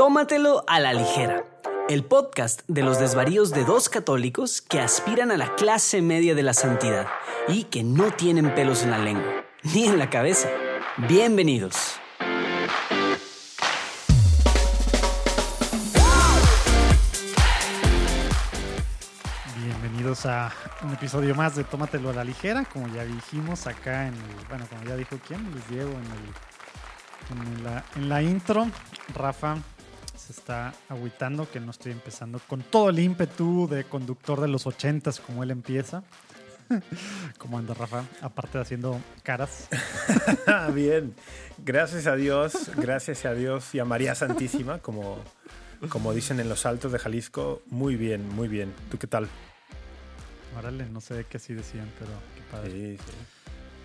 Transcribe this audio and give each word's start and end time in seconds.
Tómatelo 0.00 0.64
a 0.66 0.80
la 0.80 0.94
ligera. 0.94 1.44
El 1.90 2.04
podcast 2.04 2.62
de 2.68 2.82
los 2.82 2.98
desvaríos 2.98 3.50
de 3.50 3.64
dos 3.66 3.90
católicos 3.90 4.62
que 4.62 4.80
aspiran 4.80 5.30
a 5.30 5.36
la 5.36 5.54
clase 5.56 6.00
media 6.00 6.34
de 6.34 6.42
la 6.42 6.54
santidad 6.54 7.06
y 7.48 7.64
que 7.64 7.84
no 7.84 8.10
tienen 8.10 8.54
pelos 8.54 8.82
en 8.82 8.92
la 8.92 8.98
lengua, 8.98 9.44
ni 9.62 9.84
en 9.84 9.98
la 9.98 10.08
cabeza. 10.08 10.48
Bienvenidos. 11.06 12.00
Bienvenidos 19.62 20.24
a 20.24 20.50
un 20.82 20.94
episodio 20.94 21.34
más 21.34 21.56
de 21.56 21.64
Tómatelo 21.64 22.08
a 22.08 22.14
la 22.14 22.24
ligera, 22.24 22.64
como 22.64 22.88
ya 22.88 23.04
dijimos 23.04 23.66
acá 23.66 24.08
en 24.08 24.14
el, 24.14 24.46
bueno, 24.48 24.64
como 24.70 24.82
ya 24.82 24.96
dijo 24.96 25.18
quién, 25.28 25.46
les 25.54 25.68
Diego 25.68 25.90
en, 25.90 26.06
el, 27.42 27.82
en 27.96 28.08
la 28.08 28.22
intro, 28.22 28.66
Rafa 29.14 29.58
se 30.32 30.40
está 30.40 30.72
agüitando 30.88 31.50
que 31.50 31.58
no 31.58 31.72
estoy 31.72 31.90
empezando 31.90 32.40
con 32.46 32.62
todo 32.62 32.90
el 32.90 33.00
ímpetu 33.00 33.66
de 33.68 33.82
conductor 33.82 34.40
de 34.40 34.46
los 34.46 34.64
ochentas 34.64 35.18
como 35.18 35.42
él 35.42 35.50
empieza. 35.50 36.04
¿Cómo 37.38 37.58
anda 37.58 37.74
Rafa? 37.74 38.04
Aparte 38.22 38.58
de 38.58 38.62
haciendo 38.62 39.00
caras. 39.24 39.68
Bien, 40.74 41.14
gracias 41.58 42.06
a 42.06 42.14
Dios, 42.14 42.70
gracias 42.76 43.24
a 43.24 43.34
Dios 43.34 43.74
y 43.74 43.80
a 43.80 43.84
María 43.84 44.14
Santísima, 44.14 44.78
como, 44.78 45.18
como 45.88 46.14
dicen 46.14 46.38
en 46.38 46.48
los 46.48 46.64
altos 46.64 46.92
de 46.92 47.00
Jalisco, 47.00 47.62
muy 47.66 47.96
bien, 47.96 48.28
muy 48.28 48.46
bien. 48.46 48.72
¿Tú 48.88 48.98
qué 48.98 49.08
tal? 49.08 49.28
Órale, 50.56 50.86
no 50.90 51.00
sé 51.00 51.26
qué 51.28 51.38
así 51.38 51.54
decían, 51.54 51.90
pero 51.98 52.12
qué 52.36 52.42
padre. 52.52 52.70
Sí, 52.70 52.98
sí. 52.98 53.39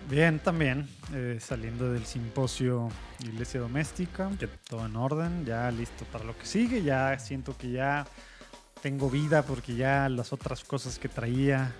Bien, 0.08 0.38
también, 0.38 0.88
eh, 1.14 1.38
saliendo 1.40 1.92
del 1.92 2.06
simposio 2.06 2.90
Iglesia 3.24 3.58
Doméstica, 3.58 4.30
todo 4.68 4.86
en 4.86 4.94
orden, 4.94 5.44
ya 5.44 5.68
listo 5.72 6.04
para 6.12 6.22
lo 6.22 6.38
que 6.38 6.46
sigue, 6.46 6.84
ya 6.84 7.18
siento 7.18 7.56
que 7.56 7.72
ya 7.72 8.06
tengo 8.82 9.10
vida 9.10 9.42
porque 9.42 9.74
ya 9.74 10.08
las 10.08 10.32
otras 10.32 10.62
cosas 10.62 11.00
que 11.00 11.08
traía 11.08 11.74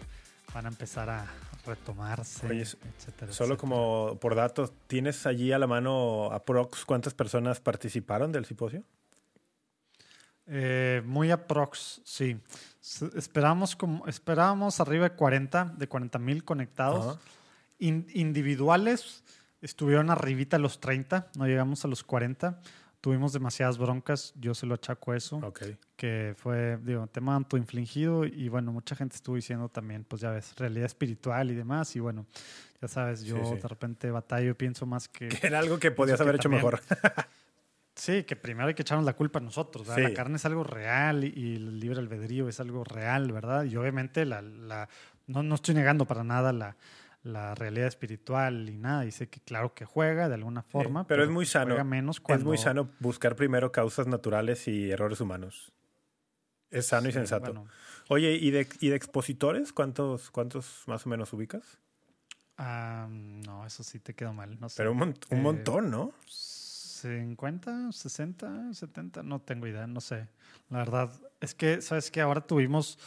van 0.52 0.66
a 0.66 0.68
empezar 0.70 1.08
a 1.08 1.24
retomarse, 1.64 2.48
Oye, 2.48 2.62
etcétera. 2.62 3.32
Solo 3.32 3.54
etcétera. 3.54 3.56
como 3.56 4.18
por 4.20 4.34
datos, 4.34 4.72
¿tienes 4.88 5.24
allí 5.24 5.52
a 5.52 5.58
la 5.60 5.68
mano 5.68 6.32
aprox 6.32 6.84
cuántas 6.84 7.14
personas 7.14 7.60
participaron 7.60 8.32
del 8.32 8.44
simposio? 8.44 8.82
Eh, 10.48 11.00
muy 11.04 11.30
aprox, 11.30 12.00
sí. 12.04 12.40
Esperamos, 13.14 13.76
como, 13.76 14.04
esperábamos 14.08 14.80
arriba 14.80 15.08
de 15.08 15.14
40, 15.14 15.74
de 15.76 15.86
40 15.86 16.18
mil 16.18 16.42
conectados. 16.42 17.16
Ajá. 17.16 17.20
In- 17.78 18.06
individuales 18.14 19.22
estuvieron 19.60 20.10
arribita 20.10 20.56
a 20.56 20.60
los 20.60 20.80
30, 20.80 21.30
no 21.36 21.46
llegamos 21.46 21.84
a 21.84 21.88
los 21.88 22.02
40. 22.04 22.60
Tuvimos 23.00 23.32
demasiadas 23.32 23.78
broncas, 23.78 24.32
yo 24.36 24.52
se 24.54 24.66
lo 24.66 24.74
achaco 24.74 25.12
a 25.12 25.16
eso, 25.16 25.36
Ok. 25.36 25.62
que 25.96 26.34
fue, 26.36 26.76
digo, 26.82 27.06
tema 27.06 27.36
autoinfligido 27.36 28.24
y 28.24 28.48
bueno, 28.48 28.72
mucha 28.72 28.96
gente 28.96 29.14
estuvo 29.14 29.36
diciendo 29.36 29.68
también, 29.68 30.02
pues 30.02 30.22
ya 30.22 30.30
ves, 30.30 30.54
realidad 30.56 30.86
espiritual 30.86 31.50
y 31.50 31.54
demás 31.54 31.94
y 31.94 32.00
bueno, 32.00 32.26
ya 32.80 32.88
sabes, 32.88 33.22
yo 33.22 33.36
Sí, 33.36 33.42
sí. 33.56 33.62
de 33.62 33.68
repente 33.68 34.10
batallo 34.10 34.56
pienso 34.56 34.86
más 34.86 35.08
que... 35.08 35.28
Que 35.40 35.46
era 35.46 35.60
algo 35.60 35.78
que 35.78 35.90
podías 35.92 36.16
que 36.16 36.22
haber 36.22 36.36
hecho 36.36 36.48
también- 36.48 36.64
mejor. 36.64 36.80
Sí, 37.94 38.24
que 38.24 38.36
primero 38.36 38.68
hay 38.68 38.74
que 38.74 38.82
echarnos 38.82 39.06
la 39.06 39.14
culpa 39.14 39.38
a 39.38 39.42
nosotros. 39.42 39.86
La 39.88 40.12
carne 40.12 40.36
es 40.36 40.44
algo 40.44 40.62
real 40.64 41.24
y, 41.24 41.32
y 41.34 41.56
el 41.56 41.80
libre 41.80 41.98
albedrío 41.98 42.46
es 42.46 42.60
algo 42.60 42.84
real, 42.84 43.32
¿verdad? 43.32 43.64
Y 43.64 43.74
obviamente 43.76 44.26
la, 44.26 44.42
la- 44.42 44.86
no, 45.26 45.42
no 45.42 45.54
estoy 45.54 45.74
negando 45.74 46.04
para 46.04 46.22
nada 46.22 46.52
la, 46.52 46.76
la 47.26 47.54
realidad 47.54 47.88
espiritual 47.88 48.68
y 48.68 48.76
nada. 48.76 49.10
Sé 49.10 49.28
que 49.28 49.40
claro 49.40 49.74
que 49.74 49.84
juega 49.84 50.28
de 50.28 50.34
alguna 50.34 50.62
forma. 50.62 51.06
pero 51.06 51.24
es 51.24 51.30
muy 51.30 51.44
sano. 51.46 51.76
Es 52.28 52.44
muy 52.44 52.56
sano 52.58 52.90
buscar 53.00 53.36
primero 53.36 53.72
causas 53.72 54.06
naturales 54.06 54.68
y 54.68 54.90
errores 54.90 55.20
humanos. 55.20 55.72
Es 56.70 56.86
sano 56.86 57.08
y 57.08 57.12
sensato. 57.12 57.52
bueno, 57.52 57.68
Oye, 58.08 58.34
¿y 58.34 58.50
de, 58.50 58.66
¿y 58.80 58.88
de 58.88 58.96
expositores? 58.96 59.72
¿Cuántos, 59.72 60.30
¿Cuántos 60.30 60.84
más 60.86 61.06
o 61.06 61.08
menos 61.08 61.32
ubicas? 61.32 61.78
ah, 62.58 63.06
no, 63.10 63.66
eso 63.66 63.82
sí 63.82 63.98
te 63.98 64.14
quedó 64.14 64.32
mal. 64.32 64.58
No 64.60 64.68
sé. 64.68 64.76
Pero 64.78 64.92
un, 64.92 64.98
mon- 64.98 65.14
un 65.30 65.38
Eh, 65.38 65.42
montón, 65.42 65.90
¿no? 65.90 66.12
50, 66.26 67.92
60, 67.92 68.72
70, 68.72 69.22
no 69.22 69.40
tengo 69.40 69.66
idea, 69.66 69.86
no 69.86 70.00
sé. 70.00 70.28
La 70.70 70.78
verdad 70.78 71.10
es 71.40 71.54
que, 71.54 71.82
¿sabes 71.82 72.10
que 72.10 72.20
Ahora 72.20 72.40
tuvimos 72.40 72.98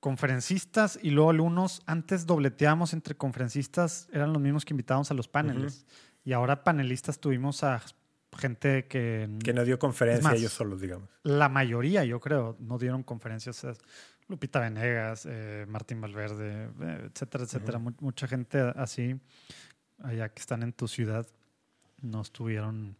conferencistas 0.00 0.98
y 1.02 1.10
luego 1.10 1.30
algunos, 1.30 1.82
antes 1.86 2.26
dobleteábamos 2.26 2.92
entre 2.92 3.14
conferencistas, 3.14 4.08
eran 4.12 4.32
los 4.32 4.42
mismos 4.42 4.64
que 4.64 4.72
invitábamos 4.74 5.10
a 5.10 5.14
los 5.14 5.28
paneles. 5.28 5.86
Y 6.24 6.32
ahora 6.32 6.64
panelistas 6.64 7.18
tuvimos 7.20 7.62
a 7.64 7.80
gente 8.36 8.86
que, 8.86 9.28
Que 9.42 9.52
no 9.52 9.64
dio 9.64 9.78
conferencia 9.78 10.28
más, 10.30 10.38
ellos 10.38 10.52
solos, 10.52 10.80
digamos. 10.80 11.08
la 11.22 11.48
mayoría, 11.48 12.04
yo 12.04 12.20
creo, 12.20 12.56
no 12.60 12.78
dieron 12.78 13.02
conferencias. 13.02 13.64
Lupita 14.28 14.60
Venegas, 14.60 15.26
eh, 15.28 15.66
Martín 15.68 16.00
Valverde, 16.00 16.68
eh, 16.80 17.08
etcétera, 17.12 17.44
etcétera. 17.44 17.78
Mu- 17.80 17.94
mucha 18.00 18.28
gente 18.28 18.60
así, 18.76 19.18
allá 20.02 20.28
que 20.28 20.40
están 20.40 20.62
en 20.62 20.72
tu 20.72 20.86
ciudad, 20.86 21.26
no 22.00 22.20
estuvieron, 22.22 22.96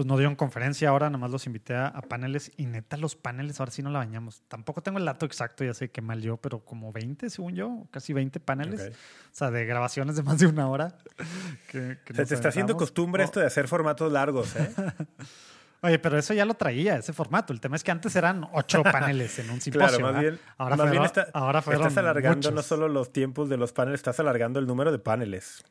pues 0.00 0.06
no 0.06 0.16
dieron 0.16 0.34
conferencia. 0.34 0.88
Ahora 0.88 1.10
nada 1.10 1.18
más 1.18 1.30
los 1.30 1.44
invité 1.46 1.74
a, 1.74 1.88
a 1.88 2.00
paneles 2.00 2.52
y 2.56 2.64
neta 2.64 2.96
los 2.96 3.16
paneles, 3.16 3.60
ahora 3.60 3.70
sí 3.70 3.82
no 3.82 3.90
la 3.90 3.98
bañamos. 3.98 4.40
Tampoco 4.48 4.82
tengo 4.82 4.96
el 4.98 5.04
dato 5.04 5.26
exacto, 5.26 5.62
ya 5.62 5.74
sé 5.74 5.90
que 5.90 6.00
mal 6.00 6.22
yo, 6.22 6.38
pero 6.38 6.60
como 6.64 6.90
20, 6.90 7.28
según 7.28 7.54
yo, 7.54 7.86
casi 7.90 8.14
20 8.14 8.40
paneles. 8.40 8.80
O 8.80 8.94
sea, 9.32 9.50
de 9.50 9.66
grabaciones 9.66 10.16
de 10.16 10.22
más 10.22 10.38
de 10.38 10.46
una 10.46 10.68
hora. 10.70 10.96
que- 11.70 11.98
que 12.02 12.14
Se 12.14 12.24
te 12.24 12.34
está 12.34 12.48
haciendo 12.48 12.78
costumbre 12.78 13.22
Oh, 13.22 13.26
esto 13.26 13.40
de 13.40 13.46
hacer 13.46 13.68
formatos 13.68 14.10
largos, 14.10 14.56
¿eh? 14.56 14.70
Oye, 15.82 15.98
pero 15.98 16.16
eso 16.18 16.32
ya 16.32 16.46
lo 16.46 16.54
traía, 16.54 16.96
ese 16.96 17.12
formato. 17.12 17.52
El 17.52 17.60
tema 17.60 17.76
es 17.76 17.84
que 17.84 17.90
antes 17.90 18.16
eran 18.16 18.48
ocho 18.54 18.82
paneles 18.82 19.38
en 19.38 19.50
un 19.50 19.60
simposio. 19.60 19.88
claro, 19.98 20.02
más 20.02 20.12
¿verdad? 20.14 20.20
bien, 20.20 20.40
ahora 20.56 20.76
más 20.76 20.90
bien 20.90 21.02
fueron, 21.02 21.06
está- 21.26 21.38
ahora 21.38 21.60
fueron 21.60 21.82
estás 21.88 21.98
alargando 21.98 22.50
no 22.52 22.62
solo 22.62 22.88
los 22.88 23.12
tiempos 23.12 23.50
de 23.50 23.58
los 23.58 23.72
paneles, 23.74 24.00
estás 24.00 24.18
alargando 24.18 24.58
el 24.60 24.66
número 24.66 24.92
de 24.92 24.98
paneles. 24.98 25.62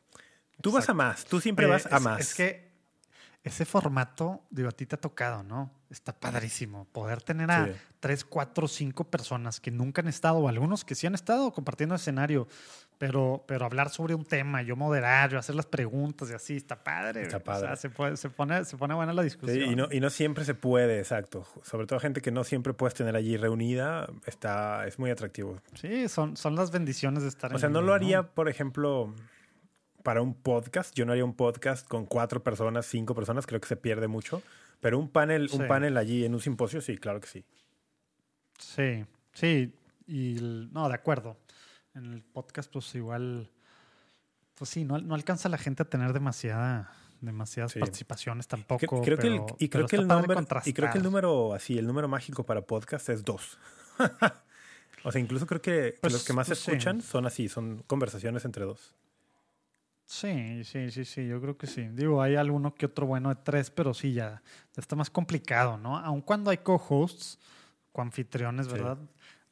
Tú 0.60 0.70
vas 0.70 0.88
a 0.88 0.94
más, 0.94 1.24
tú 1.24 1.40
siempre 1.40 1.66
Oye, 1.66 1.72
vas 1.74 1.86
a 1.92 1.96
es- 1.96 2.02
más. 2.02 2.20
Es 2.20 2.34
que 2.34 2.69
ese 3.42 3.64
formato, 3.64 4.42
digo, 4.50 4.68
a 4.68 4.72
ti 4.72 4.84
te 4.84 4.96
ha 4.96 5.00
tocado, 5.00 5.42
¿no? 5.42 5.72
Está 5.88 6.12
padrísimo. 6.12 6.86
Poder 6.92 7.22
tener 7.22 7.50
a 7.50 7.66
Sí. 7.66 7.72
tres, 7.98 8.24
cuatro, 8.24 8.68
cinco 8.68 9.04
personas 9.04 9.60
que 9.60 9.70
nunca 9.70 10.02
han 10.02 10.08
estado, 10.08 10.38
o 10.38 10.48
algunos 10.48 10.84
que 10.84 10.94
sí 10.94 11.06
han 11.06 11.14
estado 11.14 11.50
compartiendo 11.52 11.94
escenario, 11.94 12.46
pero, 12.98 13.42
pero 13.48 13.64
hablar 13.64 13.88
sobre 13.88 14.14
un 14.14 14.26
tema, 14.26 14.60
yo 14.60 14.76
moderar, 14.76 15.30
yo 15.30 15.38
hacer 15.38 15.54
las 15.54 15.64
preguntas 15.64 16.30
y 16.30 16.34
así, 16.34 16.56
está 16.56 16.84
padre. 16.84 17.22
Está 17.22 17.38
güey. 17.38 17.56
O 17.56 17.58
sea, 17.60 17.68
padre. 17.68 17.76
se, 17.80 17.88
puede- 17.88 18.16
se 18.18 18.28
pone, 18.28 18.64
se 18.66 18.76
pone 18.76 18.92
buena 18.94 19.14
la 19.14 19.22
Sí, 19.22 19.26
discusión. 19.28 19.70
y, 19.72 19.74
no, 19.74 19.88
y 19.90 20.00
no 20.00 20.10
siempre 20.10 20.44
se 20.44 20.54
puede, 20.54 20.98
exacto. 20.98 21.46
Sobre 21.62 21.86
todo 21.86 21.98
gente 21.98 22.20
que 22.20 22.30
no 22.30 22.44
siempre 22.44 22.74
puedes 22.74 22.92
tener 22.94 23.16
allí 23.16 23.38
reunida, 23.38 24.06
está, 24.26 24.86
es 24.86 24.98
muy 24.98 25.10
atractivo. 25.10 25.58
Sí, 25.80 26.08
son, 26.10 26.36
son 26.36 26.56
las 26.56 26.70
bendiciones 26.70 27.22
de 27.22 27.30
estar 27.30 27.50
O 27.50 27.54
en 27.54 27.60
sea, 27.60 27.70
no 27.70 27.80
lo 27.80 27.94
haría, 27.94 28.22
por 28.34 28.50
ejemplo, 28.50 29.14
para 30.02 30.22
un 30.22 30.34
podcast. 30.34 30.94
Yo 30.94 31.04
no 31.06 31.12
haría 31.12 31.24
un 31.24 31.34
podcast 31.34 31.86
con 31.86 32.06
cuatro 32.06 32.42
personas, 32.42 32.86
cinco 32.86 33.14
personas, 33.14 33.46
creo 33.46 33.60
que 33.60 33.68
se 33.68 33.76
pierde 33.76 34.08
mucho. 34.08 34.42
Pero 34.80 34.98
un 34.98 35.08
panel, 35.08 35.48
un 35.52 35.66
panel 35.68 35.96
allí 35.96 36.24
en 36.24 36.34
un 36.34 36.40
simposio, 36.40 36.80
sí, 36.80 36.96
claro 36.96 37.20
que 37.20 37.26
sí. 37.28 37.44
Sí, 38.58 39.04
sí, 39.32 39.74
y 40.06 40.36
no, 40.72 40.88
de 40.88 40.94
acuerdo. 40.94 41.36
En 41.94 42.04
el 42.12 42.22
podcast, 42.22 42.72
pues 42.72 42.94
igual, 42.94 43.50
pues 44.54 44.70
sí, 44.70 44.84
no, 44.84 44.98
no 44.98 45.14
alcanza 45.14 45.48
la 45.48 45.58
gente 45.58 45.82
a 45.82 45.86
tener 45.88 46.12
demasiada, 46.12 46.92
demasiadas 47.20 47.72
Sí. 47.72 47.80
participaciones 47.80 48.46
tampoco. 48.48 49.02
creo 49.02 49.18
que 49.18 49.26
el, 49.26 49.40
y 49.58 49.68
creo 49.68 49.86
que 49.86 49.96
el 49.96 50.06
número, 50.06 50.40
y 50.64 50.72
creo 50.72 50.90
que 50.90 50.98
el 50.98 51.04
número 51.04 51.52
así, 51.52 51.76
el 51.78 51.86
número 51.86 52.08
mágico 52.08 52.44
para 52.44 52.62
podcast 52.62 53.08
es 53.10 53.24
dos. 53.24 53.58
o 55.04 55.12
sea, 55.12 55.20
incluso 55.20 55.46
creo 55.46 55.60
que, 55.60 55.96
Pues- 56.00 56.12
los 56.12 56.24
que 56.24 56.32
más 56.32 56.46
pues 56.46 56.60
sí. 56.60 56.70
escuchan 56.70 57.02
son 57.02 57.26
así, 57.26 57.48
son 57.48 57.82
conversaciones 57.86 58.44
entre 58.44 58.64
dos. 58.64 58.94
Sí, 60.10 60.64
sí, 60.64 60.90
sí, 60.90 61.04
sí, 61.04 61.28
yo 61.28 61.40
creo 61.40 61.56
que 61.56 61.68
sí. 61.68 61.86
Digo, 61.92 62.20
hay 62.20 62.34
alguno 62.34 62.74
que 62.74 62.86
otro 62.86 63.06
bueno 63.06 63.28
de 63.28 63.36
tres, 63.36 63.70
pero 63.70 63.94
sí, 63.94 64.12
ya, 64.12 64.42
ya 64.74 64.80
está 64.80 64.96
más 64.96 65.08
complicado, 65.08 65.78
¿no? 65.78 65.96
Aun 65.96 66.20
cuando 66.20 66.50
hay 66.50 66.58
co-hosts, 66.58 67.38
coanfitriones, 67.92 68.66
Sí. 68.66 68.72
¿verdad? 68.72 68.98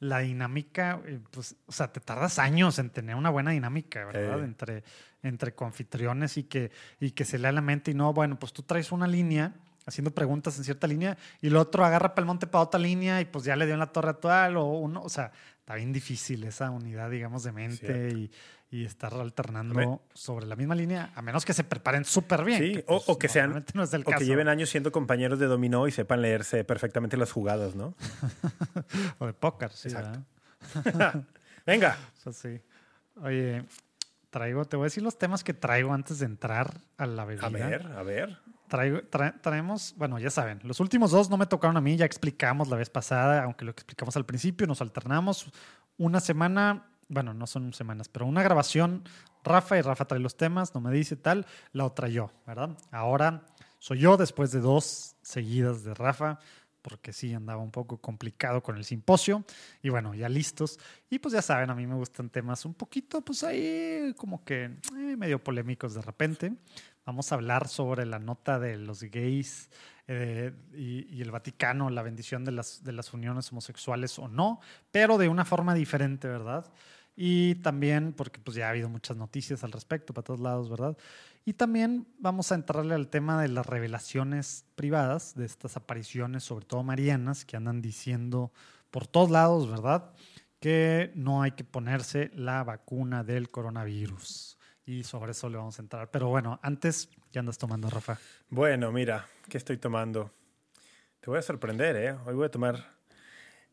La 0.01 0.19
dinámica, 0.19 0.99
eh, 1.05 1.21
pues, 1.31 1.55
o 1.65 1.71
sea, 1.71 1.93
te 1.93 2.01
tardas 2.01 2.39
años 2.39 2.77
en 2.77 2.89
tener 2.89 3.15
una 3.15 3.29
buena 3.29 3.51
dinámica, 3.51 4.03
¿verdad? 4.03 4.41
Eh. 4.41 4.43
Entre, 4.43 4.83
entre 5.23 5.55
coanfitriones 5.55 6.35
y 6.35 6.43
que, 6.43 6.71
y 6.99 7.11
que 7.11 7.23
se 7.23 7.39
lea 7.39 7.53
la 7.53 7.61
mente 7.61 7.91
y 7.91 7.93
no, 7.93 8.11
bueno, 8.11 8.37
pues 8.37 8.51
tú 8.51 8.61
traes 8.61 8.91
una 8.91 9.07
línea 9.07 9.53
haciendo 9.85 10.11
preguntas 10.11 10.57
en 10.57 10.65
cierta 10.65 10.87
línea 10.87 11.17
y 11.41 11.47
el 11.47 11.55
otro 11.55 11.85
agarra 11.85 12.13
para 12.13 12.23
el 12.23 12.27
monte 12.27 12.47
para 12.47 12.65
otra 12.65 12.81
línea 12.81 13.21
y 13.21 13.25
pues 13.25 13.45
ya 13.45 13.55
le 13.55 13.65
dio 13.65 13.75
en 13.75 13.79
la 13.79 13.93
torre 13.93 14.09
actual 14.09 14.57
o 14.57 14.65
uno, 14.65 15.01
o 15.01 15.09
sea, 15.09 15.31
está 15.57 15.75
bien 15.75 15.93
difícil 15.93 16.43
esa 16.43 16.69
unidad, 16.69 17.09
digamos, 17.09 17.43
de 17.43 17.51
mente 17.53 18.09
y, 18.11 18.31
y 18.71 18.85
estar 18.85 19.13
alternando 19.15 20.01
sobre 20.13 20.45
la 20.45 20.55
misma 20.55 20.75
línea, 20.75 21.11
a 21.15 21.21
menos 21.23 21.43
que 21.43 21.53
se 21.53 21.63
preparen 21.63 22.05
súper 22.05 22.43
bien. 22.43 22.59
Sí, 22.61 22.83
o- 22.87 22.97
pues, 22.97 23.09
o 23.09 23.17
que 23.17 23.27
sean- 23.27 23.65
no 23.73 23.83
es 23.83 23.93
el 23.93 24.01
O 24.01 24.05
caso. 24.05 24.19
que 24.19 24.25
lleven 24.25 24.47
años 24.47 24.69
siendo 24.69 24.91
compañeros 24.91 25.39
de 25.39 25.47
dominó 25.47 25.87
y 25.87 25.91
sepan 25.91 26.21
leerse 26.21 26.63
perfectamente 26.63 27.17
las 27.17 27.31
jugadas, 27.31 27.75
¿no? 27.75 27.95
O 29.19 29.25
de 29.25 29.33
póker, 29.33 29.71
sí. 29.71 29.87
Exacto. 29.89 30.21
Venga. 31.65 31.97
Eso 32.19 32.31
sí. 32.33 32.59
Oye, 33.21 33.65
traigo, 34.29 34.65
te 34.65 34.77
voy 34.77 34.83
a 34.83 34.87
decir 34.87 35.03
los 35.03 35.17
temas 35.17 35.43
que 35.43 35.53
traigo 35.53 35.93
antes 35.93 36.19
de 36.19 36.25
entrar 36.27 36.73
a 36.97 37.05
la 37.05 37.25
bebida. 37.25 37.47
A 37.47 37.49
ver, 37.49 37.85
a 37.87 38.03
ver. 38.03 38.37
traigo- 38.69 39.01
tra- 39.09 39.39
traemos, 39.41 39.95
bueno, 39.97 40.19
ya 40.19 40.29
saben, 40.29 40.59
los 40.63 40.79
últimos 40.79 41.09
dos 41.11 41.29
no 41.29 41.37
me 41.37 41.47
tocaron 41.47 41.75
a 41.77 41.81
mí, 41.81 41.97
ya 41.97 42.05
explicamos 42.05 42.67
la 42.69 42.75
vez 42.77 42.89
pasada, 42.91 43.43
aunque 43.43 43.65
lo 43.65 43.71
explicamos 43.71 44.15
al 44.15 44.25
principio, 44.25 44.67
nos 44.67 44.81
alternamos 44.81 45.49
una 45.97 46.19
semana, 46.19 46.85
bueno, 47.09 47.33
no 47.33 47.47
son 47.47 47.73
semanas, 47.73 48.07
pero 48.07 48.25
una 48.25 48.43
grabación, 48.43 49.03
Rafa 49.43 49.77
y 49.77 49.81
Rafa 49.81 50.05
trae 50.05 50.19
los 50.19 50.37
temas, 50.37 50.73
no 50.73 50.81
me 50.81 50.91
dice 50.91 51.15
tal, 51.15 51.45
la 51.73 51.85
otra 51.85 52.07
yo, 52.07 52.31
¿verdad? 52.45 52.77
Ahora 52.91 53.43
soy 53.79 53.99
yo 53.99 54.15
después 54.15 54.51
de 54.51 54.59
dos 54.59 55.15
seguidas 55.21 55.83
de 55.83 55.93
Rafa, 55.93 56.39
porque 56.81 57.11
sí 57.11 57.33
andaba 57.33 57.61
un 57.61 57.71
poco 57.71 57.97
complicado 57.97 58.61
con 58.63 58.77
el 58.77 58.85
simposio, 58.85 59.43
y 59.81 59.89
bueno, 59.89 60.13
ya 60.13 60.29
listos. 60.29 60.79
Y 61.09 61.19
pues 61.19 61.33
ya 61.33 61.41
saben, 61.41 61.69
a 61.69 61.75
mí 61.75 61.85
me 61.87 61.95
gustan 61.95 62.29
temas 62.29 62.63
un 62.65 62.73
poquito, 62.73 63.21
pues 63.21 63.43
ahí 63.43 64.13
como 64.15 64.43
que 64.45 64.65
eh, 64.65 65.15
medio 65.17 65.43
polémicos 65.43 65.93
de 65.93 66.01
repente. 66.01 66.53
Vamos 67.05 67.31
a 67.31 67.35
hablar 67.35 67.67
sobre 67.67 68.05
la 68.05 68.19
nota 68.19 68.59
de 68.59 68.77
los 68.77 69.01
gays 69.01 69.69
eh, 70.07 70.53
y, 70.73 71.07
y 71.15 71.21
el 71.21 71.31
Vaticano, 71.31 71.89
la 71.89 72.03
bendición 72.03 72.45
de 72.45 72.51
las, 72.51 72.83
de 72.83 72.93
las 72.93 73.13
uniones 73.13 73.51
homosexuales 73.51 74.17
o 74.19 74.27
no, 74.27 74.59
pero 74.91 75.17
de 75.17 75.27
una 75.27 75.43
forma 75.43 75.73
diferente, 75.73 76.27
¿verdad? 76.27 76.71
Y 77.21 77.55
también, 77.55 78.13
porque 78.13 78.39
pues 78.39 78.55
ya 78.55 78.67
ha 78.67 78.69
habido 78.69 78.87
muchas 78.87 79.17
noticias 79.17 79.65
al 79.65 79.73
respecto 79.73 80.13
para 80.13 80.23
todos 80.23 80.39
lados, 80.39 80.69
¿verdad? 80.69 80.97
Y 81.43 81.51
también 81.51 82.07
vamos 82.17 82.53
a 82.53 82.55
entrarle 82.55 82.95
al 82.95 83.09
tema 83.09 83.41
de 83.41 83.49
las 83.49 83.65
revelaciones 83.65 84.63
privadas, 84.75 85.35
de 85.35 85.45
estas 85.45 85.75
apariciones, 85.75 86.45
sobre 86.45 86.65
todo 86.65 86.81
marianas, 86.81 87.43
que 87.43 87.57
andan 87.57 87.81
diciendo 87.81 88.53
por 88.89 89.05
todos 89.05 89.31
lados, 89.31 89.69
¿verdad? 89.69 90.13
Que 90.61 91.11
no 91.13 91.41
hay 91.41 91.51
que 91.51 91.65
ponerse 91.65 92.31
la 92.35 92.63
vacuna 92.63 93.25
del 93.25 93.51
coronavirus. 93.51 94.57
Y 94.85 95.03
sobre 95.03 95.31
eso 95.31 95.49
le 95.49 95.57
vamos 95.57 95.77
a 95.77 95.81
entrar. 95.81 96.09
Pero 96.11 96.29
bueno, 96.29 96.57
antes, 96.63 97.09
¿qué 97.33 97.39
andas 97.39 97.57
tomando, 97.57 97.89
Rafa? 97.89 98.17
Bueno, 98.49 98.93
mira, 98.93 99.27
¿qué 99.49 99.57
estoy 99.57 99.75
tomando? 99.75 100.31
Te 101.19 101.29
voy 101.29 101.39
a 101.39 101.41
sorprender, 101.41 101.97
¿eh? 101.97 102.15
Hoy 102.25 102.35
voy 102.35 102.45
a 102.45 102.49
tomar... 102.49 102.98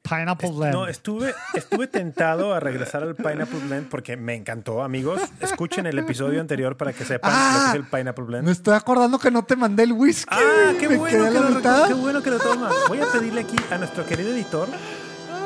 Pineapple 0.09 0.51
Blend. 0.53 0.73
No, 0.75 0.87
estuve, 0.89 1.35
estuve 1.55 1.87
tentado 1.87 2.55
a 2.55 2.61
regresar 2.61 3.03
al 3.03 3.15
Pineapple 3.15 3.61
Blend 3.67 3.89
porque 3.89 4.17
me 4.17 4.35
encantó, 4.35 4.83
amigos. 4.83 5.21
Escuchen 5.41 5.87
el 5.87 5.99
episodio 5.99 6.41
anterior 6.41 6.77
para 6.77 6.93
que 6.93 7.05
sepan 7.05 7.33
lo 7.33 7.61
que 7.61 7.69
es 7.69 7.75
el 7.75 7.85
Pineapple 7.85 8.25
Blend. 8.25 8.45
Me 8.47 8.53
estoy 8.53 8.75
acordando 8.75 9.19
que 9.19 9.31
no 9.31 9.45
te 9.45 9.57
mandé 9.57 9.83
el 9.85 9.93
whisky. 9.93 10.27
Ah, 10.35 10.73
qué 10.79 10.89
Me 10.89 10.97
bueno, 10.97 11.19
quedé 11.25 11.33
que 11.33 11.41
la 11.41 11.51
lo, 11.51 11.57
mitad. 11.57 11.87
qué 11.89 11.95
bueno 11.95 12.23
que 12.23 12.31
lo 12.31 12.39
toma. 12.39 12.71
Voy 12.89 13.01
a 13.01 13.07
pedirle 13.07 13.41
aquí 13.43 13.57
a 13.71 13.79
nuestro 13.79 14.05
querido 14.07 14.31
editor 14.31 14.69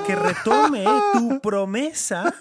que 0.06 0.14
retome 0.16 0.84
tu 1.12 1.40
promesa, 1.40 2.34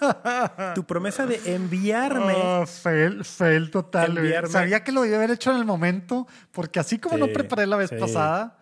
tu 0.75 0.83
promesa 0.85 1.25
de 1.27 1.39
enviarme. 1.53 2.33
Oh, 2.35 2.65
fail, 2.65 3.23
fail 3.23 3.69
total. 3.69 4.17
Enviarme- 4.17 4.47
Sabía 4.49 4.83
que 4.83 4.91
lo 4.91 5.05
iba 5.05 5.15
a 5.15 5.17
haber 5.19 5.31
hecho 5.31 5.51
en 5.51 5.57
el 5.57 5.65
momento, 5.65 6.25
porque 6.51 6.79
así 6.79 6.97
como 6.99 7.17
no 7.17 7.27
preparé 7.27 7.67
la 7.67 7.75
vez 7.75 7.89
sí. 7.89 7.97
pasada, 7.99 8.55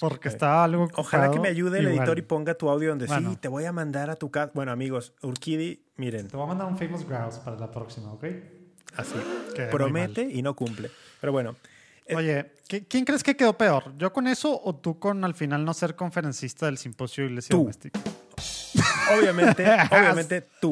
porque 0.00 0.28
estaba 0.28 0.64
algo 0.64 0.88
Ojalá 0.96 1.30
que 1.30 1.40
me 1.40 1.48
ayude 1.48 1.78
el 1.78 1.84
igual. 1.88 1.98
editor 1.98 2.18
y 2.18 2.22
ponga 2.22 2.54
tu 2.54 2.68
audio 2.70 2.90
donde 2.90 3.06
sí, 3.06 3.12
Bueno. 3.12 3.36
te 3.38 3.48
voy 3.48 3.64
a 3.64 3.72
mandar 3.72 4.10
a 4.10 4.16
tu 4.16 4.30
casa. 4.30 4.50
Bueno, 4.54 4.72
amigos, 4.72 5.12
Urquidi, 5.22 5.82
miren, 5.96 6.28
Te 6.28 6.36
voy 6.36 6.44
a 6.44 6.48
mandar 6.48 6.66
un 6.68 6.76
Famous 6.78 7.06
Grouse 7.06 7.38
para 7.38 7.56
la 7.58 7.70
próxima, 7.70 8.12
¿ok? 8.12 8.24
así. 8.96 9.14
Quedé 9.54 9.68
Promete 9.68 10.22
y 10.22 10.42
no 10.42 10.54
cumple. 10.56 10.90
Pero 11.20 11.32
bueno, 11.32 11.56
Eh, 12.10 12.16
Oye, 12.16 12.52
¿qui- 12.66 12.86
¿quién 12.88 13.04
crees 13.04 13.22
que 13.22 13.36
quedó 13.36 13.52
peor? 13.58 13.92
¿Yo 13.98 14.14
con 14.14 14.26
eso 14.28 14.58
o 14.64 14.74
tú 14.74 14.98
con 14.98 15.24
al 15.26 15.34
final 15.34 15.62
no 15.66 15.74
ser 15.74 15.94
conferencista 15.94 16.64
del 16.64 16.78
simposio 16.78 17.24
de 17.24 17.28
Iglesia 17.30 17.50
Tú. 17.50 17.58
Doméstica? 17.58 18.00
obviamente, 19.18 19.64
obviamente 19.90 20.46
tú. 20.60 20.70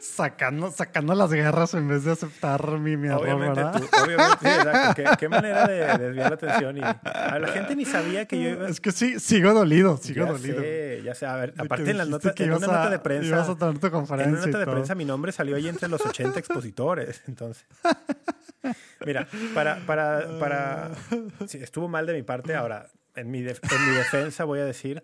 Sacando, 0.00 0.70
sacando 0.70 1.14
las 1.14 1.32
guerras 1.32 1.74
en 1.74 1.88
vez 1.88 2.04
de 2.04 2.12
aceptar 2.12 2.66
mi, 2.78 2.96
mi 2.96 3.08
error, 3.08 3.22
Obviamente 3.22 3.62
¿verdad? 3.62 3.80
tú. 3.80 3.88
Obviamente, 4.04 4.36
sí, 4.40 4.46
exacto. 4.48 4.94
¿Qué, 4.94 5.08
qué 5.18 5.28
manera 5.28 5.66
de 5.66 5.98
desviar 5.98 6.30
la 6.30 6.34
atención. 6.36 6.76
Y, 6.78 6.80
a 6.82 7.38
la 7.38 7.48
gente 7.48 7.74
ni 7.76 7.84
sabía 7.84 8.26
que 8.26 8.40
yo 8.42 8.50
iba 8.50 8.68
Es 8.68 8.80
que 8.80 8.92
sí, 8.92 9.18
sigo 9.18 9.52
dolido, 9.54 9.96
sigo 9.96 10.26
ya 10.26 10.32
dolido. 10.32 10.60
sé, 10.60 11.02
ya 11.04 11.14
sé. 11.14 11.26
A 11.26 11.36
ver, 11.36 11.54
De 11.54 11.62
aparte 11.64 11.90
en, 11.90 11.98
la 11.98 12.04
dijiste 12.04 12.28
nota, 12.28 12.34
que 12.34 12.42
en 12.44 12.48
ibas 12.50 12.62
una 12.62 12.68
a- 12.68 12.76
nota 12.76 12.90
de 12.90 12.94
ibas 12.96 13.02
prensa. 13.02 13.52
a 13.52 13.56
tener 13.56 13.78
tu 13.78 13.86
En 13.86 13.92
una 13.92 14.00
conferencia 14.00 14.46
nota 14.46 14.58
de 14.58 14.66
prensa 14.66 14.94
mi 14.94 15.04
nombre 15.04 15.32
salió 15.32 15.56
ahí 15.56 15.68
entre 15.68 15.88
los 15.88 16.04
80 16.04 16.38
expositores. 16.38 17.22
Entonces. 17.26 17.64
Mira, 19.04 19.26
para, 19.54 19.76
para, 19.86 20.38
para. 20.38 20.90
sí, 21.46 21.58
estuvo 21.62 21.88
mal 21.88 22.06
de 22.06 22.12
mi 22.12 22.22
parte. 22.22 22.54
Ahora, 22.54 22.86
en 23.14 23.30
mi, 23.30 23.42
def- 23.42 23.60
en 23.72 23.90
mi 23.90 23.96
defensa 23.96 24.44
voy 24.44 24.60
a 24.60 24.64
decir 24.64 25.02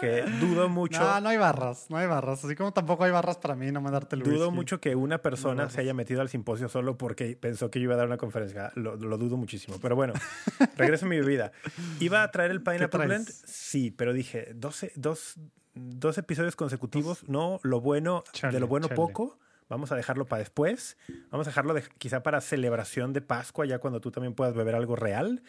que 0.00 0.22
dudo 0.40 0.68
mucho. 0.68 1.00
No, 1.00 1.20
no 1.20 1.28
hay 1.28 1.36
barras, 1.38 1.86
no 1.88 1.96
hay 1.96 2.06
barras. 2.06 2.44
Así 2.44 2.54
como 2.54 2.72
tampoco 2.72 3.04
hay 3.04 3.10
barras 3.10 3.36
para 3.38 3.54
mí 3.54 3.70
no 3.72 3.80
mandarte 3.80 4.16
el 4.16 4.22
Dudo 4.22 4.46
whisky. 4.46 4.54
mucho 4.54 4.80
que 4.80 4.94
una 4.94 5.18
persona 5.18 5.68
se 5.70 5.80
haya 5.80 5.94
metido 5.94 6.20
al 6.20 6.28
simposio 6.28 6.68
solo 6.68 6.96
porque 6.98 7.36
pensó 7.36 7.70
que 7.70 7.78
yo 7.80 7.84
iba 7.84 7.94
a 7.94 7.96
dar 7.98 8.06
una 8.06 8.16
conferencia. 8.16 8.72
Lo, 8.74 8.96
lo 8.96 9.18
dudo 9.18 9.36
muchísimo. 9.36 9.78
Pero 9.80 9.96
bueno, 9.96 10.12
regreso 10.76 11.06
a 11.06 11.08
mi 11.08 11.18
bebida. 11.18 11.52
¿Iba 12.00 12.22
a 12.22 12.30
traer 12.30 12.50
el 12.50 12.62
Pineapple? 12.62 13.06
Blend? 13.06 13.28
Sí, 13.28 13.90
pero 13.90 14.12
dije, 14.12 14.52
12, 14.54 14.92
dos, 14.96 15.38
dos 15.74 16.18
episodios 16.18 16.56
consecutivos. 16.56 17.28
No, 17.28 17.60
lo 17.62 17.80
bueno, 17.80 18.24
Chale, 18.32 18.54
de 18.54 18.60
lo 18.60 18.66
bueno 18.68 18.88
chale. 18.88 18.96
poco. 18.96 19.38
Vamos 19.68 19.90
a 19.90 19.96
dejarlo 19.96 20.26
para 20.26 20.40
después. 20.40 20.98
Vamos 21.30 21.46
a 21.46 21.50
dejarlo 21.50 21.72
de- 21.72 21.84
quizá 21.98 22.22
para 22.22 22.40
celebración 22.42 23.12
de 23.14 23.22
Pascua, 23.22 23.64
ya 23.64 23.78
cuando 23.78 24.00
tú 24.00 24.10
también 24.10 24.34
puedas 24.34 24.54
beber 24.54 24.74
algo 24.74 24.96
real. 24.96 25.42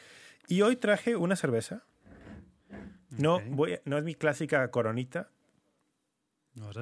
Y 0.48 0.62
hoy 0.62 0.76
traje 0.78 1.16
una 1.18 1.36
cerveza. 1.36 1.84
No, 3.18 3.42
voy 3.50 3.80
no 3.86 3.98
es 3.98 4.04
mi 4.04 4.16
clásica 4.16 4.70
coronita, 4.72 5.30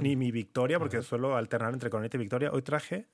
ni 0.02 0.16
mi 0.16 0.32
victoria, 0.32 0.80
porque 0.80 1.02
suelo 1.02 1.36
alternar 1.36 1.74
entre 1.74 1.90
coronita 1.90 2.18
y 2.18 2.20
victoria. 2.20 2.52
Hoy 2.52 2.62
traje 2.62 3.08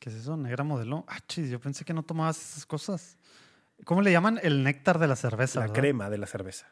¿Qué 0.00 0.10
es 0.10 0.16
eso? 0.16 0.36
¿Negra 0.36 0.64
modelo? 0.64 1.04
Ah, 1.08 1.18
chis, 1.26 1.50
yo 1.50 1.60
pensé 1.60 1.84
que 1.84 1.92
no 1.92 2.02
tomabas 2.02 2.38
esas 2.40 2.66
cosas. 2.66 3.18
¿Cómo 3.84 4.02
le 4.02 4.12
llaman? 4.12 4.38
El 4.42 4.62
néctar 4.62 4.98
de 4.98 5.08
la 5.08 5.16
cerveza. 5.16 5.60
la 5.60 5.66
¿verdad? 5.66 5.80
crema 5.80 6.10
de 6.10 6.18
la 6.18 6.26
cerveza. 6.26 6.66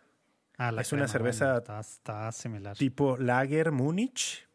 Ah, 0.59 0.73
la 0.73 0.82
es 0.82 0.93
una 0.93 1.09
cerveza 1.09 1.47
bueno, 1.47 1.59
está, 1.59 1.81
está 1.81 2.32
similar. 2.32 2.76
Tipo 2.76 3.17
Lager 3.17 3.73
Múnich, 3.73 4.46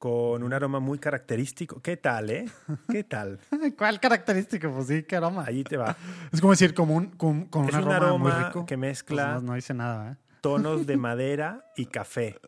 con 0.00 0.42
un 0.42 0.52
aroma 0.54 0.80
muy 0.80 0.98
característico. 0.98 1.80
¿Qué 1.82 1.98
tal, 1.98 2.30
eh? 2.30 2.46
¿Qué 2.90 3.04
tal? 3.04 3.38
¿Cuál 3.78 4.00
característica? 4.00 4.68
Pues 4.70 4.86
sí, 4.86 5.02
qué 5.02 5.16
aroma. 5.16 5.44
Allí 5.46 5.62
te 5.62 5.76
va. 5.76 5.94
Es 6.32 6.40
como 6.40 6.54
decir, 6.54 6.72
como 6.72 6.94
un, 6.96 7.10
con, 7.10 7.44
con 7.44 7.68
Es 7.68 7.74
un 7.74 7.92
aroma, 7.92 8.16
muy 8.16 8.32
rico. 8.32 8.64
que 8.64 8.76
Pues 8.78 8.88
mezcla 8.88 9.34
no, 9.34 9.40
no 9.42 9.54
dice 9.54 9.74
nada, 9.74 10.12
¿eh? 10.12 10.16
tonos 10.40 10.86
de 10.86 10.96
madera 10.96 11.66
y 11.76 11.84
café. 11.84 12.40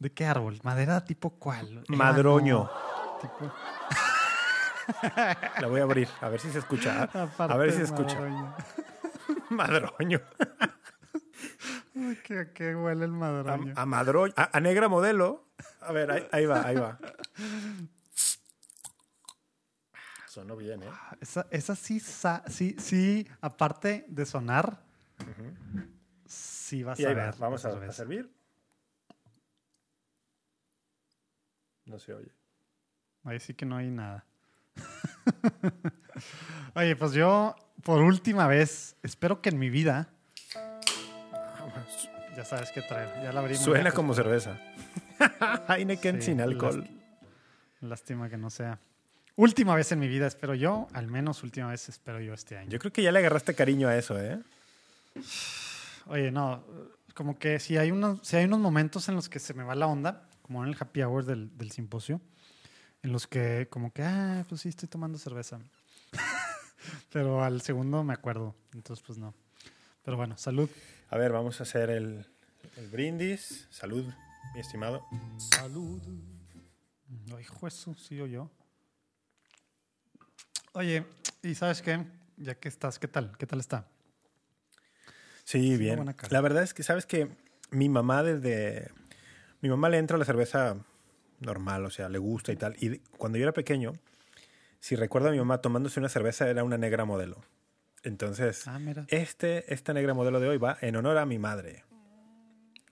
¿De 0.00 0.12
qué 0.12 0.26
árbol? 0.26 0.58
¿Madera 0.64 1.04
tipo 1.04 1.30
cuál? 1.30 1.84
Madroño. 1.88 2.68
Ébano, 2.68 3.18
tipo- 3.20 3.52
La 5.60 5.68
voy 5.68 5.78
a 5.80 5.84
abrir, 5.84 6.08
a 6.20 6.28
ver 6.28 6.40
si 6.40 6.50
se 6.50 6.58
escucha. 6.58 7.04
A 7.38 7.56
ver 7.56 7.70
si 7.70 7.76
se 7.78 7.84
escucha. 7.84 8.16
madroño. 8.18 8.54
Madroño. 9.50 10.20
¿Qué, 12.24 12.50
qué 12.54 12.74
huele 12.76 13.04
el 13.06 13.12
madroño? 13.12 13.74
A, 13.76 13.82
a 13.82 13.86
madroño. 13.86 14.32
A, 14.36 14.56
a 14.56 14.60
negra 14.60 14.88
modelo. 14.88 15.48
A 15.80 15.92
ver, 15.92 16.10
ahí, 16.10 16.26
ahí 16.32 16.46
va, 16.46 16.66
ahí 16.66 16.76
va. 16.76 16.98
Sonó 20.26 20.56
bien, 20.56 20.82
¿eh? 20.82 20.90
Esa, 21.20 21.46
esa 21.50 21.74
sí, 21.74 21.98
sa- 22.00 22.44
sí, 22.48 22.76
sí, 22.78 23.26
aparte 23.40 24.04
de 24.08 24.26
sonar, 24.26 24.82
sí 26.26 26.82
vas 26.82 27.00
Y 27.00 27.04
a 27.06 27.08
ahí 27.08 27.14
ver. 27.14 27.28
va. 27.28 27.34
Vamos 27.38 27.64
a, 27.64 27.70
a 27.70 27.92
servir. 27.92 28.30
No 31.86 31.98
se 31.98 32.12
oye. 32.12 32.30
Ahí 33.24 33.40
sí 33.40 33.54
que 33.54 33.64
no 33.66 33.76
hay 33.76 33.90
nada. 33.90 34.24
Oye, 36.74 36.94
pues 36.96 37.12
yo, 37.12 37.56
por 37.82 38.00
última 38.02 38.46
vez, 38.46 38.96
espero 39.02 39.40
que 39.42 39.48
en 39.48 39.58
mi 39.58 39.70
vida, 39.70 40.10
ya 42.38 42.44
sabes 42.44 42.70
qué 42.70 42.82
traer, 42.82 43.08
ya 43.22 43.32
la 43.32 43.40
abrí. 43.40 43.54
muy 43.56 43.64
Suena 43.64 43.90
como 43.90 44.14
cerveza. 44.14 44.58
Heineken 45.68 46.20
Sí, 46.20 46.26
sin 46.26 46.40
alcohol. 46.40 46.84
lás- 46.84 46.90
Lástima 47.80 48.28
que 48.30 48.36
no 48.36 48.48
sea. 48.48 48.78
Última 49.34 49.74
vez 49.74 49.90
en 49.92 49.98
mi 49.98 50.06
vida, 50.08 50.26
espero 50.28 50.54
yo, 50.54 50.86
al 50.92 51.08
menos 51.08 51.42
última 51.42 51.68
vez 51.68 51.88
espero 51.88 52.20
yo 52.20 52.34
este 52.34 52.56
año. 52.56 52.70
Yo 52.70 52.78
creo 52.78 52.92
que 52.92 53.02
ya 53.02 53.10
le 53.12 53.18
agarraste 53.18 53.54
cariño 53.54 53.88
a 53.88 53.96
eso, 53.96 54.16
¿eh? 54.20 54.38
Oye, 56.06 56.30
no, 56.30 56.64
como 57.14 57.38
que 57.38 57.58
si 57.58 57.76
hay 57.76 57.90
unos, 57.90 58.20
si 58.26 58.36
hay 58.36 58.44
unos 58.44 58.60
momentos 58.60 59.08
en 59.08 59.16
los 59.16 59.28
que 59.28 59.40
se 59.40 59.52
me 59.54 59.64
va 59.64 59.74
la 59.74 59.86
onda, 59.88 60.28
como 60.42 60.62
en 60.64 60.70
el 60.70 60.76
happy 60.78 61.02
hour 61.02 61.24
del, 61.24 61.56
del 61.58 61.70
simposio, 61.72 62.20
en 63.02 63.12
los 63.12 63.26
que 63.26 63.66
como 63.68 63.92
que, 63.92 64.02
ah, 64.04 64.44
pues 64.48 64.60
sí, 64.60 64.68
estoy 64.68 64.88
tomando 64.88 65.18
cerveza. 65.18 65.58
Pero 67.12 67.42
al 67.44 67.60
segundo 67.62 68.02
me 68.04 68.14
acuerdo, 68.14 68.54
entonces 68.72 69.04
pues 69.06 69.18
no. 69.18 69.34
Pero 70.04 70.16
bueno, 70.16 70.38
salud. 70.38 70.70
A 71.10 71.16
ver, 71.16 71.32
vamos 71.32 71.60
a 71.60 71.62
hacer 71.62 71.88
el, 71.88 72.26
el 72.76 72.88
brindis. 72.88 73.66
Salud, 73.70 74.04
mi 74.54 74.60
estimado. 74.60 75.06
Salud. 75.38 76.02
Ay, 77.34 77.46
eso, 77.66 77.94
sí 77.94 78.20
o 78.20 78.26
yo. 78.26 78.50
Oye, 80.72 81.04
¿y 81.42 81.54
sabes 81.54 81.80
qué? 81.80 82.04
Ya 82.36 82.54
que 82.54 82.68
estás, 82.68 82.98
¿qué 82.98 83.08
tal? 83.08 83.36
¿Qué 83.38 83.46
tal 83.46 83.58
está? 83.60 83.86
Sí, 85.44 85.78
bien. 85.78 86.14
La 86.28 86.40
verdad 86.42 86.62
es 86.62 86.74
que, 86.74 86.82
¿sabes 86.82 87.06
que 87.06 87.28
Mi 87.70 87.88
mamá 87.88 88.22
desde... 88.22 88.90
Mi 89.60 89.70
mamá 89.70 89.88
le 89.88 89.98
entra 89.98 90.18
la 90.18 90.24
cerveza 90.24 90.76
normal, 91.40 91.84
o 91.84 91.90
sea, 91.90 92.08
le 92.08 92.18
gusta 92.18 92.52
y 92.52 92.56
tal. 92.56 92.76
Y 92.80 92.98
cuando 93.16 93.38
yo 93.38 93.44
era 93.44 93.52
pequeño, 93.52 93.94
si 94.78 94.94
recuerdo 94.94 95.28
a 95.28 95.32
mi 95.32 95.38
mamá 95.38 95.62
tomándose 95.62 96.00
una 96.00 96.08
cerveza, 96.08 96.48
era 96.48 96.64
una 96.64 96.78
negra 96.78 97.04
modelo. 97.04 97.42
Entonces, 98.02 98.66
Ah, 98.66 98.78
este, 99.08 99.72
esta 99.72 99.92
negra 99.92 100.14
modelo 100.14 100.40
de 100.40 100.48
hoy 100.48 100.58
va 100.58 100.78
en 100.80 100.96
honor 100.96 101.18
a 101.18 101.26
mi 101.26 101.38
madre. 101.38 101.84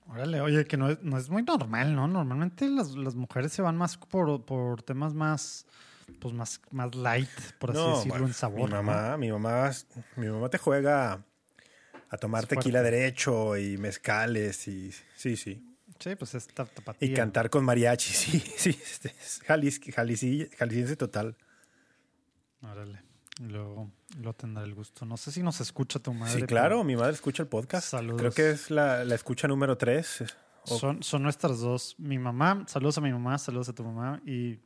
Órale, 0.08 0.40
oye, 0.40 0.64
que 0.66 0.76
no 0.76 0.88
es, 0.90 1.02
no 1.02 1.18
es 1.18 1.30
muy 1.30 1.42
normal, 1.42 1.94
¿no? 1.94 2.06
Normalmente 2.06 2.68
las, 2.68 2.90
las 2.92 3.14
mujeres 3.16 3.52
se 3.52 3.60
van 3.62 3.76
más 3.76 3.96
por, 3.96 4.44
por 4.44 4.82
temas 4.82 5.14
más, 5.14 5.66
pues 6.20 6.32
más, 6.32 6.60
más 6.70 6.94
light, 6.94 7.28
por 7.58 7.70
así 7.72 7.80
decirlo, 7.88 8.08
bueno, 8.10 8.26
en 8.26 8.32
sabor. 8.34 8.68
Mi 8.70 8.76
¿no? 8.76 8.82
mamá, 8.82 9.16
mi 9.16 9.32
mamá, 9.32 9.70
mi 10.16 10.28
mamá 10.28 10.48
te 10.48 10.58
juega 10.58 11.24
a 12.08 12.16
tomar 12.18 12.46
tequila 12.46 12.82
derecho 12.82 13.56
y 13.56 13.78
mezcales 13.78 14.68
y 14.68 14.92
sí, 15.16 15.36
sí. 15.36 15.60
Sí, 15.98 16.14
pues 16.14 16.34
es 16.34 16.48
tap- 16.54 16.70
tapatía. 16.72 17.08
Y 17.08 17.12
cantar 17.14 17.50
con 17.50 17.64
mariachi, 17.64 18.12
sí, 18.14 18.38
sí. 18.56 18.70
este, 18.70 19.08
es 19.08 19.40
jalisciense 19.46 20.96
total. 20.96 21.36
Órale. 22.62 23.00
Luego 23.40 23.90
lo 24.20 24.32
tendrá 24.32 24.64
el 24.64 24.74
gusto. 24.74 25.04
No 25.04 25.16
sé 25.16 25.30
si 25.30 25.42
nos 25.42 25.60
escucha 25.60 25.98
tu 25.98 26.12
madre. 26.14 26.32
Sí, 26.32 26.38
pero 26.40 26.46
claro, 26.48 26.84
mi 26.84 26.96
madre 26.96 27.12
escucha 27.12 27.42
el 27.42 27.48
podcast. 27.48 27.88
Saludos. 27.90 28.18
Creo 28.20 28.30
que 28.32 28.50
es 28.50 28.70
la, 28.70 29.04
la 29.04 29.14
escucha 29.14 29.46
número 29.46 29.76
tres. 29.76 30.24
o- 30.62 30.78
Son, 30.78 31.02
son 31.02 31.22
nuestras 31.22 31.60
dos. 31.60 31.94
Mi 31.98 32.18
mamá, 32.18 32.64
saludos 32.66 32.96
a 32.98 33.00
mi 33.02 33.12
mamá, 33.12 33.36
saludos 33.38 33.68
a 33.68 33.74
tu 33.74 33.84
mamá. 33.84 34.22
Y, 34.24 34.58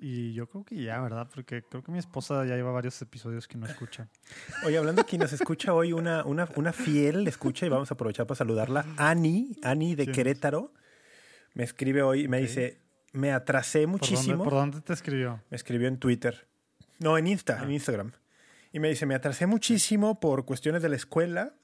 y 0.00 0.34
yo 0.34 0.46
creo 0.48 0.64
que 0.64 0.76
ya, 0.82 1.00
¿verdad? 1.00 1.28
Porque 1.34 1.62
creo 1.62 1.82
que 1.82 1.90
mi 1.90 1.98
esposa 1.98 2.44
ya 2.44 2.56
lleva 2.56 2.70
varios 2.72 3.00
episodios 3.00 3.48
que 3.48 3.56
no 3.56 3.66
escucha. 3.66 4.08
Oye, 4.66 4.76
hablando 4.76 5.00
aquí, 5.00 5.16
nos 5.16 5.32
escucha 5.32 5.72
hoy 5.72 5.94
una, 5.94 6.24
una, 6.26 6.46
una 6.56 6.72
fiel 6.74 7.26
escucha 7.26 7.64
y 7.64 7.70
vamos 7.70 7.90
a 7.90 7.94
aprovechar 7.94 8.26
para 8.26 8.36
saludarla. 8.36 8.84
Ani, 8.98 9.56
Ani 9.62 9.94
de. 9.94 10.06
Querétaro, 10.12 10.74
me 11.54 11.64
escribe 11.64 12.02
hoy 12.02 12.24
y 12.24 12.28
me 12.28 12.38
dice, 12.40 12.82
me 13.12 13.32
atrasé 13.32 13.86
¿Por 13.88 13.92
dónde, 13.98 14.06
muchísimo. 14.12 14.44
¿Por 14.44 14.52
dónde 14.52 14.80
te 14.82 14.92
escribió? 14.92 15.42
Me 15.50 15.56
escribió 15.56 15.88
en 15.88 15.96
Twitter. 15.98 16.46
No, 16.98 17.16
en 17.18 17.26
Insta, 17.26 17.58
Ah. 17.60 17.64
en 17.64 17.72
Instagram. 17.72 18.12
Y 18.72 18.80
me 18.80 18.88
dice, 18.88 19.06
me 19.06 19.14
atrasé 19.14 19.46
muchísimo 19.46 20.20
por 20.20 20.44
cuestiones 20.44 20.82
de 20.82 20.88
la 20.88 20.96
escuela, 20.96 21.54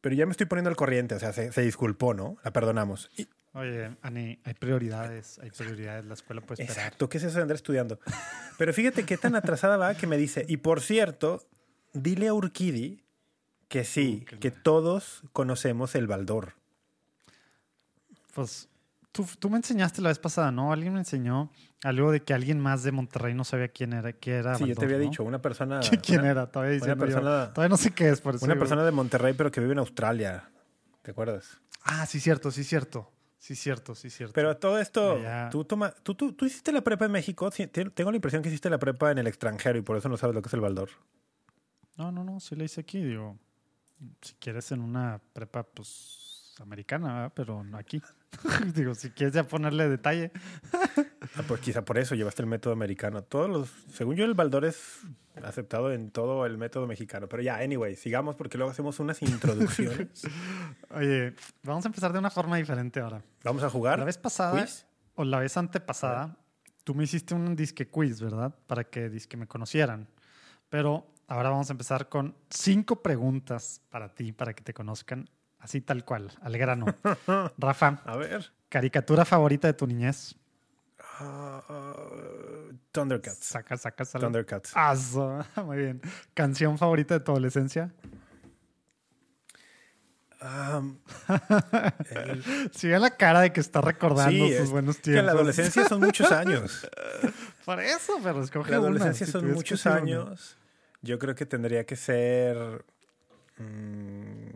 pero 0.00 0.14
ya 0.14 0.24
me 0.26 0.30
estoy 0.32 0.46
poniendo 0.46 0.70
al 0.70 0.76
corriente. 0.76 1.14
O 1.14 1.18
sea, 1.20 1.32
se, 1.32 1.52
se 1.52 1.60
disculpó, 1.62 2.14
¿no? 2.14 2.36
La 2.44 2.52
perdonamos. 2.52 3.10
Y- 3.16 3.26
Oye, 3.52 3.96
Ani, 4.02 4.38
hay 4.44 4.54
prioridades, 4.54 5.40
hay 5.40 5.50
prioridades. 5.50 6.04
La 6.04 6.14
escuela 6.14 6.40
puede 6.40 6.62
esperar. 6.62 6.84
exacto, 6.86 7.08
¿qué 7.08 7.18
es 7.18 7.24
eso 7.24 7.34
de 7.36 7.42
andar 7.42 7.56
estudiando? 7.56 7.98
Pero 8.58 8.72
fíjate 8.72 9.04
qué 9.04 9.16
tan 9.18 9.34
atrasada 9.34 9.76
va 9.76 9.94
que 9.96 10.06
me 10.06 10.16
dice, 10.16 10.44
y 10.48 10.58
por 10.58 10.80
cierto, 10.80 11.44
dile 11.92 12.28
a 12.28 12.32
Urquidi 12.34 13.02
que 13.66 13.82
sí, 13.84 14.24
Uh, 14.32 14.38
que 14.38 14.52
todos 14.52 15.22
conocemos 15.32 15.96
el 15.96 16.06
Baldor. 16.06 16.54
Pues 18.34 18.68
tú, 19.12 19.26
tú 19.38 19.50
me 19.50 19.56
enseñaste 19.56 20.00
la 20.02 20.08
vez 20.10 20.18
pasada, 20.18 20.50
¿no? 20.52 20.72
Alguien 20.72 20.92
me 20.92 20.98
enseñó 21.00 21.50
algo 21.82 22.12
de 22.12 22.20
que 22.22 22.34
alguien 22.34 22.60
más 22.60 22.82
de 22.82 22.92
Monterrey 22.92 23.34
no 23.34 23.44
sabía 23.44 23.68
quién 23.68 23.92
era. 23.92 24.12
Quién 24.12 24.36
era 24.36 24.54
Sí, 24.56 24.66
yo 24.66 24.74
te 24.74 24.84
había 24.84 24.98
¿no? 24.98 25.02
dicho, 25.04 25.24
una 25.24 25.40
persona... 25.40 25.80
¿Quién 26.04 26.20
una- 26.20 26.30
era? 26.30 26.46
Todavía, 26.50 26.72
una 26.72 26.80
diciendo 26.80 27.06
yo. 27.06 27.14
persona- 27.14 27.52
Todavía 27.54 27.68
no 27.70 27.76
sé 27.76 27.90
qué 27.92 28.08
es, 28.10 28.20
por 28.20 28.34
eso 28.34 28.44
Una 28.44 28.54
digo- 28.54 28.60
persona 28.62 28.84
de 28.84 28.92
Monterrey, 28.92 29.34
pero 29.36 29.50
que 29.50 29.60
vive 29.60 29.72
en 29.72 29.78
Australia. 29.78 30.50
¿Te 31.02 31.10
acuerdas? 31.12 31.60
Ah, 31.82 32.06
sí, 32.06 32.20
cierto, 32.20 32.50
sí, 32.50 32.62
cierto. 32.64 33.10
Sí, 33.38 33.54
cierto, 33.56 33.94
sí, 33.94 34.10
cierto. 34.10 34.34
Pero 34.34 34.58
todo 34.58 34.78
esto, 34.78 35.18
tú, 35.50 35.64
toma, 35.64 35.92
tú, 36.02 36.14
tú, 36.14 36.34
tú 36.34 36.44
hiciste 36.44 36.72
la 36.72 36.82
prepa 36.82 37.06
en 37.06 37.12
México. 37.12 37.50
Tengo 37.50 38.10
la 38.10 38.16
impresión 38.16 38.42
que 38.42 38.50
hiciste 38.50 38.68
la 38.68 38.78
prepa 38.78 39.10
en 39.12 39.16
el 39.18 39.26
extranjero 39.26 39.78
y 39.78 39.80
por 39.82 39.96
eso 39.96 40.10
no 40.10 40.18
sabes 40.18 40.34
lo 40.34 40.42
que 40.42 40.48
es 40.48 40.52
el 40.54 40.60
Baldor. 40.60 40.90
No, 41.96 42.12
no, 42.12 42.22
no, 42.22 42.38
sí 42.38 42.54
le 42.54 42.66
hice 42.66 42.82
aquí, 42.82 43.02
digo. 43.02 43.38
Si 44.20 44.34
quieres 44.34 44.70
en 44.72 44.82
una 44.82 45.20
prepa, 45.32 45.62
pues, 45.62 46.54
americana, 46.60 47.14
¿verdad? 47.14 47.32
pero 47.34 47.64
no 47.64 47.78
aquí. 47.78 48.02
digo, 48.74 48.94
si 48.94 49.10
quieres 49.10 49.34
ya 49.34 49.44
ponerle 49.44 49.88
detalle. 49.88 50.32
Ah, 51.36 51.44
pues 51.46 51.60
quizá 51.60 51.84
por 51.84 51.96
eso 51.96 52.16
llevaste 52.16 52.42
el 52.42 52.48
método 52.48 52.72
americano. 52.72 53.22
Todos 53.22 53.48
los, 53.48 53.70
según 53.94 54.16
yo, 54.16 54.24
el 54.24 54.34
Baldor 54.34 54.64
es 54.64 55.02
aceptado 55.44 55.92
en 55.92 56.10
todo 56.10 56.44
el 56.44 56.58
método 56.58 56.88
mexicano. 56.88 57.28
Pero 57.28 57.40
ya, 57.40 57.58
anyway, 57.58 57.94
sigamos 57.94 58.34
porque 58.34 58.58
luego 58.58 58.72
hacemos 58.72 58.98
unas 58.98 59.22
introducciones. 59.22 60.22
Oye, 60.90 61.34
vamos 61.62 61.84
a 61.84 61.88
empezar 61.88 62.12
de 62.12 62.18
una 62.18 62.30
forma 62.30 62.56
diferente 62.56 62.98
ahora. 62.98 63.22
Vamos 63.44 63.62
a 63.62 63.70
jugar. 63.70 64.00
La 64.00 64.06
vez 64.06 64.18
pasada, 64.18 64.60
quiz. 64.60 64.86
o 65.14 65.24
la 65.24 65.38
vez 65.38 65.56
antepasada, 65.56 66.36
tú 66.82 66.96
me 66.96 67.04
hiciste 67.04 67.32
un 67.34 67.54
disque 67.54 67.88
quiz, 67.88 68.20
¿verdad? 68.20 68.52
Para 68.66 68.82
que 68.84 69.08
disque 69.08 69.36
me 69.36 69.46
conocieran. 69.46 70.08
Pero 70.68 71.06
ahora 71.28 71.50
vamos 71.50 71.70
a 71.70 71.74
empezar 71.74 72.08
con 72.08 72.34
cinco 72.48 73.02
preguntas 73.02 73.82
para 73.88 74.12
ti, 74.12 74.32
para 74.32 74.52
que 74.52 74.64
te 74.64 74.74
conozcan, 74.74 75.28
así 75.60 75.80
tal 75.80 76.04
cual, 76.04 76.30
al 76.42 76.56
grano. 76.58 76.86
Rafa, 77.58 78.00
A 78.04 78.16
ver. 78.16 78.52
caricatura 78.68 79.24
favorita 79.24 79.66
de 79.68 79.74
tu 79.74 79.86
niñez. 79.86 80.34
Ah, 81.22 81.62
Thundercats. 82.92 83.44
Saca, 83.44 83.76
saca, 83.76 84.04
saca. 84.04 84.24
Thundercats. 84.24 84.72
Aso. 84.74 85.44
Muy 85.64 85.76
bien. 85.76 86.00
Canción 86.34 86.78
favorita 86.78 87.14
de 87.14 87.20
tu 87.20 87.32
adolescencia. 87.32 87.92
Ah, 90.42 90.80
el- 92.10 92.70
Sigue 92.72 92.98
la 92.98 93.10
cara 93.10 93.40
de 93.42 93.52
que 93.52 93.60
está 93.60 93.82
recordando 93.82 94.30
sí, 94.46 94.52
sus 94.52 94.60
es 94.64 94.70
buenos 94.70 94.96
que 94.96 95.02
tiempos. 95.02 95.24
la 95.26 95.32
adolescencia 95.32 95.84
son 95.86 96.00
muchos 96.00 96.32
años. 96.32 96.88
Por 97.66 97.78
eso, 97.80 98.14
pero 98.22 98.42
escoge 98.42 98.70
La 98.70 98.78
adolescencia 98.78 99.26
son 99.26 99.46
que 99.46 99.52
muchos 99.52 99.84
una. 99.84 99.96
años. 99.96 100.56
Yo 101.02 101.18
creo 101.18 101.34
que 101.34 101.44
tendría 101.44 101.84
que 101.84 101.96
ser 101.96 102.84
mm, 103.58 104.49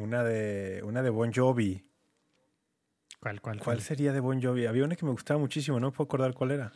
una 0.00 0.24
de 0.24 0.82
una 0.84 1.02
de 1.02 1.10
Bon 1.10 1.32
Jovi. 1.32 1.86
¿Cuál, 3.20 3.40
cuál, 3.40 3.60
¿Cuál 3.60 3.80
sería 3.82 4.12
de 4.12 4.20
Bon 4.20 4.40
Jovi? 4.42 4.66
Había 4.66 4.84
una 4.84 4.96
que 4.96 5.04
me 5.04 5.12
gustaba 5.12 5.38
muchísimo, 5.38 5.78
no 5.78 5.88
me 5.88 5.92
puedo 5.92 6.06
acordar 6.06 6.32
cuál 6.34 6.52
era. 6.52 6.72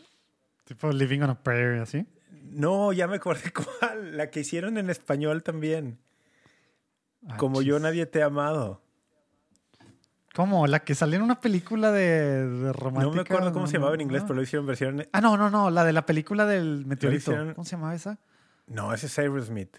Tipo 0.65 0.91
Living 0.93 1.21
on 1.21 1.31
a 1.31 1.43
Prayer, 1.43 1.81
así. 1.81 2.07
No, 2.43 2.93
ya 2.93 3.07
me 3.09 3.17
acordé 3.17 3.53
cuál. 3.81 4.17
La 4.17 4.31
que 4.31 4.41
hicieron 4.41 4.77
en 4.79 4.91
español 4.91 5.43
también. 5.43 5.99
Ah, 7.27 7.37
Como 7.39 7.63
yo 7.63 7.79
nadie 7.79 8.05
te 8.07 8.23
ha 8.23 8.27
amado. 8.27 8.83
¿Cómo? 10.35 10.67
La 10.67 10.81
que 10.81 10.95
salió 10.95 11.17
en 11.17 11.23
una 11.23 11.41
película 11.41 11.93
de, 11.93 12.47
de 12.49 12.73
romántica. 12.73 13.07
No 13.09 13.15
me 13.15 13.21
acuerdo 13.21 13.53
cómo 13.53 13.65
no, 13.67 13.71
se 13.71 13.75
llamaba 13.75 13.95
en 13.95 14.01
inglés, 14.01 14.23
no. 14.23 14.29
pero 14.29 14.37
lo 14.37 14.43
hicieron 14.43 14.67
versión. 14.67 15.07
Ah, 15.13 15.21
no, 15.21 15.37
no, 15.37 15.49
no. 15.49 15.71
La 15.71 15.85
de 15.85 15.93
la 15.93 16.05
película 16.07 16.45
del 16.45 16.85
meteorito. 16.87 17.31
hicieron- 17.31 17.55
¿Cómo 17.55 17.65
se 17.65 17.77
llamaba 17.77 17.95
esa? 17.95 18.19
No, 18.67 18.93
ese 18.93 19.07
es 19.07 19.19
Aerosmith. 19.19 19.77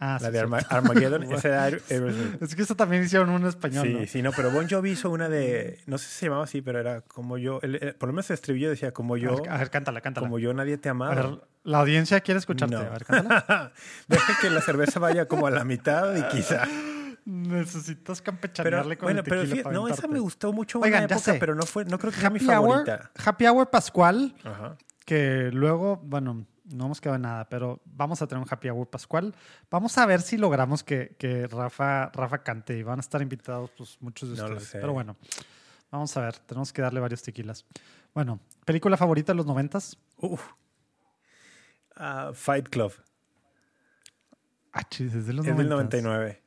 Ah, 0.00 0.18
La 0.20 0.28
sí, 0.28 0.32
de. 0.32 0.40
Arma- 0.40 0.58
Armageddon, 0.68 1.22
esa 1.32 1.48
era 1.48 1.66
Aer- 1.68 1.82
Aerosmith. 1.90 2.42
Es 2.42 2.54
que 2.54 2.62
esa 2.62 2.74
también 2.76 3.02
hicieron 3.02 3.30
en 3.30 3.46
español, 3.46 3.86
Sí, 3.86 3.92
¿no? 3.94 4.06
sí, 4.06 4.22
no, 4.22 4.30
pero 4.32 4.50
Bon 4.52 4.68
Jovi 4.68 4.90
hizo 4.92 5.10
una 5.10 5.28
de. 5.28 5.80
No 5.86 5.98
sé 5.98 6.06
si 6.06 6.12
se 6.14 6.26
llamaba 6.26 6.44
así, 6.44 6.62
pero 6.62 6.78
era 6.78 7.00
como 7.00 7.36
yo. 7.38 7.58
el- 7.62 7.76
el- 7.82 7.94
por 7.96 8.08
lo 8.08 8.12
menos 8.12 8.30
el 8.30 8.34
estribillo 8.34 8.70
decía 8.70 8.92
como 8.92 9.14
A 9.14 9.18
yo. 9.18 9.36
ver, 9.42 9.50
a 9.50 9.56
ver, 9.58 9.70
cántala, 9.70 10.00
cántala. 10.00 10.26
Como 10.26 10.38
yo 10.38 10.54
nadie 10.54 10.78
te 10.78 10.88
ha 10.88 10.92
A 10.92 11.14
ver, 11.14 11.40
la 11.64 11.80
audiencia 11.80 12.20
quiere 12.20 12.38
escucharte. 12.38 12.74
No. 12.76 12.80
A 12.82 12.88
ver, 12.90 13.04
cántala. 13.04 13.72
Deja 14.08 14.32
que 14.40 14.50
la 14.50 14.60
cerveza 14.60 15.00
vaya 15.00 15.26
como 15.26 15.46
a 15.48 15.50
la 15.50 15.64
mitad 15.64 16.14
y 16.16 16.22
quizá. 16.34 16.66
Necesitas 17.24 18.22
Pero 18.22 18.32
campechanearle 18.36 18.96
con 18.96 19.06
bueno, 19.06 19.20
el 19.20 19.24
pero 19.24 19.40
tequila 19.42 19.56
fíjate, 19.56 19.74
no, 19.74 19.88
esa 19.88 20.08
me 20.08 20.18
gustó 20.18 20.52
mucho 20.52 20.78
Oigan, 20.80 21.04
una 21.04 21.14
época, 21.14 21.32
sé. 21.32 21.38
pero 21.38 21.54
no 21.54 21.62
fue, 21.64 21.84
no 21.84 21.98
creo 21.98 22.10
que 22.12 22.20
sea 22.20 22.30
mi 22.30 22.38
Happy 22.38 22.46
Hour, 22.46 22.68
favorita. 22.86 23.10
Happy 23.22 23.46
Hour 23.46 23.68
Pascual, 23.70 24.34
Ajá. 24.44 24.76
que 25.04 25.50
luego, 25.52 25.96
bueno, 26.04 26.46
no 26.72 26.86
hemos 26.86 27.00
quedado 27.00 27.16
en 27.16 27.22
nada, 27.22 27.48
pero 27.48 27.80
vamos 27.84 28.20
a 28.22 28.26
tener 28.26 28.42
un 28.42 28.48
Happy 28.50 28.68
Hour 28.68 28.88
Pascual. 28.88 29.34
Vamos 29.70 29.96
a 29.98 30.06
ver 30.06 30.20
si 30.22 30.36
logramos 30.36 30.82
que, 30.84 31.16
que 31.18 31.46
Rafa, 31.46 32.10
Rafa 32.12 32.42
cante 32.42 32.76
y 32.78 32.82
van 32.82 32.98
a 32.98 33.00
estar 33.00 33.20
invitados 33.22 33.70
pues, 33.76 33.96
muchos 34.00 34.30
de 34.30 34.36
No 34.36 34.48
lo 34.48 34.54
ustedes. 34.54 34.68
sé. 34.70 34.78
Pero 34.80 34.92
bueno, 34.92 35.16
vamos 35.90 36.16
a 36.16 36.20
ver, 36.20 36.36
tenemos 36.38 36.72
que 36.72 36.82
darle 36.82 37.00
varios 37.00 37.22
tequilas. 37.22 37.64
Bueno, 38.14 38.40
¿película 38.64 38.96
favorita 38.96 39.32
de 39.32 39.36
los 39.36 39.46
noventas? 39.46 39.98
Uf. 40.16 40.42
Ah, 41.96 42.30
Fight 42.34 42.68
Club. 42.68 42.92
Ah, 44.72 44.82
chis, 44.88 45.14
es 45.14 45.26
de 45.26 45.32
los 45.32 45.46
Es 45.46 45.56
del 45.56 45.66
90s. 45.66 45.70
99. 45.70 46.42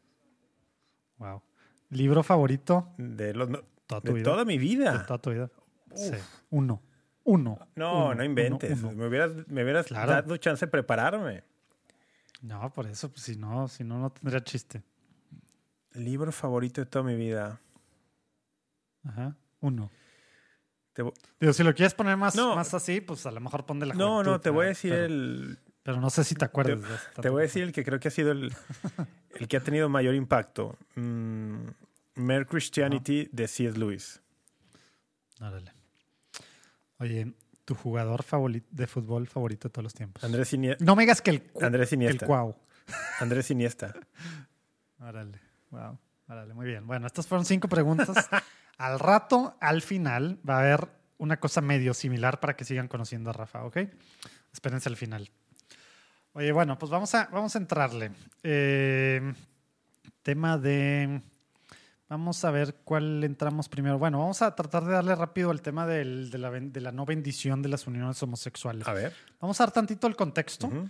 Wow. 1.18 1.42
¿Libro 1.90 2.24
favorito 2.24 2.94
De, 2.98 3.34
los, 3.34 3.50
no- 3.50 3.62
toda 3.88 4.02
tu 4.02 4.08
de 4.08 4.14
vida? 4.14 4.24
toda 4.32 4.46
mi 4.46 4.54
de 4.58 4.60
vida. 4.64 5.06
toda 5.06 5.20
tu 5.20 5.32
vida? 5.32 5.50
Uf. 5.92 6.00
Sí. 6.00 6.12
Uno. 6.52 6.82
Uno. 7.24 7.60
No, 7.76 8.06
Uno, 8.08 8.16
no 8.16 8.24
inventes. 8.24 8.80
uno, 8.80 8.90
uno. 8.90 8.98
Me 8.98 9.08
hubieras, 9.08 9.32
me 9.48 9.64
hubieras 9.64 9.86
Claro. 9.88 10.12
dado 10.12 10.38
chance 10.38 10.66
de 10.66 10.72
prepararme. 10.72 11.44
No, 12.42 12.72
por 12.74 12.88
eso, 12.88 13.10
pues 13.12 13.22
si 13.24 13.36
no, 13.36 13.68
si 13.68 13.84
no, 13.84 14.00
no 14.00 14.10
tendría 14.12 14.44
chiste. 14.44 14.82
Libro 15.94 16.32
favorito 16.32 16.82
de 16.82 16.86
toda 16.88 17.04
mi 17.06 17.16
vida. 17.16 17.60
Ajá. 19.04 19.36
Uno. 19.60 19.92
Te 20.94 21.04
Digo, 21.40 21.54
si 21.54 21.64
lo 21.64 21.74
quieres 21.74 21.94
poner 21.94 22.18
más, 22.18 22.36
No. 22.36 22.56
más 22.56 22.74
así, 22.74 23.00
pues 23.02 23.26
a 23.26 23.32
lo 23.32 23.40
mejor 23.40 23.66
pon 23.66 23.80
de 23.80 23.86
la 23.86 23.94
no, 23.94 24.24
no, 24.24 24.42
te 24.42 24.50
voy 24.50 24.66
a 24.66 24.70
decir 24.70 24.92
pero, 24.92 25.06
el. 25.06 25.60
Pero 25.84 26.00
no 26.02 26.10
sé 26.10 26.24
si 26.24 26.36
te 26.36 26.46
acuerdas. 26.46 26.80
Te 26.82 27.14
tanto. 27.16 27.32
voy 27.32 27.42
a 27.42 27.44
decir 27.44 27.64
el 27.64 27.72
que 27.72 27.84
creo 27.84 28.00
que 28.00 28.08
ha 28.08 28.12
sido 28.12 28.32
el, 28.32 28.54
el 29.36 29.48
que 29.48 29.58
ha 29.58 29.62
tenido 29.62 29.88
mayor 29.90 30.16
impacto. 30.16 30.78
Mm, 30.96 31.68
Mere 32.16 32.46
Christianity 32.46 33.30
de 33.32 33.48
C.S. 33.48 33.78
Lewis. 33.80 34.22
Órale. 35.40 35.72
Oye, 37.02 37.34
tu 37.66 37.74
jugador 37.76 38.24
de 38.70 38.88
fútbol 38.88 39.28
favorito 39.28 39.68
de 39.68 39.72
todos 39.74 39.84
los 39.84 39.94
tiempos. 39.94 40.24
Andrés, 40.24 40.54
Inie- 40.54 40.78
No 40.80 40.96
me 40.96 41.02
digas 41.04 41.22
que 41.22 41.32
el, 41.32 41.52
Andrés 41.60 41.90
que 41.90 41.96
el 41.96 42.02
Iniesta. 42.04 42.26
cuau. 42.28 42.56
Andrés 43.20 43.50
Iniesta. 43.50 43.94
Órale. 45.00 45.40
Wow. 45.72 45.98
Órale, 46.30 46.54
muy 46.54 46.68
bien. 46.68 46.86
Bueno, 46.86 47.08
estas 47.08 47.26
fueron 47.26 47.44
cinco 47.46 47.68
preguntas. 47.68 48.30
al 48.78 49.00
rato, 49.00 49.58
al 49.60 49.82
final, 49.82 50.40
va 50.48 50.58
a 50.58 50.60
haber 50.60 50.88
una 51.18 51.40
cosa 51.40 51.62
medio 51.62 51.94
similar 51.96 52.40
para 52.40 52.56
que 52.56 52.66
sigan 52.66 52.88
conociendo 52.88 53.32
a 53.32 53.34
Rafa, 53.34 53.64
¿ok? 53.66 53.78
Espérense 54.54 54.88
al 54.90 54.96
final. 54.96 55.30
Oye, 56.34 56.52
bueno, 56.52 56.78
pues 56.78 56.92
vamos 56.92 57.14
a, 57.16 57.26
vamos 57.32 57.56
a 57.56 57.60
entrarle. 57.60 58.12
Eh, 58.44 59.34
tema 60.22 60.58
de... 60.60 61.22
Vamos 62.12 62.44
a 62.44 62.52
ver 62.52 62.76
cuál 62.84 63.24
entramos 63.24 63.70
primero. 63.70 63.98
Bueno, 63.98 64.20
vamos 64.20 64.42
a 64.42 64.54
tratar 64.54 64.84
de 64.84 64.92
darle 64.92 65.16
rápido 65.16 65.50
al 65.50 65.62
tema 65.62 65.88
del- 65.88 66.30
de, 66.30 66.38
la, 66.40 66.52
de 66.52 66.82
la 66.82 66.92
no 66.92 67.06
bendición 67.06 67.62
de 67.62 67.70
las 67.70 67.88
uniones 67.88 68.22
homosexuales. 68.22 68.86
A 68.86 68.92
ver. 68.92 69.14
Vamos 69.40 69.62
a 69.62 69.64
dar 69.64 69.72
tantito 69.72 70.08
el 70.08 70.18
contexto, 70.18 70.68
Ujú. 70.68 70.90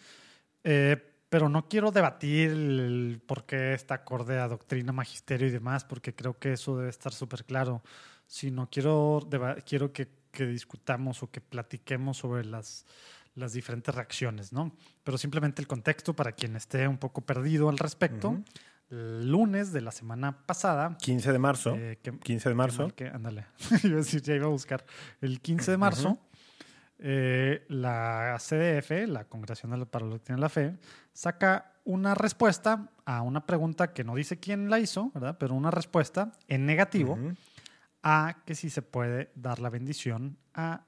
eh, 0.64 0.98
pero 1.30 1.48
no 1.48 1.70
quiero 1.70 1.92
debatir 1.92 2.50
el 2.50 3.22
por 3.24 3.46
qué 3.46 3.74
está 3.76 3.94
acorde 3.94 4.40
a 4.40 4.48
doctrina, 4.48 4.92
magisterio 4.94 5.48
y 5.48 5.52
demás, 5.52 5.86
porque 5.86 6.16
creo 6.16 6.40
que 6.40 6.54
eso 6.54 6.76
debe 6.76 6.90
estar 6.90 7.14
súper 7.14 7.46
claro. 7.46 7.84
Sino 8.26 8.68
quiero, 8.72 9.20
quiero 9.64 9.94
que, 9.94 10.08
que 10.32 10.48
discutamos 10.48 11.22
o 11.22 11.30
que 11.30 11.40
platiquemos 11.40 12.18
sobre 12.18 12.46
las, 12.46 12.88
las 13.36 13.54
diferentes 13.54 13.94
reacciones, 13.94 14.54
¿no? 14.54 14.76
Pero 15.04 15.20
simplemente 15.20 15.62
el 15.62 15.68
contexto 15.68 16.16
para 16.16 16.32
quien 16.32 16.56
esté 16.56 16.88
un 16.88 16.98
poco 16.98 17.22
perdido 17.22 17.70
al 17.70 17.78
respecto. 17.78 18.30
Ujú. 18.30 18.38
El 18.38 18.71
lunes 18.92 19.72
de 19.72 19.82
la 19.82 19.92
semana 19.92 20.46
pasada. 20.46 20.98
15 21.00 21.32
de 21.32 21.40
marzo. 21.40 21.76
eh, 21.76 21.98
que- 22.02 22.18
15 22.20 22.50
de 22.50 22.56
marzo. 22.56 22.90
Que- 22.96 23.08
ándale. 23.08 23.46
iba 23.84 23.96
a 23.96 23.98
decir, 23.98 24.22
ya 24.22 24.36
iba 24.36 24.46
a 24.46 24.50
buscar. 24.50 24.86
El 25.22 25.40
15 25.42 25.72
de 25.72 25.78
marzo, 25.78 26.20
eh, 27.00 27.66
la 27.70 28.38
CDF, 28.40 29.08
la 29.08 29.26
Congregación 29.26 29.72
para 29.88 30.06
la 30.06 30.12
Doctrina 30.12 30.36
de 30.36 30.42
la 30.42 30.50
Fe, 30.50 30.78
saca 31.14 31.74
una 31.84 32.14
respuesta 32.14 32.90
a 33.06 33.22
una 33.24 33.46
pregunta 33.46 33.92
que 33.94 34.04
no 34.04 34.14
dice 34.16 34.40
quién 34.40 34.70
la 34.70 34.80
hizo, 34.80 35.10
¿verdad? 35.14 35.38
Pero 35.40 35.56
una 35.56 35.72
respuesta 35.72 36.32
en 36.48 36.66
negativo 36.66 37.18
a 38.04 38.38
que 38.46 38.56
si 38.56 38.70
se 38.70 38.82
puede 38.82 39.32
dar 39.36 39.60
la 39.60 39.70
bendición 39.70 40.38
a 40.54 40.86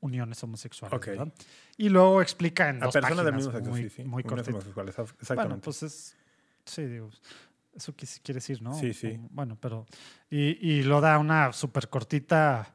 uniones 0.00 0.42
homosexuales. 0.42 1.00
Y 1.76 1.88
luego 1.88 2.22
explica 2.22 2.68
en 2.70 2.82
A 2.82 2.86
dos 2.86 2.92
personas 2.94 3.24
del 3.24 3.34
páginas, 3.34 3.36
mismo 3.36 3.52
sexo, 3.52 3.70
muy, 3.70 3.82
sí, 3.82 3.90
sí. 3.90 4.04
muy 4.04 4.22
cortito. 4.24 4.58
Bueno, 5.34 5.58
pues 5.60 5.82
es. 5.82 6.16
Sí, 6.64 6.84
digo. 6.86 7.10
Eso 7.74 7.94
quiere 7.94 8.38
decir, 8.38 8.60
¿no? 8.62 8.74
Sí, 8.74 8.92
sí. 8.92 9.18
Bueno, 9.30 9.56
pero. 9.60 9.86
Y, 10.30 10.58
y 10.68 10.82
lo 10.82 11.00
da 11.00 11.18
una 11.18 11.52
súper 11.52 11.88
cortita, 11.88 12.74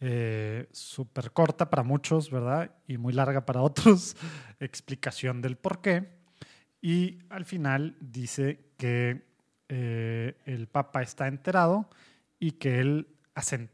eh, 0.00 0.68
súper 0.72 1.32
corta 1.32 1.70
para 1.70 1.82
muchos, 1.84 2.30
¿verdad? 2.30 2.74
Y 2.88 2.98
muy 2.98 3.12
larga 3.12 3.44
para 3.46 3.62
otros, 3.62 4.16
explicación 4.60 5.40
del 5.42 5.56
por 5.56 5.80
qué. 5.80 6.08
Y 6.80 7.20
al 7.30 7.44
final 7.44 7.96
dice 8.00 8.72
que 8.76 9.24
eh, 9.68 10.36
el 10.46 10.66
Papa 10.66 11.02
está 11.02 11.28
enterado 11.28 11.88
y 12.40 12.52
que 12.52 12.80
él 12.80 13.06
asen- 13.36 13.70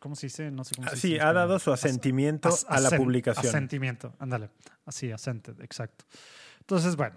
¿Cómo 0.00 0.14
se 0.16 0.26
dice? 0.26 0.50
No 0.50 0.64
sé 0.64 0.74
cómo 0.76 0.88
se 0.88 0.94
dice. 0.96 1.08
sí, 1.08 1.18
ha 1.18 1.32
dado 1.32 1.58
su 1.58 1.72
As- 1.72 1.84
asentimiento 1.84 2.48
As- 2.48 2.66
a 2.68 2.80
la 2.80 2.88
asen- 2.90 2.96
publicación. 2.98 3.46
Asentimiento, 3.48 4.14
ándale. 4.18 4.50
Así, 4.86 5.10
assented, 5.12 5.60
exacto. 5.62 6.04
Entonces, 6.60 6.96
bueno, 6.96 7.16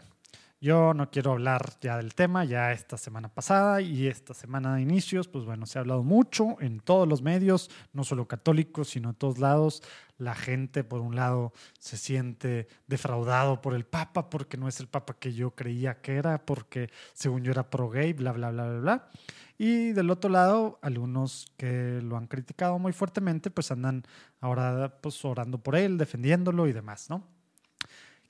yo 0.63 0.93
no 0.93 1.11
quiero 1.11 1.33
hablar 1.33 1.73
ya 1.81 1.97
del 1.97 2.15
tema, 2.15 2.45
ya 2.45 2.71
esta 2.71 2.97
semana 2.97 3.27
pasada 3.27 3.81
y 3.81 4.07
esta 4.07 4.33
semana 4.33 4.75
de 4.75 4.81
inicios, 4.81 5.27
pues 5.27 5.43
bueno, 5.43 5.65
se 5.65 5.77
ha 5.77 5.81
hablado 5.81 6.03
mucho 6.03 6.55
en 6.61 6.79
todos 6.79 7.05
los 7.05 7.21
medios, 7.21 7.69
no 7.91 8.05
solo 8.05 8.29
católicos, 8.29 8.87
sino 8.87 9.09
en 9.09 9.15
todos 9.15 9.39
lados. 9.39 9.83
La 10.17 10.35
gente, 10.35 10.85
por 10.85 11.01
un 11.01 11.17
lado, 11.17 11.51
se 11.79 11.97
siente 11.97 12.69
defraudado 12.87 13.61
por 13.61 13.73
el 13.73 13.85
Papa 13.85 14.29
porque 14.29 14.55
no 14.55 14.69
es 14.69 14.79
el 14.79 14.87
Papa 14.87 15.17
que 15.19 15.33
yo 15.33 15.51
creía 15.51 15.99
que 15.99 16.15
era, 16.15 16.45
porque 16.45 16.89
según 17.13 17.43
yo 17.43 17.51
era 17.51 17.69
pro-gay, 17.69 18.13
bla, 18.13 18.31
bla, 18.31 18.51
bla, 18.51 18.63
bla, 18.69 18.79
bla. 18.79 19.09
Y 19.57 19.91
del 19.91 20.09
otro 20.09 20.29
lado, 20.29 20.79
algunos 20.81 21.45
que 21.57 21.99
lo 22.01 22.15
han 22.15 22.27
criticado 22.27 22.79
muy 22.79 22.93
fuertemente, 22.93 23.51
pues 23.51 23.69
andan 23.69 24.03
ahora 24.39 24.97
pues 25.01 25.25
orando 25.25 25.57
por 25.57 25.75
él, 25.75 25.97
defendiéndolo 25.97 26.67
y 26.67 26.71
demás, 26.71 27.09
¿no? 27.09 27.27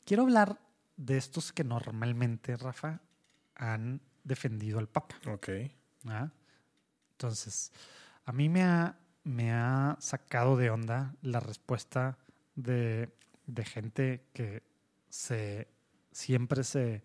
Quiero 0.04 0.24
hablar 0.24 0.58
de 0.98 1.18
estos 1.18 1.52
que 1.52 1.64
normalmente, 1.64 2.58
Rafa, 2.58 3.02
han 3.56 4.02
defendido 4.24 4.80
al 4.80 4.88
Papa. 4.88 5.16
Ok. 5.28 5.50
¿ah? 6.08 6.30
Entonces, 7.12 7.72
a 8.26 8.32
mí 8.32 8.50
me 8.50 8.64
ha, 8.64 8.98
me 9.24 9.52
ha 9.52 9.98
sacado 10.00 10.58
de 10.58 10.70
onda 10.70 11.16
la 11.22 11.40
respuesta 11.40 12.18
de, 12.56 13.10
de 13.48 13.66
gente 13.66 14.26
que 14.34 14.64
se 15.10 15.68
siempre 16.14 16.64
se, 16.64 17.04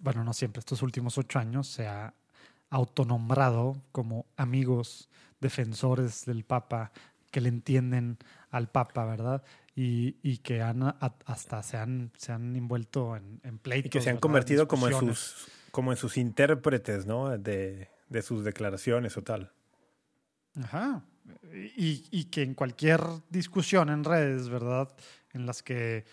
bueno, 0.00 0.24
no 0.24 0.32
siempre, 0.32 0.60
estos 0.60 0.82
últimos 0.82 1.18
ocho 1.18 1.38
años 1.38 1.66
se 1.66 1.86
ha 1.86 2.14
autonombrado 2.70 3.82
como 3.92 4.26
amigos 4.36 5.08
defensores 5.40 6.24
del 6.24 6.44
Papa 6.44 6.92
que 7.30 7.40
le 7.40 7.48
entienden 7.48 8.18
al 8.50 8.68
Papa, 8.68 9.04
¿verdad? 9.04 9.42
Y, 9.74 10.16
y 10.22 10.38
que 10.38 10.62
han 10.62 10.82
a- 10.82 10.96
hasta 11.26 11.62
se 11.62 11.76
han, 11.76 12.10
se 12.16 12.32
han 12.32 12.54
envuelto 12.56 13.16
en, 13.16 13.40
en 13.44 13.58
pleitos. 13.58 13.86
Y 13.86 13.90
que 13.90 14.00
se 14.00 14.10
han 14.10 14.16
¿verdad? 14.16 14.20
convertido 14.22 14.68
como 14.68 14.88
en 14.88 14.94
sus, 14.98 15.46
como 15.70 15.92
en 15.92 15.96
sus 15.96 16.16
intérpretes, 16.16 17.06
¿no? 17.06 17.38
De, 17.38 17.88
de 18.08 18.22
sus 18.22 18.44
declaraciones 18.44 19.16
o 19.16 19.22
tal. 19.22 19.52
Ajá. 20.62 21.04
Y, 21.76 22.04
y 22.10 22.24
que 22.24 22.42
en 22.42 22.54
cualquier 22.54 23.00
discusión 23.30 23.88
en 23.88 24.04
redes, 24.04 24.48
¿verdad? 24.48 24.88
En 25.32 25.46
las 25.46 25.62
que 25.62 26.04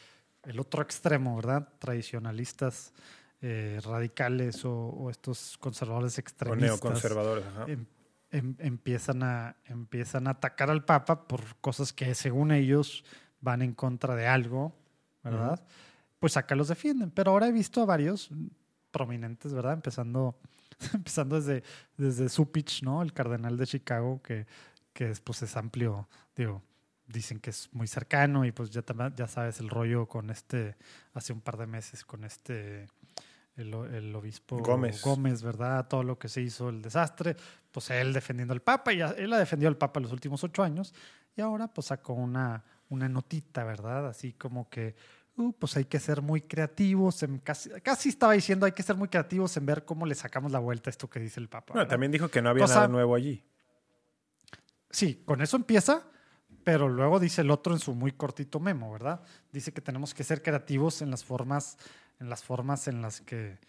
el 0.44 0.60
otro 0.60 0.84
extremo, 0.84 1.36
¿verdad? 1.36 1.68
Tradicionalistas 1.80 2.94
eh, 3.42 3.80
radicales 3.84 4.64
o, 4.66 4.72
o 4.74 5.10
estos 5.10 5.58
conservadores 5.58 6.18
O 6.18 6.22
extremistas 6.22 6.70
neoconservadores. 6.84 7.46
ajá. 7.46 7.66
em- 7.68 7.86
em- 8.32 8.56
empiezan, 8.60 9.24
a, 9.24 9.56
empiezan 9.66 10.28
a 10.28 10.32
atacar 10.32 10.70
al 10.70 10.86
Papa 10.86 11.28
por 11.28 11.42
cosas 11.62 11.92
que 11.94 12.14
según 12.14 12.52
ellos 12.52 13.04
van 13.42 13.62
en 13.62 13.74
contra 13.74 14.16
de 14.16 14.28
algo, 14.28 14.74
¿verdad? 15.24 15.64
Pues 16.20 16.38
acá 16.38 16.56
los 16.56 16.68
defienden. 16.68 17.12
Pero 17.12 17.32
ahora 17.32 17.48
he 17.48 17.52
visto 17.52 17.82
a 17.82 17.86
varios 17.86 18.30
prominentes, 18.92 19.54
¿verdad? 19.54 19.74
Empezando, 19.74 20.38
empezando 20.94 21.36
desde, 21.36 21.64
desde 21.98 22.30
Supich, 22.30 22.84
¿no? 22.84 23.02
El 23.02 23.14
cardenal 23.14 23.58
de 23.58 23.68
Chicago, 23.68 24.22
que, 24.22 24.48
que 24.94 25.12
es, 25.12 25.22
pues 25.22 25.42
es 25.44 25.56
amplio, 25.56 26.08
digo, 26.36 26.64
dicen 27.08 27.40
que 27.40 27.52
es 27.52 27.70
muy 27.72 27.88
cercano 27.88 28.46
y 28.46 28.52
pues 28.52 28.70
ya, 28.72 28.84
ya 29.16 29.28
sabes 29.28 29.60
el 29.60 29.70
rollo 29.70 30.08
con 30.08 30.30
este, 30.30 30.76
hace 31.14 31.34
un 31.34 31.42
par 31.42 31.58
de 31.58 31.68
meses 31.68 32.04
con 32.04 32.24
este, 32.24 32.88
el, 33.56 34.16
obispo 34.16 34.58
Gómez. 34.58 35.02
Gómez, 35.02 35.42
¿verdad? 35.42 35.88
Todo 35.88 36.04
lo 36.04 36.20
que 36.20 36.30
se 36.30 36.42
hizo, 36.42 36.70
el 36.70 36.82
desastre, 36.82 37.36
pues 37.72 37.90
él 37.90 38.14
defendiendo 38.14 38.54
al 38.54 38.62
Papa, 38.62 38.94
y 38.94 39.02
él 39.02 39.34
ha 39.34 39.40
defendido 39.40 39.70
al 39.70 39.78
Papa 39.78 40.00
los 40.00 40.12
últimos 40.12 40.44
ocho 40.44 40.64
años 40.64 40.94
y 41.36 41.42
ahora 41.42 41.68
pues 41.68 41.88
sacó 41.88 42.14
una, 42.14 42.64
una 42.90 43.10
notita, 43.10 43.64
¿verdad? 43.64 44.08
Así 44.08 44.34
como 44.34 44.70
que, 44.70 44.96
uh, 45.36 45.54
pues 45.54 45.78
hay 45.78 45.86
que 45.86 46.00
ser 46.00 46.22
muy 46.22 46.42
creativos, 46.42 47.24
en, 47.24 47.40
casi, 47.40 47.70
casi 47.82 48.10
estaba 48.10 48.34
diciendo 48.34 48.66
hay 48.66 48.72
que 48.72 48.84
ser 48.84 48.96
muy 48.96 49.08
creativos 49.08 49.56
en 49.58 49.66
ver 49.66 49.86
cómo 49.86 50.06
le 50.06 50.16
sacamos 50.16 50.52
la 50.52 50.60
vuelta 50.60 50.90
a 50.90 50.92
esto 50.92 51.10
que 51.10 51.20
dice 51.20 51.40
el 51.40 51.50
Papa. 51.50 51.74
Bueno, 51.74 51.88
también 51.88 52.12
dijo 52.12 52.30
que 52.30 52.42
no 52.42 52.50
había 52.50 52.66
nada 52.66 52.88
nuevo 52.88 53.16
allí. 53.16 53.44
Sí, 54.90 55.22
con 55.26 55.42
eso 55.42 55.58
empieza, 55.58 56.04
pero 56.64 56.88
luego 56.90 57.20
dice 57.20 57.42
el 57.42 57.52
otro 57.52 57.74
en 57.74 57.80
su 57.80 57.94
muy 57.94 58.14
cortito 58.14 58.60
memo, 58.60 58.92
¿verdad? 58.92 59.22
Dice 59.52 59.74
que 59.74 59.82
tenemos 59.82 60.14
que 60.14 60.24
ser 60.24 60.42
creativos 60.42 61.02
en 61.02 61.12
las 61.12 61.24
formas, 61.24 61.78
en 62.20 62.30
las 62.30 62.44
formas 62.44 62.88
en 62.88 63.02
las 63.02 63.22
que 63.22 63.60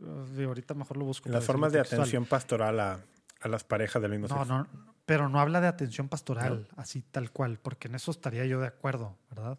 uh, 0.00 0.42
ahorita 0.46 0.74
mejor 0.74 0.96
lo 0.96 1.04
busco. 1.04 1.28
En 1.28 1.34
las 1.34 1.44
formas 1.44 1.72
de 1.72 1.78
textual. 1.80 2.02
atención 2.02 2.24
pastoral 2.24 2.80
a, 2.80 3.00
a 3.40 3.48
las 3.48 3.64
parejas 3.64 4.00
del 4.02 4.10
mismo 4.12 4.28
No, 4.28 4.38
sexo. 4.38 4.52
no, 4.58 4.66
pero 5.06 5.28
no 5.28 5.40
habla 5.40 5.60
de 5.60 5.66
atención 5.68 6.08
pastoral, 6.08 6.68
así 6.76 7.02
tal 7.10 7.30
cual, 7.30 7.58
porque 7.60 7.88
en 7.88 7.94
eso 7.94 8.10
estaría 8.10 8.44
yo 8.46 8.60
de 8.60 8.66
acuerdo, 8.68 9.16
¿verdad? 9.30 9.58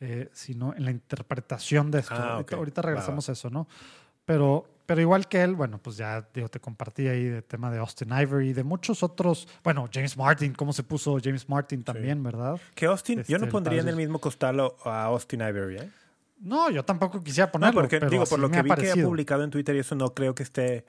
Eh, 0.00 0.28
sino 0.32 0.74
en 0.74 0.84
la 0.84 0.90
interpretación 0.90 1.90
de 1.90 2.00
esto. 2.00 2.14
Ah, 2.14 2.34
ahorita, 2.34 2.56
ahorita 2.56 2.82
Va, 2.82 2.86
regresamos 2.88 3.28
a 3.28 3.32
eso, 3.32 3.50
¿no? 3.50 3.66
Pero, 4.24 4.66
pero 4.86 5.00
igual 5.00 5.26
que 5.26 5.42
él, 5.42 5.54
bueno, 5.54 5.78
pues 5.78 5.96
ya 5.96 6.26
digo, 6.34 6.48
te 6.48 6.60
compartí 6.60 7.08
ahí 7.08 7.26
el 7.26 7.44
tema 7.44 7.70
de 7.70 7.78
Austin 7.78 8.10
Ivory 8.12 8.50
y 8.50 8.52
de 8.52 8.62
muchos 8.62 9.02
otros. 9.02 9.48
Bueno, 9.64 9.88
James 9.92 10.16
Martin, 10.16 10.52
cómo 10.54 10.72
se 10.72 10.82
puso 10.82 11.18
James 11.22 11.48
Martin 11.48 11.82
también, 11.82 12.22
¿verdad? 12.22 12.60
Que 12.74 12.86
Austin, 12.86 13.16
yo 13.18 13.22
Este, 13.22 13.38
no 13.38 13.44
el 13.46 13.50
pondría 13.50 13.80
en 13.80 13.88
el 13.88 13.96
mismo 13.96 14.18
costal 14.20 14.60
a 14.84 15.04
Austin 15.04 15.40
Ivory, 15.40 15.76
¿eh? 15.78 15.90
No, 16.40 16.70
yo 16.70 16.84
tampoco 16.84 17.22
quisiera 17.22 17.46
No, 17.46 17.52
ponerlo. 17.52 17.80
porque 17.80 17.98
pero 17.98 18.10
digo, 18.10 18.24
por 18.26 18.38
lo 18.38 18.48
que 18.50 18.62
vi 18.62 18.70
que 18.74 18.90
ha 18.92 18.94
publicado 18.94 19.42
en 19.42 19.50
Twitter 19.50 19.74
y 19.74 19.80
eso 19.80 19.94
no 19.96 20.14
creo 20.14 20.34
que 20.34 20.44
esté, 20.44 20.84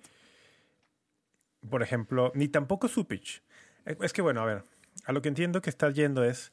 por 1.67 1.81
ejemplo, 1.83 2.31
ni 2.35 2.47
tampoco 2.47 2.87
Supich. 2.87 3.41
Eh, 3.85 3.97
Es 4.01 4.13
que 4.13 4.21
bueno, 4.21 4.41
a 4.41 4.45
ver, 4.45 4.63
a 5.05 5.11
lo 5.11 5.21
que 5.21 5.29
entiendo 5.29 5.61
que 5.61 5.69
estás 5.69 5.93
yendo 5.95 6.23
es 6.23 6.51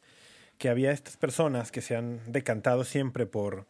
que 0.58 0.68
había 0.68 0.90
estas 0.92 1.16
personas 1.16 1.70
que 1.70 1.82
se 1.82 1.96
han 1.96 2.20
decantado 2.32 2.84
siempre 2.84 3.26
por 3.26 3.66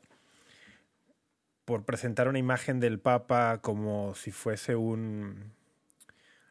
por 1.64 1.85
presentar 1.85 2.29
una 2.29 2.38
imagen 2.38 2.79
del 2.79 3.01
Papa 3.01 3.59
como 3.61 4.14
si 4.14 4.31
fuese 4.31 4.77
un 4.77 5.53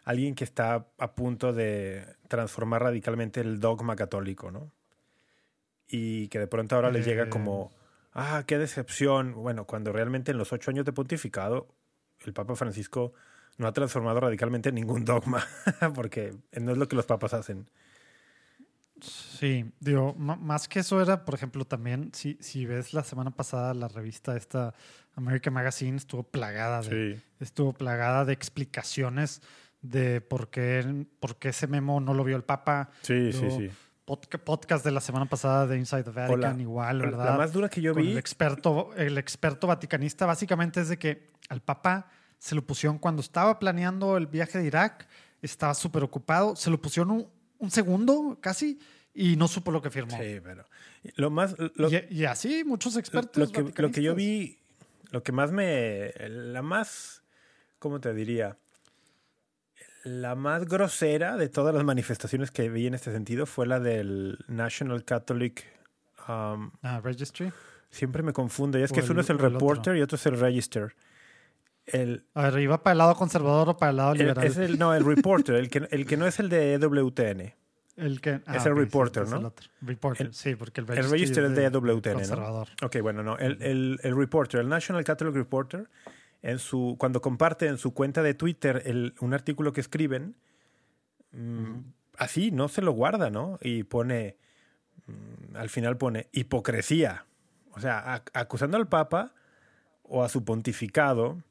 alguien 0.03 0.35
que 0.35 0.43
está 0.43 0.87
a 0.99 1.15
punto 1.15 1.53
de 1.53 2.05
transformar 2.27 2.83
radicalmente 2.83 3.39
el 3.39 3.61
dogma 3.61 3.95
católico, 3.95 4.51
¿no? 4.51 4.71
Y 5.87 6.27
que 6.27 6.39
de 6.39 6.47
pronto 6.47 6.75
ahora 6.75 6.91
les 6.91 7.05
llega 7.05 7.23
Eh. 7.23 7.29
como, 7.29 7.71
ah, 8.11 8.43
qué 8.45 8.57
decepción. 8.57 9.33
Bueno, 9.35 9.65
cuando 9.65 9.93
realmente 9.93 10.31
en 10.31 10.37
los 10.37 10.51
ocho 10.51 10.69
años 10.69 10.85
de 10.85 10.91
pontificado, 10.91 11.67
el 12.25 12.33
Papa 12.33 12.55
Francisco 12.55 13.13
no 13.57 13.67
ha 13.67 13.73
transformado 13.73 14.19
radicalmente 14.19 14.71
ningún 14.71 15.05
dogma, 15.05 15.45
porque 15.95 16.35
no 16.59 16.71
es 16.71 16.77
lo 16.77 16.87
que 16.87 16.95
los 16.95 17.05
papas 17.05 17.33
hacen. 17.33 17.69
Sí, 19.01 19.65
digo, 19.79 20.13
más 20.15 20.69
que 20.69 20.79
eso 20.79 21.01
era, 21.01 21.25
por 21.25 21.35
ejemplo, 21.35 21.65
también, 21.65 22.11
si, 22.13 22.37
si 22.39 22.65
ves 22.65 22.93
la 22.93 23.03
semana 23.03 23.31
pasada 23.31 23.73
la 23.73 23.89
revista 23.89 24.37
esta 24.37 24.73
American 25.15 25.53
Magazine 25.53 25.97
estuvo 25.97 26.23
plagada 26.23 26.81
de, 26.81 27.21
estuvo 27.39 27.73
plagada 27.73 28.23
de 28.23 28.33
explicaciones 28.33 29.41
de 29.81 30.21
por 30.21 30.49
qué, 30.49 31.05
por 31.19 31.35
qué 31.37 31.49
ese 31.49 31.67
memo 31.67 31.99
no 31.99 32.13
lo 32.13 32.23
vio 32.23 32.37
el 32.37 32.43
Papa. 32.43 32.89
Sí, 33.01 33.33
sí, 33.33 33.51
sí. 33.51 33.69
podcast 34.05 34.85
de 34.85 34.91
la 34.91 35.01
semana 35.01 35.25
pasada 35.25 35.67
de 35.67 35.77
Inside 35.77 36.03
the 36.03 36.11
Vatican, 36.11 36.61
igual, 36.61 36.99
¿verdad? 36.99 37.25
La 37.25 37.37
más 37.37 37.51
dura 37.51 37.69
que 37.69 37.81
yo 37.81 37.93
vi. 37.93 38.11
El 38.11 38.17
experto, 38.17 38.93
el 38.95 39.17
experto 39.17 39.67
vaticanista 39.67 40.25
básicamente 40.25 40.81
es 40.81 40.89
de 40.89 40.97
que 40.97 41.31
al 41.49 41.61
Papa 41.61 42.07
se 42.39 42.55
lo 42.55 42.65
pusieron 42.65 42.97
cuando 42.97 43.21
estaba 43.21 43.59
planeando 43.59 44.17
el 44.17 44.27
viaje 44.27 44.59
de 44.59 44.65
Irak, 44.65 45.07
estaba 45.41 45.73
súper 45.73 46.03
ocupado, 46.03 46.55
se 46.55 46.69
lo 46.69 46.81
pusieron 46.81 47.11
un, 47.11 47.27
un 47.59 47.71
segundo 47.71 48.37
casi 48.41 48.79
y 49.13 49.37
no 49.37 49.47
supo 49.47 49.71
lo 49.71 49.81
que 49.81 49.89
firmó. 49.89 50.17
Sí, 50.17 50.39
pero 50.43 50.65
lo 51.15 51.29
más... 51.29 51.55
y, 52.09 52.25
así 52.25 52.63
muchos 52.63 52.97
expertos. 52.97 53.53
Lo 53.53 53.71
que, 53.73 53.81
lo 53.81 53.91
que, 53.91 54.01
yo 54.01 54.13
vi, 54.13 54.59
lo 55.11 55.23
que 55.23 55.31
más 55.31 55.51
me... 55.51 56.11
La 56.27 56.61
más, 56.61 57.23
¿cómo 57.79 58.01
te 58.01 58.13
diría? 58.13 58.57
La 60.03 60.35
más 60.35 60.65
grosera 60.65 61.37
de 61.37 61.49
todas 61.49 61.73
las 61.73 61.83
manifestaciones 61.83 62.51
que 62.51 62.69
vi 62.69 62.87
en 62.87 62.93
este 62.93 63.11
sentido 63.11 63.45
fue 63.45 63.65
la 63.67 63.79
del 63.79 64.37
National 64.47 65.05
Catholic... 65.05 65.65
Um, 66.27 66.71
ah, 66.81 66.99
Registry. 67.03 67.53
Siempre 67.91 68.23
me 68.23 68.33
confunde. 68.33 68.83
Es 68.83 68.91
que 68.91 69.01
uno 69.01 69.21
es 69.21 69.29
el 69.29 69.39
Reporter 69.39 69.95
y 69.95 70.01
otro 70.01 70.17
es 70.17 70.25
el 70.25 70.37
Register. 70.39 70.95
El, 71.87 72.25
a 72.33 72.49
ver, 72.49 72.59
¿iba 72.59 72.81
para 72.81 72.93
el 72.93 72.97
lado 72.97 73.15
conservador 73.15 73.69
o 73.69 73.77
para 73.77 73.91
el 73.91 73.97
lado 73.97 74.15
liberal? 74.15 74.43
es 74.43 74.57
el, 74.57 74.79
no, 74.79 74.93
el 74.93 75.05
Reporter, 75.05 75.55
el, 75.55 75.69
que, 75.69 75.87
el 75.91 76.05
que 76.05 76.17
no 76.17 76.25
es 76.25 76.39
el 76.39 76.49
de 76.49 76.73
EWTN. 76.73 77.53
El 77.97 78.19
que, 78.19 78.41
ah, 78.45 78.57
es 78.57 78.65
el 78.65 78.75
reporter, 78.75 79.25
¿no? 79.27 79.53
reporter, 79.81 80.33
sí, 80.33 80.55
porque 80.55 80.81
el 80.81 80.87
register, 80.87 81.45
es 81.45 81.55
de, 81.55 81.69
WTN, 81.69 82.29
¿no? 82.29 82.65
Ok, 82.83 82.97
bueno, 83.01 83.23
no. 83.23 83.37
El, 83.37 83.61
el, 83.61 83.99
el, 84.03 84.17
reporter, 84.17 84.59
el 84.59 84.67
National 84.67 85.05
Catholic 85.05 85.33
Reporter, 85.33 85.87
en 86.41 86.59
su, 86.59 86.97
cuando 86.99 87.21
comparte 87.21 87.67
en 87.67 87.77
su 87.77 87.93
cuenta 87.93 88.21
de 88.21 88.33
Twitter 88.33 88.83
el, 88.85 89.15
un 89.21 89.33
artículo 89.33 89.71
que 89.71 89.79
escriben, 89.79 90.35
mm, 91.31 91.77
así, 92.17 92.51
no 92.51 92.67
se 92.67 92.81
lo 92.81 92.91
guarda, 92.91 93.29
¿no? 93.29 93.59
Y 93.61 93.83
pone, 93.83 94.35
mm, 95.07 95.55
al 95.55 95.69
final 95.69 95.97
pone 95.97 96.27
hipocresía. 96.33 97.25
O 97.71 97.79
sea, 97.79 98.23
acusando 98.33 98.75
al 98.75 98.89
Papa 98.89 99.33
o 100.03 100.23
a 100.23 100.27
su 100.29 100.43
pontificado 100.43 101.41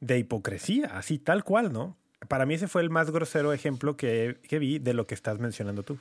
de 0.00 0.18
hipocresía, 0.18 0.86
así 0.96 1.18
tal 1.18 1.44
cual, 1.44 1.72
¿no? 1.72 1.96
Para 2.28 2.46
mí 2.46 2.54
ese 2.54 2.68
fue 2.68 2.82
el 2.82 2.90
más 2.90 3.10
grosero 3.10 3.52
ejemplo 3.52 3.96
que, 3.96 4.40
vi 4.50 4.78
de 4.78 4.94
lo 4.94 5.06
que 5.06 5.14
estás 5.14 5.38
mencionando 5.38 5.82
tú. 5.82 5.98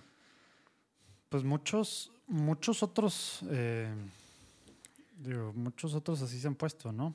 Pues 1.29 1.43
muchos, 1.43 2.11
muchos 2.27 2.81
otros, 2.83 3.41
eh, 3.49 3.93
digo, 5.17 5.53
muchos 5.53 5.93
otros 5.93 6.21
así 6.21 6.39
se 6.39 6.47
han 6.47 6.55
puesto, 6.55 6.91
¿no? 6.91 7.13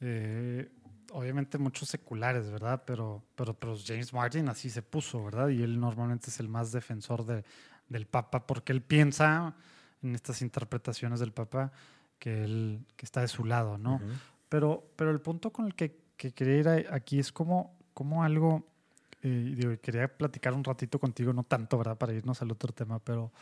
Eh, 0.00 0.68
obviamente 1.12 1.58
muchos 1.58 1.88
seculares, 1.88 2.50
¿verdad? 2.50 2.82
Pero, 2.86 3.22
pero, 3.36 3.54
pero 3.54 3.76
James 3.84 4.12
Martin 4.12 4.48
así 4.48 4.70
se 4.70 4.82
puso, 4.82 5.22
¿verdad? 5.24 5.48
Y 5.48 5.62
él 5.62 5.78
normalmente 5.78 6.30
es 6.30 6.40
el 6.40 6.48
más 6.48 6.72
defensor 6.72 7.24
de, 7.24 7.44
del 7.88 8.06
Papa 8.06 8.46
porque 8.46 8.72
él 8.72 8.82
piensa 8.82 9.54
en 10.02 10.14
estas 10.14 10.42
interpretaciones 10.42 11.20
del 11.20 11.32
Papa 11.32 11.72
que 12.18 12.44
él 12.44 12.80
que 12.96 13.06
está 13.06 13.20
de 13.20 13.28
su 13.28 13.44
lado, 13.44 13.78
¿no? 13.78 14.00
pero, 14.48 14.84
pero 14.96 15.10
el 15.10 15.20
punto 15.20 15.50
con 15.52 15.66
el 15.66 15.74
que, 15.74 16.03
que 16.30 16.32
quería 16.32 16.56
ir 16.58 16.86
aquí 16.90 17.18
es 17.18 17.32
como 17.32 17.76
como 17.94 18.24
algo, 18.24 18.66
eh, 19.22 19.54
digo, 19.56 19.72
quería 19.80 20.08
platicar 20.08 20.52
un 20.52 20.64
ratito 20.64 20.98
contigo, 20.98 21.32
no 21.32 21.44
tanto, 21.44 21.78
¿verdad? 21.78 21.96
Para 21.96 22.12
irnos 22.12 22.42
al 22.42 22.50
otro 22.50 22.72
tema, 22.72 22.98
pero, 22.98 23.32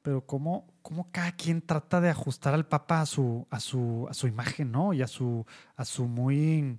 pero 0.00 0.24
cómo, 0.24 0.66
cómo 0.80 1.10
cada 1.10 1.32
quien 1.32 1.60
trata 1.60 2.00
de 2.00 2.08
ajustar 2.08 2.54
al 2.54 2.66
Papa 2.66 3.00
a 3.00 3.06
su, 3.06 3.46
a 3.50 3.60
su, 3.60 4.06
a 4.08 4.14
su 4.14 4.28
imagen, 4.28 4.70
¿no? 4.70 4.94
Y 4.94 5.02
a 5.02 5.08
su, 5.08 5.44
a 5.76 5.84
su 5.84 6.06
muy, 6.06 6.78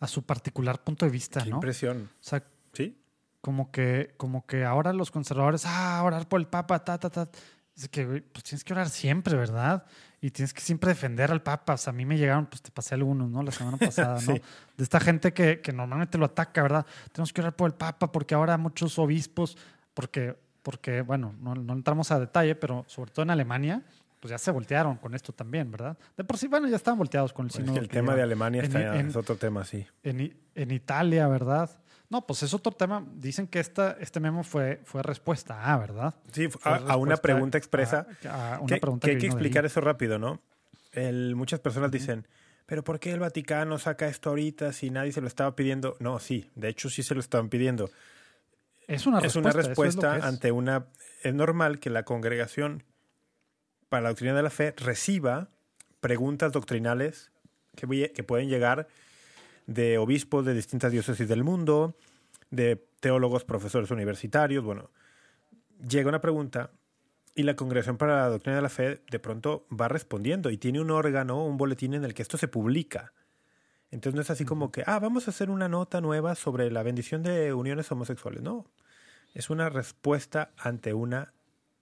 a 0.00 0.08
su 0.08 0.24
particular 0.24 0.82
punto 0.82 1.06
de 1.06 1.12
vista, 1.12 1.42
Qué 1.42 1.50
¿no? 1.50 1.56
impresión. 1.56 2.10
O 2.20 2.24
sea, 2.24 2.44
sí. 2.72 2.98
Como 3.40 3.70
que, 3.70 4.12
como 4.16 4.44
que 4.44 4.64
ahora 4.64 4.92
los 4.92 5.12
conservadores, 5.12 5.62
ah, 5.66 6.02
orar 6.04 6.28
por 6.28 6.40
el 6.40 6.48
Papa, 6.48 6.82
ta, 6.84 6.98
ta, 6.98 7.10
ta. 7.10 7.28
Es 7.76 7.88
que, 7.88 8.22
pues 8.32 8.44
tienes 8.44 8.64
que 8.64 8.72
orar 8.72 8.88
siempre, 8.88 9.36
¿verdad? 9.36 9.84
y 10.20 10.30
tienes 10.30 10.52
que 10.52 10.60
siempre 10.60 10.88
defender 10.88 11.30
al 11.30 11.42
Papa. 11.42 11.74
O 11.74 11.76
sea, 11.76 11.92
a 11.92 11.94
mí 11.94 12.04
me 12.04 12.16
llegaron, 12.16 12.46
pues 12.46 12.62
te 12.62 12.70
pasé 12.70 12.94
algunos, 12.94 13.30
¿no? 13.30 13.42
La 13.42 13.52
semana 13.52 13.76
pasada, 13.76 14.18
¿no? 14.26 14.34
De 14.34 14.84
esta 14.84 14.98
gente 14.98 15.32
que, 15.32 15.60
que, 15.60 15.72
normalmente 15.72 16.18
lo 16.18 16.26
ataca, 16.26 16.62
¿verdad? 16.62 16.86
Tenemos 17.12 17.32
que 17.32 17.40
orar 17.40 17.54
por 17.54 17.68
el 17.68 17.74
Papa 17.74 18.10
porque 18.10 18.34
ahora 18.34 18.56
muchos 18.56 18.98
obispos, 18.98 19.56
porque, 19.94 20.36
porque 20.62 21.02
bueno, 21.02 21.34
no, 21.40 21.54
no 21.54 21.72
entramos 21.74 22.10
a 22.10 22.18
detalle, 22.18 22.54
pero 22.54 22.84
sobre 22.88 23.10
todo 23.12 23.22
en 23.22 23.30
Alemania, 23.30 23.82
pues 24.18 24.30
ya 24.30 24.38
se 24.38 24.50
voltearon 24.50 24.96
con 24.96 25.14
esto 25.14 25.32
también, 25.32 25.70
¿verdad? 25.70 25.96
De 26.16 26.24
por 26.24 26.38
sí, 26.38 26.48
bueno, 26.48 26.66
ya 26.66 26.76
estaban 26.76 26.98
volteados 26.98 27.32
con 27.32 27.46
el 27.46 27.64
pues 27.64 27.78
el 27.78 27.88
tema 27.88 28.16
de 28.16 28.22
Alemania 28.22 28.62
está, 28.62 28.98
es 28.98 29.14
otro 29.14 29.36
tema, 29.36 29.64
sí. 29.64 29.86
En, 30.02 30.34
en 30.54 30.70
Italia, 30.70 31.28
¿verdad? 31.28 31.70
No, 32.08 32.26
pues 32.26 32.42
es 32.42 32.54
otro 32.54 32.72
tema. 32.72 33.04
Dicen 33.14 33.46
que 33.48 33.58
esta, 33.58 33.96
este 34.00 34.20
memo 34.20 34.44
fue, 34.44 34.80
fue 34.84 35.02
respuesta 35.02 35.72
a, 35.72 35.76
¿verdad? 35.78 36.14
Sí, 36.32 36.48
a, 36.62 36.96
una 36.96 37.16
pregunta 37.16 37.58
expresa. 37.58 38.06
A, 38.28 38.58
una 38.60 38.76
pregunta 38.76 39.06
que, 39.06 39.14
hay 39.14 39.18
que 39.18 39.26
explicar 39.26 39.64
eso 39.64 39.80
rápido, 39.80 40.18
¿no? 40.18 40.40
muchas 41.34 41.60
personas 41.60 41.90
dicen, 41.90 42.26
pero 42.64 42.82
¿por 42.82 42.98
qué 42.98 43.12
el 43.12 43.20
Vaticano 43.20 43.78
saca 43.78 44.08
esto 44.08 44.30
ahorita 44.30 44.72
si 44.72 44.88
nadie 44.88 45.12
se 45.12 45.20
lo 45.20 45.26
estaba 45.26 45.54
pidiendo? 45.54 45.94
No, 46.00 46.18
sí, 46.20 46.50
de 46.54 46.68
hecho 46.68 46.88
sí 46.88 47.02
se 47.02 47.12
lo 47.14 47.20
estaban 47.20 47.50
pidiendo. 47.50 47.90
Es 48.88 49.06
una 49.06 49.20
respuesta, 49.20 49.50
es 49.50 49.56
una 49.56 49.68
respuesta 49.68 50.26
ante 50.26 50.52
una... 50.52 50.86
Es 51.22 51.34
normal 51.34 51.80
que 51.80 51.90
la 51.90 52.04
congregación 52.04 52.82
para 53.90 54.04
la 54.04 54.08
doctrina 54.08 54.34
de 54.34 54.42
la 54.42 54.50
fe 54.50 54.74
reciba 54.76 55.50
preguntas 56.00 56.52
doctrinales 56.52 57.30
que, 57.74 58.12
que 58.12 58.22
pueden 58.22 58.48
llegar 58.48 58.88
de 59.66 59.98
obispos 59.98 60.44
de 60.44 60.54
distintas 60.54 60.92
diócesis 60.92 61.28
del 61.28 61.44
mundo, 61.44 61.96
de 62.50 62.76
teólogos, 63.00 63.44
profesores 63.44 63.90
universitarios. 63.90 64.64
Bueno, 64.64 64.90
llega 65.88 66.08
una 66.08 66.20
pregunta 66.20 66.70
y 67.34 67.42
la 67.42 67.56
Congregación 67.56 67.98
para 67.98 68.16
la 68.16 68.28
Doctrina 68.28 68.56
de 68.56 68.62
la 68.62 68.68
Fe 68.68 69.02
de 69.10 69.18
pronto 69.18 69.66
va 69.68 69.88
respondiendo 69.88 70.50
y 70.50 70.56
tiene 70.56 70.80
un 70.80 70.90
órgano, 70.90 71.44
un 71.44 71.56
boletín 71.56 71.94
en 71.94 72.04
el 72.04 72.14
que 72.14 72.22
esto 72.22 72.38
se 72.38 72.48
publica. 72.48 73.12
Entonces 73.90 74.14
no 74.14 74.22
es 74.22 74.30
así 74.30 74.44
como 74.44 74.72
que, 74.72 74.82
ah, 74.86 74.98
vamos 74.98 75.26
a 75.26 75.30
hacer 75.30 75.50
una 75.50 75.68
nota 75.68 76.00
nueva 76.00 76.34
sobre 76.34 76.70
la 76.70 76.82
bendición 76.82 77.22
de 77.22 77.52
uniones 77.52 77.90
homosexuales. 77.92 78.42
No, 78.42 78.66
es 79.34 79.50
una 79.50 79.68
respuesta 79.68 80.50
ante 80.56 80.94
una, 80.94 81.32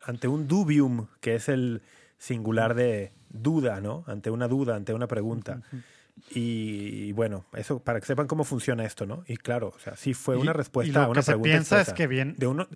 ante 0.01 0.29
un 0.29 0.49
dubium, 0.49 1.07
que 1.21 1.37
es 1.37 1.49
el 1.49 1.83
singular 2.19 2.75
de 2.75 3.13
duda, 3.31 3.81
¿no? 3.81 4.05
Ante 4.07 4.31
una 4.31 4.49
duda, 4.49 4.77
ante 4.77 4.93
una 4.93 5.07
pregunta. 5.07 5.63
Y, 6.31 7.13
bueno, 7.13 7.45
eso 7.55 7.81
para 7.81 8.01
que 8.01 8.07
sepan 8.07 8.27
cómo 8.27 8.45
funciona 8.45 8.85
esto, 8.85 9.05
¿no? 9.07 9.25
Y 9.27 9.37
claro, 9.37 9.73
o 9.75 9.79
sea, 9.79 9.97
sí 9.97 10.15
fue 10.15 10.37
una 10.37 10.53
respuesta 10.53 11.05
a 11.05 11.09
una 11.09 11.21
que 11.21 11.27
pregunta. 11.27 11.49
Se 11.49 11.53
piensa 11.53 11.81
es 11.81 11.93
que 11.93 12.07
bien. 12.07 12.35
De 12.39 12.47
uno, 12.47 12.69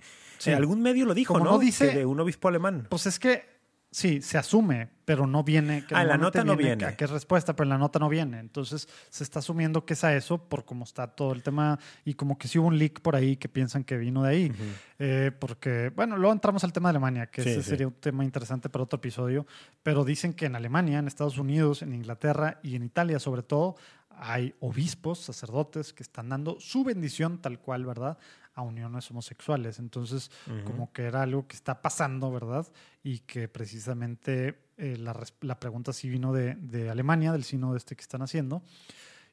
En 0.45 0.55
algún 0.55 0.83
medio 0.83 1.07
lo 1.07 1.15
dijo, 1.15 1.39
¿no? 1.39 1.59
dice, 1.59 1.95
de 1.95 2.05
un 2.05 2.21
obispo 2.21 2.49
alemán. 2.49 2.87
Pues 2.91 3.07
es 3.07 3.19
que 3.19 3.58
Sí, 3.91 4.21
se 4.21 4.37
asume, 4.37 4.91
pero 5.07 5.27
no 5.27 5.43
viene. 5.43 5.83
ah, 5.93 6.05
la 6.05 6.19
nota 6.19 6.45
no 6.45 6.57
viene. 6.57 6.85
¿A 6.85 6.95
qué 6.95 7.07
respuesta? 7.07 7.57
Pero 7.57 7.71
la 7.71 7.79
nota 7.79 7.99
no 7.99 8.11
viene. 8.11 8.39
Entonces 8.39 8.87
se 9.09 9.25
está 9.25 9.39
asumiendo 9.39 9.87
que 9.87 9.95
es 9.95 10.05
a 10.05 10.15
eso 10.15 10.37
por 10.47 10.67
cómo 10.67 10.85
está 10.85 11.07
todo 11.07 11.33
el 11.33 11.43
tema 11.43 11.79
y 12.05 12.13
como 12.13 12.37
que 12.37 12.49
sí 12.49 12.59
hubo 12.59 12.69
un 12.69 12.79
leak 12.79 13.01
por 13.01 13.17
ahí 13.17 13.37
que 13.37 13.49
piensan 13.49 13.85
que 13.85 13.97
vino 13.97 14.23
de 14.25 14.29
ahí. 14.29 14.53
Eh, 14.99 15.33
porque, 15.39 15.91
bueno, 15.97 16.19
luego 16.19 16.35
entramos 16.35 16.65
al 16.65 16.73
tema 16.73 16.91
de 16.91 16.99
Alemania, 16.99 17.27
que 17.29 17.41
ese 17.41 17.63
sería 17.63 17.87
un 17.87 17.95
tema 17.95 18.25
interesante 18.25 18.69
para 18.69 18.85
otro 18.85 18.99
episodio. 18.99 19.47
Pero 19.83 20.05
dicen 20.05 20.35
que 20.35 20.45
en 20.47 20.57
Alemania, 20.57 20.99
en 20.99 21.07
Estados 21.07 21.39
Unidos, 21.39 21.81
en 21.81 21.95
Inglaterra 21.95 22.61
y 22.63 22.77
en 22.77 22.83
Italia, 22.83 23.19
sobre 23.19 23.43
todo, 23.43 23.77
hay 24.11 24.55
obispos, 24.61 25.21
sacerdotes 25.21 25.93
que 25.93 26.03
están 26.03 26.29
dando 26.29 26.59
su 26.61 26.85
bendición 26.85 27.41
tal 27.41 27.61
cual, 27.61 27.87
¿verdad? 27.87 28.19
A 28.59 28.63
uniones 28.63 29.09
homosexuales. 29.11 29.79
Entonces, 29.79 30.31
como 30.65 30.93
que 30.93 31.05
era 31.05 31.23
algo 31.23 31.47
que 31.47 31.55
está 31.55 31.81
pasando, 31.81 32.31
¿verdad? 32.33 32.67
Y 33.05 33.21
que 33.21 33.47
precisamente 33.47 34.59
eh, 34.77 34.97
la, 34.99 35.19
la, 35.43 35.61
pregunta 35.61 35.93
sí 35.93 36.09
vino 36.09 36.33
de, 36.33 36.57
de, 36.57 36.91
Alemania, 36.91 37.31
del 37.31 37.43
de 37.43 37.77
este 37.77 37.95
que 37.95 38.03
están 38.03 38.23
haciendo. 38.23 38.63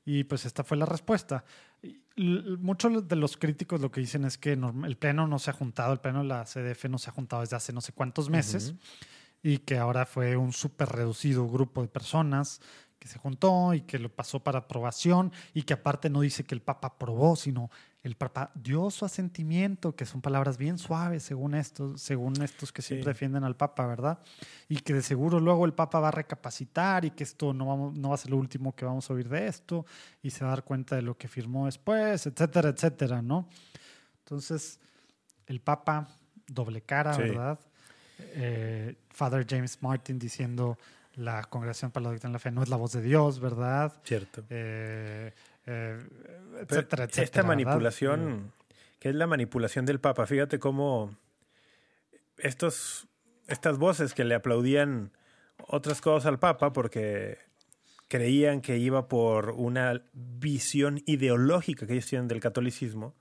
Y 0.05 0.25
pues 0.25 0.45
esta 0.45 0.63
fue 0.63 0.77
la 0.77 0.85
respuesta. 0.85 1.43
Muchos 2.15 3.07
de 3.07 3.15
los 3.15 3.35
críticos 3.35 3.81
lo 3.81 3.91
que 3.91 4.01
dicen 4.01 4.25
es 4.25 4.37
que 4.37 4.53
el 4.53 4.97
Pleno 4.97 5.27
no 5.27 5.39
se 5.39 5.49
ha 5.49 5.53
juntado, 5.53 5.91
el 5.91 5.99
Pleno 5.99 6.19
de 6.19 6.25
la 6.25 6.45
CDF 6.45 6.85
no 6.85 6.99
se 6.99 7.09
ha 7.09 7.13
juntado 7.13 7.41
desde 7.41 7.55
hace 7.55 7.73
no 7.73 7.81
sé 7.81 7.91
cuántos 7.93 8.29
meses 8.29 8.75
y 9.41 9.59
que 9.59 9.77
ahora 9.77 10.05
fue 10.05 10.37
un 10.37 10.53
súper 10.53 10.89
reducido 10.89 11.47
grupo 11.47 11.81
de 11.81 11.87
personas 11.87 12.61
que 13.05 13.11
se 13.11 13.19
juntó 13.19 13.75
y 13.75 13.81
que 13.81 13.99
lo 13.99 14.09
pasó 14.09 14.39
para 14.39 14.59
aprobación 14.59 15.31
y 15.53 15.61
que 15.61 15.73
aparte 15.73 16.09
no 16.09 16.21
dice 16.21 16.43
que 16.43 16.55
el 16.55 16.61
Papa 16.61 16.87
aprobó, 16.87 17.35
sino 17.35 17.69
el 18.01 18.15
Papa 18.15 18.49
dio 18.55 18.89
su 18.89 19.05
asentimiento, 19.05 19.95
que 19.95 20.07
son 20.07 20.21
palabras 20.21 20.57
bien 20.57 20.79
suaves 20.79 21.21
según 21.21 21.53
estos, 21.53 22.01
según 22.01 22.41
estos 22.41 22.71
que 22.71 22.81
siempre 22.81 23.13
defienden 23.13 23.43
al 23.43 23.55
Papa, 23.55 23.85
¿verdad? 23.85 24.17
Y 24.67 24.77
que 24.77 24.95
de 24.95 25.03
seguro 25.03 25.39
luego 25.39 25.65
el 25.65 25.73
Papa 25.73 25.99
va 25.99 26.07
a 26.07 26.11
recapacitar 26.11 27.05
y 27.05 27.11
que 27.11 27.23
esto 27.23 27.53
no, 27.53 27.67
vamos, 27.67 27.95
no 27.95 28.09
va 28.09 28.15
a 28.15 28.17
ser 28.17 28.31
lo 28.31 28.37
último 28.37 28.75
que 28.75 28.85
vamos 28.85 29.07
a 29.07 29.13
oír 29.13 29.29
de 29.29 29.45
esto 29.45 29.85
y 30.23 30.31
se 30.31 30.43
va 30.43 30.49
a 30.49 30.55
dar 30.55 30.63
cuenta 30.63 30.95
de 30.95 31.03
lo 31.03 31.15
que 31.15 31.27
firmó 31.27 31.67
después, 31.67 32.25
etcétera, 32.25 32.69
etcétera, 32.69 33.21
¿no? 33.21 33.47
Entonces, 34.23 34.79
el 35.45 35.61
Papa 35.61 36.07
doble 36.47 36.81
cara, 36.81 37.15
¿verdad? 37.15 37.59
Eh, 38.17 38.95
Father 39.11 39.45
James 39.47 39.77
Martin 39.83 40.17
diciendo 40.17 40.79
la 41.15 41.43
Congregación 41.43 41.91
para 41.91 42.05
la 42.05 42.09
Doctrina 42.11 42.29
de 42.29 42.33
la 42.33 42.39
Fe 42.39 42.51
no 42.51 42.63
es 42.63 42.69
la 42.69 42.77
voz 42.77 42.91
de 42.93 43.01
Dios, 43.01 43.39
¿verdad? 43.39 43.93
Cierto. 44.03 44.43
Eh, 44.49 45.33
etcétera, 45.65 47.05
etcétera. 47.05 47.23
Esta 47.23 47.43
manipulación, 47.43 48.51
que 48.99 49.09
es 49.09 49.15
la 49.15 49.27
manipulación 49.27 49.85
del 49.85 49.99
Papa, 49.99 50.25
fíjate 50.25 50.59
cómo 50.59 51.15
estos, 52.37 53.07
estas 53.47 53.77
voces 53.77 54.13
que 54.13 54.23
le 54.25 54.35
aplaudían 54.35 55.11
otras 55.67 56.01
cosas 56.01 56.27
al 56.27 56.39
Papa 56.39 56.73
porque 56.73 57.39
creían 58.07 58.61
que 58.61 58.77
iba 58.77 59.07
por 59.07 59.51
una 59.51 60.03
visión 60.13 61.01
ideológica 61.05 61.87
que 61.87 61.93
ellos 61.93 62.05
tienen 62.05 62.27
del 62.27 62.39
catolicismo, 62.39 63.15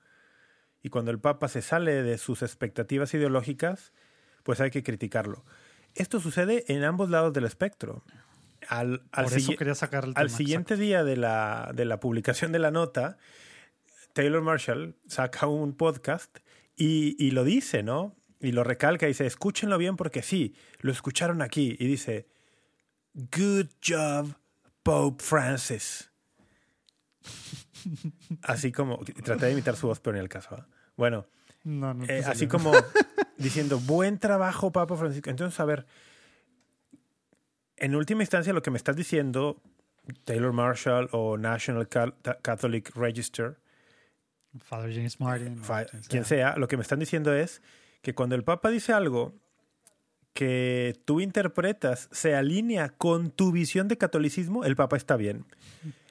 y 0.83 0.90
cuando 0.90 1.11
el 1.11 1.18
Papa 1.18 1.48
se 1.48 1.62
sale 1.62 2.02
de 2.02 2.18
sus 2.18 2.42
expectativas 2.42 3.14
ideológicas, 3.14 3.94
pues 4.42 4.61
hay 4.61 4.70
que 4.70 4.83
criticarlo. 4.83 5.42
Esto 5.94 6.20
sucede 6.20 6.64
en 6.68 6.85
ambos 6.85 7.11
lados 7.11 7.33
del 7.33 7.44
espectro. 7.44 8.02
Al, 8.68 9.02
al, 9.12 9.26
al 10.14 10.30
siguiente 10.30 10.76
día 10.76 11.04
de 11.04 11.16
la, 11.16 11.70
de 11.74 11.85
la 11.85 12.00
publicación 12.00 12.50
de 12.50 12.59
la 12.59 12.70
nota, 12.70 13.18
Taylor 14.14 14.40
Marshall 14.40 14.96
saca 15.07 15.46
un 15.46 15.76
podcast 15.76 16.38
y, 16.76 17.14
y, 17.22 17.33
lo 17.33 17.44
dice, 17.44 17.83
¿no? 17.83 18.16
Y 18.40 18.52
lo 18.52 18.64
recalca 18.64 19.07
y 19.07 19.11
dice, 19.11 19.26
escúchenlo 19.26 19.76
bien 19.76 19.96
porque 19.96 20.22
sí, 20.22 20.54
lo 20.80 20.92
escucharon 20.92 21.42
aquí. 21.42 21.76
Y 21.78 21.87
dice, 21.87 22.26
good 23.14 23.66
job, 23.87 24.35
Pope 24.83 25.22
Francis. 25.22 26.11
Así 28.42 28.72
como, 28.72 28.98
traté 29.24 29.46
de 29.46 29.52
imitar 29.52 29.76
su 29.76 29.88
voz, 29.88 30.00
pero 30.00 30.16
en 30.16 30.22
el 30.22 30.28
caso. 30.28 30.57
¿ah? 30.57 30.66
Bueno, 30.96 31.26
eh, 32.09 32.22
así 32.26 32.46
como 32.46 32.72
diciendo, 33.37 33.79
buen 33.81 34.18
trabajo, 34.18 34.73
Papa 34.73 34.97
Francisco. 34.97 35.31
Entonces, 35.31 35.59
a 35.61 35.64
ver, 35.64 35.87
en 37.77 37.94
última 37.94 38.23
instancia, 38.23 38.53
lo 38.53 38.62
que 38.62 38.70
me 38.70 38.77
estás 38.77 38.97
diciendo, 38.97 39.61
Taylor 40.25 40.53
Marshall 40.53 41.09
o 41.12 41.37
National 41.37 41.88
Catholic 41.88 42.94
Register, 42.94 43.59
Father 44.61 44.94
James 44.94 45.18
Martin, 45.20 45.61
quien 46.09 46.25
sea, 46.25 46.57
lo 46.57 46.68
que 46.68 46.77
me 46.77 46.83
están 46.83 47.01
diciendo 47.01 47.35
es 47.35 47.61
que 48.03 48.14
cuando 48.14 48.37
el 48.37 48.44
Papa 48.44 48.70
dice 48.70 48.92
algo 48.92 49.35
que 50.33 51.01
tú 51.05 51.20
interpretas 51.20 52.09
se 52.12 52.35
alinea 52.35 52.90
con 52.90 53.31
tu 53.31 53.51
visión 53.51 53.88
de 53.88 53.99
catolicismo, 53.99 54.64
el 54.64 54.77
Papa 54.77 54.97
está 54.97 55.16
bien. 55.16 55.44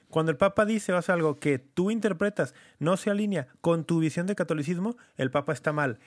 Cuando 0.08 0.30
el 0.30 0.36
Papa 0.36 0.64
dice 0.64 0.92
o 0.92 0.96
hace 0.96 1.12
algo 1.12 1.40
que 1.40 1.58
tú 1.58 1.90
interpretas 1.90 2.54
no 2.78 2.96
se 2.96 3.10
alinea 3.10 3.48
con 3.60 3.84
tu 3.84 3.98
visión 3.98 4.26
de 4.26 4.34
catolicismo, 4.34 4.96
el 5.16 5.30
Papa 5.30 5.52
está 5.52 5.72
mal. 5.72 5.98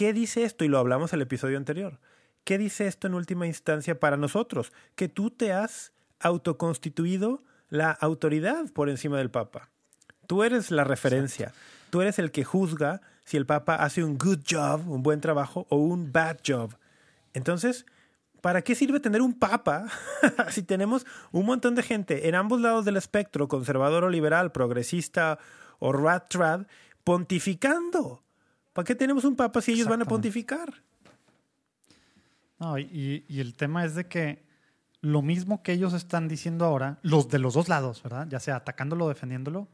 ¿Qué 0.00 0.14
dice 0.14 0.44
esto? 0.44 0.64
Y 0.64 0.68
lo 0.68 0.78
hablamos 0.78 1.12
en 1.12 1.18
el 1.18 1.24
episodio 1.24 1.58
anterior. 1.58 2.00
¿Qué 2.44 2.56
dice 2.56 2.86
esto 2.86 3.06
en 3.06 3.12
última 3.12 3.46
instancia 3.46 4.00
para 4.00 4.16
nosotros? 4.16 4.72
Que 4.94 5.10
tú 5.10 5.30
te 5.30 5.52
has 5.52 5.92
autoconstituido 6.20 7.42
la 7.68 7.90
autoridad 7.90 8.64
por 8.72 8.88
encima 8.88 9.18
del 9.18 9.30
Papa. 9.30 9.68
Tú 10.26 10.42
eres 10.42 10.70
la 10.70 10.84
referencia. 10.84 11.52
Tú 11.90 12.00
eres 12.00 12.18
el 12.18 12.30
que 12.30 12.44
juzga 12.44 13.02
si 13.24 13.36
el 13.36 13.44
Papa 13.44 13.74
hace 13.74 14.02
un 14.02 14.16
good 14.16 14.38
job, 14.50 14.88
un 14.88 15.02
buen 15.02 15.20
trabajo, 15.20 15.66
o 15.68 15.76
un 15.76 16.10
bad 16.10 16.38
job. 16.46 16.78
Entonces, 17.34 17.84
¿para 18.40 18.62
qué 18.62 18.74
sirve 18.74 19.00
tener 19.00 19.20
un 19.20 19.38
papa 19.38 19.84
si 20.48 20.62
tenemos 20.62 21.04
un 21.30 21.44
montón 21.44 21.74
de 21.74 21.82
gente 21.82 22.26
en 22.26 22.36
ambos 22.36 22.62
lados 22.62 22.86
del 22.86 22.96
espectro, 22.96 23.48
conservador 23.48 24.04
o 24.04 24.08
liberal, 24.08 24.50
progresista 24.50 25.38
o 25.78 25.92
rat-trad, 25.92 26.62
pontificando? 27.04 28.22
¿Para 28.80 28.86
qué 28.86 28.94
tenemos 28.94 29.24
un 29.24 29.36
papa 29.36 29.60
si 29.60 29.72
ellos 29.72 29.88
van 29.88 30.00
a 30.00 30.06
pontificar? 30.06 30.72
No, 32.58 32.78
y, 32.78 33.26
y, 33.28 33.40
el 33.40 33.54
tema 33.54 33.84
es 33.84 33.94
de 33.94 34.06
que 34.06 34.42
lo 35.02 35.20
mismo 35.20 35.62
que 35.62 35.72
ellos 35.72 35.92
están 35.92 36.28
diciendo 36.28 36.64
ahora, 36.64 36.98
los 37.02 37.28
de 37.28 37.38
los 37.40 37.52
dos 37.52 37.68
lados, 37.68 38.02
¿verdad? 38.02 38.26
Ya 38.30 38.40
sea 38.40 38.56
atacándolo 38.56 39.04
o 39.04 39.08
defendiéndolo, 39.10 39.68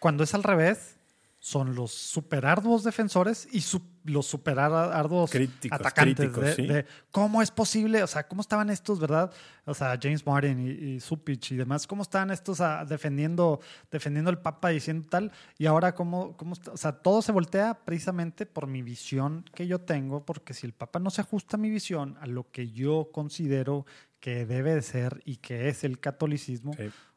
cuando 0.00 0.24
es 0.24 0.34
al 0.34 0.42
revés, 0.42 0.98
son 1.42 1.74
los 1.74 1.90
super 1.92 2.44
arduos 2.44 2.84
defensores 2.84 3.48
y 3.50 3.64
los 4.04 4.26
super 4.26 4.58
arduos 4.58 5.32
atacantes 5.70 6.34
de, 6.34 6.84
cómo 7.10 7.40
es 7.40 7.50
posible, 7.50 8.02
o 8.02 8.06
sea, 8.06 8.28
cómo 8.28 8.42
estaban 8.42 8.68
estos, 8.68 9.00
¿verdad? 9.00 9.32
O 9.64 9.72
sea, 9.72 9.98
James 10.00 10.24
Martin 10.26 10.60
y, 10.60 11.00
Supich 11.00 11.52
y 11.52 11.56
demás, 11.56 11.86
cómo 11.86 12.02
estaban 12.02 12.30
estos 12.30 12.60
ah, 12.60 12.84
defendiendo, 12.84 13.58
defendiendo 13.90 14.28
al 14.28 14.42
Papa 14.42 14.68
diciendo 14.68 15.08
tal, 15.08 15.32
y 15.56 15.64
ahora 15.64 15.94
cómo, 15.94 16.36
cómo 16.36 16.54
o 16.70 16.76
sea, 16.76 16.92
todo 16.92 17.22
se 17.22 17.32
voltea 17.32 17.72
precisamente 17.86 18.44
por 18.44 18.66
mi 18.66 18.82
visión 18.82 19.46
que 19.54 19.66
yo 19.66 19.80
tengo, 19.80 20.26
porque 20.26 20.52
si 20.52 20.66
el 20.66 20.74
Papa 20.74 20.98
no 20.98 21.08
se 21.08 21.22
ajusta 21.22 21.56
a 21.56 21.60
mi 21.60 21.70
visión, 21.70 22.18
a 22.20 22.26
lo 22.26 22.50
que 22.50 22.70
yo 22.70 23.08
considero 23.12 23.86
que 24.20 24.44
debe 24.44 24.74
de 24.74 24.82
ser 24.82 25.22
y 25.24 25.36
que 25.36 25.70
es 25.70 25.84
el 25.84 26.00
catolicismo, 26.00 26.72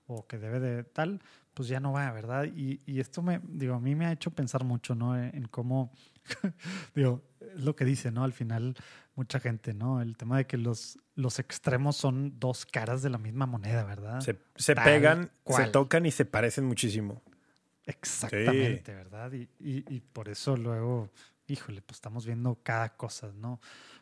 o 0.07 0.25
que 0.27 0.37
debe 0.37 0.61
de 0.61 0.83
tal, 0.85 1.21
pues 1.53 1.67
ya 1.67 1.79
no 1.79 1.93
va, 1.93 2.11
¿verdad? 2.11 2.45
Y, 2.45 2.79
y, 2.85 2.99
esto 2.99 3.21
me, 3.21 3.39
digo, 3.43 3.75
a 3.75 3.79
mí 3.79 3.95
me 3.95 4.05
ha 4.05 4.11
hecho 4.11 4.31
pensar 4.31 4.63
mucho, 4.63 4.95
¿no? 4.95 5.17
En 5.17 5.47
cómo, 5.47 5.91
digo, 6.95 7.23
es 7.39 7.63
lo 7.63 7.75
que 7.75 7.85
dice, 7.85 8.11
¿no? 8.11 8.23
Al 8.23 8.33
final, 8.33 8.75
mucha 9.15 9.39
gente, 9.39 9.73
¿no? 9.73 10.01
El 10.01 10.17
tema 10.17 10.37
de 10.37 10.47
que 10.47 10.57
los, 10.57 10.97
los 11.15 11.39
extremos 11.39 11.95
son 11.95 12.39
dos 12.39 12.65
caras 12.65 13.01
de 13.01 13.09
la 13.09 13.17
misma 13.17 13.45
moneda, 13.45 13.83
¿verdad? 13.83 14.21
Se, 14.21 14.39
se 14.55 14.75
pegan, 14.75 15.31
se 15.45 15.65
tocan 15.67 16.05
y 16.05 16.11
se 16.11 16.25
parecen 16.25 16.65
muchísimo. 16.65 17.21
Exactamente, 17.85 18.93
¿verdad? 18.93 19.31
Y, 19.33 19.49
y, 19.59 19.83
y, 19.93 19.99
por 19.99 20.29
eso 20.29 20.55
luego, 20.55 21.09
híjole, 21.47 21.81
pues 21.81 21.97
estamos 21.97 22.25
viendo 22.25 22.57
cada 22.63 22.95
cosa, 22.95 23.31
¿no? 23.35 23.59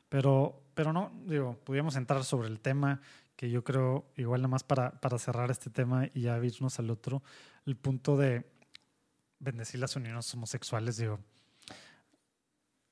Pero, 0.07 0.63
pero 0.73 0.93
no, 0.93 1.11
digo, 1.25 1.57
podríamos 1.63 1.95
entrar 1.95 2.23
sobre 2.23 2.47
el 2.47 2.59
tema 2.59 3.01
que 3.41 3.49
yo 3.49 3.63
creo, 3.63 4.05
igual 4.17 4.41
nada 4.41 4.49
más 4.49 4.63
para, 4.63 4.91
para 5.01 5.17
cerrar 5.17 5.49
este 5.49 5.71
tema 5.71 6.05
y 6.13 6.21
ya 6.21 6.37
irnos 6.37 6.77
al 6.77 6.91
otro, 6.91 7.23
el 7.65 7.75
punto 7.75 8.15
de 8.15 8.45
bendecir 9.39 9.79
las 9.79 9.95
uniones 9.95 10.31
homosexuales, 10.35 10.97
digo, 10.97 11.17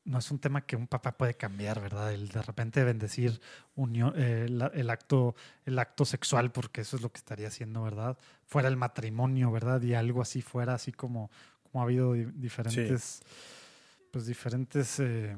no 0.05 0.17
es 0.17 0.31
un 0.31 0.39
tema 0.39 0.65
que 0.65 0.75
un 0.75 0.87
papá 0.87 1.15
puede 1.15 1.35
cambiar, 1.35 1.79
¿verdad? 1.79 2.11
El 2.11 2.29
de 2.29 2.41
repente 2.41 2.83
bendecir 2.83 3.39
unión, 3.75 4.11
eh, 4.15 4.47
el, 4.47 4.89
acto, 4.89 5.35
el 5.65 5.77
acto 5.77 6.03
sexual, 6.03 6.51
porque 6.51 6.81
eso 6.81 6.95
es 6.95 7.03
lo 7.03 7.11
que 7.11 7.19
estaría 7.19 7.49
haciendo, 7.49 7.83
¿verdad? 7.83 8.17
Fuera 8.47 8.69
el 8.69 8.75
matrimonio, 8.75 9.51
¿verdad? 9.51 9.79
Y 9.83 9.93
algo 9.93 10.23
así 10.23 10.41
fuera, 10.41 10.73
así 10.73 10.91
como, 10.91 11.29
como 11.61 11.81
ha 11.81 11.85
habido 11.85 12.13
diferentes, 12.13 13.21
pues 14.11 14.25
diferentes 14.25 14.99
eh, 14.99 15.37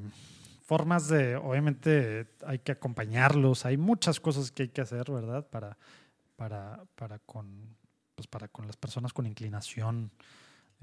formas 0.62 1.08
de, 1.08 1.36
obviamente 1.36 2.28
hay 2.46 2.60
que 2.60 2.72
acompañarlos, 2.72 3.66
hay 3.66 3.76
muchas 3.76 4.20
cosas 4.20 4.50
que 4.50 4.64
hay 4.64 4.68
que 4.68 4.80
hacer, 4.80 5.10
¿verdad? 5.10 5.46
Para, 5.48 5.76
para, 6.36 6.84
para, 6.94 7.18
con, 7.20 7.76
pues 8.14 8.26
para 8.26 8.48
con 8.48 8.66
las 8.66 8.76
personas 8.76 9.12
con 9.12 9.26
inclinación 9.26 10.12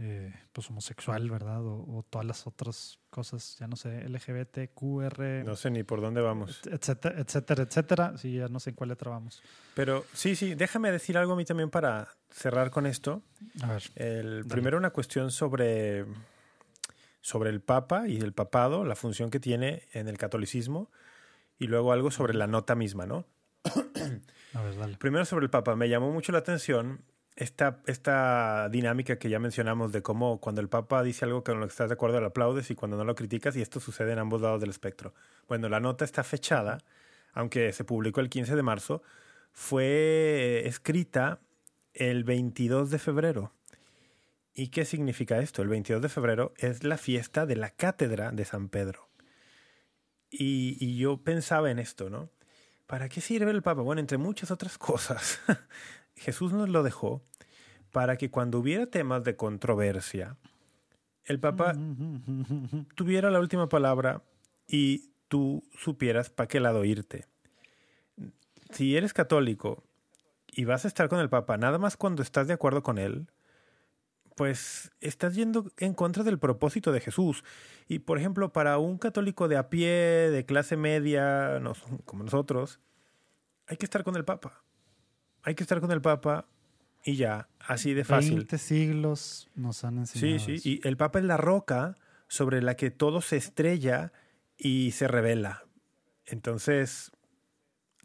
eh, 0.02 0.34
pues 0.54 0.70
homosexual, 0.70 1.30
¿verdad? 1.30 1.62
O, 1.62 2.06
todas 2.10 2.26
las 2.26 2.48
otras 2.48 3.00
cosas, 3.10 3.58
ya 3.60 3.68
no 3.68 3.76
sé, 3.76 4.08
LGBT, 4.08 4.74
QR. 4.74 5.44
No 5.44 5.58
sé 5.58 5.70
ni 5.72 5.84
por 5.84 6.00
dónde 6.00 6.22
vamos. 6.22 6.62
Etcétera, 6.65 7.20
etcétera, 7.20 7.63
etcétera. 7.63 8.18
Sí, 8.18 8.36
ya 8.36 8.48
no 8.48 8.62
sé 8.62 8.70
en 8.70 8.78
cuál 8.78 8.89
letra 8.89 9.12
vamos. 9.12 9.44
Pero 9.76 10.06
sí, 10.13 10.38
sí, 10.38 10.56
déjame 10.56 10.89
decir 10.92 11.18
algo 11.18 11.34
a 11.34 11.36
mí 11.36 11.44
también 11.44 11.70
para 11.70 12.08
cerrar 12.30 12.72
con 12.72 12.86
esto. 12.86 13.24
A 13.62 13.74
ver. 13.74 13.84
El, 13.96 14.46
primero 14.46 14.78
una 14.78 14.92
cuestión 14.92 15.32
sobre 15.32 16.06
sobre 17.22 17.50
el 17.50 17.62
Papa 17.62 18.08
y 18.08 18.18
el 18.18 18.34
papado, 18.34 18.86
la 18.86 18.96
función 18.96 19.30
que 19.30 19.40
tiene 19.40 19.84
en 19.92 20.08
el 20.08 20.18
catolicismo, 20.18 20.90
y 21.58 21.68
luego 21.68 21.92
algo 21.92 22.12
sobre 22.12 22.34
la 22.34 22.48
nota 22.48 22.76
misma, 22.76 23.06
¿no? 23.06 23.26
A 24.54 24.62
ver, 24.64 24.78
dale. 24.78 24.98
Primero 24.98 25.26
sobre 25.26 25.46
el 25.46 25.50
Papa, 25.50 25.76
me 25.76 25.90
llamó 25.90 26.12
mucho 26.12 26.32
la 26.32 26.40
atención 26.40 27.04
esta, 27.36 27.82
esta 27.86 28.70
dinámica 28.70 29.18
que 29.18 29.30
ya 29.30 29.40
mencionamos 29.40 29.92
de 29.92 30.02
cómo 30.02 30.40
cuando 30.40 30.62
el 30.62 30.70
Papa 30.70 31.04
dice 31.04 31.26
algo 31.26 31.44
con 31.44 31.60
lo 31.60 31.68
que 31.68 31.72
estás 31.72 31.90
de 31.90 31.94
acuerdo 31.94 32.20
lo 32.20 32.28
aplaudes 32.28 32.70
y 32.72 32.76
cuando 32.76 32.98
no 32.98 33.04
lo 33.04 33.16
criticas, 33.16 33.56
y 33.56 33.62
esto 33.62 33.80
sucede 33.80 34.14
en 34.14 34.20
ambos 34.20 34.42
lados 34.42 34.62
del 34.62 34.70
espectro. 34.70 35.14
Bueno, 35.48 35.70
la 35.70 35.80
nota 35.80 36.06
está 36.06 36.24
fechada, 36.24 36.80
aunque 37.34 37.74
se 37.74 37.84
publicó 37.84 38.22
el 38.22 38.30
15 38.30 38.56
de 38.56 38.64
marzo, 38.64 39.02
fue 39.52 40.64
escrita 40.66 41.40
el 41.94 42.24
22 42.24 42.90
de 42.90 43.00
febrero. 43.00 43.54
¿Y 44.60 44.67
qué 44.67 44.84
significa 44.84 45.39
esto? 45.39 45.62
El 45.62 45.69
22 45.69 46.02
de 46.02 46.10
febrero 46.10 46.54
es 46.58 46.84
la 46.84 46.98
fiesta 46.98 47.45
de 47.45 47.56
la 47.56 47.69
cátedra 47.69 48.32
de 48.34 48.43
San 48.43 48.67
Pedro. 48.67 49.08
Y, 50.30 50.98
yo 50.98 51.24
pensaba 51.24 51.72
en 51.72 51.80
esto, 51.80 52.10
¿no? 52.10 52.30
¿Para 52.86 53.08
qué 53.08 53.22
sirve 53.22 53.52
el 53.52 53.62
Papa? 53.62 53.84
Bueno, 53.84 54.02
entre 54.02 54.17
muchas 54.17 54.52
otras 54.52 54.78
cosas, 54.78 55.39
Jesús 56.17 56.52
nos 56.52 56.67
lo 56.67 56.84
dejó 56.84 57.24
para 57.93 58.17
que 58.17 58.32
cuando 58.32 58.60
hubiera 58.60 58.88
temas 58.88 59.24
de 59.24 59.38
controversia, 59.38 60.36
el 61.24 61.39
Papa 61.39 61.74
tuviera 62.95 63.32
la 63.32 63.39
última 63.39 63.69
palabra 63.69 64.24
y 64.67 65.13
tú 65.30 65.63
supieras 65.74 66.30
para 66.30 66.50
qué 66.50 66.60
lado 66.60 66.84
irte. 66.84 67.28
Si 68.72 68.98
eres 68.98 69.13
católico 69.13 69.86
y 70.52 70.65
vas 70.65 70.84
a 70.84 70.89
estar 70.89 71.08
con 71.08 71.22
el 71.22 71.30
Papa 71.30 71.56
nada 71.56 71.78
más 71.78 71.95
cuando 71.95 72.22
estás 72.22 72.48
de 72.48 72.56
acuerdo 72.56 72.84
con 72.84 72.98
él, 72.98 73.30
pues 74.39 74.89
estás 75.02 75.36
yendo 75.36 75.69
en 75.80 75.93
contra 75.93 76.23
del 76.23 76.39
propósito 76.39 76.93
de 76.93 77.02
Jesús. 77.02 77.43
Y 77.89 77.99
por 77.99 78.17
ejemplo, 78.17 78.54
para 78.54 78.78
un 78.78 78.97
católico 78.97 79.49
de 79.49 79.58
a 79.58 79.67
pie, 79.67 79.89
de 79.89 80.45
clase 80.45 80.78
media, 80.78 81.62
como 82.06 82.23
nosotros, 82.23 82.80
hay 83.67 83.75
que 83.75 83.84
estar 83.84 84.06
con 84.06 84.15
el 84.15 84.23
Papa. 84.23 84.63
Hay 85.43 85.56
que 85.56 85.63
estar 85.63 85.82
con 85.82 85.91
el 85.91 86.02
Papa 86.02 86.47
y 87.04 87.17
ya, 87.17 87.49
así 87.60 87.93
de 87.93 88.06
fácil. 88.06 88.36
20 88.36 88.58
siglos 88.60 89.49
nos 89.56 89.84
han 89.84 89.97
enseñado. 89.97 90.39
Sí, 90.39 90.58
sí, 90.58 90.80
y 90.82 90.88
el 90.88 90.95
Papa 90.95 91.19
es 91.19 91.25
la 91.25 91.36
roca 91.36 91.97
sobre 92.30 92.62
la 92.62 92.78
que 92.78 92.91
todo 92.91 93.19
se 93.19 93.36
estrella 93.36 94.13
y 94.58 94.91
se 94.91 95.10
revela. 95.10 95.65
Entonces, 96.25 97.12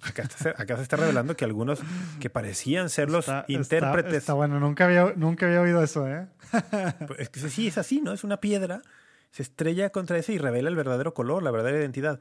acá, 0.03 0.77
se 0.77 0.83
está 0.83 0.97
revelando 0.97 1.37
que 1.37 1.45
algunos 1.45 1.81
que 2.21 2.31
parecían 2.31 2.91
ser 2.91 3.11
los 3.11 3.27
intérpretes. 3.49 4.15
Está, 4.15 4.35
bueno, 4.35 4.61
nunca 4.61 4.85
había, 4.85 5.13
nunca 5.17 5.47
había 5.47 5.61
oído 5.61 5.83
eso, 5.83 6.07
¿eh? 6.09 6.27
Pues 7.07 7.21
es 7.21 7.29
que 7.31 7.41
sí, 7.49 7.69
es 7.69 7.79
así, 7.79 8.01
¿no? 8.01 8.13
Es 8.13 8.25
una 8.25 8.41
piedra, 8.41 8.83
se 9.31 9.43
estrella 9.43 9.91
contra 9.91 10.19
ese 10.19 10.33
y 10.33 10.39
revela 10.39 10.69
el 10.69 10.77
verdadero 10.77 11.15
color, 11.15 11.43
la 11.43 11.51
verdadera 11.51 11.79
identidad. 11.79 12.21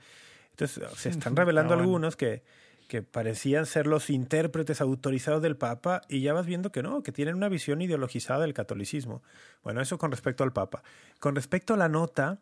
Entonces, 0.51 0.83
se 0.95 1.09
están 1.09 1.35
revelando 1.35 1.73
algunos 1.73 2.15
que, 2.15 2.43
que 2.87 3.01
parecían 3.01 3.65
ser 3.65 3.87
los 3.87 4.09
intérpretes 4.09 4.79
autorizados 4.79 5.41
del 5.41 5.57
Papa 5.57 6.01
y 6.09 6.21
ya 6.21 6.33
vas 6.33 6.45
viendo 6.45 6.71
que 6.71 6.83
no, 6.83 7.01
que 7.01 7.11
tienen 7.11 7.35
una 7.35 7.49
visión 7.49 7.81
ideologizada 7.81 8.41
del 8.41 8.53
catolicismo. 8.53 9.23
Bueno, 9.63 9.81
eso 9.81 9.97
con 9.97 10.11
respecto 10.11 10.43
al 10.43 10.53
Papa. 10.53 10.83
Con 11.19 11.35
respecto 11.35 11.73
a 11.73 11.77
la 11.77 11.89
nota, 11.89 12.39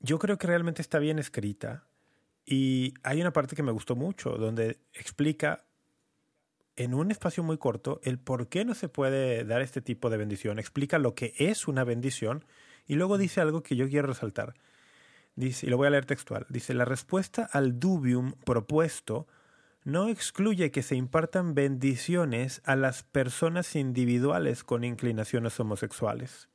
yo 0.00 0.18
creo 0.18 0.38
que 0.38 0.46
realmente 0.46 0.80
está 0.80 0.98
bien 0.98 1.18
escrita 1.18 1.84
y 2.44 2.94
hay 3.02 3.20
una 3.20 3.32
parte 3.32 3.56
que 3.56 3.62
me 3.62 3.72
gustó 3.72 3.96
mucho 3.96 4.30
donde 4.30 4.80
explica 4.92 5.64
en 6.76 6.94
un 6.94 7.10
espacio 7.10 7.42
muy 7.42 7.58
corto 7.58 8.00
el 8.02 8.18
por 8.18 8.48
qué 8.48 8.64
no 8.64 8.74
se 8.74 8.88
puede 8.88 9.44
dar 9.44 9.60
este 9.60 9.82
tipo 9.82 10.10
de 10.10 10.16
bendición, 10.16 10.58
explica 10.58 10.98
lo 10.98 11.14
que 11.14 11.34
es 11.36 11.68
una 11.68 11.84
bendición 11.84 12.44
y 12.86 12.94
luego 12.94 13.18
dice 13.18 13.40
algo 13.40 13.62
que 13.62 13.76
yo 13.76 13.88
quiero 13.88 14.08
resaltar. 14.08 14.54
Dice, 15.34 15.66
y 15.66 15.70
lo 15.70 15.78
voy 15.78 15.86
a 15.86 15.90
leer 15.90 16.04
textual. 16.04 16.46
Dice, 16.50 16.74
la 16.74 16.84
respuesta 16.84 17.48
al 17.52 17.78
dubium 17.78 18.32
propuesto 18.44 19.26
no 19.84 20.08
excluye 20.08 20.70
que 20.70 20.82
se 20.82 20.94
impartan 20.94 21.54
bendiciones 21.54 22.60
a 22.64 22.76
las 22.76 23.02
personas 23.02 23.74
individuales 23.74 24.62
con 24.62 24.84
inclinaciones 24.84 25.58
homosexuales, 25.58 26.48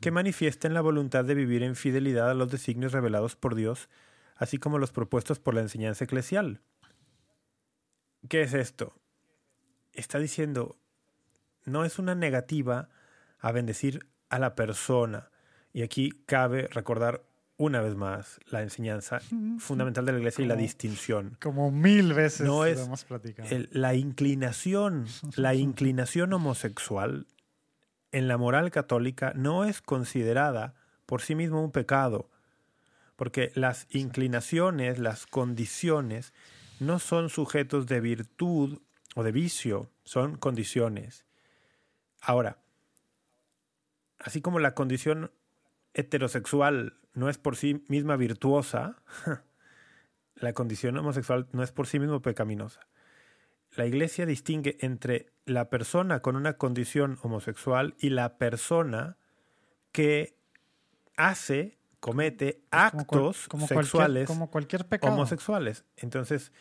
que 0.00 0.10
manifiesten 0.10 0.74
la 0.74 0.80
voluntad 0.80 1.24
de 1.24 1.34
vivir 1.34 1.62
en 1.62 1.76
fidelidad 1.76 2.30
a 2.30 2.34
los 2.34 2.50
designios 2.50 2.92
revelados 2.92 3.36
por 3.36 3.54
Dios, 3.54 3.88
así 4.36 4.58
como 4.58 4.78
los 4.78 4.92
propuestos 4.92 5.38
por 5.38 5.54
la 5.54 5.60
enseñanza 5.60 6.04
eclesial. 6.04 6.60
¿Qué 8.28 8.42
es 8.42 8.54
esto? 8.54 8.94
Está 9.92 10.18
diciendo, 10.18 10.76
no 11.64 11.84
es 11.84 11.98
una 11.98 12.14
negativa 12.14 12.88
a 13.38 13.52
bendecir 13.52 14.06
a 14.28 14.38
la 14.38 14.54
persona. 14.54 15.30
Y 15.72 15.82
aquí 15.82 16.10
cabe 16.26 16.68
recordar 16.68 17.24
una 17.58 17.80
vez 17.80 17.94
más 17.94 18.38
la 18.46 18.62
enseñanza 18.62 19.20
fundamental 19.58 20.04
de 20.06 20.12
la 20.12 20.18
iglesia 20.18 20.44
y 20.44 20.48
la 20.48 20.56
distinción. 20.56 21.36
Como 21.40 21.70
mil 21.70 22.12
veces 22.14 22.46
no 22.46 22.64
es 22.64 22.88
la 23.70 23.94
inclinación, 23.94 25.06
la 25.36 25.54
inclinación 25.54 26.32
homosexual 26.32 27.26
en 28.12 28.28
la 28.28 28.36
moral 28.38 28.70
católica 28.70 29.32
no 29.34 29.64
es 29.64 29.80
considerada 29.82 30.74
por 31.06 31.22
sí 31.22 31.34
mismo 31.34 31.62
un 31.62 31.70
pecado, 31.70 32.30
porque 33.16 33.50
las 33.54 33.86
inclinaciones, 33.90 34.98
las 34.98 35.26
condiciones, 35.26 36.32
no 36.78 36.98
son 36.98 37.30
sujetos 37.30 37.86
de 37.86 38.00
virtud 38.00 38.80
o 39.14 39.24
de 39.24 39.32
vicio, 39.32 39.90
son 40.04 40.36
condiciones. 40.36 41.24
Ahora, 42.20 42.58
así 44.18 44.40
como 44.40 44.58
la 44.58 44.74
condición 44.74 45.30
heterosexual 45.94 46.94
no 47.14 47.30
es 47.30 47.38
por 47.38 47.56
sí 47.56 47.82
misma 47.88 48.16
virtuosa, 48.16 49.02
la 50.34 50.52
condición 50.52 50.96
homosexual 50.98 51.48
no 51.52 51.62
es 51.62 51.72
por 51.72 51.86
sí 51.86 51.98
mismo 51.98 52.20
pecaminosa. 52.20 52.86
La 53.74 53.86
Iglesia 53.86 54.26
distingue 54.26 54.76
entre 54.80 55.32
la 55.44 55.68
persona 55.68 56.20
con 56.20 56.36
una 56.36 56.54
condición 56.54 57.18
homosexual 57.22 57.94
y 57.98 58.10
la 58.10 58.36
persona 58.36 59.16
que 59.92 60.36
hace, 61.16 61.78
comete 62.06 62.62
actos 62.70 63.48
sexuales 63.66 64.28
como 64.28 64.48
cualquier 64.50 64.86
homosexuales. 65.02 65.84
Entonces, 65.96 66.52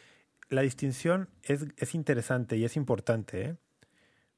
la 0.49 0.61
distinción 0.61 1.29
es, 1.43 1.67
es 1.77 1.93
interesante 1.93 2.57
y 2.57 2.65
es 2.65 2.75
importante. 2.75 3.41
¿eh? 3.41 3.55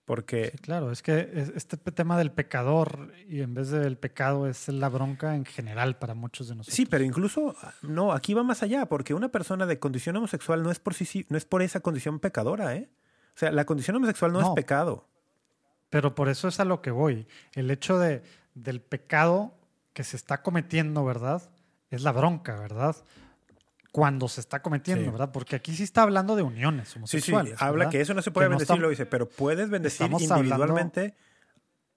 Porque. 0.04 0.52
claro, 0.62 0.92
es 0.92 1.02
que 1.02 1.50
este 1.56 1.78
tema 1.78 2.18
del 2.18 2.32
pecador 2.32 3.14
y 3.28 3.40
en 3.40 3.54
vez 3.54 3.70
del 3.70 3.98
pecado 3.98 4.48
es 4.48 4.68
la 4.68 4.90
bronca 4.90 5.36
en 5.36 5.46
general 5.46 5.98
para 5.98 6.14
muchos 6.14 6.50
de 6.50 6.56
nosotros. 6.56 6.76
Sí, 6.76 6.86
pero 6.86 7.06
incluso, 7.06 7.56
no, 7.82 8.12
aquí 8.12 8.34
va 8.34 8.44
más 8.44 8.62
allá, 8.62 8.88
porque 8.88 9.14
una 9.14 9.30
persona 9.30 9.66
de 9.66 9.80
condición 9.80 10.18
homosexual 10.18 10.62
no 10.62 10.72
es 10.72 10.80
por 10.80 10.94
sí, 10.94 11.26
no 11.30 11.38
es 11.38 11.46
por 11.46 11.62
esa 11.62 11.80
condición 11.80 12.20
pecadora, 12.20 12.76
¿eh? 12.76 12.90
O 13.36 13.40
sea, 13.40 13.52
la 13.52 13.66
condición 13.66 13.96
homosexual 13.96 14.34
no, 14.34 14.42
es 14.42 14.50
pecado. 14.56 15.08
Pero 15.90 16.16
por 16.16 16.28
eso 16.28 16.50
es 16.50 16.60
a 16.60 16.66
lo 16.66 16.82
que 16.82 16.92
voy. 16.92 17.28
El 17.54 17.72
hecho 17.72 17.98
de, 17.98 18.24
del 18.56 18.82
pecado 18.82 19.57
que 19.98 20.04
se 20.04 20.16
está 20.16 20.44
cometiendo, 20.44 21.04
¿verdad? 21.04 21.42
Es 21.90 22.04
la 22.04 22.12
bronca, 22.12 22.56
¿verdad? 22.60 22.96
cuando 23.92 24.28
se 24.28 24.42
está 24.42 24.62
cometiendo, 24.62 25.12
¿verdad? 25.12 25.32
Porque 25.32 25.56
aquí 25.56 25.76
sí 25.76 25.82
está 25.82 26.04
hablando 26.04 26.36
de 26.36 26.44
uniones 26.44 26.96
homosexuales. 26.96 27.54
Sí, 27.54 27.58
sí, 27.58 27.66
habla 27.66 27.90
que 27.90 28.00
eso 28.00 28.14
no 28.14 28.22
se 28.22 28.30
puede 28.30 28.48
bendecir, 28.48 28.78
lo 28.78 28.90
dice, 28.90 29.08
pero 29.08 29.28
puedes 29.28 29.72
bendecir 29.72 30.12
individualmente 30.12 31.16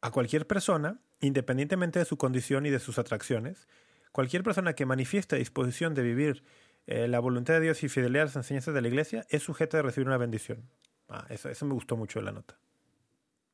a 0.00 0.10
cualquier 0.10 0.46
persona, 0.46 0.98
independientemente 1.20 1.98
de 1.98 2.06
su 2.06 2.16
condición 2.16 2.64
y 2.64 2.70
de 2.70 2.78
sus 2.78 2.98
atracciones. 2.98 3.68
Cualquier 4.12 4.42
persona 4.42 4.72
que 4.72 4.86
manifieste 4.86 5.36
disposición 5.36 5.92
de 5.92 6.00
vivir 6.00 6.42
eh, 6.86 7.06
la 7.06 7.20
voluntad 7.20 7.52
de 7.52 7.60
Dios 7.60 7.82
y 7.82 7.90
fidelidad 7.90 8.22
a 8.22 8.26
las 8.26 8.36
enseñanzas 8.36 8.72
de 8.72 8.80
la 8.80 8.88
iglesia 8.88 9.26
es 9.28 9.42
sujeto 9.42 9.76
de 9.76 9.82
recibir 9.82 10.06
una 10.06 10.16
bendición. 10.16 10.70
Ah, 11.10 11.26
eso, 11.28 11.50
eso 11.50 11.66
me 11.66 11.74
gustó 11.74 11.98
mucho 11.98 12.20
de 12.20 12.24
la 12.24 12.32
nota. 12.32 12.58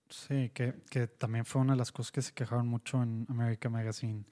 Sí, 0.08 0.50
que, 0.54 0.74
que 0.88 1.06
también 1.06 1.44
fue 1.44 1.62
una 1.62 1.72
de 1.72 1.78
las 1.78 1.92
cosas 1.92 2.12
que 2.12 2.22
se 2.22 2.32
quejaron 2.32 2.68
mucho 2.68 3.02
en 3.02 3.26
America 3.28 3.68
Magazine 3.68 4.24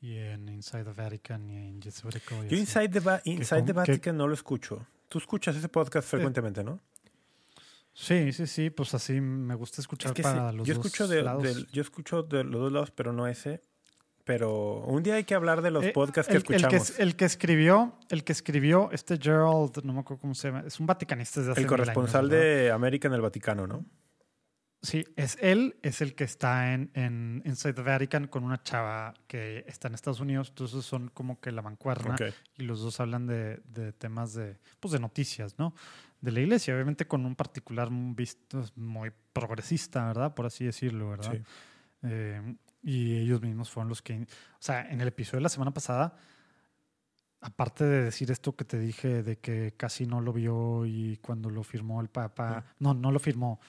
y 0.00 0.16
en 0.16 0.48
Inside 0.48 0.84
the 0.84 0.92
Vatican 0.92 1.50
y 1.50 1.56
en 1.56 1.82
Jesuitico. 1.82 2.44
Yo 2.44 2.56
Inside 2.56 2.88
the, 2.88 3.20
Inside 3.24 3.62
the 3.62 3.72
Vatican 3.72 4.16
no 4.16 4.28
lo 4.28 4.34
escucho. 4.34 4.86
Tú 5.08 5.18
escuchas 5.18 5.56
ese 5.56 5.68
podcast 5.68 6.06
eh, 6.06 6.10
frecuentemente, 6.10 6.62
¿no? 6.62 6.80
Sí, 7.94 8.32
sí, 8.32 8.46
sí, 8.46 8.70
pues 8.70 8.94
así 8.94 9.20
me 9.20 9.54
gusta 9.56 9.80
escuchar 9.80 10.14
para 10.14 10.52
los 10.52 10.66
yo 10.66 10.74
dos 10.74 10.86
escucho 10.86 11.08
de, 11.08 11.22
lados. 11.22 11.66
yo 11.72 11.82
escucho 11.82 12.22
de 12.22 12.44
los 12.44 12.60
dos 12.60 12.72
lados, 12.72 12.90
pero 12.92 13.12
no 13.12 13.26
ese. 13.26 13.60
Pero 14.24 14.82
un 14.82 15.02
día 15.02 15.14
hay 15.14 15.24
que 15.24 15.34
hablar 15.34 15.62
de 15.62 15.70
los 15.70 15.82
eh, 15.82 15.92
podcasts 15.92 16.30
que 16.30 16.36
escuchamos. 16.36 16.90
El 16.90 16.96
que, 16.96 17.02
el 17.02 17.16
que, 17.16 17.24
escribió, 17.24 17.98
el 18.10 18.24
que 18.24 18.32
escribió 18.32 18.90
este 18.92 19.16
Gerald, 19.16 19.82
no 19.84 19.94
me 19.94 20.00
acuerdo 20.00 20.20
cómo 20.20 20.34
se 20.34 20.48
llama, 20.48 20.64
es 20.66 20.78
un 20.78 20.86
vaticanista 20.86 21.40
desde 21.40 21.52
hace 21.52 21.62
El 21.62 21.66
corresponsal 21.66 22.28
de 22.28 22.70
América 22.70 23.08
en 23.08 23.14
el 23.14 23.22
Vaticano, 23.22 23.66
¿no? 23.66 23.84
Sí, 24.80 25.04
es 25.16 25.36
él, 25.40 25.76
es 25.82 26.00
el 26.00 26.14
que 26.14 26.22
está 26.22 26.72
en, 26.72 26.90
en 26.94 27.42
Inside 27.44 27.74
the 27.74 27.82
Vatican 27.82 28.28
con 28.28 28.44
una 28.44 28.62
chava 28.62 29.12
que 29.26 29.64
está 29.66 29.88
en 29.88 29.94
Estados 29.94 30.20
Unidos, 30.20 30.50
entonces 30.50 30.84
son 30.84 31.08
como 31.08 31.40
que 31.40 31.50
la 31.50 31.62
mancuerna 31.62 32.14
y 32.56 32.62
los 32.62 32.80
dos 32.80 33.00
hablan 33.00 33.26
de, 33.26 33.60
de, 33.66 33.92
temas 33.92 34.34
de, 34.34 34.56
pues 34.78 34.92
de 34.92 35.00
noticias, 35.00 35.58
¿no? 35.58 35.74
De 36.20 36.30
la 36.30 36.40
iglesia, 36.40 36.74
obviamente 36.74 37.08
con 37.08 37.26
un 37.26 37.34
particular 37.34 37.88
visto 37.90 38.64
muy 38.76 39.10
progresista, 39.32 40.06
¿verdad? 40.06 40.34
Por 40.34 40.46
así 40.46 40.64
decirlo, 40.64 41.10
¿verdad? 41.10 41.40
Eh, 42.02 42.54
y 42.80 43.16
ellos 43.16 43.42
mismos 43.42 43.70
fueron 43.70 43.88
los 43.88 44.00
que, 44.00 44.14
o 44.14 44.26
sea, 44.60 44.88
en 44.88 45.00
el 45.00 45.08
episodio 45.08 45.38
de 45.38 45.42
la 45.42 45.48
semana 45.48 45.72
pasada, 45.72 46.16
aparte 47.40 47.84
de 47.84 48.04
decir 48.04 48.30
esto 48.30 48.54
que 48.54 48.64
te 48.64 48.78
dije 48.78 49.24
de 49.24 49.38
que 49.38 49.74
casi 49.76 50.06
no 50.06 50.20
lo 50.20 50.32
vio 50.32 50.86
y 50.86 51.16
cuando 51.16 51.50
lo 51.50 51.64
firmó 51.64 52.00
el 52.00 52.08
Papa, 52.08 52.64
no, 52.78 52.94
no 52.94 53.10
lo 53.10 53.18
firmó 53.18 53.60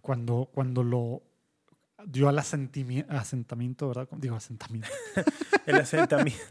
cuando, 0.00 0.48
cuando 0.52 0.82
lo 0.82 1.22
dio 2.06 2.28
al 2.28 2.38
asentamiento, 2.38 3.88
¿verdad? 3.88 4.08
Digo, 4.12 4.36
asentamiento. 4.36 4.88
el 5.66 5.76
asentamiento. 5.76 6.42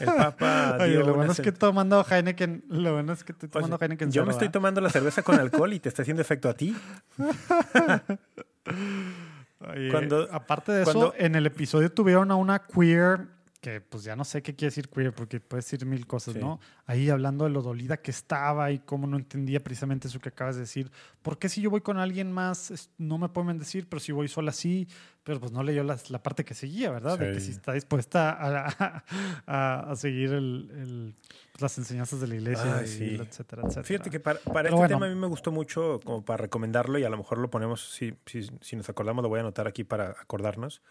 El 0.00 0.06
Papa 0.06 0.84
dio 0.86 1.00
Lo 1.00 1.14
bueno 1.14 1.32
es 1.32 1.40
que 1.40 1.52
tomando 1.52 2.04
Heineken, 2.04 2.64
lo 2.68 2.94
bueno 2.94 3.12
es 3.12 3.24
que 3.24 3.32
estoy 3.32 3.48
tomando 3.48 3.78
Heineken. 3.80 4.10
Yo 4.10 4.26
me 4.26 4.32
estoy 4.32 4.48
tomando 4.48 4.80
la 4.80 4.90
cerveza 4.90 5.22
con 5.22 5.38
alcohol 5.38 5.72
y 5.72 5.80
te 5.80 5.88
está 5.88 6.02
haciendo 6.02 6.22
efecto 6.22 6.48
a 6.48 6.54
ti. 6.54 6.76
cuando, 9.90 10.28
aparte 10.32 10.72
de 10.72 10.82
eso, 10.82 11.14
en 11.16 11.34
el 11.34 11.46
episodio 11.46 11.92
tuvieron 11.92 12.30
a 12.30 12.36
una 12.36 12.60
queer 12.60 13.28
que 13.64 13.80
pues 13.80 14.04
ya 14.04 14.14
no 14.14 14.26
sé 14.26 14.42
qué 14.42 14.54
quiere 14.54 14.68
decir 14.68 14.90
queer, 14.90 15.14
porque 15.14 15.40
puede 15.40 15.62
decir 15.62 15.86
mil 15.86 16.06
cosas, 16.06 16.36
¿no? 16.36 16.60
Ahí 16.84 17.08
hablando 17.08 17.44
de 17.44 17.50
lo 17.50 17.62
dolida 17.62 17.96
que 17.96 18.10
estaba 18.10 18.70
y 18.72 18.80
cómo 18.80 19.06
no 19.06 19.16
entendía 19.16 19.58
precisamente 19.60 20.06
eso 20.06 20.20
que 20.20 20.28
acabas 20.28 20.56
de 20.56 20.60
decir. 20.60 20.92
¿Por 21.22 21.38
qué 21.38 21.48
si 21.48 21.62
yo 21.62 21.70
voy 21.70 21.80
con 21.80 21.96
alguien 21.96 22.30
más 22.30 22.90
no 22.98 23.16
me 23.16 23.30
pueden 23.30 23.58
decir, 23.58 23.88
pero 23.88 24.00
si 24.00 24.12
voy 24.12 24.28
sola 24.28 24.52
sí? 24.52 24.86
Pero 25.22 25.40
pues 25.40 25.50
no 25.50 25.62
leyó 25.62 25.82
la, 25.82 25.98
la 26.10 26.22
parte 26.22 26.44
que 26.44 26.52
seguía, 26.52 26.90
¿verdad? 26.90 27.18
De 27.18 27.32
que 27.32 27.40
si 27.40 27.52
está 27.52 27.72
dispuesta 27.72 28.36
a, 28.38 29.02
a, 29.90 29.96
seguir 29.96 30.34
el, 30.34 31.14
las 31.58 31.78
enseñanzas 31.78 32.20
de 32.20 32.26
la 32.26 32.34
iglesia, 32.34 32.82
y, 32.82 33.14
etcétera, 33.14 33.62
etcétera. 33.62 33.84
Fíjate 33.84 34.10
que 34.10 34.20
para, 34.20 34.40
para 34.40 34.68
este 34.68 34.88
tema 34.88 35.06
a 35.06 35.08
mí 35.08 35.14
me 35.14 35.26
gustó 35.26 35.50
mucho 35.50 36.00
como 36.04 36.22
para 36.22 36.36
recomendarlo 36.36 36.98
y 36.98 37.04
a 37.04 37.08
lo 37.08 37.16
mejor 37.16 37.38
lo 37.38 37.48
ponemos, 37.48 37.94
si, 37.94 38.12
si, 38.26 38.46
si 38.60 38.76
nos 38.76 38.90
acordamos, 38.90 39.22
lo 39.22 39.30
voy 39.30 39.38
a 39.38 39.40
anotar 39.40 39.66
aquí 39.66 39.84
para 39.84 40.10
acordarnos 40.10 40.82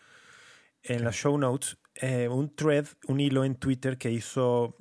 en 0.82 1.03
las 1.03 1.15
show 1.15 1.38
notes 1.38 1.78
eh, 1.96 2.28
un 2.28 2.54
thread, 2.56 2.88
un 3.08 3.20
hilo 3.20 3.46
en 3.46 3.56
Twitter 3.56 3.98
que 3.98 4.12
hizo 4.12 4.76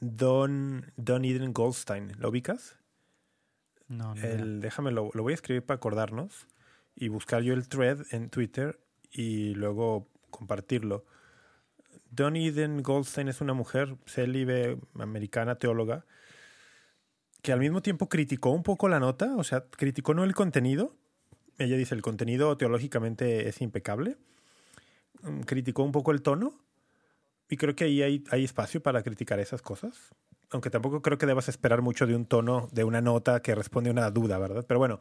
Don, 0.00 0.92
Don 0.96 1.24
Eden 1.24 1.52
Goldstein. 1.52 2.12
¿Lo 2.18 2.30
ubicas? 2.30 2.78
No, 3.88 4.14
no. 4.14 4.22
El, 4.22 4.60
déjame, 4.60 4.90
lo, 4.90 5.10
lo, 5.12 5.22
voy 5.22 5.32
a 5.32 5.34
escribir 5.34 5.64
para 5.64 5.76
acordarnos 5.76 6.48
y 6.96 7.08
buscar 7.08 7.42
yo 7.42 7.54
el 7.54 7.68
thread 7.68 7.98
en 8.10 8.30
Twitter 8.30 8.80
y 9.10 9.54
luego 9.54 10.08
compartirlo. 10.30 11.04
Don 12.10 12.36
Eden 12.36 12.82
Goldstein 12.82 13.28
es 13.28 13.40
una 13.40 13.54
mujer 13.54 13.96
célibe, 14.06 14.78
americana, 14.94 15.56
teóloga, 15.56 16.06
que 17.42 17.52
al 17.52 17.60
mismo 17.60 17.82
tiempo 17.82 18.08
criticó 18.08 18.50
un 18.50 18.62
poco 18.62 18.88
la 18.88 19.00
nota, 19.00 19.36
o 19.36 19.44
sea, 19.44 19.64
criticó 19.68 20.14
no 20.14 20.24
el 20.24 20.34
contenido. 20.34 20.96
Ella 21.58 21.76
dice, 21.76 21.94
el 21.94 22.02
contenido 22.02 22.56
teológicamente 22.56 23.48
es 23.48 23.60
impecable 23.60 24.16
criticó 25.46 25.82
un 25.82 25.92
poco 25.92 26.12
el 26.12 26.22
tono 26.22 26.52
y 27.48 27.56
creo 27.56 27.74
que 27.74 27.84
ahí 27.84 28.02
hay, 28.02 28.24
hay 28.30 28.44
espacio 28.44 28.82
para 28.82 29.02
criticar 29.02 29.40
esas 29.40 29.62
cosas. 29.62 30.14
Aunque 30.50 30.70
tampoco 30.70 31.02
creo 31.02 31.18
que 31.18 31.26
debas 31.26 31.48
esperar 31.48 31.82
mucho 31.82 32.06
de 32.06 32.14
un 32.14 32.26
tono, 32.26 32.68
de 32.72 32.84
una 32.84 33.00
nota 33.00 33.40
que 33.40 33.54
responde 33.54 33.90
a 33.90 33.92
una 33.92 34.10
duda, 34.10 34.38
¿verdad? 34.38 34.64
Pero 34.66 34.78
bueno, 34.78 35.00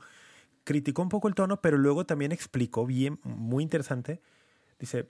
criticó 0.64 1.02
un 1.02 1.10
poco 1.10 1.28
el 1.28 1.36
tono, 1.36 1.62
pero 1.62 1.78
luego 1.78 2.06
también 2.06 2.32
explicó 2.32 2.86
bien, 2.86 3.20
muy 3.24 3.64
interesante. 3.64 4.22
Dice, 4.80 5.08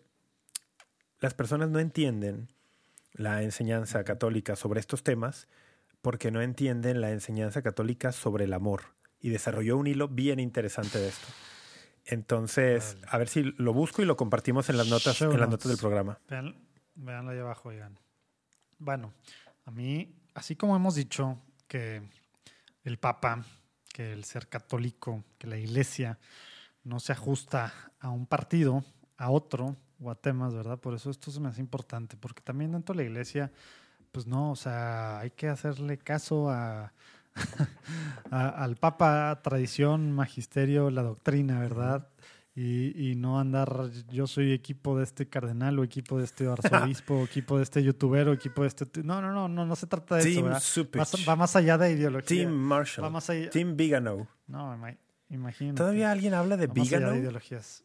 las 1.19 1.33
personas 1.33 1.69
no 1.69 1.79
entienden 1.79 2.49
la 3.13 3.43
enseñanza 3.43 4.03
católica 4.03 4.55
sobre 4.55 4.79
estos 4.79 5.03
temas 5.03 5.47
porque 6.01 6.31
no 6.31 6.41
entienden 6.41 6.99
la 6.99 7.11
enseñanza 7.11 7.61
católica 7.61 8.11
sobre 8.11 8.45
el 8.45 8.53
amor. 8.53 8.81
Y 9.21 9.29
desarrolló 9.29 9.77
un 9.77 9.87
hilo 9.87 10.09
bien 10.09 10.39
interesante 10.39 10.99
de 10.99 11.07
esto. 11.07 11.27
Entonces, 12.05 12.97
a 13.07 13.17
ver 13.17 13.29
si 13.29 13.43
lo 13.43 13.73
busco 13.73 14.01
y 14.01 14.05
lo 14.05 14.17
compartimos 14.17 14.69
en 14.69 14.77
las 14.77 14.87
notas, 14.87 15.21
en 15.21 15.39
las 15.39 15.49
notas 15.49 15.69
del 15.69 15.77
programa. 15.77 16.19
Vean, 16.27 16.55
veanlo 16.95 17.31
ahí 17.31 17.39
abajo, 17.39 17.69
oigan. 17.69 17.97
Bueno, 18.77 19.13
a 19.65 19.71
mí, 19.71 20.13
así 20.33 20.55
como 20.55 20.75
hemos 20.75 20.95
dicho 20.95 21.39
que 21.67 22.01
el 22.83 22.97
Papa, 22.97 23.45
que 23.93 24.11
el 24.11 24.25
ser 24.25 24.49
católico, 24.49 25.23
que 25.37 25.47
la 25.47 25.57
Iglesia 25.57 26.19
no 26.83 26.99
se 26.99 27.13
ajusta 27.13 27.73
a 27.99 28.09
un 28.09 28.25
partido, 28.25 28.83
a 29.17 29.29
otro 29.29 29.77
o 30.01 30.11
a 30.11 30.15
temas, 30.15 30.53
¿verdad? 30.53 30.79
Por 30.79 30.93
eso 30.95 31.09
esto 31.09 31.31
se 31.31 31.39
me 31.39 31.47
hace 31.47 31.61
importante, 31.61 32.17
porque 32.17 32.41
también 32.41 32.73
dentro 32.73 32.93
de 32.93 33.03
la 33.03 33.09
Iglesia, 33.09 33.51
pues 34.11 34.27
no, 34.27 34.51
o 34.51 34.55
sea, 34.57 35.19
hay 35.19 35.31
que 35.31 35.47
hacerle 35.47 35.97
caso 35.97 36.49
a 36.49 36.91
al 38.31 38.75
Papa, 38.75 39.39
tradición, 39.43 40.11
magisterio, 40.11 40.89
la 40.89 41.03
doctrina, 41.03 41.59
¿verdad? 41.59 42.09
Y, 42.55 43.15
no 43.17 43.39
andar, 43.39 43.89
yo 44.11 44.27
soy 44.27 44.51
equipo 44.51 44.95
de 44.95 45.03
este 45.05 45.27
cardenal 45.27 45.79
o 45.79 45.83
equipo 45.83 46.19
de 46.19 46.25
este 46.25 46.47
arzobispo, 46.47 47.23
equipo 47.23 47.57
de 47.57 47.63
este 47.63 47.83
youtuber 47.83 48.27
o 48.27 48.33
equipo 48.33 48.61
de 48.61 48.67
este... 48.67 48.85
No, 49.03 49.23
no, 49.23 49.31
no, 49.31 49.47
no, 49.47 49.65
no 49.65 49.75
se 49.75 49.87
trata 49.87 50.17
de 50.17 50.29
eso. 50.29 50.87
Va, 51.27 51.35
más 51.35 51.55
allá 51.55 51.79
de 51.79 51.93
ideología. 51.93 52.27
Team 52.27 52.51
Marshall. 52.51 53.49
Team 53.49 53.75
Vigano. 53.75 54.27
No, 54.45 54.77
imagínate. 55.29 55.77
¿Todavía 55.77 56.11
alguien 56.11 56.35
habla 56.35 56.55
de 56.55 56.67
Vigano? 56.67 57.09
de 57.11 57.19
ideologías. 57.19 57.83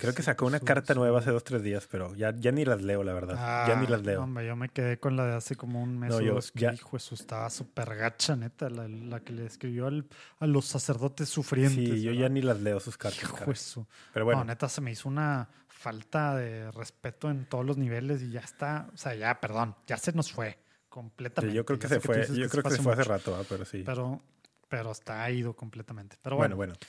Creo 0.00 0.14
que 0.14 0.22
sacó 0.22 0.46
una 0.46 0.60
carta 0.60 0.94
nueva 0.94 1.18
hace 1.18 1.30
dos, 1.30 1.44
tres 1.44 1.62
días, 1.62 1.86
pero 1.90 2.14
ya, 2.14 2.34
ya 2.34 2.52
ni 2.52 2.64
las 2.64 2.80
leo, 2.80 3.04
la 3.04 3.12
verdad. 3.12 3.66
ya 3.68 3.76
ni 3.76 3.86
las 3.86 4.02
leo. 4.02 4.22
Hombre, 4.22 4.46
yo 4.46 4.56
me 4.56 4.70
quedé 4.70 4.98
con 4.98 5.16
la 5.16 5.26
de 5.26 5.34
hace 5.34 5.56
como 5.56 5.82
un 5.82 5.98
mes 5.98 6.12
o 6.12 6.20
dos. 6.20 6.52
Que, 6.52 6.70
hijo, 6.72 6.96
eso 6.96 7.14
estaba 7.14 7.50
súper 7.50 7.94
gacha, 7.96 8.34
neta. 8.34 8.70
La, 8.70 9.20
que 9.20 9.32
le 9.32 9.46
escribió 9.46 9.88
a 9.88 10.46
los 10.46 10.64
sacerdotes 10.64 11.28
sufrientes. 11.28 11.74
Sí, 11.74 12.02
yo 12.02 12.12
ya 12.12 12.28
ni 12.28 12.40
las 12.40 12.60
leo 12.60 12.80
sus 12.80 12.96
cartas. 12.96 13.22
Hijo, 13.22 13.50
eso. 13.50 13.86
Pero 14.12 14.24
bueno. 14.24 14.40
No, 14.40 14.46
neta, 14.46 14.68
se 14.68 14.80
me 14.80 14.90
hizo 14.90 15.08
una 15.08 15.48
falta 15.68 16.34
de 16.34 16.70
respeto 16.72 17.30
en 17.30 17.46
todos 17.46 17.66
los 17.66 17.76
niveles 17.76 18.22
y 18.22 18.30
ya 18.30 18.40
está. 18.40 18.88
O 18.94 18.96
sea, 18.96 19.14
ya, 19.14 19.38
perdón, 19.40 19.76
ya 19.86 19.96
se 19.98 20.12
nos 20.12 20.32
fue 20.32 20.58
completamente. 20.88 21.54
yo 21.54 21.64
creo 21.64 21.78
que 21.78 21.88
se 21.88 22.00
fue. 22.00 22.26
yo 22.34 22.48
creo 22.48 22.62
que 22.62 22.70
se 22.70 22.82
fue 22.82 22.94
hace 22.94 23.04
rato, 23.04 23.36
¿ah? 23.36 23.44
pero 23.48 23.64
sí. 23.64 23.82
Pero, 23.84 24.22
pero 24.68 24.92
está 24.92 25.30
ido 25.30 25.54
completamente. 25.54 26.16
Pero 26.22 26.36
bueno. 26.36 26.56
Bueno, 26.56 26.74
bueno. 26.74 26.86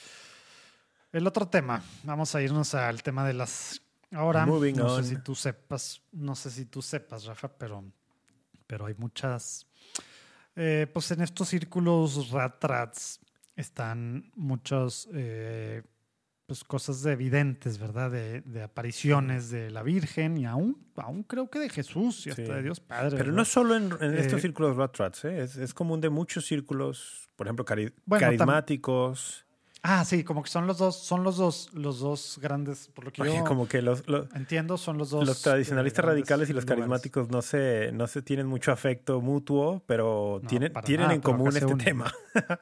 El 1.11 1.27
otro 1.27 1.45
tema, 1.47 1.83
vamos 2.03 2.35
a 2.35 2.41
irnos 2.41 2.73
al 2.73 3.03
tema 3.03 3.27
de 3.27 3.33
las. 3.33 3.81
Ahora, 4.13 4.45
no 4.45 4.97
sé 4.97 5.03
si 5.03 5.17
tú 5.17 5.35
sepas, 5.35 6.01
no 6.11 6.35
sé 6.35 6.49
si 6.49 6.65
tú 6.65 6.81
sepas, 6.81 7.25
Rafa, 7.25 7.49
pero, 7.49 7.83
pero 8.65 8.85
hay 8.85 8.95
muchas. 8.97 9.67
Eh, 10.55 10.87
pues 10.93 11.11
en 11.11 11.21
estos 11.21 11.49
círculos 11.49 12.29
rat 12.29 12.63
rats 12.63 13.19
están 13.55 14.31
muchas 14.35 15.07
eh, 15.13 15.81
pues 16.45 16.63
cosas 16.63 17.05
evidentes, 17.05 17.77
¿verdad? 17.77 18.11
De, 18.11 18.61
apariciones 18.63 19.49
de 19.49 19.69
la 19.69 19.83
Virgen 19.83 20.37
y 20.37 20.45
aún, 20.45 20.85
aún 20.95 21.23
creo 21.23 21.49
que 21.49 21.59
de 21.59 21.69
Jesús 21.69 22.27
y 22.27 22.31
hasta 22.31 22.55
de 22.55 22.63
Dios 22.63 22.79
Padre. 22.79 23.17
Pero 23.17 23.31
no 23.31 23.45
solo 23.45 23.75
en, 23.75 23.91
estos 24.15 24.39
eh, 24.39 24.41
círculos 24.41 24.77
rat 24.77 24.97
rats, 24.97 25.25
es, 25.25 25.57
es, 25.57 25.73
común 25.73 25.99
de 25.99 26.09
muchos 26.09 26.45
círculos, 26.45 27.29
por 27.35 27.47
ejemplo, 27.47 27.65
carismáticos. 27.65 29.45
Ah, 29.83 30.05
sí, 30.05 30.23
como 30.23 30.43
que 30.43 30.49
son 30.49 30.67
los 30.67 30.77
dos, 30.77 30.95
son 30.95 31.23
los 31.23 31.37
dos, 31.37 31.73
los 31.73 31.99
dos 31.99 32.37
grandes, 32.39 32.87
por 32.89 33.05
lo 33.05 33.11
que 33.11 33.23
yo 33.25 33.43
como 33.43 33.67
que 33.67 33.81
los, 33.81 34.03
entiendo, 34.35 34.77
son 34.77 34.97
los 34.97 35.09
dos. 35.09 35.25
Los 35.25 35.41
tradicionalistas 35.41 36.05
radicales 36.05 36.49
y 36.49 36.53
los 36.53 36.65
carismáticos 36.65 37.29
no 37.29 37.41
se, 37.41 37.91
no 37.91 38.05
se 38.07 38.21
tienen 38.21 38.45
mucho 38.45 38.71
afecto 38.71 39.21
mutuo, 39.21 39.83
pero 39.87 40.41
tienen, 40.47 40.71
tienen 40.85 41.11
en 41.11 41.21
común 41.21 41.55
este 41.55 41.73
tema. 41.75 42.13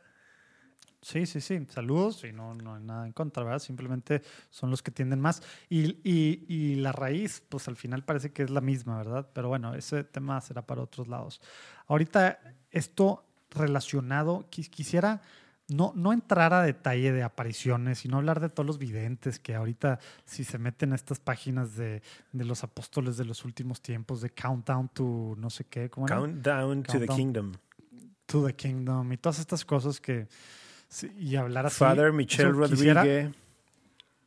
sí, 1.01 1.25
sí, 1.25 1.41
sí. 1.41 1.67
Saludos 1.69 2.23
y 2.23 2.31
no, 2.31 2.55
no 2.55 2.75
hay 2.75 2.83
nada 2.83 3.05
en 3.05 3.11
contra, 3.11 3.43
¿verdad? 3.43 3.59
Simplemente 3.59 4.21
son 4.49 4.71
los 4.71 4.81
que 4.81 4.91
tienden 4.91 5.19
más. 5.19 5.43
Y, 5.67 5.97
y, 6.09 6.45
y 6.47 6.75
la 6.75 6.93
raíz, 6.93 7.43
pues 7.49 7.67
al 7.67 7.75
final 7.75 8.05
parece 8.05 8.31
que 8.31 8.43
es 8.43 8.49
la 8.49 8.61
misma, 8.61 8.97
¿verdad? 8.97 9.29
Pero 9.33 9.49
bueno, 9.49 9.75
ese 9.75 10.05
tema 10.05 10.39
será 10.39 10.65
para 10.65 10.81
otros 10.81 11.09
lados. 11.09 11.41
Ahorita, 11.87 12.39
esto 12.71 13.25
relacionado, 13.49 14.45
quisiera 14.49 15.21
no, 15.69 15.93
no 15.95 16.11
entrar 16.11 16.53
a 16.53 16.63
detalle 16.63 17.11
de 17.11 17.23
apariciones, 17.23 17.99
sino 17.99 18.17
hablar 18.17 18.39
de 18.39 18.49
todos 18.49 18.65
los 18.65 18.79
videntes 18.79 19.39
que 19.39 19.55
ahorita, 19.55 19.99
si 20.25 20.43
se 20.43 20.57
meten 20.57 20.93
a 20.93 20.95
estas 20.95 21.19
páginas 21.19 21.75
de, 21.75 22.01
los 22.33 22.63
apóstoles 22.63 23.17
de 23.17 23.25
los 23.25 23.45
últimos 23.45 23.81
tiempos, 23.81 24.21
de 24.21 24.31
Countdown 24.31 24.89
to 24.89 25.35
no 25.37 25.49
sé 25.49 25.65
qué, 25.65 25.89
¿cómo 25.89 26.07
Countdown 26.07 26.83
to 26.83 26.99
the 26.99 27.07
Kingdom. 27.07 27.53
To 28.25 28.45
the 28.45 28.53
Kingdom 28.53 29.11
y 29.13 29.17
todas 29.17 29.39
estas 29.39 29.63
cosas 29.63 30.01
que. 30.01 30.27
y 31.17 31.35
hablar 31.35 31.67
así. 31.67 31.77
Father 31.77 32.11
Michel 32.11 32.53
Rodríguez. 32.53 33.31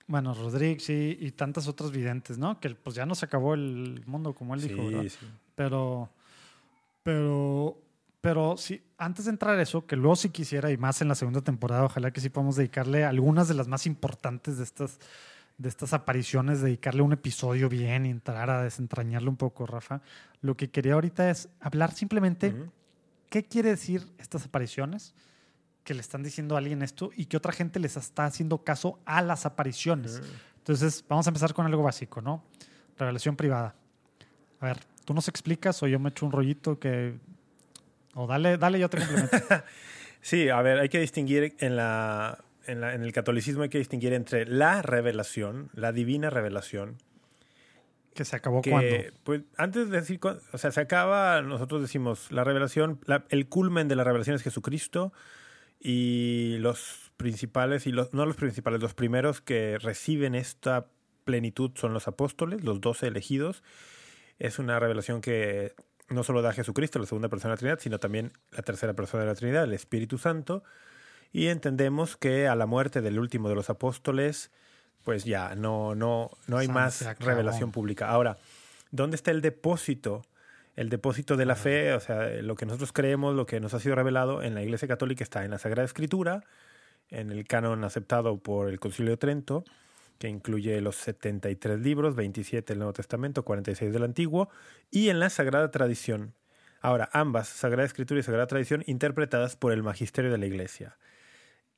Bueno, 0.07 0.35
Rodríguez 0.35 0.85
sí, 0.85 1.17
y 1.21 1.31
tantas 1.33 1.69
otras 1.69 1.91
videntes, 1.91 2.37
¿no? 2.39 2.61
Que 2.61 2.71
pues 2.71 2.97
ya 2.97 3.07
no 3.07 3.15
se 3.15 3.25
acabó 3.25 3.55
el 3.55 4.03
mundo 4.07 4.35
como 4.35 4.55
él 4.55 4.61
dijo, 4.61 4.85
¿verdad? 4.85 5.05
Sí. 5.09 5.27
Pero. 5.55 6.11
Pero 7.03 7.83
pero 8.23 8.57
sí, 8.57 8.81
antes 8.99 9.25
de 9.25 9.33
entrar 9.33 9.59
a 9.59 9.63
eso, 9.63 9.85
que 9.85 9.97
luego 9.97 10.15
si 10.15 10.31
quisiera, 10.31 10.71
y 10.71 10.77
más 10.77 11.03
en 11.03 11.09
la 11.09 11.17
segunda 11.17 11.41
temporada, 11.41 11.85
ojalá 11.85 12.13
que 12.13 12.21
sí 12.21 12.31
podamos 12.31 12.55
dedicarle 12.55 13.05
algunas 13.05 13.49
de 13.49 13.55
las 13.55 13.67
más 13.67 13.85
importantes 13.85 14.59
de 14.59 14.65
estas, 14.65 15.01
de 15.59 15.69
estas 15.69 15.93
apariciones, 15.93 16.61
dedicarle 16.61 17.03
un 17.03 17.13
episodio 17.13 17.69
bien 17.69 18.07
y 18.07 18.11
entrar 18.11 18.49
a 18.49 18.63
desentrañarle 18.63 19.29
un 19.29 19.37
poco, 19.37 19.67
Rafa. 19.67 20.03
Lo 20.41 20.57
que 20.57 20.71
quería 20.71 20.95
ahorita 20.95 21.31
es 21.31 21.49
hablar 21.59 21.93
simplemente 21.93 22.55
qué 23.29 23.43
quiere 23.43 23.71
decir 23.71 24.07
estas 24.19 24.47
apariciones, 24.47 25.17
que 25.83 25.95
le 25.95 26.01
están 26.01 26.23
diciendo 26.23 26.55
a 26.55 26.59
alguien 26.59 26.81
esto 26.83 27.11
y 27.17 27.27
que 27.27 27.37
otra 27.37 27.51
gente 27.51 27.81
les 27.81 27.97
está 27.97 28.25
haciendo 28.25 28.63
caso 28.63 29.01
a 29.05 29.21
las 29.21 29.47
apariciones. 29.47 30.23
Entonces, 30.59 31.05
vamos 31.09 31.27
a 31.27 31.31
empezar 31.31 31.55
con 31.55 31.67
algo 31.67 31.83
básico, 31.83 32.21
¿no? 32.21 32.45
Revelación 32.97 33.35
privada. 33.35 33.75
A 34.61 34.67
ver, 34.67 34.79
tú 35.05 35.13
nos 35.13 35.27
explicas 35.27 35.83
o 35.83 35.89
yo 35.89 35.99
me 35.99 36.11
echo 36.11 36.25
un 36.25 36.31
rollito 36.31 36.79
que 36.79 37.19
o 38.15 38.27
dale, 38.27 38.59
dale 38.59 38.79
yo 38.79 38.91
complemento. 38.91 39.37
sí, 40.21 40.49
a 40.49 40.61
ver, 40.63 40.79
hay 40.79 40.89
que 40.89 41.01
distinguir 41.01 41.55
en 41.59 41.77
la, 41.77 42.45
en 42.67 42.81
la, 42.81 42.95
en 42.95 43.03
el 43.03 43.13
catolicismo 43.13 43.63
hay 43.63 43.69
que 43.69 43.79
distinguir 43.79 44.13
entre 44.13 44.47
la 44.47 44.83
revelación, 44.83 45.71
la 45.75 45.93
divina 45.93 46.31
revelación. 46.31 46.99
¿Que 48.15 48.25
se 48.25 48.37
acabó 48.37 48.61
cuando? 48.61 48.95
Pues 49.25 49.43
antes 49.57 49.89
de 49.89 50.01
decir, 50.01 50.21
o 50.23 50.59
sea, 50.59 50.71
se 50.71 50.81
acaba, 50.81 51.41
nosotros 51.41 51.81
decimos, 51.81 52.31
la 52.31 52.45
revelación, 52.45 53.01
el 53.31 53.49
culmen 53.49 53.89
de 53.89 53.97
la 53.97 54.05
revelación 54.05 54.37
es 54.37 54.43
Jesucristo 54.43 55.13
y 55.81 56.59
los 56.59 57.13
principales, 57.17 57.87
y 57.87 57.93
los, 57.93 58.13
no 58.13 58.27
los 58.27 58.37
principales, 58.37 58.83
los 58.83 58.93
primeros 58.95 59.41
que 59.41 59.79
reciben 59.79 60.35
esta 60.35 60.89
plenitud 61.25 61.71
son 61.75 61.95
los 61.95 62.07
apóstoles, 62.07 62.63
los 62.65 62.81
doce 62.81 63.07
elegidos, 63.07 63.63
es 64.39 64.59
una 64.59 64.79
revelación 64.79 65.21
que 65.21 65.73
no 66.09 66.25
solo 66.25 66.43
da 66.43 66.53
Jesucristo, 66.53 66.99
la 66.99 67.07
segunda 67.07 67.29
persona 67.29 67.51
de 67.51 67.55
la 67.55 67.59
Trinidad, 67.59 67.79
sino 67.81 67.99
también 67.99 68.33
la 68.51 68.63
tercera 68.63 68.95
persona 68.95 69.23
de 69.25 69.31
la 69.31 69.35
Trinidad, 69.35 69.65
el 69.65 69.73
Espíritu 69.73 70.19
Santo. 70.19 70.63
Y 71.33 71.47
entendemos 71.47 72.17
que 72.17 72.47
a 72.49 72.55
la 72.55 72.67
muerte 72.67 73.01
del 73.01 73.19
último 73.19 73.49
de 73.49 73.55
los 73.55 73.71
apóstoles, 73.71 74.51
pues 75.03 75.25
ya 75.25 75.55
no, 75.55 75.95
no, 75.95 76.31
no 76.47 76.59
hay 76.59 76.69
más 76.69 77.05
revelación 77.21 77.73
pública. 77.73 78.09
Ahora, 78.09 78.37
¿dónde 78.91 79.17
está 79.17 79.31
el 79.31 79.41
depósito? 79.41 80.23
El 80.77 80.89
depósito 80.89 81.37
de 81.37 81.47
la 81.47 81.57
fe, 81.57 81.93
o 81.93 82.01
sea, 82.01 82.29
lo 82.43 82.55
que 82.55 82.67
nosotros 82.67 82.93
creemos, 82.93 83.35
lo 83.35 83.47
que 83.47 83.61
nos 83.61 83.75
ha 83.75 83.81
sido 83.81 83.95
revelado 83.95 84.43
en 84.43 84.55
la 84.55 84.63
Iglesia 84.63 84.89
Católica 84.89 85.23
está 85.23 85.45
en 85.45 85.51
la 85.51 85.59
Sagrada 85.59 85.85
Escritura, 85.85 86.45
en 87.09 87.31
el 87.31 87.47
canon 87.47 87.85
aceptado 87.85 88.39
por 88.39 88.69
el 88.69 88.81
Concilio 88.81 89.11
de 89.11 89.19
Trento, 89.19 89.65
que 90.19 90.29
incluye 90.29 90.81
los 90.81 90.97
73 90.97 91.81
libros, 91.81 92.15
27 92.15 92.73
del 92.73 92.79
Nuevo 92.79 92.93
Testamento, 92.93 93.45
46 93.45 93.93
del 93.93 94.05
Antiguo, 94.05 94.49
y 94.91 95.09
en 95.09 95.19
la 95.21 95.31
Sagrada 95.31 95.71
Tradición. 95.71 96.35
Ahora, 96.81 97.09
ambas, 97.13 97.49
Sagrada 97.49 97.87
Escritura 97.87 98.21
y 98.21 98.23
Sagrada 98.23 98.47
Tradición, 98.47 98.83
interpretadas 98.87 99.57
por 99.57 99.73
el 99.73 99.83
magisterio 99.83 100.31
de 100.33 100.39
la 100.39 100.47
Iglesia. 100.47 100.99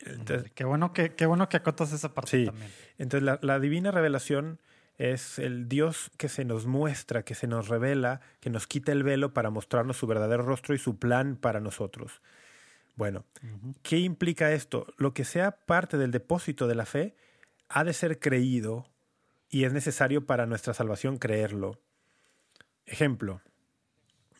Entonces, 0.00 0.50
Qué 0.54 0.64
bueno 0.64 0.92
que, 0.92 1.14
qué 1.14 1.26
bueno 1.26 1.48
que 1.48 1.56
acotas 1.56 1.92
esa 1.92 2.12
parte 2.14 2.30
Sí. 2.30 2.46
también. 2.46 2.70
entonces 2.98 3.24
la, 3.24 3.38
la 3.42 3.60
divina 3.60 3.90
revelación 3.90 4.60
es 4.96 5.38
el 5.38 5.68
Dios 5.68 6.10
que 6.18 6.28
se 6.28 6.44
nos 6.44 6.66
muestra, 6.66 7.24
que 7.24 7.34
se 7.34 7.46
nos 7.46 7.68
revela, 7.68 8.20
que 8.40 8.50
nos 8.50 8.66
quita 8.66 8.92
el 8.92 9.02
velo 9.02 9.32
para 9.34 9.50
mostrarnos 9.50 9.96
su 9.96 10.06
verdadero 10.06 10.42
rostro 10.44 10.74
y 10.74 10.78
su 10.78 10.98
plan 10.98 11.36
para 11.36 11.60
nosotros. 11.60 12.22
Bueno, 12.96 13.24
¿qué 13.82 13.98
implica 13.98 14.52
esto? 14.52 14.86
Lo 14.98 15.12
que 15.14 15.24
sea 15.24 15.50
parte 15.66 15.96
del 15.98 16.12
depósito 16.12 16.68
de 16.68 16.74
la 16.76 16.86
fe 16.86 17.16
ha 17.74 17.82
de 17.82 17.92
ser 17.92 18.20
creído 18.20 18.86
y 19.50 19.64
es 19.64 19.72
necesario 19.72 20.24
para 20.26 20.46
nuestra 20.46 20.74
salvación 20.74 21.18
creerlo. 21.18 21.80
Ejemplo, 22.86 23.40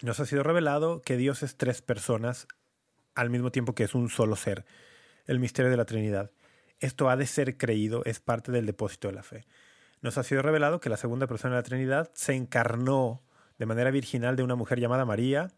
nos 0.02 0.20
ha 0.20 0.26
sido 0.26 0.44
revelado 0.44 1.02
que 1.02 1.16
Dios 1.16 1.42
es 1.42 1.56
tres 1.56 1.82
personas 1.82 2.46
al 3.16 3.30
mismo 3.30 3.50
tiempo 3.50 3.74
que 3.74 3.82
es 3.82 3.96
un 3.96 4.08
solo 4.08 4.36
ser, 4.36 4.64
el 5.26 5.40
misterio 5.40 5.68
de 5.68 5.76
la 5.76 5.84
Trinidad. 5.84 6.30
Esto 6.78 7.10
ha 7.10 7.16
de 7.16 7.26
ser 7.26 7.56
creído, 7.56 8.04
es 8.04 8.20
parte 8.20 8.52
del 8.52 8.66
depósito 8.66 9.08
de 9.08 9.14
la 9.14 9.24
fe. 9.24 9.46
Nos 10.00 10.16
ha 10.16 10.22
sido 10.22 10.40
revelado 10.40 10.78
que 10.78 10.88
la 10.88 10.96
segunda 10.96 11.26
persona 11.26 11.56
de 11.56 11.58
la 11.58 11.64
Trinidad 11.64 12.12
se 12.14 12.34
encarnó 12.34 13.20
de 13.58 13.66
manera 13.66 13.90
virginal 13.90 14.36
de 14.36 14.44
una 14.44 14.54
mujer 14.54 14.78
llamada 14.78 15.04
María 15.04 15.50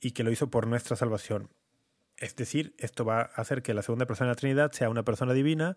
y 0.00 0.12
que 0.12 0.22
lo 0.22 0.30
hizo 0.30 0.48
por 0.48 0.68
nuestra 0.68 0.94
salvación. 0.94 1.50
Es 2.18 2.36
decir, 2.36 2.72
esto 2.78 3.04
va 3.04 3.22
a 3.22 3.40
hacer 3.40 3.62
que 3.62 3.74
la 3.74 3.82
segunda 3.82 4.06
persona 4.06 4.28
de 4.28 4.34
la 4.34 4.40
Trinidad 4.40 4.70
sea 4.70 4.90
una 4.90 5.02
persona 5.02 5.32
divina 5.32 5.76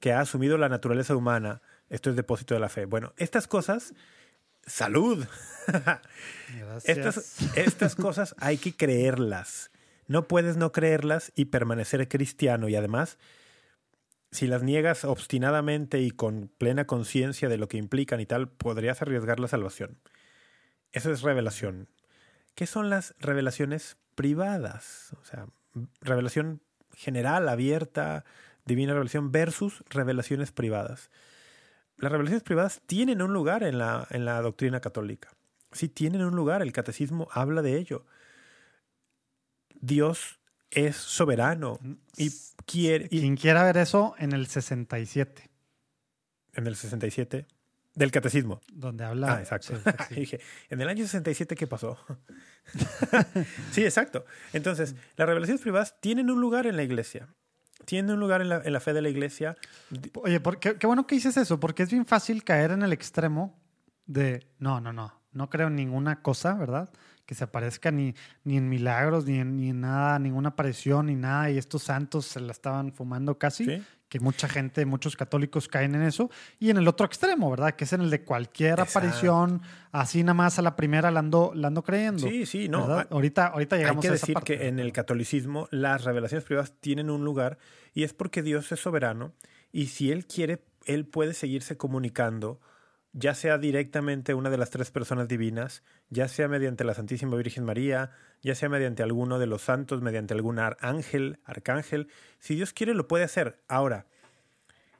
que 0.00 0.12
ha 0.12 0.20
asumido 0.20 0.58
la 0.58 0.68
naturaleza 0.68 1.16
humana. 1.16 1.62
Esto 1.88 2.10
es 2.10 2.16
depósito 2.16 2.54
de 2.54 2.60
la 2.60 2.68
fe. 2.68 2.84
Bueno, 2.84 3.12
estas 3.16 3.46
cosas, 3.46 3.94
salud. 4.66 5.26
Estas, 6.84 7.36
estas 7.56 7.94
cosas 7.94 8.34
hay 8.38 8.56
que 8.56 8.74
creerlas. 8.74 9.70
No 10.06 10.26
puedes 10.26 10.56
no 10.56 10.72
creerlas 10.72 11.30
y 11.34 11.46
permanecer 11.46 12.08
cristiano. 12.08 12.68
Y 12.70 12.76
además, 12.76 13.18
si 14.30 14.46
las 14.46 14.62
niegas 14.62 15.04
obstinadamente 15.04 16.00
y 16.00 16.10
con 16.10 16.50
plena 16.56 16.86
conciencia 16.86 17.50
de 17.50 17.58
lo 17.58 17.68
que 17.68 17.76
implican 17.76 18.20
y 18.20 18.26
tal, 18.26 18.48
podrías 18.48 19.02
arriesgar 19.02 19.40
la 19.40 19.48
salvación. 19.48 19.98
Eso 20.92 21.12
es 21.12 21.20
revelación. 21.20 21.88
¿Qué 22.54 22.66
son 22.66 22.88
las 22.88 23.14
revelaciones 23.18 23.98
privadas? 24.14 25.14
O 25.20 25.24
sea, 25.24 25.46
revelación 26.00 26.62
general, 26.94 27.48
abierta, 27.48 28.24
divina 28.68 28.92
revelación 28.92 29.32
versus 29.32 29.82
revelaciones 29.90 30.52
privadas. 30.52 31.10
Las 31.96 32.12
revelaciones 32.12 32.44
privadas 32.44 32.80
tienen 32.86 33.20
un 33.22 33.32
lugar 33.32 33.64
en 33.64 33.78
la, 33.78 34.06
en 34.10 34.24
la 34.24 34.40
doctrina 34.40 34.80
católica. 34.80 35.30
Sí, 35.72 35.88
tienen 35.88 36.22
un 36.22 36.36
lugar. 36.36 36.62
El 36.62 36.72
catecismo 36.72 37.28
habla 37.32 37.60
de 37.62 37.76
ello. 37.76 38.06
Dios 39.80 40.38
es 40.70 40.96
soberano 40.96 41.78
y 42.16 42.30
quiere. 42.66 43.06
y- 43.10 43.20
Quien 43.20 43.36
quiera 43.36 43.64
ver 43.64 43.76
eso 43.78 44.14
en 44.18 44.32
el 44.32 44.46
67, 44.46 45.50
en 46.54 46.66
el 46.66 46.76
67 46.76 47.46
del 47.94 48.10
catecismo. 48.12 48.60
donde 48.72 49.04
habla. 49.04 49.34
Ah, 49.36 49.40
exacto. 49.40 49.74
sí, 50.08 50.14
dije, 50.20 50.40
en 50.68 50.80
el 50.80 50.88
año 50.88 51.04
67, 51.04 51.54
¿qué 51.56 51.66
pasó? 51.66 51.98
sí, 53.72 53.84
exacto. 53.84 54.24
Entonces, 54.52 54.94
las 55.16 55.26
revelaciones 55.28 55.60
privadas 55.62 56.00
tienen 56.00 56.30
un 56.30 56.40
lugar 56.40 56.66
en 56.66 56.76
la 56.76 56.82
iglesia. 56.82 57.28
Tienen 57.88 58.12
un 58.12 58.20
lugar 58.20 58.42
en 58.42 58.50
la, 58.50 58.60
en 58.62 58.72
la 58.74 58.80
fe 58.80 58.92
de 58.92 59.00
la 59.00 59.08
iglesia. 59.08 59.56
Oye, 60.22 60.40
por- 60.40 60.60
qué, 60.60 60.76
qué 60.76 60.86
bueno 60.86 61.06
que 61.06 61.14
dices 61.14 61.38
eso, 61.38 61.58
porque 61.58 61.84
es 61.84 61.90
bien 61.90 62.04
fácil 62.04 62.44
caer 62.44 62.72
en 62.72 62.82
el 62.82 62.92
extremo 62.92 63.58
de 64.04 64.46
no, 64.58 64.78
no, 64.82 64.92
no, 64.92 65.14
no 65.32 65.48
creo 65.48 65.68
en 65.68 65.76
ninguna 65.76 66.20
cosa, 66.20 66.52
¿verdad? 66.52 66.90
Que 67.24 67.34
se 67.34 67.44
aparezca 67.44 67.90
ni, 67.90 68.14
ni 68.44 68.58
en 68.58 68.68
milagros, 68.68 69.24
ni 69.24 69.38
en, 69.38 69.56
ni 69.56 69.70
en 69.70 69.80
nada, 69.80 70.18
ninguna 70.18 70.50
aparición, 70.50 71.06
ni 71.06 71.14
nada, 71.14 71.50
y 71.50 71.56
estos 71.56 71.82
santos 71.84 72.26
se 72.26 72.40
la 72.40 72.52
estaban 72.52 72.92
fumando 72.92 73.38
casi, 73.38 73.64
Sí. 73.64 73.82
Que 74.08 74.20
mucha 74.20 74.48
gente, 74.48 74.86
muchos 74.86 75.16
católicos 75.16 75.68
caen 75.68 75.94
en 75.94 76.02
eso, 76.02 76.30
y 76.58 76.70
en 76.70 76.78
el 76.78 76.88
otro 76.88 77.04
extremo, 77.06 77.50
¿verdad? 77.50 77.74
Que 77.74 77.84
es 77.84 77.92
en 77.92 78.00
el 78.00 78.10
de 78.10 78.22
cualquier 78.22 78.80
Exacto. 78.80 78.98
aparición, 78.98 79.60
así 79.92 80.22
nada 80.22 80.34
más 80.34 80.58
a 80.58 80.62
la 80.62 80.76
primera 80.76 81.10
la 81.10 81.20
ando, 81.20 81.52
la 81.54 81.68
ando 81.68 81.82
creyendo. 81.84 82.26
Sí, 82.26 82.46
sí, 82.46 82.68
no. 82.68 82.80
¿verdad? 82.86 82.98
hay- 83.00 83.06
ahorita, 83.10 83.46
ahorita 83.48 83.76
Hay 83.76 83.82
llegamos 83.82 84.02
que 84.02 84.08
a 84.08 84.14
esa 84.14 84.20
decir 84.22 84.34
parte. 84.34 84.56
que 84.58 84.68
en 84.68 84.78
el 84.78 84.92
catolicismo 84.92 85.68
las 85.70 86.04
revelaciones 86.04 86.44
privadas 86.44 86.72
tienen 86.80 87.10
un 87.10 87.24
lugar 87.24 87.58
y 87.94 88.02
es 88.04 88.14
porque 88.14 88.42
Dios 88.42 88.70
es 88.72 88.80
soberano 88.80 89.32
y 89.72 89.86
si 89.88 90.10
Él 90.10 90.26
quiere, 90.26 90.62
Él 90.86 91.04
puede 91.04 91.34
seguirse 91.34 91.76
comunicando, 91.76 92.60
ya 93.18 93.34
sea 93.34 93.58
directamente 93.58 94.32
una 94.32 94.48
de 94.48 94.58
las 94.58 94.70
tres 94.70 94.92
personas 94.92 95.26
divinas, 95.26 95.82
ya 96.08 96.28
sea 96.28 96.46
mediante 96.46 96.84
la 96.84 96.94
Santísima 96.94 97.36
Virgen 97.36 97.64
María, 97.64 98.12
ya 98.42 98.54
sea 98.54 98.68
mediante 98.68 99.02
alguno 99.02 99.40
de 99.40 99.46
los 99.46 99.62
santos, 99.62 100.00
mediante 100.02 100.34
algún 100.34 100.60
ángel, 100.60 101.40
arcángel. 101.44 102.08
Si 102.38 102.54
Dios 102.54 102.72
quiere, 102.72 102.94
lo 102.94 103.08
puede 103.08 103.24
hacer. 103.24 103.60
Ahora, 103.66 104.06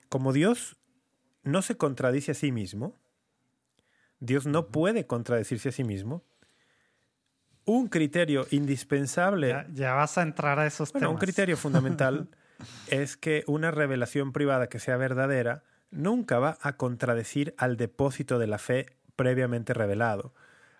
como 0.08 0.32
Dios 0.32 0.76
no 1.44 1.62
se 1.62 1.76
contradice 1.76 2.32
a 2.32 2.34
sí 2.34 2.50
mismo, 2.50 2.96
Dios 4.18 4.46
no 4.46 4.66
puede 4.66 5.06
contradecirse 5.06 5.68
a 5.68 5.72
sí 5.72 5.84
mismo, 5.84 6.24
un 7.66 7.86
criterio 7.86 8.48
indispensable 8.50 9.48
ya, 9.50 9.66
ya 9.72 9.94
vas 9.94 10.18
a 10.18 10.22
entrar 10.22 10.58
a 10.58 10.66
esos 10.66 10.90
bueno, 10.92 11.10
un 11.10 11.16
temas. 11.16 11.24
criterio 11.24 11.56
fundamental 11.56 12.30
es 12.88 13.16
que 13.16 13.44
una 13.46 13.70
revelación 13.70 14.32
privada 14.32 14.68
que 14.68 14.80
sea 14.80 14.96
verdadera 14.96 15.62
nunca 15.90 16.38
va 16.38 16.58
a 16.60 16.76
contradecir 16.76 17.54
al 17.58 17.76
depósito 17.76 18.38
de 18.38 18.46
la 18.46 18.58
fe 18.58 18.86
previamente 19.16 19.74
revelado, 19.74 20.32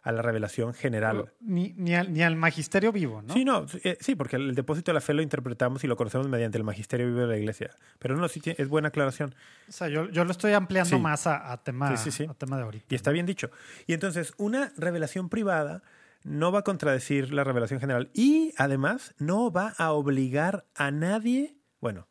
a 0.03 0.13
la 0.13 0.23
revelación 0.23 0.73
general. 0.75 1.33
Ni, 1.41 1.75
ni, 1.77 1.95
al, 1.95 2.13
ni 2.13 2.23
al 2.23 2.37
magisterio 2.37 2.93
vivo, 2.93 3.21
¿no? 3.21 3.35
Sí, 3.35 3.45
no, 3.45 3.67
eh, 3.83 3.99
sí, 4.01 4.15
porque 4.15 4.37
el 4.37 4.55
depósito 4.55 4.91
de 4.91 4.95
la 4.95 5.01
fe 5.01 5.13
lo 5.13 5.23
interpretamos 5.23 5.83
y 5.85 5.87
lo 5.87 5.97
conocemos 5.97 6.29
mediante 6.29 6.57
el 6.57 6.65
magisterio 6.65 7.07
vivo 7.09 7.21
de 7.21 7.27
la 7.27 7.37
iglesia. 7.37 7.71
Pero 7.99 8.17
no, 8.17 8.27
sí, 8.29 8.41
es 8.45 8.69
buena 8.69 8.89
aclaración. 8.89 9.35
O 9.69 9.73
sea, 9.73 9.89
yo, 9.89 10.09
yo 10.09 10.25
lo 10.25 10.31
estoy 10.31 10.53
ampliando 10.53 10.97
Sí. 10.97 11.03
más 11.03 11.27
a, 11.27 11.53
a 11.53 11.63
tema, 11.63 11.95
Sí, 11.97 12.11
sí, 12.11 12.25
sí. 12.25 12.31
a 12.31 12.35
tema 12.35 12.57
de 12.57 12.63
ahorita. 12.63 12.87
Y 12.89 12.95
está 12.95 13.11
bien 13.11 13.27
dicho. 13.27 13.51
Y 13.87 13.93
entonces, 13.93 14.33
una 14.39 14.73
revelación 14.77 15.29
privada 15.29 15.83
no 16.25 16.53
va 16.53 16.61
a 16.61 16.63
contradecir 16.63 17.33
la 17.35 17.45
revelación 17.45 17.81
general 17.81 18.09
y 18.15 18.55
además 18.57 19.15
no 19.19 19.51
va 19.51 19.75
a 19.79 19.93
obligar 19.93 20.65
a 20.75 20.91
nadie, 20.91 21.57
bueno, 21.81 22.09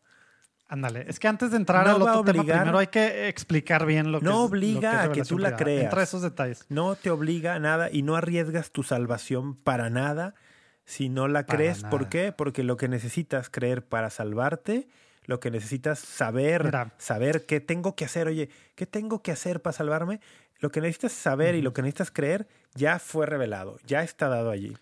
Ándale, 0.69 1.05
es 1.07 1.17
que 1.19 1.27
antes 1.29 1.51
de 1.51 1.57
entrar 1.57 1.85
No 1.87 1.95
al 1.95 2.01
otro 2.01 2.23
tema, 2.23 2.41
obligar- 2.43 2.57
primero 2.59 2.77
hay 2.79 2.87
que 2.87 3.29
explicar 3.29 3.85
bien 3.85 4.11
lo 4.11 4.19
que 4.19 4.25
No 4.25 4.31
es- 4.31 4.37
lo 4.37 4.43
obliga 4.43 5.03
es 5.05 5.09
a 5.09 5.11
que 5.13 5.23
tú 5.23 5.37
la 5.39 5.49
privada. 5.49 5.63
creas. 5.63 5.83
Entra 5.85 6.03
esos 6.03 6.21
detalles. 6.21 6.65
no 6.69 6.95
te 6.95 7.09
obliga 7.09 7.55
a 7.55 7.59
nada 7.59 7.89
y 7.91 8.01
no 8.01 8.15
arriesgas 8.17 8.71
tu 8.71 8.83
salvación 8.83 9.55
para 9.55 9.89
nada 9.89 10.33
si 10.83 11.07
no 11.09 11.27
la 11.29 11.45
Para 11.45 11.57
crees. 11.57 11.83
¿Por 11.83 12.09
qué? 12.09 12.33
Porque 12.33 12.63
lo 12.63 12.75
que 12.75 12.89
necesitas 12.89 13.49
creer 13.49 13.85
para 13.85 14.09
salvarte, 14.09 14.89
lo 15.25 15.39
que 15.39 15.51
necesitas 15.51 15.99
saber, 15.99 16.65
Mira. 16.65 16.93
saber 16.97 17.45
qué 17.45 17.59
tengo 17.61 17.95
que 17.95 18.05
hacer, 18.05 18.27
oye, 18.27 18.49
¿qué 18.75 18.85
tengo 18.85 19.21
que 19.21 19.31
hacer 19.31 19.61
para 19.61 19.73
salvarme? 19.73 20.19
Lo 20.59 20.71
que 20.71 20.81
necesitas 20.81 21.11
saber 21.13 21.55
y 21.55 21.61
lo 21.61 21.71
que 21.73 21.81
necesitas 21.81 22.11
creer 22.11 22.47
ya 22.73 22.99
fue 22.99 23.25
revelado, 23.25 23.77
ya 23.85 24.03
está 24.03 24.27
dado 24.27 24.49
allí. 24.51 24.75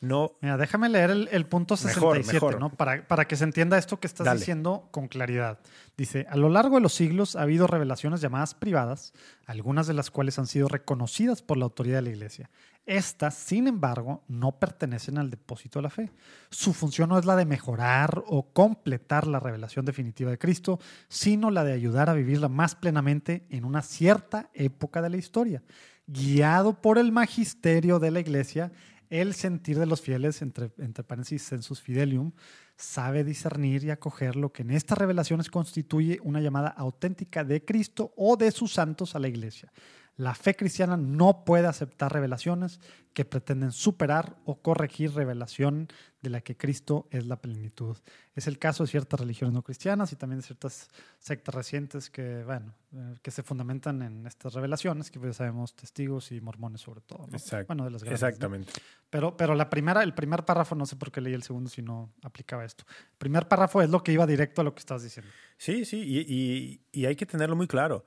No, 0.00 0.32
Mira, 0.40 0.56
déjame 0.56 0.88
leer 0.88 1.10
el, 1.10 1.28
el 1.30 1.44
punto 1.44 1.74
Mejor, 1.74 2.16
67, 2.16 2.32
mejor. 2.34 2.58
¿no? 2.58 2.70
Para, 2.70 3.06
para 3.06 3.26
que 3.28 3.36
se 3.36 3.44
entienda 3.44 3.76
esto 3.76 4.00
que 4.00 4.06
estás 4.06 4.24
Dale. 4.24 4.38
diciendo 4.40 4.88
con 4.90 5.08
claridad. 5.08 5.58
Dice, 5.96 6.26
a 6.30 6.36
lo 6.36 6.48
largo 6.48 6.76
de 6.76 6.80
los 6.80 6.94
siglos 6.94 7.36
ha 7.36 7.42
habido 7.42 7.66
revelaciones 7.66 8.22
llamadas 8.22 8.54
privadas, 8.54 9.12
algunas 9.44 9.86
de 9.86 9.92
las 9.92 10.10
cuales 10.10 10.38
han 10.38 10.46
sido 10.46 10.68
reconocidas 10.68 11.42
por 11.42 11.58
la 11.58 11.64
autoridad 11.64 11.96
de 11.98 12.02
la 12.02 12.10
Iglesia. 12.10 12.50
Estas, 12.86 13.34
sin 13.34 13.68
embargo, 13.68 14.24
no 14.26 14.52
pertenecen 14.58 15.18
al 15.18 15.28
depósito 15.28 15.78
de 15.78 15.82
la 15.82 15.90
fe. 15.90 16.10
Su 16.50 16.72
función 16.72 17.10
no 17.10 17.18
es 17.18 17.26
la 17.26 17.36
de 17.36 17.44
mejorar 17.44 18.22
o 18.26 18.52
completar 18.54 19.26
la 19.26 19.38
revelación 19.38 19.84
definitiva 19.84 20.30
de 20.30 20.38
Cristo, 20.38 20.80
sino 21.08 21.50
la 21.50 21.62
de 21.62 21.74
ayudar 21.74 22.08
a 22.08 22.14
vivirla 22.14 22.48
más 22.48 22.74
plenamente 22.74 23.46
en 23.50 23.66
una 23.66 23.82
cierta 23.82 24.48
época 24.54 25.02
de 25.02 25.10
la 25.10 25.18
historia. 25.18 25.62
Guiado 26.06 26.80
por 26.80 26.98
el 26.98 27.12
magisterio 27.12 28.00
de 28.00 28.10
la 28.10 28.18
Iglesia, 28.20 28.72
el 29.10 29.34
sentir 29.34 29.78
de 29.78 29.86
los 29.86 30.00
fieles, 30.00 30.40
entre, 30.40 30.70
entre 30.78 31.04
paréntesis, 31.04 31.42
sensus 31.42 31.80
fidelium, 31.82 32.32
sabe 32.76 33.24
discernir 33.24 33.84
y 33.84 33.90
acoger 33.90 34.36
lo 34.36 34.52
que 34.52 34.62
en 34.62 34.70
estas 34.70 34.96
revelaciones 34.96 35.50
constituye 35.50 36.18
una 36.22 36.40
llamada 36.40 36.68
auténtica 36.68 37.44
de 37.44 37.64
Cristo 37.64 38.14
o 38.16 38.36
de 38.36 38.50
sus 38.52 38.72
santos 38.72 39.14
a 39.14 39.18
la 39.18 39.28
iglesia. 39.28 39.70
La 40.16 40.34
fe 40.34 40.54
cristiana 40.54 40.98
no 40.98 41.44
puede 41.46 41.66
aceptar 41.66 42.12
revelaciones 42.12 42.78
que 43.14 43.24
pretenden 43.24 43.72
superar 43.72 44.36
o 44.44 44.60
corregir 44.60 45.14
revelación 45.14 45.88
de 46.20 46.28
la 46.30 46.42
que 46.42 46.56
Cristo 46.58 47.08
es 47.10 47.26
la 47.26 47.40
plenitud. 47.40 47.96
Es 48.34 48.46
el 48.46 48.58
caso 48.58 48.84
de 48.84 48.90
ciertas 48.90 49.18
religiones 49.18 49.54
no 49.54 49.62
cristianas 49.62 50.12
y 50.12 50.16
también 50.16 50.40
de 50.40 50.46
ciertas 50.46 50.90
sectas 51.18 51.54
recientes 51.54 52.10
que, 52.10 52.44
bueno, 52.44 52.74
eh, 52.92 53.14
que 53.22 53.30
se 53.30 53.42
fundamentan 53.42 54.02
en 54.02 54.26
estas 54.26 54.52
revelaciones, 54.52 55.10
que 55.10 55.18
pues 55.18 55.36
sabemos 55.36 55.74
testigos 55.74 56.30
y 56.32 56.40
mormones 56.42 56.82
sobre 56.82 57.00
todo. 57.00 57.26
¿no? 57.26 57.36
Exacto. 57.38 57.68
Bueno, 57.68 57.84
de 57.84 57.90
las 57.90 58.04
grandes, 58.04 58.20
¿no? 58.20 58.26
Exactamente. 58.28 58.72
Pero, 59.08 59.36
pero 59.38 59.54
la 59.54 59.70
primera, 59.70 60.02
el 60.02 60.12
primer 60.12 60.44
párrafo, 60.44 60.74
no 60.74 60.84
sé 60.84 60.96
por 60.96 61.10
qué 61.10 61.22
leí 61.22 61.32
el 61.32 61.42
segundo 61.42 61.70
si 61.70 61.80
no 61.80 62.12
aplicaba 62.22 62.64
esto. 62.66 62.84
El 63.12 63.16
primer 63.18 63.48
párrafo 63.48 63.80
es 63.80 63.88
lo 63.88 64.02
que 64.04 64.12
iba 64.12 64.26
directo 64.26 64.60
a 64.60 64.64
lo 64.64 64.74
que 64.74 64.80
estás 64.80 65.02
diciendo. 65.02 65.32
Sí, 65.56 65.86
sí, 65.86 65.96
y, 66.02 66.18
y- 66.28 66.80
y 66.92 67.06
hay 67.06 67.16
que 67.16 67.24
tenerlo 67.24 67.56
muy 67.56 67.66
claro. 67.66 68.04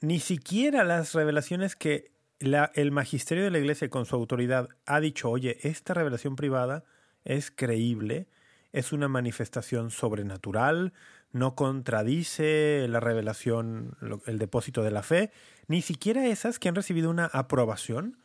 Ni 0.00 0.18
siquiera 0.20 0.84
las 0.84 1.12
revelaciones 1.14 1.76
que 1.76 2.10
la- 2.38 2.70
el 2.74 2.90
magisterio 2.90 3.44
de 3.44 3.50
la 3.50 3.58
iglesia 3.58 3.90
con 3.90 4.06
su 4.06 4.16
autoridad 4.16 4.68
ha 4.86 5.00
dicho, 5.00 5.28
oye, 5.28 5.58
esta 5.62 5.92
revelación 5.92 6.36
privada 6.36 6.84
es 7.24 7.50
creíble, 7.50 8.28
es 8.72 8.92
una 8.92 9.08
manifestación 9.08 9.90
sobrenatural, 9.90 10.94
no 11.32 11.54
contradice 11.54 12.86
la 12.88 12.98
revelación, 13.00 13.96
lo- 14.00 14.22
el 14.26 14.38
depósito 14.38 14.82
de 14.82 14.90
la 14.90 15.02
fe, 15.02 15.30
ni 15.68 15.82
siquiera 15.82 16.26
esas 16.26 16.58
que 16.58 16.68
han 16.68 16.74
recibido 16.74 17.10
una 17.10 17.26
aprobación, 17.26 18.18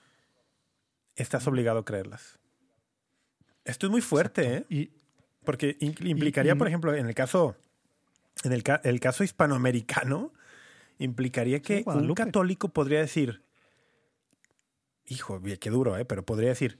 estás 1.15 1.45
obligado 1.47 1.79
a 1.79 1.85
creerlas. 1.85 2.39
Esto 3.65 3.87
es 3.87 3.91
muy 3.91 4.01
fuerte, 4.01 4.57
¿eh? 4.57 4.65
Y 4.69 4.91
Porque 5.43 5.77
implicaría, 5.79 6.53
y- 6.53 6.55
por 6.55 6.67
ejemplo, 6.67 6.93
en 6.95 7.05
el 7.05 7.13
caso, 7.15 7.55
en 8.43 8.53
el, 8.53 8.63
el 8.83 8.99
caso 8.99 9.23
hispanoamericano, 9.23 10.33
implicaría 10.99 11.61
que 11.61 11.83
un 11.85 12.13
católico 12.13 12.69
podría 12.69 12.99
decir, 12.99 13.43
hijo, 15.07 15.41
qué 15.59 15.69
duro, 15.69 15.97
¿eh? 15.97 16.05
pero 16.05 16.25
podría 16.25 16.49
decir, 16.49 16.79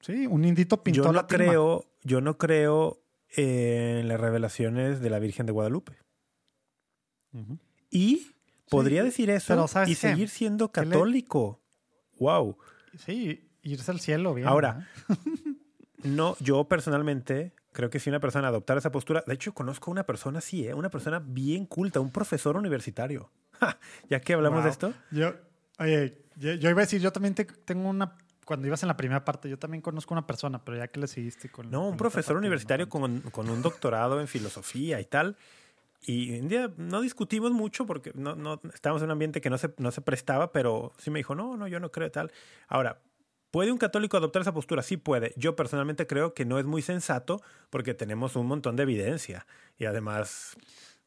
sí, 0.00 0.26
un 0.26 0.44
indito 0.44 0.82
pintó 0.82 1.04
yo 1.04 1.12
no 1.12 1.26
creo, 1.26 1.84
yo 2.02 2.20
no 2.20 2.38
creo 2.38 3.00
en 3.36 4.08
las 4.08 4.20
revelaciones 4.20 5.00
de 5.00 5.10
la 5.10 5.18
Virgen 5.18 5.46
de 5.46 5.52
Guadalupe. 5.52 5.96
Y 7.90 8.28
podría 8.70 9.02
decir 9.02 9.28
eso 9.30 9.46
pero 9.48 9.66
¿sabes 9.68 9.88
y 9.90 9.92
qué? 9.94 10.00
seguir 10.10 10.28
siendo 10.28 10.70
¿Qué 10.70 10.82
le- 10.82 10.90
católico. 10.90 11.60
Wow. 12.18 12.56
Sí, 12.96 13.50
irse 13.62 13.90
al 13.90 13.98
cielo, 14.00 14.34
bien. 14.34 14.46
Ahora, 14.46 14.88
¿eh? 15.08 15.14
No, 16.04 16.36
yo 16.38 16.64
personalmente 16.68 17.53
creo 17.74 17.90
que 17.90 18.00
si 18.00 18.08
una 18.08 18.20
persona 18.20 18.48
adoptara 18.48 18.78
esa 18.78 18.90
postura, 18.90 19.22
de 19.26 19.34
hecho 19.34 19.52
conozco 19.52 19.90
a 19.90 19.92
una 19.92 20.04
persona 20.04 20.38
así, 20.38 20.66
¿eh? 20.66 20.72
una 20.72 20.88
persona 20.88 21.18
bien 21.22 21.66
culta, 21.66 22.00
un 22.00 22.10
profesor 22.10 22.56
universitario. 22.56 23.30
Ja, 23.60 23.78
ya 24.08 24.20
que 24.20 24.32
hablamos 24.32 24.58
Wow. 24.60 24.64
de 24.64 24.70
esto, 24.70 24.94
Yo, 25.10 25.34
oye, 25.78 26.18
yo, 26.36 26.54
yo 26.54 26.70
iba 26.70 26.80
a 26.80 26.84
decir, 26.86 27.00
yo 27.02 27.12
también 27.12 27.34
te- 27.34 27.44
tengo 27.44 27.88
una. 27.88 28.16
Cuando 28.44 28.66
ibas 28.66 28.82
en 28.82 28.88
la 28.88 28.96
primera 28.96 29.24
parte, 29.24 29.48
yo 29.48 29.58
también 29.58 29.80
conozco 29.80 30.12
una 30.12 30.26
persona, 30.26 30.64
pero 30.64 30.76
ya 30.76 30.88
que 30.88 30.98
le 31.00 31.06
seguiste 31.06 31.48
con. 31.50 31.70
no, 31.70 31.80
con 31.82 31.88
un 31.92 31.96
profesor 31.96 32.34
parte, 32.34 32.38
universitario 32.38 32.86
no. 32.86 32.90
con, 32.90 33.20
con 33.30 33.48
un 33.50 33.62
doctorado 33.62 34.20
en 34.20 34.26
filosofía 34.28 35.00
y 35.00 35.04
tal. 35.04 35.36
Y 36.06 36.38
un 36.40 36.48
día 36.48 36.70
no 36.76 37.00
discutimos 37.00 37.52
mucho 37.52 37.86
porque 37.86 38.12
no, 38.14 38.34
no 38.34 38.60
estábamos 38.74 39.00
en 39.02 39.06
un 39.06 39.12
ambiente 39.12 39.40
que 39.40 39.48
no 39.48 39.56
se, 39.56 39.72
no 39.78 39.90
se 39.92 40.02
prestaba, 40.02 40.52
pero 40.52 40.92
sí 40.98 41.10
me 41.10 41.20
dijo, 41.20 41.34
no, 41.34 41.56
no, 41.56 41.66
yo 41.68 41.80
no 41.80 41.90
creo 41.90 42.10
tal. 42.10 42.30
Ahora, 42.68 42.98
¿puede 43.54 43.70
un 43.70 43.78
católico 43.78 44.16
adoptar 44.16 44.42
esa 44.42 44.52
postura? 44.52 44.82
Sí 44.82 44.96
puede. 44.96 45.32
Yo 45.36 45.54
personalmente 45.54 46.08
creo 46.08 46.34
que 46.34 46.44
no 46.44 46.58
es 46.58 46.64
muy 46.64 46.82
sensato 46.82 47.40
porque 47.70 47.94
tenemos 47.94 48.34
un 48.34 48.46
montón 48.48 48.74
de 48.74 48.82
evidencia. 48.82 49.46
Y 49.78 49.84
además, 49.84 50.56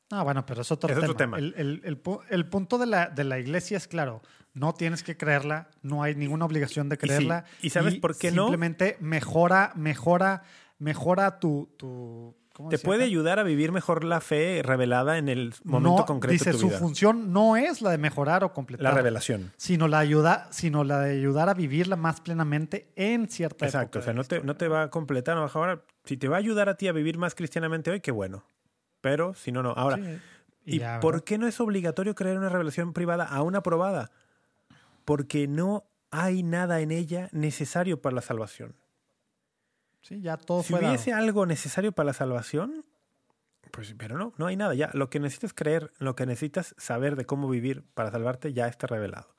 Ah, 0.09 0.23
bueno, 0.23 0.45
pero 0.45 0.61
es 0.61 0.71
otro 0.71 0.87
Es 0.89 0.95
tema. 0.95 1.05
otro 1.05 1.17
tema. 1.17 1.37
El, 1.37 1.53
el- 1.57 1.81
el 1.83 2.01
pu- 2.01 2.21
el 2.29 2.47
punto 2.47 2.77
de 2.77 2.85
la, 2.85 3.07
de 3.09 3.25
la 3.25 3.39
iglesia 3.39 3.75
es 3.75 3.89
claro, 3.89 4.21
no 4.53 4.73
tienes 4.73 5.03
que 5.03 5.17
creerla, 5.17 5.67
no 5.81 6.01
hay 6.03 6.15
ninguna 6.15 6.45
obligación 6.45 6.87
de 6.87 6.95
sí. 6.95 7.01
creerla. 7.01 7.43
¿Y 7.61 7.71
sabes 7.71 7.95
por 7.95 8.17
qué 8.17 8.31
no? 8.31 8.43
Simplemente 8.43 8.95
mejora, 9.01 9.73
mejora, 9.75 10.43
mejora 10.79 11.39
tu... 11.41 11.69
tu 11.77 12.33
¿cómo 12.57 12.69
te 12.69 12.77
decía 12.77 12.87
puede 12.87 13.03
ayudar 13.03 13.37
a 13.37 13.43
vivir 13.43 13.71
mejor 13.71 14.03
la 14.03 14.19
fe 14.19 14.61
revelada 14.63 15.19
en 15.19 15.29
el 15.29 15.53
momento 15.63 15.99
No, 15.99 16.05
concreto 16.07 16.33
dice, 16.33 16.45
de 16.45 16.51
tu 16.53 16.59
su 16.61 16.67
vida. 16.69 16.79
función 16.79 17.31
no 17.31 17.55
es 17.55 17.83
la 17.83 17.91
de 17.91 17.99
mejorar 17.99 18.43
o 18.43 18.51
completar. 18.51 18.83
La 18.83 18.89
revelación. 18.91 19.51
Sino 19.57 19.87
la, 19.87 19.99
ayuda, 19.99 20.47
sino 20.49 20.83
la 20.83 21.01
de 21.01 21.11
ayudar 21.11 21.49
a 21.49 21.53
vivirla 21.53 21.95
más 21.95 22.19
plenamente 22.19 22.91
en 22.95 23.29
cierta 23.29 23.65
Exacto. 23.67 23.99
época 23.99 23.99
O 23.99 24.01
sea, 24.03 24.13
no 24.13 24.23
te, 24.23 24.41
no 24.41 24.55
te 24.55 24.67
va 24.67 24.81
a 24.81 24.89
completar, 24.89 25.35
no 25.35 25.43
a 25.43 25.45
mejorar. 25.45 25.85
Si 26.05 26.17
te 26.17 26.27
va 26.27 26.37
a 26.37 26.39
ayudar 26.39 26.67
a 26.67 26.75
ti 26.75 26.87
a 26.87 26.91
vivir 26.93 27.19
más 27.19 27.35
cristianamente 27.35 27.91
hoy, 27.91 28.01
qué 28.01 28.11
bueno. 28.11 28.43
Pero 29.01 29.35
si 29.35 29.51
no, 29.51 29.61
no. 29.61 29.73
Ahora, 29.73 29.97
Sí, 29.97 30.19
¿y 30.65 30.79
ya, 30.79 30.99
por 30.99 31.23
qué 31.23 31.37
no 31.37 31.45
es 31.45 31.59
obligatorio 31.61 32.15
creer 32.15 32.39
una 32.39 32.49
revelación 32.49 32.91
privada 32.93 33.25
aún 33.25 33.55
aprobada? 33.55 34.09
Porque 35.05 35.47
no 35.47 35.85
hay 36.11 36.41
nada 36.43 36.81
en 36.81 36.91
ella 36.91 37.29
necesario 37.31 38.01
para 38.01 38.15
la 38.15 38.21
salvación. 38.21 38.75
Sí, 40.07 40.21
ya 40.21 40.37
todo 40.37 40.63
Si 40.63 40.69
fue 40.69 40.79
dado. 40.79 40.93
hubiese 40.93 41.11
algo 41.11 41.45
necesario 41.45 41.91
para 41.91 42.07
la 42.07 42.13
salvación, 42.13 42.85
pues, 43.71 43.93
pero 43.97 44.17
no, 44.17 44.33
no 44.37 44.45
hay 44.47 44.55
nada. 44.55 44.73
Ya, 44.73 44.89
lo 44.93 45.09
que 45.09 45.19
necesitas 45.19 45.53
creer, 45.53 45.91
lo 45.99 46.15
que 46.15 46.25
necesitas 46.25 46.75
saber 46.77 47.17
de 47.17 47.25
cómo 47.25 47.49
vivir 47.49 47.83
para 47.93 48.09
salvarte, 48.09 48.53
ya 48.53 48.67
está 48.67 48.87
revelado. 48.87 49.35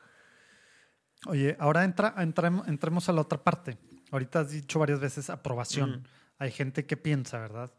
Oye, 1.26 1.56
ahora 1.58 1.84
entra, 1.84 2.14
entremos, 2.18 2.68
entremos 2.68 3.08
a 3.08 3.12
la 3.12 3.22
otra 3.22 3.42
parte. 3.42 3.78
Ahorita 4.10 4.40
has 4.40 4.50
dicho 4.50 4.78
varias 4.78 5.00
veces 5.00 5.30
aprobación. 5.30 6.06
Hay 6.38 6.52
gente 6.52 6.84
que 6.84 6.98
piensa, 6.98 7.38
¿verdad? 7.38 7.72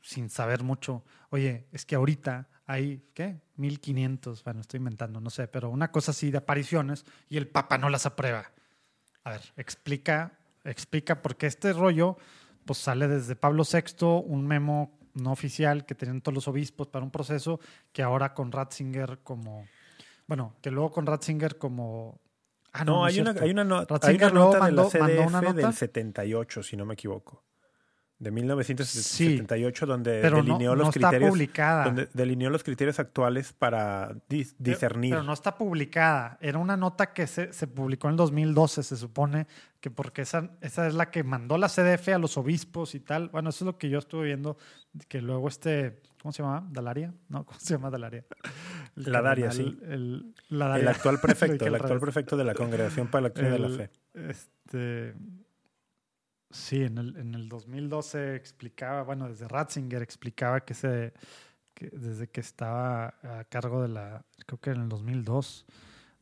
Sin 0.00 0.30
saber 0.30 0.62
mucho. 0.62 1.04
Oye, 1.30 1.66
es 1.72 1.84
que 1.84 1.96
ahorita 1.96 2.48
hay, 2.64 3.10
¿qué? 3.12 3.42
1500, 3.56 4.44
bueno, 4.44 4.60
estoy 4.60 4.78
inventando, 4.78 5.20
no 5.20 5.30
sé, 5.30 5.48
pero 5.48 5.68
una 5.68 5.90
cosa 5.90 6.12
así 6.12 6.30
de 6.30 6.38
apariciones 6.38 7.04
y 7.28 7.38
el 7.38 7.48
Papa 7.48 7.76
no 7.76 7.90
las 7.90 8.06
aprueba. 8.06 8.52
A 9.24 9.30
ver, 9.32 9.42
explica, 9.56 10.38
explica, 10.64 11.22
porque 11.22 11.46
este 11.46 11.72
rollo 11.72 12.16
pues 12.64 12.78
sale 12.78 13.08
desde 13.08 13.36
Pablo 13.36 13.64
VI, 13.64 14.04
un 14.26 14.46
memo 14.46 14.98
no 15.14 15.32
oficial 15.32 15.84
que 15.86 15.94
tenían 15.94 16.20
todos 16.20 16.34
los 16.34 16.46
obispos 16.48 16.86
para 16.88 17.04
un 17.04 17.10
proceso 17.10 17.58
que 17.92 18.02
ahora 18.02 18.32
con 18.34 18.52
Ratzinger 18.52 19.18
como, 19.24 19.66
bueno, 20.26 20.54
que 20.62 20.70
luego 20.70 20.90
con 20.92 21.06
Ratzinger 21.06 21.58
como... 21.58 22.20
Ah, 22.72 22.84
No, 22.84 22.92
no, 22.98 23.04
hay, 23.06 23.14
es 23.14 23.20
una, 23.20 23.32
hay 23.40 23.50
una, 23.50 23.64
no- 23.64 23.78
hay 23.80 23.86
Ratzinger 23.88 24.30
una 24.30 24.34
luego 24.34 24.52
nota 24.52 24.58
mandó- 24.60 24.88
de 24.90 24.98
la 25.00 25.04
mandó 25.06 25.22
una 25.26 25.40
nota. 25.40 25.52
del 25.66 25.72
78, 25.74 26.62
si 26.62 26.76
no 26.76 26.84
me 26.84 26.94
equivoco. 26.94 27.42
De 28.20 28.30
1978, 28.30 29.86
donde 29.86 30.20
pero 30.20 30.36
no, 30.36 30.42
delineó 30.42 30.74
los 30.76 30.88
está 30.88 31.08
criterios. 31.08 31.30
publicada. 31.30 31.84
Donde 31.84 32.08
delineó 32.12 32.50
los 32.50 32.62
criterios 32.62 32.98
actuales 33.00 33.52
para 33.54 34.12
dis- 34.28 34.54
discernir. 34.58 35.12
Pero 35.12 35.22
no 35.22 35.32
está 35.32 35.56
publicada. 35.56 36.36
Era 36.42 36.58
una 36.58 36.76
nota 36.76 37.14
que 37.14 37.26
se, 37.26 37.52
se 37.54 37.66
publicó 37.66 38.08
en 38.08 38.12
el 38.12 38.16
2012, 38.18 38.82
se 38.82 38.96
supone, 38.98 39.46
que 39.80 39.90
porque 39.90 40.20
esa, 40.22 40.50
esa 40.60 40.86
es 40.86 40.92
la 40.94 41.10
que 41.10 41.24
mandó 41.24 41.56
la 41.56 41.68
CDF 41.68 42.08
a 42.10 42.18
los 42.18 42.36
obispos 42.36 42.94
y 42.94 43.00
tal. 43.00 43.30
Bueno, 43.30 43.48
eso 43.50 43.64
es 43.64 43.66
lo 43.66 43.78
que 43.78 43.88
yo 43.88 43.98
estuve 43.98 44.26
viendo, 44.26 44.58
que 45.08 45.22
luego 45.22 45.48
este, 45.48 46.02
¿cómo 46.20 46.32
se 46.32 46.42
llama? 46.42 46.66
¿Dalaria? 46.70 47.14
No, 47.30 47.44
¿cómo 47.46 47.58
se 47.58 47.72
llama 47.74 47.88
Dalaria? 47.90 48.24
El 48.96 49.12
La 49.12 49.22
Daria, 49.22 49.50
sí. 49.50 49.78
El, 49.88 50.34
la 50.50 50.66
el 50.66 50.70
Daria. 50.84 50.90
actual 50.90 51.14
Lo 51.16 51.20
prefecto, 51.22 51.64
el 51.66 51.74
al 51.74 51.80
actual 51.80 52.00
prefecto 52.00 52.36
de 52.36 52.44
la 52.44 52.52
Congregación 52.54 53.06
para 53.08 53.22
la 53.22 53.28
Doctrina 53.30 53.50
de 53.50 53.58
la 53.58 53.66
El- 53.68 53.76
Fe. 53.78 53.90
Este, 54.12 55.14
sí, 56.50 56.82
en 56.84 56.98
el, 56.98 57.16
en 57.16 57.34
el 57.34 57.48
2012 57.48 58.34
explicaba, 58.36 59.02
bueno, 59.02 59.28
desde 59.28 59.46
Ratzinger 59.48 60.02
explicaba 60.02 60.60
que, 60.64 60.74
se, 60.74 61.12
que 61.74 61.88
desde 61.90 62.28
que 62.28 62.40
estaba 62.40 63.14
a 63.22 63.44
cargo 63.48 63.82
de 63.82 63.88
la, 63.88 64.24
creo 64.46 64.58
que 64.60 64.70
en 64.70 64.82
el 64.82 64.88
2002, 64.88 65.66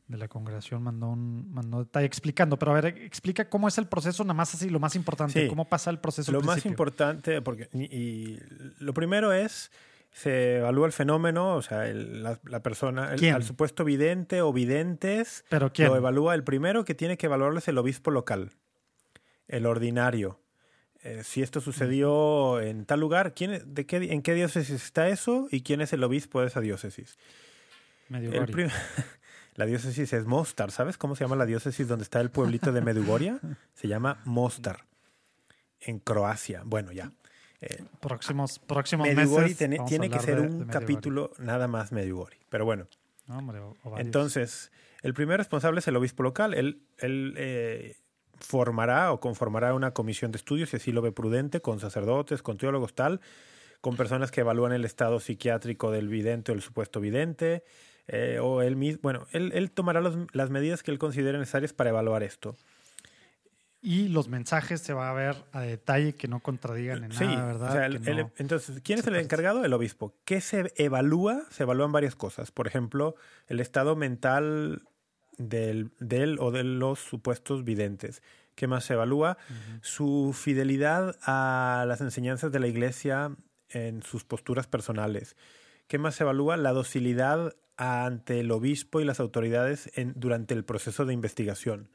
de 0.07 0.17
la 0.17 0.27
congregación 0.27 0.81
mandó 0.81 1.09
un 1.09 1.53
mandó 1.53 1.79
detalle 1.83 2.07
explicando, 2.07 2.57
pero 2.57 2.71
a 2.71 2.81
ver, 2.81 2.87
explica 3.03 3.47
cómo 3.47 3.67
es 3.67 3.77
el 3.77 3.87
proceso, 3.87 4.23
nada 4.23 4.33
más 4.33 4.55
así, 4.55 4.67
lo 4.69 4.79
más 4.79 4.95
importante, 4.95 5.43
Sí. 5.43 5.47
cómo 5.47 5.65
pasa 5.69 5.91
el 5.91 5.99
proceso. 5.99 6.31
Lo 6.31 6.41
más 6.41 6.65
importante, 6.65 7.41
porque 7.43 7.69
y, 7.73 7.83
y 7.95 8.39
lo 8.79 8.93
primero 8.95 9.33
es 9.33 9.71
se 10.11 10.57
evalúa 10.57 10.87
el 10.87 10.93
fenómeno, 10.93 11.53
o 11.53 11.61
sea, 11.61 11.87
el- 11.87 12.23
la, 12.23 12.39
la 12.45 12.63
persona, 12.63 13.13
el, 13.13 13.23
al 13.31 13.43
supuesto 13.43 13.83
vidente 13.85 14.41
o 14.41 14.51
videntes, 14.51 15.45
Pero 15.49 15.71
quién? 15.71 15.89
lo 15.89 15.95
evalúa 15.95 16.33
el 16.33 16.43
primero 16.43 16.83
que 16.85 16.95
tiene 16.95 17.15
que 17.15 17.27
evaluarlo 17.27 17.59
es 17.59 17.67
el 17.67 17.77
obispo 17.77 18.09
local, 18.09 18.53
el 19.49 19.65
ordinario. 19.65 20.39
Eh, 21.01 21.23
si 21.23 21.41
esto 21.41 21.59
sucedió 21.61 22.59
en 22.61 22.85
tal 22.85 22.99
lugar, 23.01 23.33
¿quién, 23.33 23.73
de 23.73 23.85
qué, 23.85 23.97
¿en 23.97 24.21
qué 24.21 24.33
diócesis 24.33 24.75
está 24.83 25.07
eso 25.09 25.47
y 25.51 25.61
quién 25.61 25.81
es 25.81 25.91
el 25.93 26.03
obispo 26.03 26.41
de 26.41 26.47
esa 26.47 26.61
diócesis? 26.61 27.17
Medjugorje. 28.09 28.67
la 29.55 29.65
diócesis 29.65 30.11
es 30.13 30.25
Mostar, 30.25 30.71
¿sabes 30.71 30.97
cómo 30.97 31.15
se 31.15 31.23
llama 31.23 31.35
la 31.35 31.45
diócesis 31.45 31.87
donde 31.87 32.03
está 32.03 32.19
el 32.21 32.31
pueblito 32.31 32.71
de 32.71 32.81
Medjugorje? 32.81 33.35
Se 33.73 33.87
llama 33.87 34.21
Mostar, 34.25 34.85
en 35.81 35.99
Croacia. 35.99 36.63
Bueno, 36.65 36.91
ya. 36.91 37.11
Eh, 37.61 37.83
próximos 37.99 38.57
próximos 38.59 39.07
Medjugorje 39.07 39.43
meses 39.43 39.57
tiene, 39.57 39.79
tiene 39.85 40.09
que 40.09 40.19
ser 40.19 40.41
de- 40.41 40.47
de 40.47 40.55
un 40.55 40.65
capítulo 40.65 41.31
nada 41.39 41.67
más 41.67 41.91
Medjugorje. 41.91 42.39
Pero 42.49 42.65
bueno, 42.65 42.87
No, 43.27 43.37
hombre, 43.37 43.59
entonces, 43.97 44.71
el 45.01 45.13
primer 45.13 45.37
responsable 45.37 45.79
es 45.79 45.87
el 45.87 45.95
obispo 45.95 46.23
local. 46.23 46.53
Él, 46.53 46.81
él, 46.97 47.35
eh, 47.37 47.95
formará 48.39 49.11
o 49.11 49.19
conformará 49.19 49.73
una 49.73 49.91
comisión 49.91 50.31
de 50.31 50.37
estudios, 50.37 50.69
si 50.69 50.77
así 50.77 50.91
lo 50.91 51.01
ve 51.01 51.11
prudente, 51.11 51.61
con 51.61 51.79
sacerdotes, 51.79 52.41
con 52.41 52.57
teólogos, 52.57 52.93
tal, 52.93 53.21
con 53.81 53.95
personas 53.95 54.31
que 54.31 54.41
evalúan 54.41 54.71
el 54.73 54.85
estado 54.85 55.19
psiquiátrico 55.19 55.91
del 55.91 56.07
vidente 56.09 56.51
o 56.51 56.55
el 56.55 56.61
supuesto 56.61 56.99
vidente, 56.99 57.63
eh, 58.07 58.39
o 58.41 58.61
él 58.61 58.75
mismo, 58.75 58.99
bueno, 59.03 59.27
él, 59.31 59.51
él 59.53 59.71
tomará 59.71 60.01
los- 60.01 60.17
las 60.33 60.49
medidas 60.49 60.83
que 60.83 60.91
él 60.91 60.97
considere 60.99 61.37
necesarias 61.37 61.73
para 61.73 61.91
evaluar 61.91 62.23
esto. 62.23 62.55
Y 63.81 64.09
los 64.09 64.27
mensajes 64.27 64.81
se 64.81 64.91
va 64.91 65.09
a 65.09 65.13
ver 65.13 65.37
a 65.53 65.61
detalle 65.61 66.13
que 66.13 66.27
no 66.27 66.41
contradigan 66.41 67.05
en 67.05 67.13
Sí, 67.13 67.23
nada, 67.23 67.45
¿verdad? 67.45 67.69
o 67.69 67.71
sea, 67.71 67.85
el- 67.85 68.01
Que 68.01 68.11
el- 68.11 68.17
no- 68.17 68.31
entonces, 68.37 68.81
¿quién 68.83 68.99
es 68.99 69.07
el 69.07 69.15
encargado? 69.15 69.63
El 69.63 69.71
obispo. 69.71 70.13
¿Qué 70.25 70.41
se 70.41 70.73
evalúa? 70.75 71.43
Se 71.49 71.63
evalúan 71.63 71.93
varias 71.93 72.13
cosas. 72.15 72.51
Por 72.51 72.67
ejemplo, 72.67 73.15
el 73.47 73.61
estado 73.61 73.95
mental 73.95 74.81
del, 75.39 76.37
o 76.39 76.51
de 76.51 76.63
los 76.63 76.99
supuestos 76.99 77.63
videntes. 77.63 78.21
¿Qué 78.53 78.67
más 78.67 78.83
se 78.83 78.93
evalúa? 78.93 79.37
Su 79.81 80.35
fidelidad 80.37 81.15
a 81.23 81.85
las 81.87 82.01
enseñanzas 82.01 82.51
de 82.51 82.59
la 82.59 82.67
iglesia 82.67 83.35
en 83.69 84.03
sus 84.03 84.23
posturas 84.25 84.67
personales. 84.67 85.35
¿Qué 85.87 85.97
más 85.97 86.15
se 86.15 86.23
evalúa? 86.23 86.57
La 86.57 86.73
docilidad 86.73 87.55
ante 87.77 88.41
el 88.41 88.51
obispo 88.51 88.99
y 88.99 89.05
las 89.05 89.19
autoridades 89.21 89.89
en, 89.95 90.13
durante 90.17 90.53
el 90.53 90.65
proceso 90.65 91.05
de 91.05 91.13
investigación. 91.13 91.89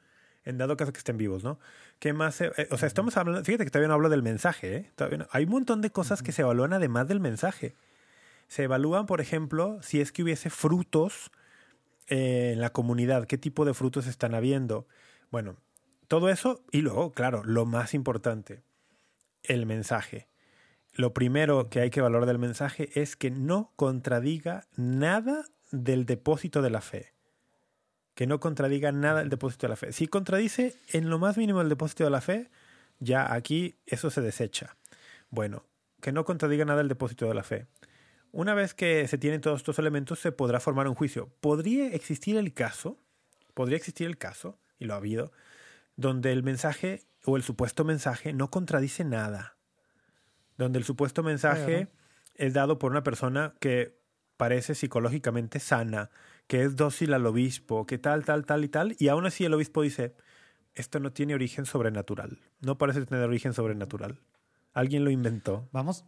En 0.46 0.56
dado 0.58 0.76
caso 0.76 0.92
que 0.92 0.98
estén 0.98 1.16
vivos, 1.18 1.44
¿no? 1.44 1.58
¿Qué 1.98 2.12
más? 2.12 2.34
se- 2.36 2.52
eh, 2.56 2.68
o 2.70 2.76
sea, 2.78 2.86
estamos 2.86 3.16
hablando, 3.16 3.44
fíjate 3.44 3.64
que 3.64 3.70
todavía 3.70 3.88
no 3.88 3.94
hablo 3.94 4.08
del 4.08 4.22
mensaje, 4.22 4.76
¿eh? 4.76 4.90
Todavía 4.96 5.18
no- 5.18 5.26
hay 5.30 5.44
un 5.44 5.50
montón 5.50 5.80
de 5.82 5.90
cosas 5.90 6.22
que 6.22 6.32
se 6.32 6.42
evalúan 6.42 6.72
además 6.72 7.08
del 7.08 7.20
mensaje. 7.20 7.74
Se 8.48 8.64
evalúan, 8.64 9.06
por 9.06 9.20
ejemplo, 9.20 9.78
si 9.82 10.00
es 10.00 10.12
que 10.12 10.22
hubiese 10.22 10.48
frutos 10.50 11.30
eh, 12.08 12.52
en 12.52 12.60
la 12.60 12.70
comunidad, 12.70 13.26
qué 13.26 13.38
tipo 13.38 13.64
de 13.64 13.74
frutos 13.74 14.06
están 14.06 14.34
habiendo. 14.34 14.86
Bueno, 15.30 15.56
todo 16.08 16.28
eso 16.28 16.62
y 16.70 16.82
luego, 16.82 17.12
claro, 17.12 17.42
lo 17.44 17.66
más 17.66 17.94
importante, 17.94 18.62
el 19.42 19.66
mensaje. 19.66 20.28
Lo 20.92 21.12
primero 21.12 21.68
que 21.70 21.80
hay 21.80 21.90
que 21.90 22.00
valorar 22.00 22.26
del 22.26 22.38
mensaje 22.38 22.90
es 22.94 23.16
que 23.16 23.30
no 23.30 23.72
contradiga 23.76 24.66
nada 24.76 25.44
del 25.72 26.06
depósito 26.06 26.62
de 26.62 26.70
la 26.70 26.80
fe. 26.80 27.14
Que 28.14 28.26
no 28.28 28.38
contradiga 28.38 28.92
nada 28.92 29.20
del 29.20 29.28
depósito 29.28 29.66
de 29.66 29.70
la 29.70 29.76
fe. 29.76 29.92
Si 29.92 30.06
contradice 30.06 30.76
en 30.92 31.10
lo 31.10 31.18
más 31.18 31.36
mínimo 31.36 31.60
el 31.60 31.68
depósito 31.68 32.04
de 32.04 32.10
la 32.10 32.20
fe, 32.20 32.48
ya 33.00 33.32
aquí 33.34 33.74
eso 33.86 34.08
se 34.10 34.20
desecha. 34.20 34.76
Bueno, 35.30 35.64
que 36.00 36.12
no 36.12 36.24
contradiga 36.24 36.64
nada 36.64 36.80
el 36.80 36.88
depósito 36.88 37.26
de 37.26 37.34
la 37.34 37.42
fe. 37.42 37.66
Una 38.34 38.54
vez 38.54 38.74
que 38.74 39.06
se 39.06 39.16
tienen 39.16 39.40
todos 39.40 39.60
estos 39.60 39.78
elementos, 39.78 40.18
se 40.18 40.32
podrá 40.32 40.58
formar 40.58 40.88
un 40.88 40.96
juicio. 40.96 41.32
Podría 41.40 41.86
existir 41.94 42.36
el 42.36 42.52
caso, 42.52 42.98
podría 43.54 43.76
existir 43.76 44.08
el 44.08 44.18
caso, 44.18 44.58
y 44.76 44.86
lo 44.86 44.94
ha 44.94 44.96
habido, 44.96 45.30
donde 45.94 46.32
el 46.32 46.42
mensaje 46.42 47.04
o 47.24 47.36
el 47.36 47.44
supuesto 47.44 47.84
mensaje 47.84 48.32
no 48.32 48.50
contradice 48.50 49.04
nada. 49.04 49.56
Donde 50.58 50.80
el 50.80 50.84
supuesto 50.84 51.22
mensaje 51.22 51.86
es 52.34 52.52
dado 52.54 52.80
por 52.80 52.90
una 52.90 53.04
persona 53.04 53.54
que 53.60 54.00
parece 54.36 54.74
psicológicamente 54.74 55.60
sana, 55.60 56.10
que 56.48 56.64
es 56.64 56.74
dócil 56.74 57.14
al 57.14 57.26
obispo, 57.26 57.86
que 57.86 57.98
tal, 57.98 58.24
tal, 58.24 58.46
tal 58.46 58.64
y 58.64 58.68
tal, 58.68 58.96
y 58.98 59.06
aún 59.08 59.26
así 59.26 59.44
el 59.44 59.54
obispo 59.54 59.82
dice, 59.82 60.16
esto 60.74 60.98
no 60.98 61.12
tiene 61.12 61.36
origen 61.36 61.66
sobrenatural, 61.66 62.40
no 62.60 62.78
parece 62.78 63.06
tener 63.06 63.28
origen 63.28 63.52
sobrenatural. 63.52 64.18
Alguien 64.72 65.04
lo 65.04 65.10
inventó. 65.10 65.68
Vamos, 65.70 66.04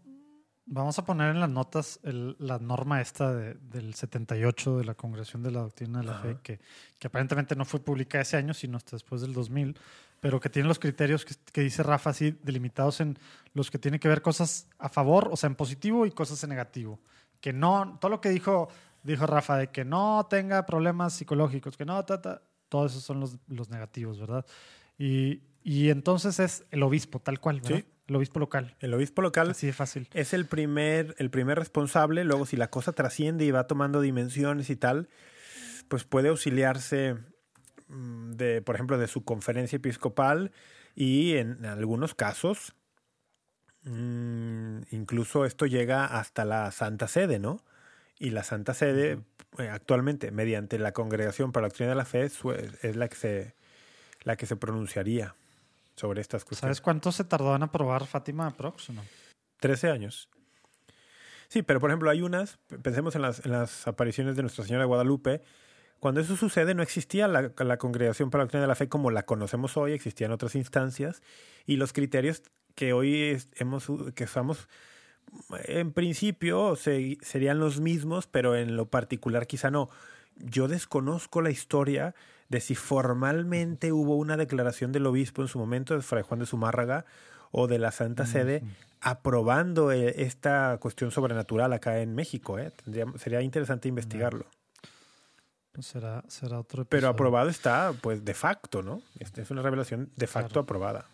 vamos 0.67 0.99
a 0.99 1.05
poner 1.05 1.31
en 1.31 1.41
las 1.41 1.49
notas 1.51 2.01
el- 2.03 2.37
la 2.39 2.59
norma 2.59 3.01
esta 3.01 3.33
de- 3.33 3.55
del 3.55 3.95
78 3.95 4.79
de 4.79 4.85
la 4.85 4.95
Congregación 4.95 5.43
de 5.43 5.51
la 5.53 5.61
Doctrina 5.61 6.01
de 6.01 6.05
la 6.07 6.13
Fe, 6.23 6.39
que, 6.43 6.61
que 6.99 7.07
aparentemente 7.07 7.55
no 7.57 7.65
fue 7.65 7.81
publicada 7.81 8.23
ese 8.23 8.37
año, 8.37 8.53
sino 8.53 8.77
hasta 8.77 8.97
después 8.97 9.21
del 9.23 9.33
2000, 9.33 9.79
pero 10.21 10.41
que 10.41 10.51
tiene 10.51 10.67
los 10.69 10.79
criterios 10.79 11.25
que, 11.25 11.35
que 11.53 11.61
dice 11.61 11.83
Rafa 11.83 12.11
así, 12.11 12.37
delimitados 12.43 13.01
en 13.01 13.19
los 13.55 13.71
que 13.71 13.79
tiene 13.79 14.01
que 14.01 14.09
ver 14.09 14.23
cosas 14.23 14.69
a 14.79 14.89
favor, 14.89 15.29
o 15.31 15.37
sea, 15.37 15.47
en 15.49 15.55
positivo 15.55 16.05
y 16.07 16.11
cosas 16.11 16.43
en 16.43 16.51
negativo. 16.51 16.99
Que 17.41 17.53
no, 17.53 17.99
todo 18.01 18.11
lo 18.11 18.21
que 18.21 18.31
dijo, 18.31 18.69
dijo 19.05 19.27
Rafa, 19.27 19.59
de 19.59 19.69
que 19.69 19.85
no 19.85 20.27
tenga 20.29 20.67
problemas 20.67 21.13
psicológicos, 21.15 21.77
que 21.77 21.85
no, 21.85 22.05
ta, 22.05 22.21
ta, 22.21 22.43
todos 22.69 22.91
esos 22.93 23.05
son 23.05 23.21
los, 23.21 23.37
los 23.47 23.71
negativos, 23.71 24.19
¿verdad? 24.19 24.45
Y, 24.99 25.43
y 25.63 25.91
entonces 25.91 26.41
es 26.41 26.65
el 26.71 26.83
obispo, 26.83 27.21
tal 27.21 27.39
cual, 27.39 27.61
¿verdad? 27.61 27.79
Sí. 27.79 27.85
El 28.07 28.17
obispo 28.17 28.39
local. 28.39 28.77
El 28.79 28.95
obispo 28.95 29.21
local 29.21 29.51
Así 29.51 29.67
de 29.67 29.73
fácil. 29.73 30.09
es 30.15 30.33
el 30.33 30.47
primer, 30.47 31.15
el 31.19 31.31
primer 31.31 31.59
responsable. 31.59 32.25
Luego, 32.25 32.47
si 32.47 32.57
la 32.57 32.71
cosa 32.71 32.93
trasciende 32.93 33.45
y 33.45 33.51
va 33.51 33.67
tomando 33.67 34.01
dimensiones 34.01 34.71
y 34.71 34.77
tal, 34.77 35.09
pues 35.89 36.05
puede 36.05 36.29
auxiliarse 36.29 37.17
mm, 37.89 38.33
de, 38.33 38.63
por 38.63 38.77
ejemplo, 38.77 38.99
de 38.99 39.09
su 39.09 39.25
conferencia 39.25 39.77
episcopal 39.77 40.53
y 40.95 41.37
en 41.37 41.67
algunos 41.67 42.15
casos, 42.15 42.75
mm, 43.83 44.83
incluso 44.93 45.45
esto 45.45 45.67
llega 45.67 46.05
hasta 46.05 46.45
la 46.45 46.71
Santa 46.71 47.09
Sede, 47.09 47.41
¿no? 47.41 47.61
Y 48.19 48.31
la 48.31 48.45
Santa 48.45 48.73
Sede, 48.73 49.19
eh, 49.59 49.69
actualmente, 49.69 50.31
mediante 50.31 50.79
la 50.79 50.93
Congregación 50.93 51.51
para 51.51 51.63
la 51.63 51.69
Doctrina 51.69 51.91
de 51.91 51.97
la 51.97 52.05
Fe, 52.05 52.25
es 52.25 52.97
la 52.97 53.09
que 53.09 53.17
se, 53.17 53.55
la 54.23 54.37
que 54.37 54.47
se 54.47 54.57
pronunciaría 54.57 55.35
sobre 55.97 56.21
estas 56.21 56.45
cuestiones. 56.45 56.77
¿Sabes 56.77 56.81
cuánto 56.85 57.11
se 57.13 57.25
tardó 57.25 57.55
en 57.57 57.63
aprobar 57.63 58.07
Fátima 58.07 58.51
Prox 58.57 58.91
no? 58.91 59.03
13 59.61 59.91
años. 59.91 60.29
Sí, 61.49 61.63
pero 61.63 61.81
por 61.81 61.91
ejemplo 61.91 62.11
hay 62.11 62.23
unas, 62.23 62.59
pensemos 62.83 63.15
en 63.17 63.23
las, 63.23 63.45
en 63.45 63.53
las 63.53 63.87
apariciones 63.87 64.37
de 64.37 64.43
Nuestra 64.43 64.65
Señora 64.65 64.83
de 64.83 64.89
Guadalupe, 64.89 65.43
cuando 66.01 66.21
eso 66.21 66.37
sucede 66.37 66.75
no 66.75 66.83
existía 66.83 67.27
la, 67.29 67.53
la 67.57 67.77
Congregación 67.79 68.31
para 68.31 68.41
la 68.43 68.45
Doctrina 68.47 68.63
de 68.63 68.69
la 68.69 68.75
Fe 68.75 68.89
como 68.89 69.11
la 69.11 69.25
conocemos 69.25 69.77
hoy, 69.77 69.93
existían 69.93 70.33
otras 70.33 70.55
instancias 70.55 71.23
y 71.65 71.77
los 71.77 71.93
criterios 71.93 72.43
que 72.75 72.93
hoy 72.93 73.23
es- 73.23 73.49
hemos, 73.57 73.87
que 74.15 74.25
usamos 74.25 74.69
en 75.65 75.93
principio 75.93 76.77
se- 76.77 77.17
serían 77.23 77.59
los 77.59 77.81
mismos, 77.81 78.27
pero 78.27 78.55
en 78.57 78.77
lo 78.77 78.87
particular 78.91 79.47
quizá 79.47 79.71
no. 79.71 79.89
Yo 80.37 80.69
desconozco 80.69 81.41
la 81.41 81.51
historia 81.51 82.15
de 82.49 82.61
si 82.61 82.75
formalmente 82.75 83.93
hubo 83.93 84.17
una 84.17 84.37
declaración 84.37 84.93
del 84.93 85.07
obispo 85.07 85.43
en 85.43 85.49
su 85.49 85.59
momento, 85.59 85.95
de 85.95 86.03
Fray 86.03 86.23
Juan 86.23 86.41
de 86.41 86.47
Zumárraga, 86.47 87.05
o 87.51 87.67
de 87.67 87.79
la 87.79 87.91
Santa 87.93 88.27
Sede, 88.27 88.63
aprobando 89.01 89.93
eh, 89.93 90.23
esta 90.23 90.77
cuestión 90.79 91.11
sobrenatural 91.11 91.73
acá 91.73 92.01
en 92.01 92.15
México. 92.15 92.59
¿eh? 92.59 92.73
Tendría- 92.85 93.07
sería 93.17 93.41
interesante 93.43 93.89
investigarlo. 93.89 94.47
Pues 95.73 95.87
será, 95.87 96.25
será 96.29 96.59
otro 96.61 96.85
Pero 96.87 97.09
aprobado 97.09 97.49
está, 97.51 97.93
pues, 98.01 98.25
de 98.25 98.35
facto, 98.35 98.83
¿no? 98.83 99.03
Esta 99.19 99.43
es 99.43 99.51
una 99.51 99.63
revelación 99.63 100.11
de 100.17 100.27
facto 100.27 100.49
Claro. 100.51 100.61
aprobada. 100.63 101.05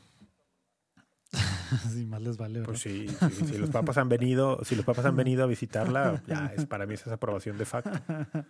sí, 1.92 2.04
más 2.06 2.20
les 2.22 2.36
vale. 2.36 2.54
¿verdad? 2.60 2.66
Pues 2.66 2.80
sí, 2.80 3.08
sí, 3.08 3.46
si 3.46 3.58
los 3.58 3.70
papas 3.70 3.96
han 3.98 4.08
venido, 4.08 4.62
si 4.64 4.76
los 4.76 4.84
papas 4.84 5.04
han 5.06 5.16
venido 5.16 5.42
a 5.44 5.46
visitarla, 5.46 6.22
ya 6.26 6.52
es 6.56 6.66
para 6.66 6.86
mí 6.86 6.94
esa 6.94 7.06
es 7.06 7.12
aprobación 7.12 7.56
de 7.58 7.64
facto. 7.64 7.90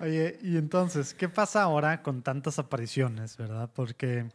Oye, 0.00 0.38
y 0.42 0.56
entonces, 0.56 1.14
¿qué 1.14 1.28
pasa 1.28 1.62
ahora 1.62 2.02
con 2.02 2.22
tantas 2.22 2.58
apariciones, 2.58 3.36
verdad? 3.36 3.70
Porque, 3.74 4.28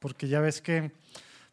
porque 0.00 0.28
ya 0.28 0.40
ves 0.40 0.60
que 0.60 0.92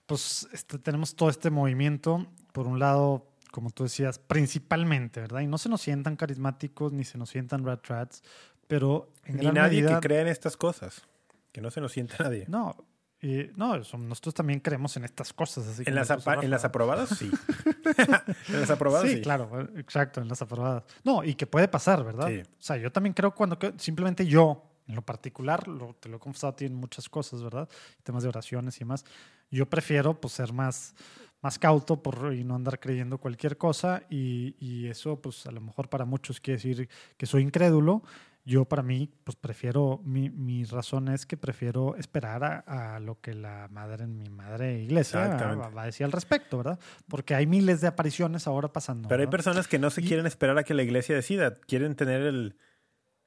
pues 0.06 0.48
este, 0.54 0.80
tenemos 0.80 1.16
todo 1.16 1.30
este 1.30 1.52
movimiento, 1.52 2.26
por 2.52 2.66
un 2.66 2.80
lado, 2.80 3.28
como 3.52 3.70
tú 3.70 3.84
decías, 3.84 4.18
principalmente, 4.18 5.22
¿verdad? 5.22 5.42
Y 5.42 5.48
no 5.48 5.60
se 5.60 5.70
nos 5.70 5.82
sientan 5.82 6.16
carismáticos 6.16 6.92
ni 6.94 7.04
se 7.04 7.20
nos 7.20 7.30
sientan 7.30 7.64
rat 7.64 7.86
rats, 7.88 8.24
pero 8.68 9.12
en 9.26 9.36
Ni 9.38 9.44
gran 9.44 9.54
nadie 9.54 9.82
medida- 9.84 10.00
que 10.00 10.08
crea 10.08 10.22
en 10.22 10.28
estas 10.28 10.58
cosas. 10.58 11.04
Que 11.52 11.62
no 11.62 11.70
se 11.70 11.80
nos 11.82 11.92
sienta 11.92 12.16
nadie. 12.24 12.46
No, 12.48 12.76
y, 13.22 13.50
no, 13.56 13.76
eso, 13.76 13.98
nosotros 13.98 14.34
también 14.34 14.60
creemos 14.62 14.96
en 14.98 15.04
estas 15.04 15.34
cosas. 15.34 15.68
Así 15.68 15.84
En 15.86 15.96
las, 15.96 16.10
apa- 16.12 16.36
en 16.44 16.50
las 16.50 16.64
aprobadas, 16.66 17.10
sí. 17.10 17.30
en 18.50 18.60
las 18.62 18.70
aprobadas, 18.70 19.10
sí, 19.10 19.16
sí. 19.18 19.22
claro, 19.22 19.68
exacto, 19.78 20.22
en 20.22 20.28
las 20.28 20.42
aprobadas. 20.42 20.84
No, 21.04 21.24
y 21.24 21.36
que 21.36 21.46
puede 21.48 21.68
pasar, 21.68 22.04
¿verdad? 22.04 22.28
Sí. 22.30 22.42
O 22.42 22.62
sea, 22.62 22.78
yo 22.78 22.92
también 22.92 23.14
creo 23.14 23.34
cuando 23.36 23.58
simplemente 23.78 24.26
yo, 24.26 24.64
en 24.88 24.96
lo 24.96 25.02
particular, 25.02 25.68
lo- 25.68 25.96
te 26.00 26.10
lo 26.10 26.18
he 26.18 26.20
confesado 26.20 26.54
a 26.54 26.56
ti 26.56 26.66
en 26.66 26.76
muchas 26.76 27.10
cosas, 27.10 27.44
¿verdad? 27.44 27.68
Temas 28.04 28.24
de 28.24 28.30
oraciones 28.30 28.76
y 28.78 28.80
demás. 28.80 29.06
Yo 29.52 29.68
prefiero 29.70 30.20
pues 30.20 30.34
ser 30.34 30.54
más, 30.54 30.96
más 31.42 31.58
cauto 31.60 32.02
por, 32.02 32.34
y 32.34 32.44
no 32.44 32.56
andar 32.56 32.80
creyendo 32.80 33.18
cualquier 33.18 33.58
cosa 33.58 34.04
y, 34.10 34.56
y 34.60 34.88
eso 34.88 35.20
pues 35.22 35.46
a 35.48 35.52
lo 35.52 35.62
mejor 35.62 35.90
para 35.90 36.06
muchos 36.06 36.40
quiere 36.40 36.58
decir 36.58 36.90
que 37.18 37.26
soy 37.26 37.44
incrédulo. 37.44 38.04
Yo 38.50 38.66
para 38.66 38.82
mí 38.82 39.08
pues 39.24 39.36
prefiero, 39.36 40.02
mi, 40.04 40.32
mi 40.32 40.64
razón 40.64 41.08
es 41.10 41.28
que 41.28 41.38
prefiero 41.38 41.96
esperar 41.98 42.44
a, 42.44 42.96
a 42.96 43.00
lo 43.00 43.22
que 43.22 43.36
la 43.36 43.68
madre 43.70 44.06
en 44.06 44.18
mi 44.18 44.28
madre 44.30 44.80
iglesia 44.82 45.28
va, 45.38 45.70
va 45.70 45.84
a 45.84 45.86
decir 45.86 46.04
al 46.06 46.12
respecto, 46.12 46.58
¿verdad? 46.58 46.80
Porque 47.08 47.36
hay 47.36 47.46
miles 47.46 47.80
de 47.82 47.88
apariciones 47.88 48.48
ahora 48.48 48.74
pasando. 48.74 49.08
Pero 49.08 49.22
hay 49.22 49.28
personas 49.28 49.68
que 49.68 49.78
no 49.78 49.92
se 49.92 50.02
Y- 50.02 50.08
quieren 50.08 50.26
esperar 50.26 50.58
a 50.58 50.64
que 50.64 50.74
la 50.74 50.82
iglesia 50.82 51.14
decida. 51.16 51.60
Quieren 51.60 51.96
tener 51.96 52.22
el, 52.24 52.56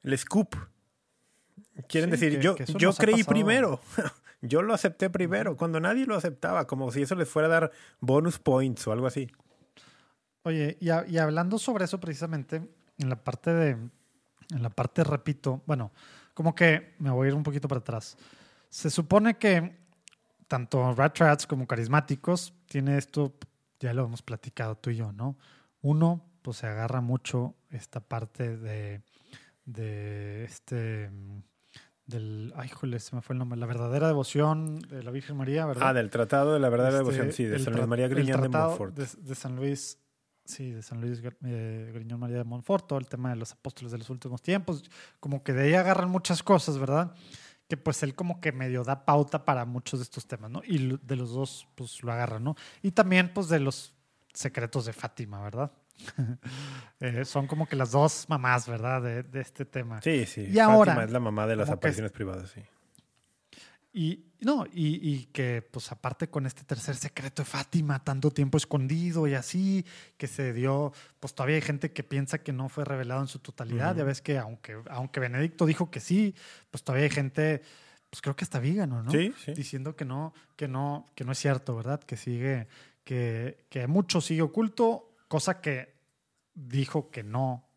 el 0.03 0.19
scoop. 0.19 0.57
Quieren 1.87 2.11
Sí, 2.11 2.17
decir, 2.17 2.39
que- 2.39 2.45
yo, 2.45 2.55
que 2.57 2.65
yo 2.65 2.93
creí 2.93 3.23
primero. 3.23 3.81
yo 4.43 4.63
lo 4.63 4.75
acepté 4.75 5.09
primero. 5.09 5.57
Cuando 5.57 5.79
nadie 5.79 6.05
lo 6.05 6.17
aceptaba. 6.17 6.67
Como 6.67 6.91
si 6.91 7.03
eso 7.03 7.15
les 7.15 7.29
fuera 7.29 7.47
a 7.47 7.51
dar 7.53 7.71
bonus 8.01 8.41
points 8.41 8.89
o 8.89 8.93
algo 8.93 9.07
así. 9.07 9.31
Oye, 10.43 10.77
y, 10.81 10.91
a- 10.91 11.07
y 11.07 11.19
hablando 11.19 11.59
sobre 11.59 11.85
eso 11.85 12.01
precisamente, 12.01 12.57
en 12.99 13.09
la 13.09 13.23
parte 13.23 13.53
de, 13.55 13.77
en 14.53 14.63
la 14.63 14.71
parte, 14.71 15.05
repito, 15.05 15.63
bueno, 15.67 15.93
como 16.35 16.55
que 16.55 16.95
me 16.99 17.11
voy 17.11 17.27
a 17.27 17.29
ir 17.31 17.35
un 17.35 17.43
poquito 17.43 17.69
para 17.69 17.81
atrás. 17.81 18.17
Se 18.69 18.91
supone 18.91 19.39
que 19.39 19.77
tanto 20.49 20.95
Rat 20.95 21.19
Rats 21.19 21.47
como 21.47 21.67
carismáticos 21.67 22.55
tiene 22.67 22.99
esto, 22.99 23.35
ya 23.81 23.95
lo 23.95 24.05
hemos 24.05 24.23
platicado 24.23 24.77
tú 24.77 24.91
y 24.91 24.97
yo, 24.97 25.13
¿no? 25.13 25.37
Uno, 25.81 26.25
pues 26.43 26.59
se 26.59 26.67
agarra 26.67 27.01
mucho 27.01 27.55
esta 27.71 28.01
parte 28.01 28.57
de, 28.57 29.03
de 29.65 30.45
este 30.45 31.11
del 32.07 32.53
ay 32.57 32.69
jole, 32.69 32.99
se 32.99 33.15
me 33.15 33.23
fue 33.23 33.35
el 33.35 33.39
nombre, 33.39 33.59
la 33.59 33.67
verdadera 33.67 34.07
devoción 34.09 34.81
de 34.81 35.03
la 35.03 35.11
Virgen 35.11 35.37
María, 35.37 35.65
¿verdad? 35.67 35.89
Ah, 35.89 35.93
del 35.95 36.11
Tratado 36.11 36.53
de 36.53 36.61
la 36.61 36.69
Verdadera 36.69 36.99
Este, 36.99 37.11
Devoción, 37.11 37.33
sí, 37.33 37.45
de 37.45 37.59
San 37.59 37.75
Luis 37.75 37.87
María 37.87 38.07
el 38.07 38.11
Griñón 38.11 38.43
de 38.43 38.49
Montfort. 38.49 38.95
De, 38.95 39.07
de 39.23 39.35
San 39.35 39.57
Luis, 39.57 39.99
sí, 40.53 40.71
de 40.71 40.83
San 40.83 41.01
Luis 41.01 41.21
eh, 41.45 41.91
Griñón 41.95 42.21
María 42.21 42.39
de 42.39 42.45
Montfort, 42.45 42.87
todo 42.87 42.99
el 42.99 43.07
tema 43.07 43.31
de 43.31 43.37
los 43.37 43.53
apóstoles 43.53 43.93
de 43.93 43.99
los 43.99 44.11
últimos 44.11 44.43
tiempos, 44.43 44.85
como 45.21 45.43
que 45.43 45.53
de 45.53 45.65
ahí 45.65 45.75
agarran 45.75 46.11
muchas 46.11 46.43
cosas, 46.43 46.79
¿verdad? 46.79 47.15
Que 47.69 47.77
pues 47.77 48.03
él 48.03 48.15
como 48.15 48.41
que 48.41 48.53
medio 48.53 48.85
da 48.85 49.05
pauta 49.05 49.45
para 49.45 49.65
muchos 49.65 50.01
de 50.01 50.05
estos 50.05 50.27
temas, 50.27 50.51
¿no? 50.51 50.63
Y 50.65 50.99
de 51.03 51.17
los 51.17 51.33
dos, 51.33 51.67
pues 51.75 52.03
lo 52.03 52.13
agarran, 52.13 52.45
¿no? 52.45 52.57
Y 52.83 52.93
también, 52.93 53.33
pues, 53.33 53.49
de 53.49 53.61
los 53.61 53.95
secretos 54.33 54.85
de 54.85 54.93
Fátima, 54.93 55.43
¿verdad? 55.43 55.73
Eh, 57.01 57.25
son 57.25 57.49
como 57.49 57.67
que 57.67 57.75
las 57.75 57.91
dos 57.91 58.27
mamás, 58.29 58.69
¿verdad? 58.69 59.03
De, 59.03 59.25
de 59.25 59.41
este 59.41 59.65
tema. 59.65 60.01
Sí, 60.03 60.25
sí. 60.25 60.43
Y 60.43 60.61
ahora, 60.61 60.93
Fátima 60.93 61.05
es 61.05 61.11
la 61.11 61.19
mamá 61.19 61.49
de 61.49 61.57
las 61.57 61.69
apariciones 61.69 62.13
privadas, 62.13 62.51
sí. 62.51 62.63
Y 63.95 64.25
no, 64.41 64.65
y, 64.73 65.07
y 65.07 65.27
que 65.27 65.61
pues 65.61 65.93
aparte 65.93 66.29
con 66.29 66.47
este 66.47 66.65
tercer 66.65 66.97
secreto 66.97 67.43
de 67.43 67.47
Fátima, 67.47 68.03
tanto 68.03 68.31
tiempo 68.31 68.57
escondido 68.57 69.29
y 69.29 69.35
así, 69.35 69.85
que 70.17 70.27
se 70.27 70.55
dio, 70.55 70.93
pues 71.21 71.35
todavía 71.35 71.57
hay 71.57 71.63
gente 71.63 71.93
que 71.93 72.03
piensa 72.03 72.39
que 72.39 72.53
no 72.53 72.71
fue 72.71 72.87
revelado 72.87 73.21
en 73.21 73.29
su 73.29 73.39
totalidad. 73.39 73.95
Ya 73.95 74.05
ves 74.05 74.23
que 74.23 74.39
aunque, 74.39 74.79
aunque 74.89 75.21
Benedicto 75.21 75.67
dijo 75.67 75.91
que 75.91 76.01
sí, 76.01 76.35
pues 76.71 76.83
todavía 76.83 77.05
hay 77.05 77.11
gente, 77.11 77.63
pues 78.09 78.23
creo 78.23 78.35
que 78.35 78.45
está 78.45 78.61
vígano, 78.61 79.03
¿no? 79.03 79.11
Sí, 79.11 79.35
sí. 79.45 79.53
Diciendo 79.53 79.95
que 79.95 80.07
no, 80.07 80.33
que 80.57 80.69
no, 80.69 81.11
que 81.15 81.25
no 81.25 81.33
es 81.33 81.39
cierto, 81.39 81.77
¿verdad? 81.77 82.01
Que 82.01 82.17
sigue, 82.17 82.69
que, 83.05 83.67
que 83.69 83.87
mucho 83.87 84.23
sigue 84.23 84.41
oculto, 84.41 85.15
cosa 85.29 85.61
que 85.61 85.93
dijo 86.55 87.11
que 87.11 87.23
no 87.23 87.69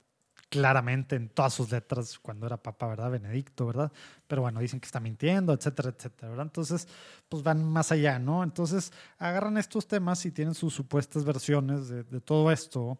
claramente 0.55 1.17
en 1.17 1.27
todas 1.27 1.53
sus 1.53 1.69
letras 1.69 2.17
cuando 2.17 2.45
era 2.45 2.55
papa, 2.55 2.87
¿verdad? 2.87 3.11
Benedicto, 3.11 3.65
¿verdad? 3.65 3.91
Pero 4.25 4.41
bueno, 4.41 4.61
dicen 4.61 4.79
que 4.79 4.85
está 4.85 5.01
mintiendo, 5.01 5.51
etcétera, 5.51 5.89
etcétera, 5.89 6.29
¿verdad? 6.29 6.45
Entonces, 6.45 6.87
pues 7.27 7.43
van 7.43 7.61
más 7.61 7.91
allá, 7.91 8.19
¿no? 8.19 8.41
Entonces, 8.41 8.93
agarran 9.17 9.57
estos 9.57 9.85
temas 9.85 10.25
y 10.25 10.31
tienen 10.31 10.53
sus 10.53 10.73
supuestas 10.73 11.25
versiones 11.25 11.89
de, 11.89 12.21
todo 12.21 12.51
esto 12.53 12.97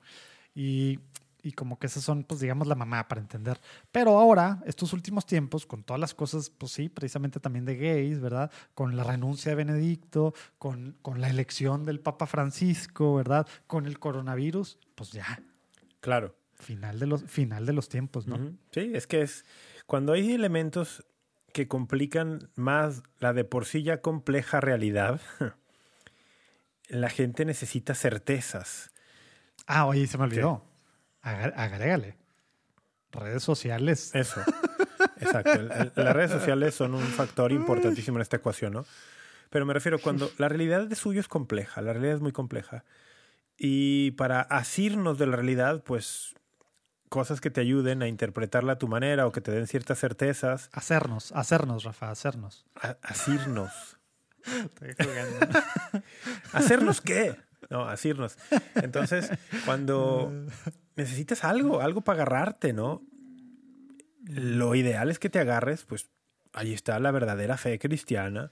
y, 0.53 0.99
y 1.41 1.53
como 1.53 1.80
que 1.80 1.88
esas 1.88 2.03
son, 2.03 2.26
pues 2.26 2.41
digamos, 2.41 2.68
la 2.68 2.76
mamá 2.76 3.08
para 3.08 3.22
entender. 3.22 3.62
Pero 3.89 4.20
ahora, 4.20 4.62
estos 4.66 4.91
últimos 4.91 5.26
tiempos, 5.26 5.66
con 5.66 5.84
todas 5.84 5.99
las 6.01 6.14
cosas, 6.14 6.49
pues 6.49 6.74
sí, 6.74 6.89
precisamente 6.89 7.39
también 7.39 7.64
de 7.64 7.78
gays, 7.78 8.20
¿verdad? 8.20 8.51
Con 8.74 8.97
la 8.97 9.06
renuncia 9.06 9.51
de 9.51 9.56
Benedicto, 9.56 10.34
con, 10.58 10.97
con 11.01 11.22
la 11.22 11.30
elección 11.30 11.86
del 11.86 12.01
Papa 12.01 12.26
Francisco, 12.26 13.16
¿verdad? 13.16 13.47
Con 13.66 13.86
el 13.86 13.97
coronavirus, 13.97 14.78
pues 14.93 15.12
ya, 15.12 15.39
Claro. 16.06 16.36
Final 16.66 16.99
de 16.99 17.05
los, 17.07 17.24
final 17.24 17.66
de 17.66 17.74
los 17.74 17.88
tiempos, 17.89 18.28
¿no? 18.28 18.38
Sí, 18.72 18.91
es 18.93 19.07
que 19.07 19.22
es 19.22 19.45
cuando 19.86 20.13
hay 20.13 20.34
elementos 20.34 21.05
que 21.53 21.68
complican 21.68 22.49
más 22.55 23.03
la 23.20 23.32
de 23.34 23.43
por 23.45 23.66
sí 23.66 23.84
ya 23.84 24.01
compleja 24.01 24.59
realidad, 24.59 25.22
la 26.89 27.09
gente 27.09 27.45
necesita 27.45 27.95
certezas. 27.95 28.91
Ah, 29.68 29.86
oye, 29.86 30.05
se 30.07 30.18
me 30.18 30.26
olvidó. 30.26 30.63
Agrégale. 31.22 32.18
Redes 33.11 33.43
sociales. 33.43 34.11
Eso. 34.13 34.41
Exacto. 35.20 35.53
El- 35.53 35.72
el- 35.72 35.91
las 35.95 36.16
redes 36.16 36.32
sociales 36.32 36.76
son 36.76 36.93
un 36.93 37.01
factor 37.03 37.51
importantísimo 37.51 38.18
en 38.18 38.22
esta 38.22 38.38
ecuación, 38.38 38.74
¿no? 38.74 38.86
Pero 39.49 39.66
me 39.66 39.74
refiero 39.74 39.99
cuando 39.99 40.30
la 40.38 40.49
realidad 40.49 40.88
de 40.88 40.95
suyo 40.95 41.20
es 41.20 41.28
compleja, 41.28 41.82
la 41.82 41.93
realidad 41.93 42.16
es 42.16 42.22
muy 42.22 42.32
compleja. 42.34 42.84
Y 43.57 44.11
para 44.11 44.41
asirnos 44.41 45.18
de 45.18 45.28
la 45.28 45.38
realidad, 45.38 45.82
pues 45.84 46.36
cosas 47.10 47.39
que 47.41 47.49
te 47.51 47.62
ayuden 47.62 48.01
a 48.01 48.08
interpretarla 48.08 48.74
a 48.74 48.78
tu 48.78 48.88
manera 48.88 49.28
o 49.28 49.32
que 49.32 49.41
te 49.41 49.51
den 49.51 49.68
ciertas 49.68 49.99
certezas, 49.99 50.70
Hacernos, 50.74 51.32
hacernos, 51.34 51.84
Rafa, 51.84 52.10
hacernos. 52.10 52.66
a-. 52.82 52.97
Estoy 54.45 54.93
jugando. 54.99 55.60
¿Hacernos 56.53 57.01
qué? 57.01 57.36
No, 57.70 57.86
asirnos. 57.86 58.38
Entonces, 58.76 59.32
cuando 59.66 60.32
necesitas 60.95 61.43
algo, 61.43 61.82
algo 61.82 62.01
para 62.01 62.22
agarrarte, 62.24 62.74
¿no? 62.74 63.01
Lo 64.28 64.76
ideal 64.76 65.10
es 65.10 65.20
que 65.20 65.30
te 65.30 65.39
agarres, 65.39 65.84
pues 65.86 66.10
ahí 66.53 66.74
está 66.74 66.99
la 66.99 67.12
verdadera 67.12 67.58
fe 67.58 67.78
cristiana, 67.80 68.51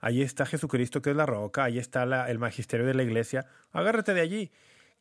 ahí 0.00 0.22
está 0.22 0.44
Jesucristo 0.46 1.00
que 1.02 1.10
es 1.10 1.16
la 1.16 1.26
roca, 1.26 1.64
ahí 1.64 1.78
está 1.78 2.04
la- 2.06 2.30
el 2.30 2.38
magisterio 2.38 2.86
de 2.86 2.94
la 2.94 3.02
iglesia, 3.02 3.46
agárrate 3.72 4.12
de 4.14 4.20
allí. 4.20 4.52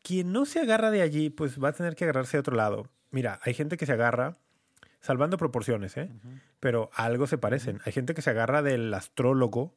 Quien 0.04 0.32
no 0.32 0.46
se 0.46 0.60
agarra 0.60 0.92
de 0.92 1.02
allí, 1.02 1.30
pues 1.32 1.58
va 1.62 1.70
a 1.70 1.74
tener 1.74 1.96
que 1.96 2.04
agarrarse 2.04 2.38
de 2.38 2.42
otro 2.42 2.56
lado. 2.56 2.90
Mira, 3.10 3.40
hay 3.44 3.54
gente 3.56 3.78
que 3.78 3.86
se 3.86 3.94
agarra, 3.94 4.36
salvando 5.00 5.38
proporciones, 5.38 5.98
¿eh? 5.98 6.10
Pero 6.60 6.90
algo 6.94 7.26
se 7.26 7.38
parecen. 7.38 7.80
Hay 7.86 7.94
gente 7.94 8.14
que 8.14 8.22
se 8.22 8.30
agarra 8.30 8.62
del 8.62 8.94
astrólogo, 8.94 9.74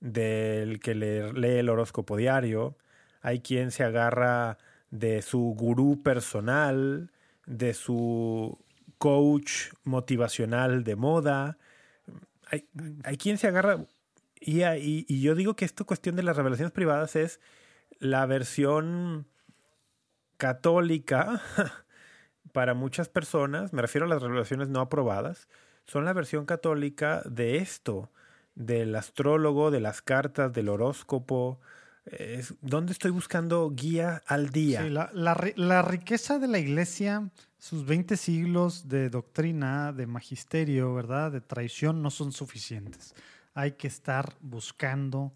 del 0.00 0.80
que 0.80 0.94
le 0.94 1.32
lee 1.32 1.58
el 1.58 1.68
horóscopo 1.70 2.16
diario, 2.16 2.76
hay 3.22 3.40
quien 3.40 3.70
se 3.70 3.84
agarra 3.84 4.58
de 4.90 5.22
su 5.22 5.54
gurú 5.56 6.02
personal, 6.02 7.10
de 7.46 7.72
su 7.74 8.58
coach 8.98 9.68
motivacional 9.84 10.84
de 10.84 10.96
moda. 10.96 11.58
Hay, 12.50 12.66
hay 13.04 13.16
quien 13.16 13.38
se 13.38 13.46
agarra, 13.48 13.84
y, 14.40 14.62
y- 14.62 15.06
y 15.08 15.20
yo 15.22 15.34
digo 15.34 15.54
que 15.56 15.64
esta 15.64 15.84
cuestión 15.84 16.16
de 16.16 16.22
las 16.22 16.36
revelaciones 16.36 16.72
privadas 16.72 17.16
es 17.16 17.40
la 17.98 18.26
versión 18.26 19.26
católica 20.36 21.40
para 22.52 22.74
muchas 22.74 23.08
personas, 23.08 23.72
me 23.72 23.82
refiero 23.82 24.06
a 24.06 24.08
las 24.08 24.22
revelaciones 24.22 24.68
no 24.68 24.80
aprobadas, 24.80 25.48
son 25.84 26.04
la 26.04 26.12
versión 26.12 26.46
católica 26.46 27.22
de 27.24 27.56
esto, 27.58 28.10
del 28.54 28.94
astrólogo, 28.94 29.70
de 29.70 29.80
las 29.80 30.02
cartas, 30.02 30.52
del 30.52 30.68
horóscopo. 30.68 31.60
Es 32.06 32.54
donde 32.60 32.92
estoy 32.92 33.10
buscando 33.10 33.70
guía 33.70 34.22
al 34.26 34.50
día. 34.50 34.82
Sí, 34.82 34.90
la, 34.90 35.10
la 35.14 35.34
ri- 35.34 35.56
la 35.56 35.82
riqueza 35.82 36.38
de 36.38 36.46
la 36.48 36.58
iglesia, 36.58 37.30
sus 37.58 37.86
20 37.86 38.16
siglos 38.16 38.88
de 38.88 39.08
doctrina, 39.10 39.92
de 39.92 40.06
magisterio, 40.06 40.94
¿verdad? 40.94 41.32
De 41.32 41.40
traición, 41.40 42.02
no 42.02 42.10
son 42.10 42.30
suficientes. 42.32 43.14
Hay 43.54 43.72
que 43.72 43.86
estar 43.88 44.34
buscando 44.40 45.32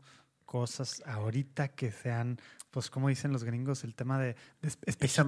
cosas 0.48 1.02
ahorita 1.04 1.68
que 1.68 1.92
sean, 1.92 2.40
pues 2.70 2.88
como 2.88 3.08
dicen 3.10 3.32
los 3.32 3.44
gringos, 3.44 3.84
el 3.84 3.94
tema 3.94 4.18
de, 4.18 4.34
de 4.62 4.70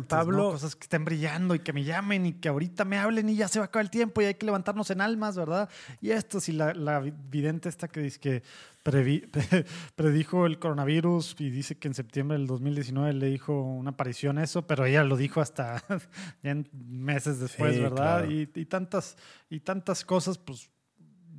¿no? 0.00 0.08
Pablo- 0.08 0.50
Cosas 0.52 0.74
que 0.76 0.84
estén 0.84 1.04
brillando 1.04 1.54
y 1.54 1.58
que 1.58 1.74
me 1.74 1.84
llamen 1.84 2.24
y 2.24 2.32
que 2.32 2.48
ahorita 2.48 2.86
me 2.86 2.96
hablen 2.96 3.28
y 3.28 3.36
ya 3.36 3.46
se 3.46 3.58
va 3.58 3.64
a 3.64 3.66
acabar 3.66 3.84
el 3.84 3.90
tiempo 3.90 4.22
y 4.22 4.24
hay 4.24 4.34
que 4.34 4.46
levantarnos 4.46 4.90
en 4.90 5.02
almas, 5.02 5.36
¿verdad? 5.36 5.68
Y 6.00 6.12
esto, 6.12 6.40
si 6.40 6.52
la, 6.52 6.72
la 6.72 7.00
vidente 7.00 7.68
esta 7.68 7.86
que 7.88 8.00
dice 8.00 8.18
que 8.18 8.42
previ- 8.82 9.28
predijo 9.94 10.46
el 10.46 10.58
coronavirus 10.58 11.36
y 11.38 11.50
dice 11.50 11.76
que 11.76 11.88
en 11.88 11.94
septiembre 11.94 12.38
del 12.38 12.46
2019 12.46 13.12
le 13.12 13.26
dijo 13.26 13.60
una 13.62 13.90
aparición 13.90 14.38
eso, 14.38 14.66
pero 14.66 14.86
ella 14.86 15.04
lo 15.04 15.18
dijo 15.18 15.42
hasta 15.42 15.82
ya 16.42 16.56
meses 16.72 17.40
después, 17.40 17.74
Sí, 17.76 17.82
¿verdad? 17.82 18.20
claro. 18.24 18.30
Y, 18.32 18.50
y 18.54 18.64
tantas 18.64 19.18
y 19.50 19.60
tantas 19.60 20.02
cosas, 20.06 20.38
pues 20.38 20.70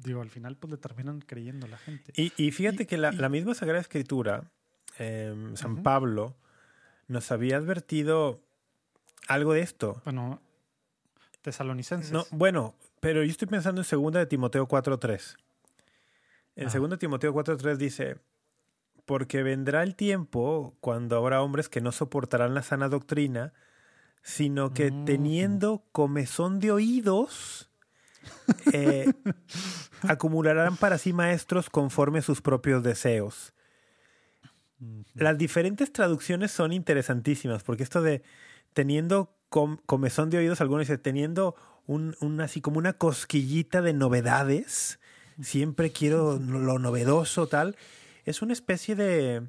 digo, 0.04 0.22
al 0.22 0.30
final 0.30 0.56
pues 0.58 0.72
le 0.72 0.78
terminan 0.78 1.22
creyendo 1.22 1.68
la 1.68 1.78
gente. 1.78 2.12
Y, 2.16 2.32
y 2.38 2.52
fíjate 2.52 2.84
Y- 2.84 2.86
que 2.86 2.98
la, 2.98 3.14
y- 3.14 3.18
la 3.18 3.30
misma 3.30 3.54
Sagrada 3.54 3.82
Escritura, 3.82 4.52
em, 4.98 5.56
San. 5.56 5.84
Pablo, 5.84 6.36
nos 7.08 7.32
había 7.32 7.58
advertido 7.58 8.42
algo 9.28 9.54
de 9.54 9.62
esto. 9.62 10.02
Bueno, 10.06 10.42
tesalonicenses. 11.42 12.12
No, 12.12 12.26
bueno, 12.32 12.76
pero 13.00 13.24
yo 13.24 13.32
estoy 13.32 13.48
pensando 13.48 13.82
en 13.82 13.88
2 13.90 14.14
de 14.14 14.26
Timoteo 14.26 14.68
4.3. 14.68 15.36
En 16.56 16.68
Ah. 16.68 16.72
2 16.72 16.90
de 16.92 16.98
Timoteo 16.98 17.34
4.3 17.34 17.78
dice, 17.78 18.18
porque 19.06 19.42
vendrá 19.44 19.84
el 19.84 19.96
tiempo 19.96 20.76
cuando 20.80 21.18
habrá 21.18 21.42
hombres 21.42 21.70
que 21.70 21.82
no 21.82 21.92
soportarán 21.92 22.54
la 22.54 22.62
sana 22.62 22.90
doctrina, 22.90 23.54
sino 24.22 24.74
que 24.74 24.92
Mm. 24.92 25.06
teniendo 25.06 25.84
comezón 25.92 26.60
de 26.60 26.72
oídos, 26.72 27.71
eh, 28.74 29.12
acumularán 30.04 30.78
para 30.78 30.98
sí 30.98 31.14
maestros 31.14 31.70
conforme 31.70 32.22
sus 32.22 32.42
propios 32.42 32.84
deseos. 32.84 33.54
Las 35.14 35.38
diferentes 35.38 35.94
traducciones 35.94 36.52
son 36.52 36.74
interesantísimas, 36.74 37.64
porque 37.64 37.84
esto 37.84 38.02
de 38.02 38.24
teniendo 38.74 39.38
com- 39.50 39.78
comezón 39.86 40.30
de 40.30 40.40
oídos, 40.40 40.62
algunos 40.62 40.88
dicen 40.88 41.02
teniendo 41.02 41.56
un, 41.86 42.16
un 42.20 42.42
así 42.42 42.62
como 42.62 42.80
una 42.80 42.94
cosquillita 42.94 43.82
de 43.82 43.94
novedades, 43.94 45.00
siempre 45.42 45.92
quiero 45.92 46.40
lo 46.40 46.80
novedoso, 46.80 47.48
tal, 47.48 47.76
es 48.26 48.42
una 48.42 48.54
especie 48.54 48.96
de 48.96 49.44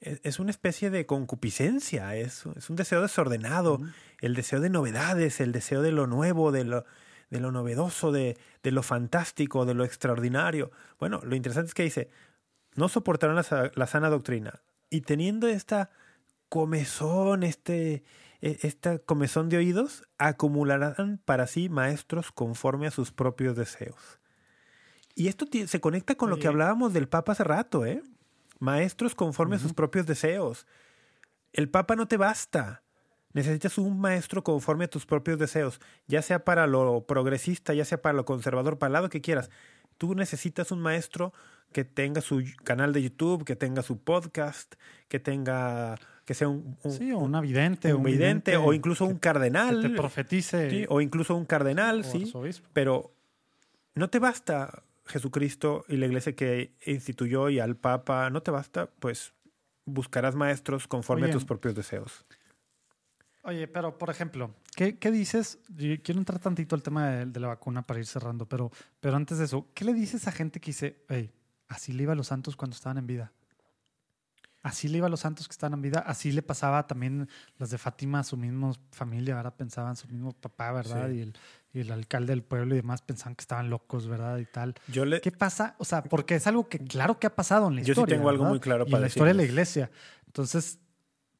es 0.00 0.20
es 0.24 0.38
una 0.40 0.50
especie 0.50 0.90
de 0.90 1.06
concupiscencia, 1.06 2.16
es, 2.16 2.44
es 2.56 2.70
un 2.70 2.76
deseo 2.76 3.02
desordenado, 3.02 3.80
el 4.20 4.34
deseo 4.34 4.60
de 4.60 4.70
novedades, 4.70 5.40
el 5.40 5.52
deseo 5.52 5.80
de 5.82 5.92
lo 5.92 6.06
nuevo, 6.06 6.50
de 6.52 6.64
lo, 6.64 6.84
de 7.32 7.40
lo 7.40 7.50
novedoso, 7.50 8.12
de, 8.12 8.36
de 8.62 8.70
lo 8.70 8.82
fantástico, 8.82 9.64
de 9.64 9.72
lo 9.72 9.84
extraordinario. 9.84 10.70
Bueno, 11.00 11.22
lo 11.24 11.34
interesante 11.34 11.68
es 11.68 11.74
que 11.74 11.82
dice, 11.82 12.10
no 12.74 12.90
soportaron 12.90 13.36
la, 13.36 13.72
la 13.74 13.86
sana 13.86 14.10
doctrina. 14.10 14.60
Y 14.90 15.00
teniendo 15.00 15.48
esta 15.48 15.88
comezón, 16.50 17.42
este, 17.42 18.04
e- 18.42 18.58
esta 18.60 18.98
comezón 18.98 19.48
de 19.48 19.56
oídos, 19.56 20.04
acumularán 20.18 21.22
para 21.24 21.46
sí 21.46 21.70
maestros 21.70 22.32
conforme 22.32 22.86
a 22.86 22.90
sus 22.90 23.12
propios 23.12 23.56
deseos. 23.56 24.20
Y 25.14 25.28
esto 25.28 25.46
se 25.66 25.80
conecta 25.80 26.14
con 26.14 26.28
lo 26.28 26.38
que 26.38 26.48
hablábamos 26.48 26.92
del 26.92 27.08
Papa 27.08 27.32
hace 27.32 27.44
rato, 27.44 27.86
¿eh? 27.86 28.02
Maestros 28.58 29.14
conforme 29.14 29.56
a 29.56 29.58
sus 29.58 29.72
propios 29.72 30.06
deseos. 30.06 30.66
El 31.54 31.70
Papa 31.70 31.96
no 31.96 32.06
te 32.06 32.18
basta. 32.18 32.81
Necesitas 33.34 33.78
un 33.78 33.98
maestro 34.00 34.42
conforme 34.44 34.84
a 34.84 34.88
tus 34.88 35.06
propios 35.06 35.38
deseos, 35.38 35.80
ya 36.06 36.20
sea 36.22 36.44
para 36.44 36.66
lo 36.66 37.06
progresista, 37.06 37.72
ya 37.74 37.84
sea 37.84 38.00
para 38.02 38.12
lo 38.14 38.24
conservador, 38.24 38.78
para 38.78 38.88
el 38.88 38.92
lado 38.94 39.08
que 39.08 39.20
quieras. 39.20 39.50
Tú 39.98 40.14
necesitas 40.14 40.70
un 40.72 40.80
maestro 40.80 41.32
que 41.72 41.84
tenga 41.84 42.20
su 42.20 42.42
canal 42.64 42.92
de 42.92 43.02
YouTube, 43.02 43.44
que 43.44 43.56
tenga 43.56 43.82
su 43.82 43.98
podcast, 43.98 44.74
que 45.08 45.18
tenga, 45.18 45.96
que 46.26 46.34
sea 46.34 46.48
un, 46.48 46.76
un- 46.82 46.92
Sí, 46.92 47.10
o 47.12 47.18
un 47.18 47.40
vidente. 47.40 47.94
un 47.94 48.02
vidente, 48.02 48.56
o 48.58 48.74
incluso 48.74 49.06
que- 49.06 49.12
un 49.14 49.18
cardenal, 49.18 49.80
Que 49.80 49.88
te 49.88 49.94
profetice. 49.96 50.68
sí, 50.70 50.86
o 50.90 51.00
incluso 51.00 51.34
un 51.34 51.46
cardenal, 51.46 52.04
sí. 52.04 52.24
arzobispo. 52.24 52.68
Pero 52.74 53.14
no 53.94 54.10
te 54.10 54.18
basta 54.18 54.82
Jesucristo 55.06 55.84
y 55.88 55.96
la 55.96 56.06
iglesia 56.06 56.34
que 56.36 56.72
instituyó 56.86 57.48
y 57.48 57.58
al 57.60 57.76
Papa, 57.76 58.28
no 58.28 58.42
te 58.42 58.50
basta, 58.50 58.90
pues 59.00 59.32
buscarás 59.86 60.34
maestros 60.34 60.86
conforme 60.86 61.24
Oye. 61.24 61.32
a 61.32 61.34
tus 61.34 61.44
propios 61.46 61.74
deseos. 61.74 62.26
Oye, 63.44 63.66
pero 63.66 63.98
por 63.98 64.08
ejemplo, 64.10 64.54
¿qué, 64.76 64.98
qué 64.98 65.10
dices? 65.10 65.58
Yo 65.76 66.00
quiero 66.02 66.20
entrar 66.20 66.38
tantito 66.38 66.76
al 66.76 66.82
tema 66.82 67.08
de, 67.08 67.26
de 67.26 67.40
la 67.40 67.48
vacuna 67.48 67.82
para 67.82 67.98
ir 67.98 68.06
cerrando, 68.06 68.46
pero, 68.46 68.70
pero 69.00 69.16
antes 69.16 69.38
de 69.38 69.46
eso, 69.46 69.66
¿qué 69.74 69.84
le 69.84 69.94
dices 69.94 70.28
a 70.28 70.32
gente 70.32 70.60
que 70.60 70.66
dice, 70.66 71.04
hey, 71.08 71.32
así 71.68 71.92
le 71.92 72.04
iba 72.04 72.12
a 72.12 72.16
los 72.16 72.28
santos 72.28 72.54
cuando 72.54 72.76
estaban 72.76 72.98
en 72.98 73.06
vida? 73.06 73.32
Así 74.62 74.86
le 74.86 74.98
iba 74.98 75.08
a 75.08 75.10
los 75.10 75.18
santos 75.18 75.48
que 75.48 75.52
estaban 75.52 75.74
en 75.74 75.82
vida, 75.82 75.98
así 76.06 76.30
le 76.30 76.40
pasaba 76.40 76.86
también 76.86 77.28
las 77.58 77.70
de 77.70 77.78
Fátima 77.78 78.20
a 78.20 78.22
su 78.22 78.36
misma 78.36 78.72
familia, 78.92 79.34
¿verdad? 79.34 79.54
Pensaban 79.56 79.96
su 79.96 80.06
mismo 80.06 80.32
papá, 80.34 80.70
¿verdad? 80.70 81.08
Sí. 81.10 81.16
Y, 81.16 81.20
el, 81.22 81.34
y 81.72 81.80
el 81.80 81.90
alcalde 81.90 82.32
del 82.32 82.44
pueblo 82.44 82.74
y 82.74 82.76
demás 82.76 83.02
pensaban 83.02 83.34
que 83.34 83.42
estaban 83.42 83.70
locos, 83.70 84.06
¿verdad? 84.06 84.38
Y 84.38 84.44
tal. 84.44 84.76
Yo 84.86 85.04
le, 85.04 85.20
¿Qué 85.20 85.32
pasa? 85.32 85.74
O 85.78 85.84
sea, 85.84 86.04
porque 86.04 86.36
es 86.36 86.46
algo 86.46 86.68
que 86.68 86.78
claro 86.78 87.18
que 87.18 87.26
ha 87.26 87.34
pasado 87.34 87.66
en 87.66 87.74
la 87.74 87.80
Yo 87.80 87.86
sí 87.86 87.90
historia. 87.90 88.16
tengo 88.16 88.28
algo 88.28 88.44
muy 88.44 88.60
claro 88.60 88.84
y 88.86 88.90
para 88.92 88.98
en 88.98 89.02
la 89.02 89.08
historia 89.08 89.32
de 89.32 89.38
la 89.38 89.42
iglesia. 89.42 89.90
Entonces, 90.26 90.78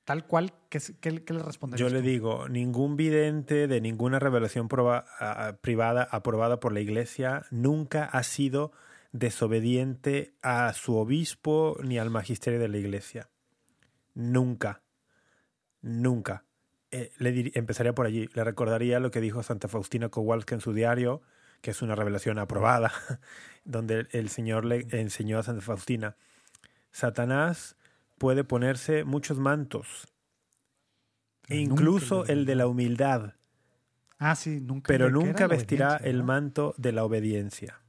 tal 0.05 0.26
cual, 0.26 0.53
¿qué, 0.68 0.80
qué, 1.00 1.24
qué 1.24 1.32
le 1.34 1.42
responderías 1.42 1.88
Yo 1.88 1.94
le 1.94 2.03
tú? 2.03 2.09
digo, 2.09 2.48
ningún 2.48 2.96
vidente 2.96 3.66
de 3.68 3.80
ninguna 3.80 4.18
revelación 4.18 4.68
proba- 4.68 5.05
a- 5.18 5.57
privada 5.61 6.07
aprobada 6.11 6.59
por 6.61 6.72
la 6.72 6.80
iglesia 6.80 7.44
nunca 7.50 8.05
ha 8.05 8.22
sido 8.22 8.72
desobediente 9.12 10.34
a 10.42 10.72
su 10.72 10.96
obispo 10.96 11.76
ni 11.82 11.98
al 11.98 12.11
magisterio 12.11 12.59
de 12.59 12.68
la 12.68 12.78
iglesia. 12.78 13.28
Nunca. 14.14 14.82
Nunca. 15.80 16.44
Eh, 16.90 17.11
le 17.18 17.32
dir- 17.32 17.53
empezaría 17.55 17.94
por 17.94 18.07
allí. 18.07 18.28
Le 18.34 18.44
recordaría 18.44 19.00
lo 19.00 19.11
que 19.11 19.20
dijo 19.20 19.42
Santa 19.42 19.68
Faustina 19.68 20.09
Kowalska 20.09 20.55
en 20.55 20.61
su 20.61 20.72
diario, 20.72 21.22
que 21.61 21.70
es 21.70 21.80
una 21.82 21.94
revelación 21.94 22.38
aprobada, 22.38 22.92
donde 23.64 24.07
el 24.11 24.28
Señor 24.28 24.64
le 24.64 24.86
enseñó 24.90 25.38
a 25.38 25.42
Santa 25.42 25.62
Faustina, 25.62 26.16
Satanás 26.90 27.76
puede 28.22 28.44
ponerse 28.44 29.02
muchos 29.02 29.40
mantos, 29.40 30.06
incluso 31.48 32.24
el 32.26 32.46
de 32.46 32.54
la 32.54 32.68
humildad, 32.68 33.34
Ah, 34.18 34.36
sí, 34.36 34.60
nunca. 34.60 34.86
pero 34.86 35.06
¿de 35.06 35.10
qué 35.12 35.18
era 35.18 35.26
nunca 35.26 35.46
vestirá 35.48 35.96
el 35.96 36.22
manto 36.22 36.72
de 36.78 36.92
la 36.92 37.04
obediencia. 37.04 37.80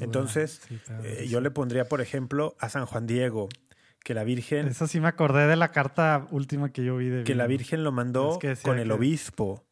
Entonces, 0.00 0.60
sí, 0.66 0.80
Eh, 1.04 1.26
yo 1.28 1.40
le 1.40 1.52
pondría, 1.52 1.88
por 1.88 2.00
ejemplo, 2.00 2.56
a 2.58 2.68
San 2.68 2.86
Juan 2.86 3.06
Diego, 3.06 3.48
que 4.02 4.12
la 4.14 4.24
Virgen, 4.24 4.66
Eso 4.66 4.88
sí 4.88 4.98
me 4.98 5.06
acordé 5.06 5.46
de 5.46 5.54
la 5.54 5.70
carta 5.70 6.26
última 6.32 6.72
que 6.72 6.84
yo 6.84 6.96
vi 6.96 7.08
de 7.10 7.22
que 7.24 7.36
la. 7.36 7.46
Virgen 7.46 7.84
lo 7.84 7.92
mandó 7.92 8.32
Es 8.32 8.38
que 8.38 8.48
decía 8.48 8.68
con 8.72 8.80
el 8.80 8.88
que- 8.88 8.94
obispo. 8.94 9.64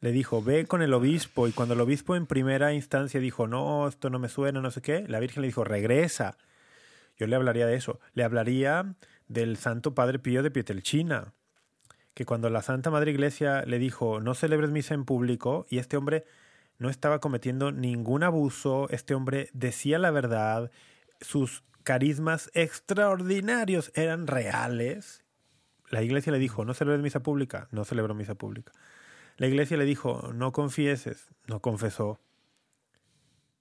Le 0.00 0.12
dijo, 0.12 0.42
ve 0.42 0.64
con 0.64 0.80
el 0.80 0.94
obispo. 0.94 1.46
Y 1.48 1.52
cuando 1.52 1.74
el 1.74 1.80
obispo 1.82 2.16
en 2.16 2.24
primera 2.26 2.72
instancia 2.72 3.20
dijo, 3.20 3.46
no, 3.46 3.86
esto 3.88 4.08
no 4.08 4.18
me 4.18 4.30
suena, 4.30 4.62
no 4.62 4.70
sé 4.70 4.80
qué, 4.80 5.04
la 5.06 5.20
Virgen 5.20 5.42
le 5.42 5.48
dijo, 5.48 5.64
regresa. 5.64 6.38
Yo 7.20 7.26
le 7.26 7.36
hablaría 7.36 7.66
de 7.66 7.74
eso. 7.74 8.00
Le 8.14 8.24
hablaría 8.24 8.94
del 9.28 9.58
Santo 9.58 9.94
Padre 9.94 10.18
Pío 10.18 10.42
de 10.42 10.50
Pietrelcina, 10.50 11.34
que 12.14 12.24
cuando 12.24 12.48
la 12.48 12.62
Santa 12.62 12.90
Madre 12.90 13.10
Iglesia 13.10 13.62
le 13.66 13.78
dijo, 13.78 14.20
no 14.20 14.32
celebres 14.32 14.70
misa 14.70 14.94
en 14.94 15.04
público, 15.04 15.66
y 15.68 15.78
este 15.78 15.98
hombre 15.98 16.24
no 16.78 16.88
estaba 16.88 17.20
cometiendo 17.20 17.72
ningún 17.72 18.22
abuso, 18.22 18.88
este 18.88 19.14
hombre 19.14 19.50
decía 19.52 19.98
la 19.98 20.10
verdad, 20.10 20.70
sus 21.20 21.62
carismas 21.82 22.50
extraordinarios 22.54 23.92
eran 23.94 24.26
reales. 24.26 25.22
La 25.90 26.02
iglesia 26.02 26.32
le 26.32 26.38
dijo, 26.38 26.64
no 26.64 26.72
celebres 26.72 27.02
misa 27.02 27.20
pública, 27.20 27.68
no 27.70 27.84
celebró 27.84 28.14
misa 28.14 28.34
pública. 28.34 28.72
La 29.36 29.46
iglesia 29.46 29.76
le 29.76 29.84
dijo, 29.84 30.32
no 30.32 30.52
confieses, 30.52 31.28
no 31.46 31.60
confesó. 31.60 32.18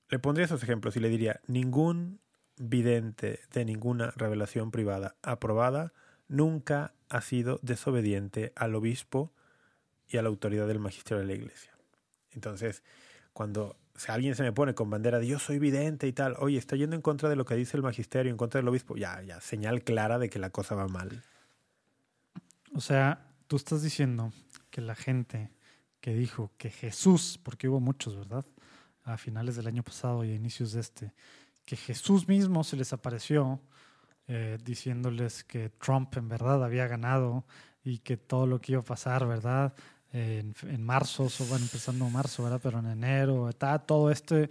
Le 0.08 0.18
pondría 0.18 0.46
esos 0.46 0.64
ejemplos 0.64 0.96
y 0.96 1.02
le 1.02 1.10
diría, 1.10 1.42
ningún 1.46 2.22
vidente 2.60 3.40
de 3.52 3.66
ninguna 3.66 4.12
revelación 4.16 4.70
privada 4.70 5.16
aprobada 5.24 5.94
nunca 6.28 6.94
ha 7.10 7.22
sido 7.22 7.60
desobediente 7.64 8.54
al 8.56 8.76
obispo 8.76 9.34
y 10.08 10.18
a 10.18 10.22
la 10.22 10.30
autoridad 10.30 10.68
del 10.68 10.80
magisterio 10.80 11.20
de 11.20 11.26
la 11.26 11.34
iglesia. 11.34 11.72
Entonces, 12.32 12.84
cuando 13.34 13.78
alguien 14.08 14.36
se 14.36 14.44
me 14.44 14.52
pone 14.52 14.76
con 14.76 14.90
bandera 14.90 15.20
de 15.20 15.28
yo 15.28 15.40
soy 15.40 15.58
vidente 15.58 16.08
y 16.08 16.14
tal, 16.14 16.36
oye, 16.40 16.58
está 16.58 16.76
yendo 16.76 16.96
en 16.96 17.02
contra 17.02 17.30
de 17.30 17.36
lo 17.36 17.46
que 17.46 17.56
dice 17.56 17.78
el 17.78 17.84
magisterio, 17.84 18.30
en 18.32 18.38
contra 18.38 18.60
del 18.60 18.68
obispo, 18.68 18.96
ya, 18.96 19.22
ya, 19.24 19.42
señal 19.42 19.84
clara 19.84 20.20
de 20.20 20.30
que 20.30 20.40
la 20.40 20.52
cosa 20.52 20.76
va 20.76 20.88
mal. 20.88 21.24
O 22.76 22.82
sea, 22.82 23.26
tú 23.48 23.56
estás 23.56 23.82
diciendo 23.82 24.32
que 24.70 24.82
la 24.82 24.96
gente 24.96 25.52
que 26.02 26.14
dijo 26.14 26.52
que 26.58 26.70
Jesús, 26.70 27.40
porque 27.42 27.68
hubo 27.68 27.80
muchos, 27.80 28.16
¿verdad? 28.16 28.46
A 29.04 29.18
finales 29.18 29.56
del 29.56 29.68
año 29.68 29.84
pasado 29.84 30.24
y 30.24 30.32
a 30.32 30.36
inicios 30.36 30.74
de 30.74 30.82
este, 30.82 31.14
que 31.70 31.76
Jesús 31.76 32.28
mismo 32.28 32.64
se 32.64 32.76
les 32.76 32.94
apareció 32.94 33.62
eh, 34.28 34.58
diciéndoles 34.64 35.44
que 35.44 35.70
Trump 35.70 36.18
en 36.18 36.28
verdad 36.28 36.64
había 36.64 36.88
ganado 36.88 37.46
y 37.84 38.00
que 38.00 38.18
todo 38.18 38.48
lo 38.48 38.60
que 38.60 38.72
iba 38.72 38.82
a 38.82 38.86
pasar, 38.86 39.28
¿verdad? 39.28 39.76
Eh, 40.12 40.40
en, 40.64 40.70
en 40.70 40.84
marzo, 40.84 41.26
o 41.26 41.46
bueno, 41.46 41.66
empezando 41.66 42.10
marzo, 42.10 42.42
¿verdad? 42.44 42.60
Pero 42.64 42.80
en 42.80 42.88
enero, 42.88 43.50
está 43.50 43.78
todo 43.78 44.10
este, 44.10 44.46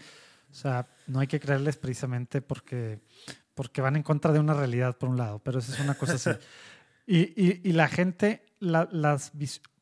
o 0.48 0.54
sea, 0.54 0.86
no 1.08 1.18
hay 1.18 1.26
que 1.26 1.40
creerles 1.40 1.76
precisamente 1.76 2.40
porque, 2.40 3.00
porque 3.56 3.80
van 3.80 3.96
en 3.96 4.04
contra 4.04 4.32
de 4.32 4.38
una 4.38 4.54
realidad, 4.54 4.96
por 4.96 5.08
un 5.08 5.16
lado, 5.16 5.40
pero 5.40 5.58
esa 5.58 5.72
es 5.74 5.80
una 5.80 5.94
cosa 5.94 6.14
así. 6.14 6.30
Y, 7.10 7.20
y, 7.42 7.62
y 7.64 7.72
la 7.72 7.88
gente, 7.88 8.44
la- 8.60 8.86
las 8.92 9.30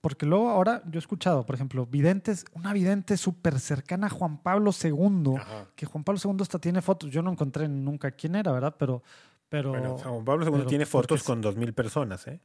porque 0.07 0.24
luego 0.24 0.50
ahora 0.50 0.82
yo 0.86 0.98
he 0.98 1.00
escuchado, 1.00 1.44
por 1.44 1.57
ejemplo, 1.57 1.84
videntes, 1.84 2.44
una 2.52 2.72
vidente 2.72 3.16
súper 3.16 3.59
cercana 3.59 4.07
a 4.07 4.11
Juan 4.11 4.40
Pablo 4.40 4.70
II, 4.70 5.34
que 5.74 5.84
Juan 5.84 6.04
Pablo 6.04 6.20
II 6.24 6.36
hasta 6.42 6.61
tiene 6.61 6.80
fotos. 6.80 7.11
Yo 7.11 7.22
no 7.22 7.32
encontré 7.32 7.66
nunca 7.66 8.12
quién 8.12 8.36
era, 8.36 8.52
¿verdad? 8.52 8.76
Pero, 8.78 9.02
pero 9.48 9.70
Bueno, 9.70 9.98
Juan 9.98 10.24
Pablo 10.24 10.44
II 10.44 10.52
pero 10.52 10.66
tiene 10.66 10.86
fotos 10.86 11.24
con 11.24 11.40
dos 11.40 11.57
mil 11.57 11.72
personas, 11.74 12.24
¿eh? 12.28 12.38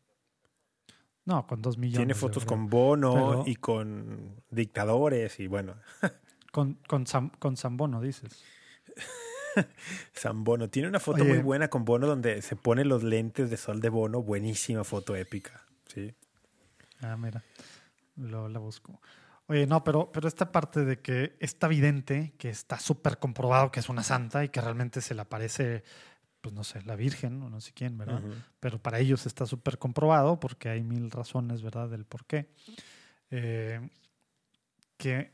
no, 1.26 1.46
con 1.46 1.62
dos 1.62 1.78
millones. 1.78 2.00
Tiene 2.00 2.16
fotos 2.16 2.46
con 2.46 2.68
Bono 2.68 3.14
Pero- 3.14 3.44
y 3.46 3.56
con 3.58 4.42
dictadores 4.50 5.40
y 5.40 5.46
bueno, 5.46 5.76
con 6.52 6.80
con, 6.88 7.06
Sam- 7.06 7.30
con 7.38 7.58
Zambono, 7.58 8.02
dices. 8.02 8.44
San 10.14 10.44
Bono. 10.44 10.68
Tiene 10.68 10.88
una 10.90 11.00
foto 11.00 11.22
Oye. 11.22 11.34
muy 11.34 11.44
buena 11.44 11.68
con 11.68 11.86
Bono 11.86 12.08
donde 12.08 12.42
se 12.42 12.56
pone 12.56 12.86
los 12.86 13.04
lentes 13.04 13.52
de 13.52 13.58
sol 13.58 13.82
de 13.82 13.90
Bono. 13.90 14.24
Buenísima 14.24 14.84
foto 14.84 15.16
épica. 15.16 15.68
Ah, 17.02 17.18
mira, 17.18 17.44
lo, 18.16 18.48
la 18.48 18.60
busco. 18.60 19.02
Oye, 19.48 19.68
no, 19.68 19.84
pero, 19.84 20.12
pero 20.12 20.28
esta 20.28 20.52
parte 20.52 20.86
de 20.86 21.02
que 21.02 21.36
está 21.40 21.68
vidente, 21.68 22.34
que 22.38 22.50
está 22.50 22.80
súper 22.80 23.20
comprobado 23.20 23.72
que 23.72 23.82
es 23.82 23.90
una 23.90 24.04
santa 24.04 24.44
y 24.46 24.50
que 24.50 24.62
realmente 24.62 25.02
se 25.02 25.14
le 25.14 25.22
aparece, 25.22 25.84
pues 26.40 26.54
no 26.56 26.64
sé, 26.64 26.82
la 26.84 26.96
Virgen 26.96 27.42
o 27.44 27.50
no 27.50 27.60
sé 27.60 27.74
quién, 27.74 27.98
¿verdad? 27.98 28.22
Pero 28.60 28.82
para 28.82 29.00
ellos 29.00 29.26
está 29.26 29.46
súper 29.46 29.78
comprobado 29.78 30.40
porque 30.40 30.70
hay 30.70 30.84
mil 30.84 31.12
razones, 31.12 31.62
¿verdad?, 31.62 31.90
del 31.90 32.06
por 32.06 32.26
qué. 32.26 32.50
Eh, 33.30 33.90
que, 34.96 35.34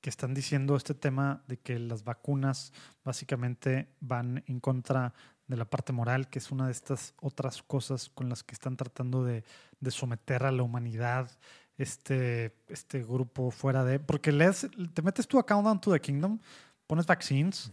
que 0.00 0.10
están 0.10 0.34
diciendo 0.34 0.76
este 0.76 0.94
tema 0.94 1.42
de 1.48 1.58
que 1.58 1.78
las 1.78 2.04
vacunas 2.04 2.72
básicamente 3.04 3.88
van 4.00 4.44
en 4.46 4.60
contra 4.60 5.14
de 5.48 5.56
la 5.56 5.64
parte 5.64 5.92
moral, 5.92 6.28
que 6.28 6.38
es 6.38 6.50
una 6.50 6.66
de 6.66 6.72
estas 6.72 7.14
otras 7.20 7.62
cosas 7.62 8.10
con 8.10 8.28
las 8.28 8.44
que 8.44 8.54
están 8.54 8.76
tratando 8.76 9.24
de, 9.24 9.44
de 9.80 9.90
someter 9.90 10.44
a 10.44 10.52
la 10.52 10.62
humanidad 10.62 11.30
este, 11.78 12.54
este 12.68 13.02
grupo 13.02 13.50
fuera 13.50 13.84
de... 13.84 13.98
Porque 13.98 14.30
lees, 14.30 14.68
te 14.94 15.02
metes 15.02 15.26
tu 15.26 15.38
account 15.38 15.82
to 15.82 15.92
the 15.92 16.00
kingdom, 16.00 16.38
pones 16.86 17.06
vaccines 17.06 17.72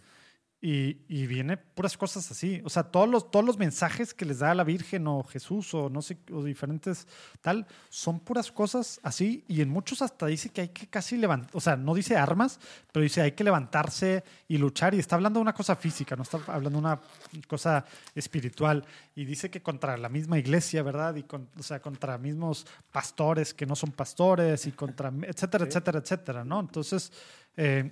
Y, 0.68 0.98
y, 1.08 1.28
viene 1.28 1.58
puras 1.58 1.96
cosas 1.96 2.32
así. 2.32 2.60
O 2.66 2.72
sea, 2.72 2.82
todos 2.82 3.08
los, 3.08 3.30
todos 3.30 3.46
los 3.46 3.60
mensajes 3.60 4.16
que 4.16 4.26
les 4.26 4.40
da 4.40 4.56
la 4.56 4.64
Virgen 4.64 5.06
o 5.06 5.24
Jesús 5.24 5.72
o 5.76 5.92
no 5.92 6.02
sé, 6.02 6.18
o 6.32 6.44
diferentes 6.44 7.06
tal, 7.40 7.68
son 7.90 8.20
puras 8.20 8.52
cosas 8.52 9.00
así. 9.04 9.44
Y 9.48 9.62
en 9.62 9.70
muchos 9.70 10.02
hasta 10.02 10.26
dice 10.26 10.50
que 10.50 10.62
hay 10.62 10.70
que 10.70 10.88
casi 10.88 11.18
levantar, 11.18 11.52
o 11.54 11.62
sea, 11.62 11.76
no 11.76 11.94
dice 11.94 12.18
armas, 12.18 12.60
pero 12.92 13.04
dice 13.04 13.22
hay 13.22 13.34
que 13.34 13.44
levantarse 13.44 14.24
y 14.48 14.58
luchar. 14.58 14.96
Y 14.96 14.98
está 14.98 15.18
hablando 15.18 15.38
de 15.38 15.44
una 15.44 15.54
cosa 15.54 15.76
física, 15.76 16.16
no 16.16 16.24
está 16.24 16.40
hablando 16.48 16.80
de 16.80 16.86
una 16.88 17.00
cosa 17.48 17.86
espiritual. 18.16 18.84
Y 19.14 19.24
dice 19.26 19.52
que 19.52 19.62
contra 19.62 19.96
la 19.98 20.10
misma 20.10 20.40
iglesia, 20.40 20.82
¿verdad? 20.82 21.14
Y 21.16 21.24
con, 21.26 21.48
o 21.60 21.62
sea, 21.62 21.80
contra 21.80 22.18
mismos 22.18 22.66
pastores 22.92 23.54
que 23.54 23.68
no 23.68 23.76
son 23.76 23.92
pastores 23.92 24.66
y 24.66 24.72
contra, 24.72 25.14
etcétera, 25.28 25.66
etcétera, 25.66 26.00
etcétera, 26.00 26.44
¿no? 26.44 26.60
Entonces, 26.60 27.12
eh, 27.56 27.92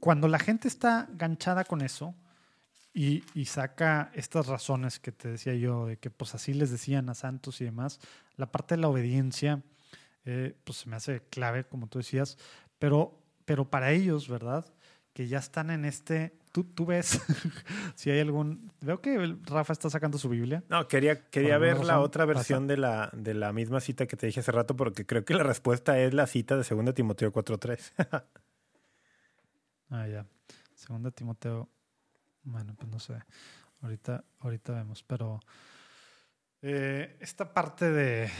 cuando 0.00 0.28
la 0.28 0.38
gente 0.38 0.66
está 0.66 1.08
ganchada 1.12 1.64
con 1.64 1.82
eso 1.82 2.14
y, 2.92 3.22
saca 3.44 4.10
estas 4.14 4.46
razones 4.46 4.98
que 4.98 5.12
te 5.12 5.28
decía 5.28 5.54
yo, 5.54 5.86
de 5.86 5.96
que 5.98 6.10
pues 6.10 6.34
así 6.34 6.54
les 6.54 6.70
decían 6.70 7.08
a 7.08 7.14
santos 7.14 7.60
y 7.60 7.64
demás, 7.64 8.00
la 8.36 8.50
parte 8.50 8.74
de 8.74 8.80
la 8.80 8.88
obediencia, 8.88 9.62
eh, 10.24 10.56
pues 10.64 10.78
se 10.78 10.88
me 10.88 10.96
hace 10.96 11.22
clave, 11.30 11.64
como 11.64 11.86
tú 11.86 11.98
decías, 11.98 12.36
pero, 12.78 13.18
pero 13.44 13.70
para 13.70 13.92
ellos, 13.92 14.28
¿verdad? 14.28 14.66
Que 15.12 15.28
ya 15.28 15.38
están 15.38 15.70
en 15.70 15.84
este, 15.84 16.32
tú, 16.50 16.64
tú 16.64 16.86
ves 16.86 17.20
si 17.94 18.10
hay 18.10 18.20
algún, 18.20 18.72
veo 18.80 19.00
que 19.00 19.36
Rafa 19.44 19.72
está 19.72 19.88
sacando 19.88 20.18
su 20.18 20.28
Biblia. 20.28 20.64
No, 20.68 20.88
quería, 20.88 21.28
quería 21.28 21.58
ver 21.58 21.84
la 21.84 22.00
otra 22.00 22.24
versión 22.24 22.66
de 22.66 22.76
la, 22.76 23.10
de 23.12 23.34
la 23.34 23.52
misma 23.52 23.80
cita 23.80 24.06
que 24.06 24.16
te 24.16 24.26
dije 24.26 24.40
hace 24.40 24.52
rato, 24.52 24.74
porque 24.74 25.06
creo 25.06 25.24
que 25.24 25.34
la 25.34 25.44
respuesta 25.44 25.98
es 26.00 26.12
la 26.12 26.26
cita 26.26 26.56
de 26.56 26.64
2 26.64 26.94
Timoteo 26.94 27.32
4.3. 27.32 28.24
Ah, 29.90 30.06
ya. 30.06 30.26
Segunda 30.74 31.10
Timoteo. 31.10 31.68
Bueno, 32.42 32.74
pues 32.74 32.90
no 32.90 32.98
sé. 32.98 33.14
Ahorita, 33.82 34.24
ahorita 34.40 34.72
vemos. 34.72 35.02
Pero 35.02 35.40
eh, 36.62 37.16
esta 37.20 37.52
parte 37.52 37.90
de. 37.90 38.30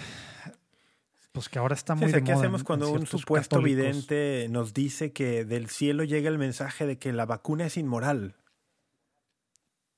Pues 1.33 1.49
que 1.49 1.59
ahora 1.59 1.75
está 1.75 1.95
muy 1.95 2.13
sí, 2.13 2.23
¿Qué 2.23 2.33
hacemos 2.33 2.65
cuando 2.65 2.91
un 2.91 3.07
supuesto 3.07 3.63
vidente 3.63 4.49
nos 4.51 4.75
dice 4.75 5.13
que 5.13 5.45
del 5.45 5.69
cielo 5.69 6.03
llega 6.03 6.29
el 6.29 6.39
mensaje 6.39 6.87
de 6.87 6.99
que 6.99 7.13
la 7.13 7.25
vacuna 7.25 7.67
es 7.67 7.77
inmoral? 7.77 8.35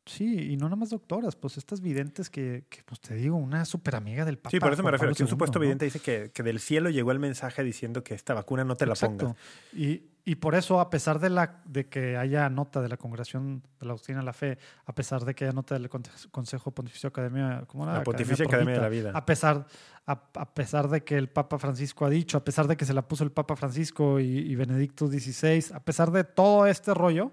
Sí, 0.04 0.52
y 0.52 0.56
no 0.56 0.64
nada 0.64 0.76
más 0.76 0.90
doctoras, 0.90 1.36
pues 1.36 1.56
estas 1.58 1.80
videntes 1.80 2.28
que, 2.28 2.64
que 2.68 2.82
pues 2.84 3.00
te 3.00 3.14
digo, 3.14 3.36
una 3.36 3.64
súper 3.64 3.94
amiga 3.94 4.24
del 4.24 4.36
Papa. 4.36 4.50
Sí, 4.50 4.58
por 4.58 4.72
eso 4.72 4.82
me 4.82 4.90
refiero, 4.90 5.14
que 5.14 5.22
un 5.22 5.28
supuesto 5.28 5.60
vidente 5.60 5.84
dice 5.84 6.00
que, 6.00 6.32
que, 6.34 6.42
del 6.42 6.58
cielo 6.58 6.90
llegó 6.90 7.12
el 7.12 7.20
mensaje 7.20 7.62
diciendo 7.62 8.02
que 8.02 8.14
esta 8.14 8.34
vacuna 8.34 8.64
no 8.64 8.74
te 8.74 8.84
la 8.84 8.96
pongas. 8.96 9.36
Y, 9.72 10.02
y 10.24 10.36
por 10.36 10.56
eso, 10.56 10.80
a 10.80 10.90
pesar 10.90 11.20
de, 11.20 11.30
la, 11.30 11.62
de 11.66 11.88
que 11.88 12.16
haya 12.16 12.48
nota 12.48 12.80
de 12.80 12.88
la 12.88 12.96
Congregación 12.96 13.62
de 13.78 13.86
la 13.86 13.92
Doctrina 13.92 14.20
de 14.20 14.26
la 14.26 14.32
Fe, 14.32 14.58
a 14.86 14.92
pesar 14.92 15.24
de 15.24 15.36
que 15.36 15.44
haya 15.44 15.52
nota 15.52 15.76
del 15.78 15.88
Consejo 15.88 16.72
Pontificio 16.72 17.08
Academia, 17.08 17.62
¿cómo 17.68 17.86
La 17.86 18.02
Pontificia 18.02 18.44
Academia, 18.44 18.74
de 18.74 18.80
la 18.80 18.88
Vida. 18.88 19.12
A 19.14 19.24
pesar, 19.24 19.66
a, 20.06 20.54
pesar 20.54 20.88
de 20.88 21.04
que 21.04 21.16
el 21.16 21.28
Papa 21.28 21.60
Francisco 21.60 22.04
ha 22.04 22.10
dicho, 22.10 22.36
a 22.38 22.44
pesar 22.44 22.66
de 22.66 22.76
que 22.76 22.84
se 22.84 22.92
la 22.92 23.06
puso 23.06 23.22
el 23.22 23.30
Papa 23.30 23.54
Francisco 23.54 24.18
y, 24.18 24.24
y 24.24 24.56
Benedicto 24.56 25.06
XVI, 25.06 25.74
a 25.74 25.80
pesar 25.80 26.10
de 26.10 26.24
todo 26.24 26.66
este 26.66 26.92
rollo, 26.92 27.30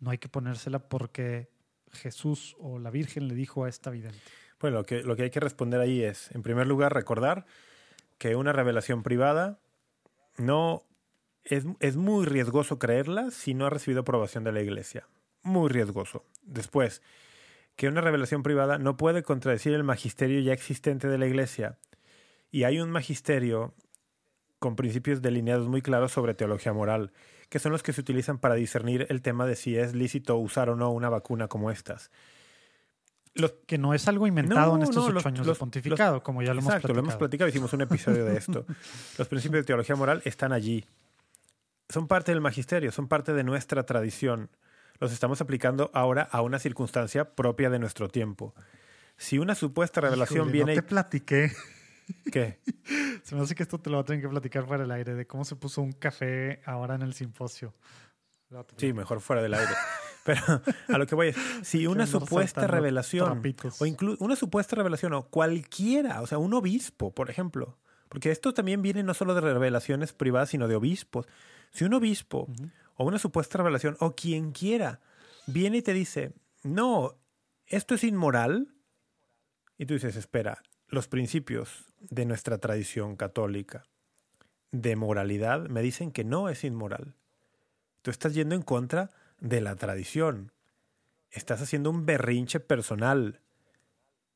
no 0.00 0.10
hay 0.10 0.18
que 0.18 0.28
ponérsela 0.28 0.78
porque 0.78 1.50
Jesús 1.92 2.56
o 2.58 2.78
la 2.78 2.90
Virgen 2.90 3.28
le 3.28 3.34
dijo 3.34 3.64
a 3.64 3.68
esta 3.68 3.90
vidente. 3.90 4.18
Bueno, 4.60 4.78
lo 4.78 4.84
que, 4.84 5.02
lo 5.02 5.16
que 5.16 5.24
hay 5.24 5.30
que 5.30 5.40
responder 5.40 5.80
ahí 5.80 6.02
es, 6.02 6.30
en 6.32 6.42
primer 6.42 6.66
lugar, 6.66 6.92
recordar 6.92 7.46
que 8.18 8.34
una 8.34 8.52
revelación 8.52 9.02
privada 9.02 9.60
no 10.36 10.84
es, 11.44 11.96
muy 11.96 12.26
riesgoso 12.26 12.78
creerla 12.78 13.30
si 13.30 13.54
no 13.54 13.66
ha 13.66 13.70
recibido 13.70 14.02
aprobación 14.02 14.44
de 14.44 14.52
la 14.52 14.60
iglesia. 14.60 15.06
Muy 15.42 15.68
riesgoso. 15.68 16.24
Después, 16.42 17.02
que 17.76 17.88
una 17.88 18.00
revelación 18.00 18.42
privada 18.42 18.78
no 18.78 18.96
puede 18.96 19.22
contradecir 19.22 19.72
el 19.72 19.84
magisterio 19.84 20.40
ya 20.40 20.52
existente 20.52 21.08
de 21.08 21.18
la 21.18 21.26
iglesia. 21.26 21.78
Y 22.50 22.64
hay 22.64 22.80
un 22.80 22.90
magisterio 22.90 23.74
con 24.58 24.76
principios 24.76 25.22
delineados 25.22 25.68
muy 25.68 25.82
claros 25.82 26.12
sobre 26.12 26.34
teología 26.34 26.72
moral, 26.72 27.12
que 27.48 27.58
son 27.58 27.72
los 27.72 27.82
que 27.82 27.92
se 27.92 28.00
utilizan 28.00 28.38
para 28.38 28.54
discernir 28.54 29.06
el 29.10 29.22
tema 29.22 29.46
de 29.46 29.56
si 29.56 29.76
es 29.76 29.94
lícito 29.94 30.36
usar 30.36 30.70
o 30.70 30.76
no 30.76 30.90
una 30.90 31.08
vacuna 31.08 31.48
como 31.48 31.70
estas. 31.70 32.10
que 33.66 33.78
no 33.78 33.94
es 33.94 34.08
algo 34.08 34.26
inventado 34.26 34.76
en 34.76 34.82
estos 34.82 35.08
ocho 35.08 35.28
años 35.28 35.46
de 35.46 35.54
pontificado, 35.54 36.22
como 36.22 36.42
ya 36.42 36.54
lo 36.54 36.60
hemos 36.60 36.72
platicado. 36.72 36.94
lo 36.94 37.00
hemos 37.00 37.16
platicado, 37.16 37.48
hicimos 37.48 37.72
un 37.72 37.82
episodio 37.82 38.24
de 38.24 38.36
esto. 38.36 38.66
los 39.18 39.28
principios 39.28 39.62
de 39.62 39.66
teología 39.66 39.96
moral 39.96 40.22
están 40.24 40.52
allí 40.52 40.84
son 41.88 42.06
parte 42.06 42.32
del 42.32 42.40
magisterio, 42.40 42.92
son 42.92 43.08
parte 43.08 43.32
de 43.32 43.44
nuestra 43.44 43.84
tradición. 43.84 44.50
Los 45.00 45.12
estamos 45.12 45.40
aplicando 45.40 45.90
ahora 45.94 46.22
a 46.30 46.42
una 46.42 46.58
circunstancia 46.58 47.34
propia 47.34 47.70
de 47.70 47.78
nuestro 47.78 48.08
tiempo. 48.08 48.54
Si 49.16 49.38
una 49.38 49.54
supuesta 49.54 50.00
revelación 50.00 50.52
viene... 50.52 50.74
No 50.74 50.82
te 50.82 50.86
platiqué. 50.86 51.52
¿Qué? 52.32 52.60
Se 53.22 53.34
me 53.34 53.42
hace 53.42 53.54
que 53.54 53.62
esto 53.62 53.78
te 53.78 53.90
lo 53.90 53.96
va 53.96 54.02
a 54.02 54.04
tener 54.04 54.22
que 54.22 54.28
platicar 54.28 54.66
fuera 54.66 54.82
del 54.82 54.92
aire, 54.92 55.14
de 55.14 55.26
cómo 55.26 55.44
se 55.44 55.56
puso 55.56 55.82
un 55.82 55.92
café 55.92 56.62
ahora 56.64 56.94
en 56.94 57.02
el 57.02 57.14
simposio. 57.14 57.74
Sí, 58.76 58.92
mejor 58.92 59.20
fuera 59.20 59.42
del 59.42 59.54
aire. 59.54 59.72
Pero 60.24 60.62
a 60.88 60.98
lo 60.98 61.06
que 61.06 61.14
voy 61.14 61.28
es, 61.28 61.36
si 61.62 61.86
una 61.86 62.06
supuesta 62.06 62.66
revelación, 62.66 63.42
o 63.78 63.86
incluso 63.86 64.22
una 64.22 64.36
supuesta 64.36 64.76
revelación, 64.76 65.12
o 65.14 65.28
cualquiera, 65.28 66.20
o 66.20 66.26
sea, 66.26 66.38
un 66.38 66.52
obispo, 66.54 67.14
por 67.14 67.30
ejemplo, 67.30 67.78
porque 68.08 68.30
esto 68.30 68.52
también 68.52 68.82
viene 68.82 69.02
no 69.02 69.14
solo 69.14 69.34
de 69.34 69.40
revelaciones 69.40 70.12
privadas, 70.12 70.50
sino 70.50 70.68
de 70.68 70.76
obispos. 70.76 71.26
Si 71.70 71.84
un 71.84 71.94
obispo 71.94 72.48
o 72.96 73.04
una 73.04 73.18
supuesta 73.18 73.58
revelación 73.58 73.96
o 74.00 74.14
quien 74.14 74.52
quiera 74.52 75.00
viene 75.46 75.78
y 75.78 75.82
te 75.82 75.94
dice, 75.94 76.34
no, 76.62 77.16
esto 77.66 77.94
es 77.94 78.04
inmoral, 78.04 78.74
y 79.78 79.86
tú 79.86 79.94
dices, 79.94 80.16
espera, 80.16 80.62
los 80.88 81.08
principios 81.08 81.87
de 82.00 82.24
nuestra 82.24 82.58
tradición 82.58 83.16
católica 83.16 83.84
de 84.70 84.96
moralidad 84.96 85.68
me 85.68 85.82
dicen 85.82 86.12
que 86.12 86.24
no 86.24 86.48
es 86.48 86.64
inmoral. 86.64 87.14
Tú 88.02 88.10
estás 88.10 88.34
yendo 88.34 88.54
en 88.54 88.62
contra 88.62 89.10
de 89.40 89.60
la 89.60 89.76
tradición. 89.76 90.52
Estás 91.30 91.60
haciendo 91.62 91.90
un 91.90 92.06
berrinche 92.06 92.60
personal 92.60 93.40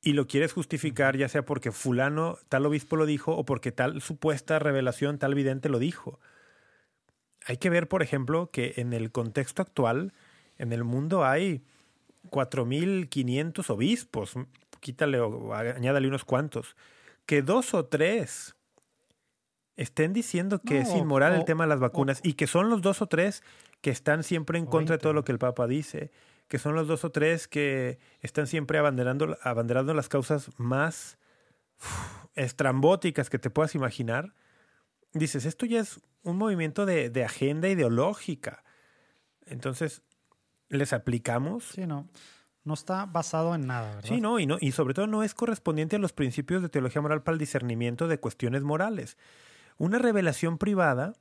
y 0.01 0.15
lo 0.15 0.27
quieres 0.27 0.53
justificar 0.53 1.17
ya 1.17 1.29
sea 1.29 1.45
porque 1.45 1.71
fulano, 1.71 2.39
tal 2.49 2.67
obispo 2.67 2.97
lo 2.97 3.07
dijo 3.07 3.37
o 3.37 3.45
porque 3.45 3.73
tal 3.73 4.01
supuesta 4.01 4.59
revelación, 4.59 5.19
tal 5.19 5.35
vidente 5.35 5.69
lo 5.69 5.79
dijo 5.79 6.19
hay 7.47 7.57
que 7.57 7.71
ver, 7.71 7.89
por 7.89 8.03
ejemplo, 8.03 8.51
que 8.51 8.75
en 8.77 8.93
el 8.93 9.11
contexto 9.11 9.63
actual, 9.63 10.13
en 10.59 10.73
el 10.73 10.85
mundo 10.85 11.25
hay 11.25 11.63
4.500 12.31 13.71
obispos, 13.71 14.35
quítale 14.81 15.21
o 15.21 15.55
añádale 15.55 16.09
unos 16.09 16.25
cuantos, 16.25 16.77
que 17.27 17.43
dos 17.43 17.75
o 17.75 17.87
tres 17.87 18.57
estén 19.77 20.13
diciendo 20.13 20.61
que 20.61 20.81
es 20.81 20.91
inmoral 20.95 21.35
el 21.35 21.45
tema 21.45 21.65
de 21.65 21.69
las 21.69 21.81
vacunas 21.81 22.21
y 22.23 22.35
que 22.35 22.47
son 22.47 22.69
los 22.69 22.83
dos 22.83 23.03
o 23.03 23.07
tres 23.07 23.43
que 23.81 23.91
están 23.91 24.23
siempre 24.23 24.59
en 24.59 24.67
contra 24.67 24.97
de 24.97 25.01
todo 25.01 25.13
lo 25.13 25.25
que 25.25 25.33
el 25.33 25.39
Papa 25.39 25.67
dice, 25.67 26.13
que 26.49 26.59
son 26.59 26.75
los 26.75 26.87
dos 26.87 27.05
o 27.05 27.11
tres 27.11 27.49
que 27.49 27.99
están 28.21 28.47
siempre 28.47 28.79
abanderando, 28.79 29.37
abanderando 29.43 29.95
las 29.95 30.09
causas 30.09 30.51
más 30.59 31.19
estrambóticas 32.35 33.31
que 33.31 33.39
te 33.39 33.51
puedas 33.51 33.75
imaginar, 33.75 34.35
dices, 35.13 35.45
esto 35.45 35.67
ya 35.67 35.81
es 35.81 36.01
un 36.23 36.37
movimiento 36.39 36.87
de, 36.87 37.25
agenda 37.25 37.69
ideológica. 37.69 38.63
Entonces, 39.47 40.03
¿les 40.69 40.93
aplicamos? 40.93 41.65
Sí, 41.65 41.87
no. 41.87 42.09
No 42.65 42.75
está 42.75 43.07
basado 43.07 43.55
en 43.55 43.67
nada, 43.67 43.97
¿verdad? 43.97 44.09
Sí, 44.09 44.21
no 44.21 44.39
y, 44.39 44.47
no, 44.47 44.57
y 44.61 44.73
sobre 44.73 44.95
todo 44.95 45.07
no 45.07 45.23
es 45.23 45.35
correspondiente 45.35 45.97
a 45.97 45.99
los 45.99 46.13
principios 46.13 46.63
de 46.63 46.69
teología 46.69 47.03
moral 47.03 47.23
para 47.23 47.35
el 47.35 47.39
discernimiento 47.39 48.09
de 48.09 48.19
cuestiones 48.19 48.63
morales. 48.63 49.17
Una 49.79 49.99
revelación 49.99 50.59
privada 50.59 51.15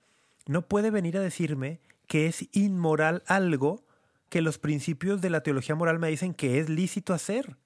no 0.46 0.62
puede 0.68 0.92
venir 0.92 1.18
a 1.18 1.22
decirme 1.22 1.80
que 2.08 2.28
es 2.28 2.48
inmoral 2.52 3.24
algo 3.26 3.84
que 4.30 4.42
los 4.42 4.60
principios 4.60 5.22
de 5.22 5.30
la 5.30 5.42
teología 5.42 5.76
moral 5.76 6.00
me 6.00 6.10
dicen 6.10 6.34
que 6.34 6.60
es 6.60 6.70
lícito 6.70 7.14
hacer. 7.14 7.58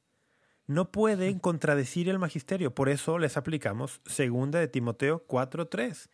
No 0.68 0.92
pueden 0.92 1.40
contradecir 1.40 2.10
el 2.10 2.18
magisterio, 2.18 2.74
por 2.74 2.90
eso 2.90 3.20
les 3.20 3.38
aplicamos 3.38 4.02
segunda 4.06 4.60
de 4.60 4.68
Timoteo 4.68 5.26
4:3 5.28 6.10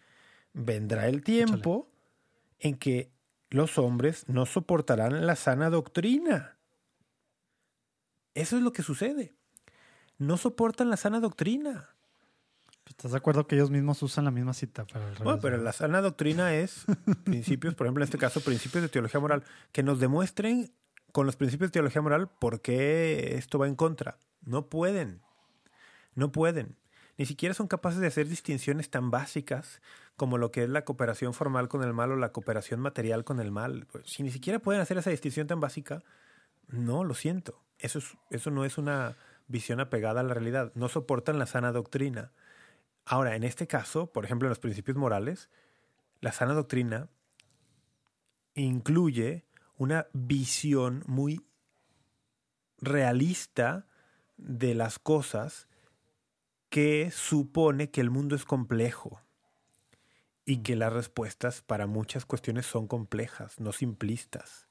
vendrá 0.54 1.08
el 1.08 1.24
tiempo 1.24 1.90
en 2.60 2.76
que 2.76 3.12
los 3.50 3.78
hombres 3.78 4.28
no 4.28 4.46
soportarán 4.46 5.26
la 5.26 5.36
sana 5.36 5.70
doctrina. 5.70 6.58
Eso 8.34 8.58
es 8.58 8.64
lo 8.64 8.72
que 8.74 8.84
sucede. 8.84 9.34
No 10.18 10.38
soportan 10.38 10.90
la 10.90 10.98
sana 10.98 11.20
doctrina. 11.20 11.90
¿Estás 12.88 13.12
de 13.12 13.18
acuerdo 13.18 13.48
que 13.48 13.56
ellos 13.56 13.72
mismos 13.72 14.02
usan 14.04 14.26
la 14.26 14.32
misma 14.32 14.54
cita 14.54 14.86
para 14.86 15.08
el 15.08 15.16
Bueno, 15.16 15.40
pero 15.42 15.58
la 15.58 15.72
sana 15.72 16.02
doctrina 16.02 16.54
es 16.54 16.86
principios, 17.24 17.74
por 17.76 17.88
ejemplo, 17.88 18.04
en 18.04 18.08
este 18.08 18.18
caso, 18.18 18.42
principios 18.42 18.84
de 18.84 18.90
teología 18.90 19.20
moral, 19.20 19.44
que 19.72 19.84
nos 19.84 20.00
demuestren 20.00 20.74
con 21.12 21.26
los 21.26 21.36
principios 21.36 21.70
de 21.70 21.74
teología 21.74 22.02
moral 22.02 22.30
por 22.30 22.62
qué 22.62 23.36
esto 23.36 23.60
va 23.60 23.68
en 23.68 23.76
contra. 23.76 24.18
No 24.42 24.68
pueden. 24.68 25.22
No 26.16 26.32
pueden. 26.32 26.78
ni 27.18 27.26
siquiera 27.26 27.54
son 27.54 27.68
capaces 27.68 28.00
de 28.00 28.08
hacer 28.08 28.28
distinciones 28.28 28.90
tan 28.90 29.12
básicas 29.12 29.82
como 30.16 30.38
lo 30.38 30.52
que 30.52 30.64
es 30.64 30.70
la 30.70 30.86
cooperación 30.86 31.34
formal 31.34 31.68
con 31.68 31.84
el 31.84 31.94
mal 31.94 32.12
o 32.12 32.16
la 32.16 32.32
cooperación 32.32 32.80
material 32.80 33.24
con 33.24 33.40
el 33.40 33.52
mal. 33.52 33.88
Pues, 33.92 34.08
si 34.08 34.24
ni 34.24 34.32
siquiera 34.32 34.60
pueden 34.60 34.82
hacer 34.82 34.98
esa 34.98 35.10
distinción 35.10 35.48
tan 35.48 35.60
básica, 35.60 36.04
no, 36.68 37.04
lo 37.04 37.14
siento. 37.14 37.62
Eso, 37.82 38.00
es, 38.00 38.18
eso 38.30 38.52
no 38.52 38.66
es 38.66 38.78
una 38.78 39.18
visión 39.48 39.80
apegada 39.80 40.22
a 40.22 40.24
la 40.24 40.34
realidad. 40.34 40.72
No 40.76 40.88
soportan 40.88 41.38
la 41.38 41.46
sana 41.46 41.72
doctrina. 41.72 42.32
Ahora, 43.06 43.36
en 43.36 43.44
este 43.44 43.68
caso, 43.68 44.12
por 44.12 44.26
ejemplo, 44.26 44.48
en 44.48 44.52
los 44.52 44.60
principios 44.60 44.98
morales, 44.98 45.50
la 46.22 46.32
sana 46.32 46.54
doctrina 46.54 47.10
incluye 48.54 49.46
una 49.78 50.08
visión 50.14 51.04
muy 51.08 51.46
realista 52.78 53.88
de 54.38 54.76
las 54.76 55.00
cosas 55.00 55.68
que 56.70 57.12
supone 57.12 57.92
que 57.92 58.02
el 58.02 58.10
mundo 58.10 58.36
es 58.36 58.46
complejo 58.46 59.22
y 60.46 60.64
que 60.64 60.76
las 60.76 60.94
respuestas 60.94 61.62
para 61.62 61.86
muchas 61.86 62.26
cuestiones 62.26 62.66
son 62.66 62.88
complejas, 62.88 63.60
no 63.60 63.72
simplistas. 63.72 64.71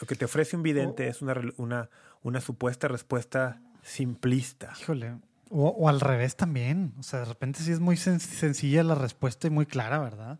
Lo 0.00 0.06
que 0.06 0.14
te 0.14 0.24
ofrece 0.24 0.56
un 0.56 0.62
vidente 0.62 1.08
es 1.08 1.22
una, 1.22 1.34
una, 1.56 1.90
una 2.22 2.40
supuesta 2.40 2.88
respuesta 2.88 3.60
simplista. 3.82 4.72
Híjole, 4.80 5.16
o, 5.50 5.88
al 5.88 6.00
revés 6.00 6.36
también. 6.36 6.94
O 6.98 7.02
sea, 7.02 7.20
de 7.20 7.24
repente 7.24 7.60
sí 7.60 7.72
es 7.72 7.80
muy 7.80 7.96
sencilla 7.96 8.84
la 8.84 8.94
respuesta 8.94 9.48
y 9.48 9.50
muy 9.50 9.66
clara, 9.66 9.98
¿verdad? 9.98 10.38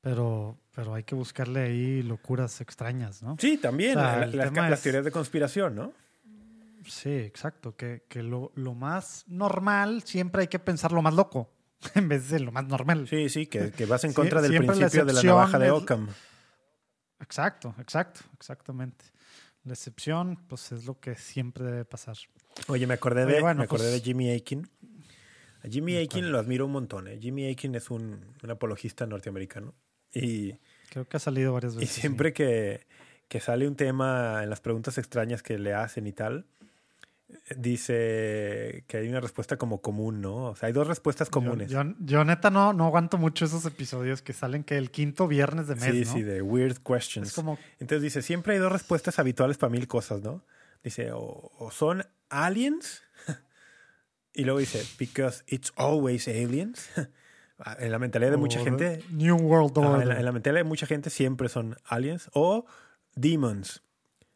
Pero, 0.00 0.58
pero 0.74 0.94
hay 0.94 1.04
que 1.04 1.14
buscarle 1.14 1.60
ahí 1.60 2.02
locuras 2.02 2.60
extrañas, 2.60 3.22
¿no? 3.22 3.36
Sí, 3.38 3.58
también. 3.58 3.96
las, 3.96 4.82
teorías 4.82 5.04
de 5.04 5.10
conspiración, 5.10 5.76
¿no? 5.76 5.92
Sí, 6.86 7.10
exacto. 7.10 7.76
Que, 7.76 8.04
que 8.08 8.22
lo, 8.22 8.52
lo, 8.54 8.74
más 8.74 9.24
normal 9.28 10.02
siempre 10.02 10.42
hay 10.42 10.48
que 10.48 10.58
pensar 10.58 10.92
lo 10.92 11.02
más 11.02 11.14
loco 11.14 11.52
en 11.94 12.08
vez 12.08 12.30
de 12.30 12.40
lo 12.40 12.52
más 12.52 12.66
normal. 12.66 13.06
Sí, 13.08 13.28
sí, 13.28 13.46
que, 13.46 13.70
que 13.70 13.84
vas 13.84 14.02
en 14.04 14.12
contra 14.14 14.40
del 14.40 14.56
principio 14.56 15.04
de 15.04 15.12
la 15.12 15.22
navaja 15.22 15.58
de 15.58 15.70
Ockham. 15.70 16.08
Exacto, 17.32 17.74
exacto, 17.78 18.20
exactamente. 18.34 19.06
La 19.64 19.72
excepción, 19.72 20.36
pues 20.48 20.70
es 20.70 20.84
lo 20.84 21.00
que 21.00 21.14
siempre 21.14 21.64
debe 21.64 21.86
pasar. 21.86 22.18
Oye, 22.68 22.86
me 22.86 22.92
acordé 22.92 23.24
de, 23.24 23.42
me 23.42 23.62
acordé 23.62 23.86
de 23.86 23.92
pues 23.92 24.02
Jimmy 24.02 24.28
Aiken. 24.28 24.68
A 25.64 25.68
Jimmy 25.68 25.96
Aiken 25.96 26.30
lo 26.30 26.38
admiro 26.38 26.66
un 26.66 26.72
montón. 26.72 27.08
¿eh? 27.08 27.18
Jimmy 27.18 27.46
Aiken 27.46 27.74
es 27.74 27.90
un, 27.90 28.22
apologista 28.46 29.06
norteamericano. 29.06 29.72
Y, 30.12 30.58
Creo 30.90 31.08
que 31.08 31.16
ha 31.16 31.20
salido 31.20 31.54
varias 31.54 31.74
veces. 31.74 31.96
Y 31.96 32.00
siempre 32.02 32.34
que, 32.34 32.86
que 33.28 33.40
sale 33.40 33.66
un 33.66 33.76
tema 33.76 34.42
en 34.42 34.50
las 34.50 34.60
preguntas 34.60 34.98
extrañas 34.98 35.42
que 35.42 35.58
le 35.58 35.72
hacen 35.72 36.06
y 36.06 36.12
tal, 36.12 36.44
dice 37.56 38.84
que 38.86 38.98
hay 38.98 39.08
una 39.08 39.20
respuesta 39.20 39.56
como 39.56 39.80
común, 39.80 40.20
¿no? 40.20 40.50
O 40.50 40.56
sea, 40.56 40.68
hay 40.68 40.72
dos 40.72 40.86
respuestas 40.86 41.30
comunes. 41.30 41.70
Yo, 41.70 42.24
neta 42.24 42.50
no, 42.50 42.72
no 42.72 42.86
aguanto 42.86 43.18
mucho 43.18 43.44
esos 43.44 43.64
episodios 43.66 44.22
que 44.22 44.32
salen 44.32 44.64
que 44.64 44.76
el 44.76 44.90
quinto 44.90 45.28
viernes 45.28 45.66
de 45.68 45.74
mes, 45.74 45.84
Sí, 45.84 46.04
sí, 46.04 46.22
de 46.22 46.42
weird 46.42 46.78
questions. 46.78 47.36
Entonces 47.78 48.02
dice, 48.02 48.22
siempre 48.22 48.54
hay 48.54 48.58
dos 48.58 48.72
respuestas 48.72 49.18
habituales 49.18 49.58
para 49.58 49.70
mil 49.70 49.86
cosas, 49.88 50.22
¿no? 50.22 50.44
Dice, 50.82 51.10
o, 51.12 51.70
son 51.72 52.04
aliens, 52.28 53.02
y 54.34 54.44
luego 54.44 54.58
dice, 54.58 54.84
because 54.98 55.44
it's 55.46 55.72
always 55.76 56.28
aliens. 56.28 56.90
en 57.78 57.92
la 57.92 57.98
mentalidad 57.98 58.32
de 58.32 58.36
mucha 58.36 58.60
gente... 58.60 59.02
New 59.10 59.36
World 59.36 59.78
Order. 59.78 60.18
en 60.18 60.24
la 60.24 60.32
mentalidad 60.32 60.60
de 60.60 60.68
mucha 60.68 60.86
gente 60.86 61.10
siempre 61.10 61.48
son 61.48 61.76
aliens. 61.84 62.30
O 62.34 62.66
demons 63.14 63.82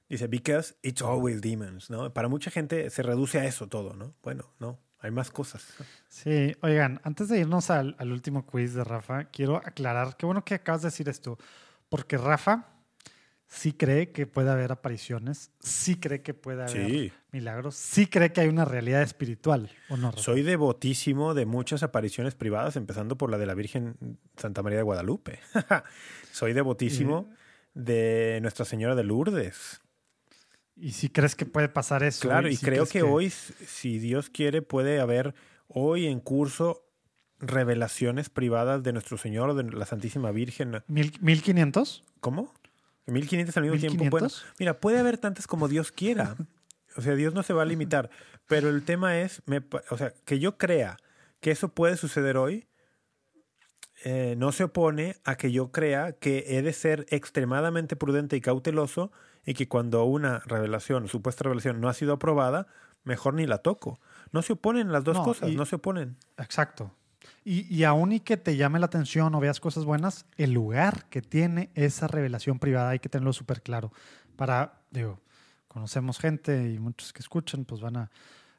Dice, 0.09 0.29
because 0.29 0.77
it's 0.83 1.03
always 1.03 1.41
demons, 1.41 1.91
¿no? 1.91 2.13
Para 2.13 2.29
mucha 2.29 2.51
gente 2.51 2.91
se 2.91 3.03
reduce 3.03 3.41
a 3.41 3.45
eso 3.45 3.67
todo, 3.67 3.95
¿no? 3.95 4.15
Bueno, 4.23 4.53
no, 4.61 4.79
hay 5.01 5.11
más 5.11 5.31
cosas. 5.31 5.67
Sí, 6.09 6.55
oigan, 6.63 7.01
antes 7.03 7.29
de 7.29 7.41
irnos 7.41 7.71
al, 7.71 7.97
último 8.01 8.47
quiz 8.47 8.75
de 8.75 8.85
Rafa, 8.85 9.25
quiero 9.25 9.57
aclarar, 9.57 10.17
qué 10.17 10.27
bueno 10.27 10.45
que 10.45 10.55
acabas 10.55 10.83
de 10.83 10.89
decir 10.89 11.09
esto, 11.09 11.39
porque 11.89 12.19
Rafa 12.19 12.69
sí 13.49 13.73
cree 13.73 14.13
que 14.13 14.29
puede 14.29 14.51
haber 14.51 14.71
apariciones, 14.71 15.51
sí 15.59 15.97
cree 15.97 16.23
que 16.23 16.35
puede 16.35 16.63
haber 16.63 17.13
milagros, 17.33 17.75
sí 17.75 18.07
cree 18.07 18.33
que 18.33 18.43
hay 18.43 18.49
una 18.49 18.65
realidad 18.65 19.03
espiritual, 19.03 19.71
¿o 19.89 19.97
no? 19.97 20.13
Soy 20.13 20.43
devotísimo 20.43 21.35
de 21.35 21.47
muchas 21.47 21.83
apariciones 21.83 22.37
privadas, 22.37 22.77
empezando 22.77 23.19
por 23.19 23.31
la 23.31 23.39
de 23.39 23.47
la 23.47 23.55
Virgen 23.55 24.19
Santa 24.37 24.63
María 24.63 24.79
de 24.79 24.85
Guadalupe. 24.85 25.41
Soy 26.33 26.53
devotísimo 26.53 27.29
de 27.75 28.39
Nuestra 28.41 28.65
Señora 28.65 28.95
de 28.95 29.05
Lourdes. 29.05 29.81
Y 30.77 30.93
si 30.93 31.09
crees 31.09 31.35
que 31.35 31.47
puede 31.47 31.69
pasar 31.69 32.03
eso. 32.03 32.29
Claro, 32.29 32.49
y, 32.49 32.57
creo 32.59 32.87
que, 32.87 33.03
hoy, 33.03 33.31
si 33.31 33.99
Dios 33.99 34.29
quiere, 34.29 34.61
puede 34.61 35.01
haber 35.01 35.35
hoy 35.69 36.07
en 36.07 36.21
curso 36.21 36.85
revelaciones 37.39 38.31
privadas 38.31 38.83
de 38.83 38.93
nuestro 38.93 39.19
Señor 39.19 39.51
o 39.51 39.55
de 39.55 39.65
la 39.65 39.87
Santísima 39.87 40.31
Virgen. 40.33 40.83
¿Mil, 40.87 41.43
quinientos? 41.43 42.05
¿Cómo? 42.21 42.53
¿1500 43.07 43.57
al 43.57 43.63
mismo 43.63 43.79
tiempo? 43.79 44.11
Bueno, 44.11 44.29
mira, 44.59 44.81
puede 44.81 44.99
haber 44.99 45.19
tantas 45.19 45.47
como 45.47 45.69
Dios 45.69 45.93
quiera. 45.93 46.37
O 46.97 47.03
sea, 47.03 47.15
Dios 47.15 47.35
no 47.35 47.43
se 47.43 47.53
va 47.53 47.63
a 47.63 47.67
limitar. 47.67 48.11
Pero 48.47 48.69
el 48.69 48.85
tema 48.85 49.19
es, 49.19 49.43
me, 49.47 49.63
o 49.91 49.99
sea, 49.99 50.13
que 50.25 50.39
yo 50.39 50.59
crea 50.59 50.97
que 51.41 51.51
eso 51.51 51.69
puede 51.69 51.97
suceder 51.97 52.37
hoy, 52.37 52.67
eh, 54.05 54.35
no 54.37 54.53
se 54.53 54.65
opone 54.65 55.17
a 55.25 55.37
que 55.37 55.53
yo 55.53 55.73
crea 55.73 56.13
que 56.13 56.45
he 56.49 56.63
de 56.63 56.73
ser 56.73 57.07
extremadamente 57.11 57.97
prudente 57.97 58.37
y 58.37 58.41
cauteloso 58.41 59.11
y 59.47 59.55
que 59.55 59.69
cuando 59.69 60.05
una 60.05 60.41
revelación, 60.41 61.09
supuesta 61.09 61.45
revelación, 61.45 61.81
no 61.81 61.89
ha 61.89 61.95
sido 61.95 62.15
aprobada, 62.15 62.67
mejor 63.05 63.35
ni 63.35 63.47
la 63.47 63.59
toco. 63.59 64.01
No 64.33 64.43
se 64.43 64.55
oponen 64.55 64.93
las 64.93 65.05
dos 65.05 65.21
cosas, 65.21 65.51
no 65.53 65.65
se 65.65 65.77
oponen. 65.77 66.17
Exacto. 66.37 66.93
Y, 67.45 67.73
y 67.75 67.85
aún 67.85 68.13
y 68.13 68.21
que 68.21 68.37
te 68.37 68.57
llame 68.57 68.81
la 68.81 68.87
atención 68.87 69.35
o 69.35 69.41
veas 69.41 69.61
cosas 69.61 69.85
buenas, 69.85 70.27
el 70.37 70.53
lugar 70.53 71.09
que 71.09 71.23
tiene 71.23 71.71
esa 71.75 72.09
revelación 72.09 72.59
privada 72.59 72.91
hay 72.91 72.99
que 72.99 73.09
tenerlo 73.09 73.33
súper 73.33 73.63
claro. 73.63 73.93
Para, 74.35 74.81
digo, 74.91 75.21
conocemos 75.69 76.19
gente 76.19 76.69
y 76.71 76.79
muchos 76.81 77.13
que 77.13 77.21
escuchan, 77.21 77.65
pues 77.65 77.81
van 77.81 77.97
a, 77.97 78.11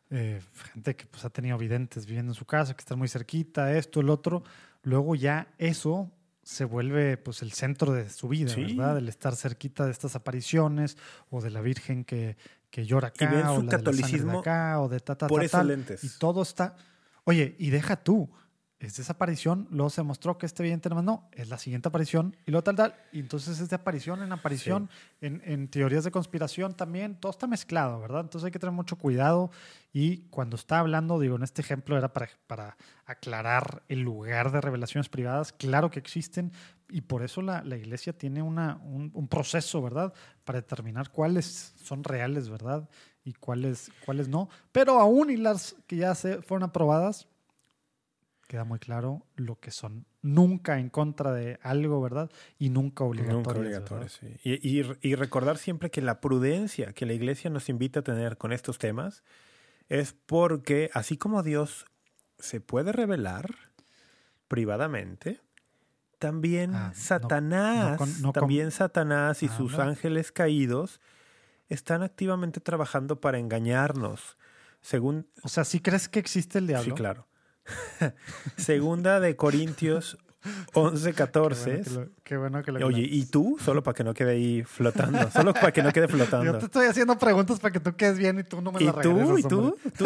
eh, 0.09 0.41
gente 0.73 0.95
que 0.95 1.05
pues, 1.05 1.25
ha 1.25 1.29
tenido 1.29 1.57
videntes 1.57 2.05
viviendo 2.05 2.31
en 2.31 2.35
su 2.35 2.45
casa, 2.45 2.73
que 2.73 2.81
están 2.81 2.97
muy 2.97 3.09
cerquita, 3.09 3.73
esto, 3.73 3.99
el 3.99 4.09
otro. 4.09 4.43
Luego 4.83 5.15
ya 5.15 5.47
eso 5.57 6.09
se 6.47 6.63
vuelve 6.63 7.17
pues 7.17 7.41
el 7.41 7.51
centro 7.51 7.91
de 7.91 8.09
su 8.09 8.29
vida, 8.29 8.55
¿verdad? 8.55 8.97
El 8.97 9.09
estar 9.09 9.35
cerquita 9.35 9.83
de 9.83 9.91
estas 9.91 10.15
apariciones 10.15 10.97
o 11.29 11.41
de 11.41 11.51
la 11.51 11.59
Virgen 11.59 12.05
que, 12.05 12.37
que 12.69 12.85
llora 12.85 13.09
acá 13.09 13.51
o 13.51 13.61
la 13.61 13.69
catolicismo 13.69 14.31
de, 14.31 14.39
acá 14.39 14.79
o 14.79 14.87
de 14.87 15.01
ta, 15.01 15.17
ta, 15.17 15.27
por 15.27 15.45
ta, 15.49 15.65
Y 16.01 16.09
todo 16.17 16.41
está... 16.41 16.77
Oye, 17.25 17.57
y 17.59 17.69
deja 17.69 17.97
tú, 17.97 18.29
es 18.79 18.99
esa 18.99 19.13
aparición, 19.13 19.67
luego 19.71 19.89
se 19.89 20.03
mostró 20.03 20.37
que 20.37 20.45
este 20.45 20.61
vidente 20.61 20.87
no, 20.89 21.27
es 21.31 21.49
la 21.49 21.57
siguiente 21.57 21.87
aparición 21.87 22.35
y 22.45 22.51
luego 22.51 22.63
tal, 22.63 22.75
tal. 22.75 22.95
Y 23.11 23.19
entonces 23.19 23.59
es 23.59 23.69
de 23.69 23.75
aparición 23.75 24.21
en 24.21 24.31
aparición, 24.31 24.89
en, 25.19 25.41
en, 25.45 25.67
teorías 25.67 26.03
de 26.03 26.11
conspiración 26.11 26.75
también, 26.75 27.15
todo 27.15 27.31
está 27.31 27.47
mezclado, 27.47 27.99
¿verdad? 27.99 28.21
Entonces 28.21 28.45
hay 28.45 28.51
que 28.51 28.59
tener 28.59 28.73
mucho 28.73 28.95
cuidado 28.97 29.49
y 29.93 30.27
cuando 30.29 30.55
está 30.55 30.79
hablando, 30.79 31.19
digo, 31.19 31.35
en 31.37 31.43
este 31.43 31.61
ejemplo 31.61 31.97
era 31.97 32.13
para, 32.13 32.29
para 32.45 32.77
aclarar 33.05 33.81
el 33.87 34.01
lugar 34.01 34.51
de 34.51 34.61
revelaciones 34.61 35.09
privadas, 35.09 35.53
claro 35.53 35.89
que 35.89 35.99
existen 35.99 36.51
y 36.89 37.01
por 37.01 37.23
eso 37.23 37.41
la, 37.41 37.63
la 37.63 37.77
iglesia 37.77 38.13
tiene 38.13 38.43
una, 38.43 38.79
un, 38.83 39.09
un, 39.13 39.27
proceso, 39.27 39.81
¿verdad? 39.81 40.13
Para 40.45 40.61
determinar 40.61 41.09
cuáles 41.09 41.73
son 41.83 42.03
reales, 42.03 42.47
¿verdad? 42.47 42.87
Y 43.23 43.33
cuáles, 43.33 43.91
cuáles 44.05 44.29
no. 44.29 44.49
Pero 44.71 44.99
aún 44.99 45.29
y 45.29 45.35
las 45.35 45.75
que 45.85 45.97
ya 45.97 46.15
se 46.15 46.41
fueron 46.41 46.69
aprobadas, 46.69 47.27
queda 48.47 48.63
muy 48.63 48.79
claro 48.79 49.25
lo 49.35 49.59
que 49.59 49.71
son. 49.71 50.05
Nunca 50.21 50.79
en 50.79 50.89
contra 50.89 51.33
de 51.33 51.59
algo, 51.61 52.01
¿verdad? 52.01 52.31
Y 52.57 52.69
nunca 52.69 53.03
obligatorios. 53.03 54.19
Y, 54.43 54.81
y, 55.01 55.15
recordar 55.15 55.57
siempre 55.57 55.91
que 55.91 56.01
la 56.01 56.19
prudencia 56.19 56.93
que 56.93 57.05
la 57.05 57.13
iglesia 57.13 57.49
nos 57.49 57.69
invita 57.69 57.99
a 57.99 58.03
tener 58.03 58.37
con 58.37 58.53
estos 58.53 58.77
temas 58.77 59.23
es 59.89 60.13
porque 60.13 60.89
así 60.93 61.17
como 61.17 61.43
Dios 61.43 61.85
se 62.39 62.61
puede 62.61 62.91
revelar 62.91 63.53
privadamente, 64.47 65.41
también 66.19 66.73
ah, 66.73 66.93
Satanás, 66.95 67.99
también 68.33 68.71
Satanás 68.71 69.43
y 69.43 69.49
sus 69.49 69.77
ángeles 69.77 70.31
caídos 70.31 70.99
están 71.69 72.01
activamente 72.01 72.59
trabajando 72.59 73.19
para 73.19 73.37
engañarnos. 73.37 74.37
Según, 74.81 75.27
o 75.43 75.49
sea, 75.49 75.63
¿sí 75.63 75.79
crees 75.79 76.07
que 76.07 76.19
existe 76.19 76.59
el 76.59 76.67
diablo? 76.67 76.85
Sí, 76.85 76.91
claro. 76.91 77.27
Segunda 78.57 79.19
de 79.19 79.35
Corintios 79.35 80.17
11, 80.73 81.13
14. 81.13 81.81
Qué 82.23 82.37
bueno 82.37 82.61
que 82.61 82.71
lo, 82.71 82.85
Oye, 82.85 83.01
¿y 83.01 83.25
tú? 83.25 83.57
Solo 83.59 83.83
para 83.83 83.95
que 83.95 84.03
no 84.03 84.13
quede 84.13 84.31
ahí 84.31 84.63
flotando. 84.63 85.29
Solo 85.31 85.53
para 85.53 85.71
que 85.71 85.81
no 85.81 85.91
quede 85.91 86.07
flotando. 86.07 86.45
Yo 86.45 86.57
te 86.57 86.65
estoy 86.65 86.87
haciendo 86.87 87.17
preguntas 87.17 87.59
para 87.59 87.71
que 87.71 87.79
tú 87.79 87.95
quedes 87.95 88.17
bien 88.17 88.39
y 88.39 88.43
tú 88.43 88.61
no 88.61 88.71
me 88.71 88.81
las 88.81 88.95
regresas. 88.95 89.39
¿Y 89.39 89.43
tú? 89.43 89.77
¿Y 89.83 89.89
tú? 89.91 90.05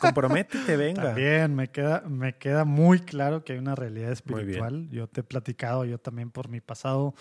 Comprométete, 0.00 0.76
venga. 0.76 1.12
Bien, 1.12 1.54
me 1.54 1.68
queda, 1.68 2.02
me 2.08 2.36
queda 2.36 2.64
muy 2.64 3.00
claro 3.00 3.44
que 3.44 3.54
hay 3.54 3.58
una 3.58 3.74
realidad 3.74 4.12
espiritual. 4.12 4.88
Yo 4.90 5.06
te 5.06 5.20
he 5.20 5.24
platicado, 5.24 5.84
yo 5.84 5.98
también 5.98 6.30
por 6.30 6.48
mi 6.48 6.60
pasado, 6.60 7.14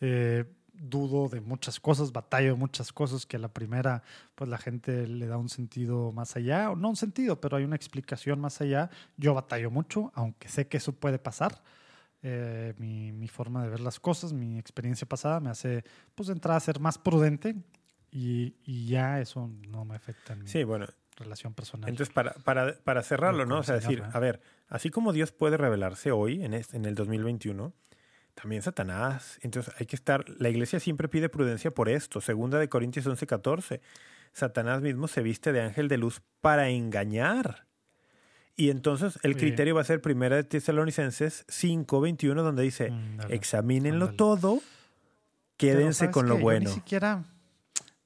eh, 0.00 0.44
dudo 0.80 1.28
de 1.28 1.40
muchas 1.40 1.78
cosas, 1.78 2.12
batallo 2.12 2.52
de 2.52 2.58
muchas 2.58 2.92
cosas 2.92 3.26
que 3.26 3.36
a 3.36 3.38
la 3.38 3.52
primera 3.52 4.02
pues 4.34 4.48
la 4.48 4.58
gente 4.58 5.06
le 5.06 5.26
da 5.26 5.36
un 5.36 5.48
sentido 5.48 6.12
más 6.12 6.36
allá, 6.36 6.70
o 6.70 6.76
no 6.76 6.88
un 6.88 6.96
sentido, 6.96 7.40
pero 7.40 7.56
hay 7.56 7.64
una 7.64 7.76
explicación 7.76 8.40
más 8.40 8.60
allá. 8.60 8.90
Yo 9.16 9.34
batallo 9.34 9.70
mucho, 9.70 10.10
aunque 10.14 10.48
sé 10.48 10.68
que 10.68 10.78
eso 10.78 10.92
puede 10.92 11.18
pasar. 11.18 11.62
Eh, 12.22 12.74
mi, 12.78 13.12
mi, 13.12 13.28
forma 13.28 13.62
de 13.62 13.70
ver 13.70 13.80
las 13.80 13.98
cosas, 13.98 14.34
mi 14.34 14.58
experiencia 14.58 15.08
pasada 15.08 15.40
me 15.40 15.48
hace 15.48 15.84
pues 16.14 16.28
entrar 16.28 16.54
a 16.54 16.60
ser 16.60 16.78
más 16.78 16.98
prudente 16.98 17.56
y, 18.10 18.56
y 18.62 18.88
ya 18.88 19.20
eso 19.20 19.50
no 19.68 19.86
me 19.86 19.96
afecta 19.96 20.34
en 20.34 20.46
sí, 20.46 20.64
bueno, 20.64 20.86
relación 21.16 21.54
personal. 21.54 21.88
Entonces, 21.88 22.12
para, 22.12 22.32
para, 22.32 22.74
para 22.84 23.02
cerrarlo, 23.02 23.46
¿no? 23.46 23.60
O 23.60 23.62
sea, 23.62 23.76
decir, 23.76 24.02
a 24.12 24.18
ver, 24.18 24.42
así 24.68 24.90
como 24.90 25.12
Dios 25.12 25.32
puede 25.32 25.56
revelarse 25.56 26.10
hoy, 26.10 26.44
en, 26.44 26.52
este, 26.52 26.76
en 26.76 26.84
el 26.84 26.94
2021, 26.94 27.72
también 28.34 28.62
Satanás. 28.62 29.38
Entonces 29.42 29.74
hay 29.78 29.86
que 29.86 29.96
estar, 29.96 30.24
la 30.38 30.48
iglesia 30.48 30.80
siempre 30.80 31.08
pide 31.08 31.28
prudencia 31.28 31.70
por 31.72 31.88
esto. 31.88 32.20
Segunda 32.20 32.58
de 32.58 32.68
Corintios 32.68 33.06
11, 33.06 33.26
14. 33.26 33.80
Satanás 34.32 34.80
mismo 34.80 35.08
se 35.08 35.22
viste 35.22 35.52
de 35.52 35.60
ángel 35.60 35.88
de 35.88 35.98
luz 35.98 36.22
para 36.40 36.68
engañar. 36.68 37.66
Y 38.56 38.70
entonces 38.70 39.18
el 39.22 39.36
criterio 39.36 39.74
va 39.74 39.80
a 39.80 39.84
ser 39.84 40.02
primera 40.02 40.36
de 40.36 40.44
Tesalonicenses 40.44 41.44
5, 41.48 42.00
21, 42.00 42.42
donde 42.42 42.62
dice, 42.62 42.90
mm, 42.90 43.20
examínenlo 43.30 44.12
todo, 44.12 44.60
quédense 45.56 46.10
con 46.10 46.28
lo 46.28 46.36
bueno. 46.36 46.68
ni 46.68 46.74
siquiera, 46.74 47.24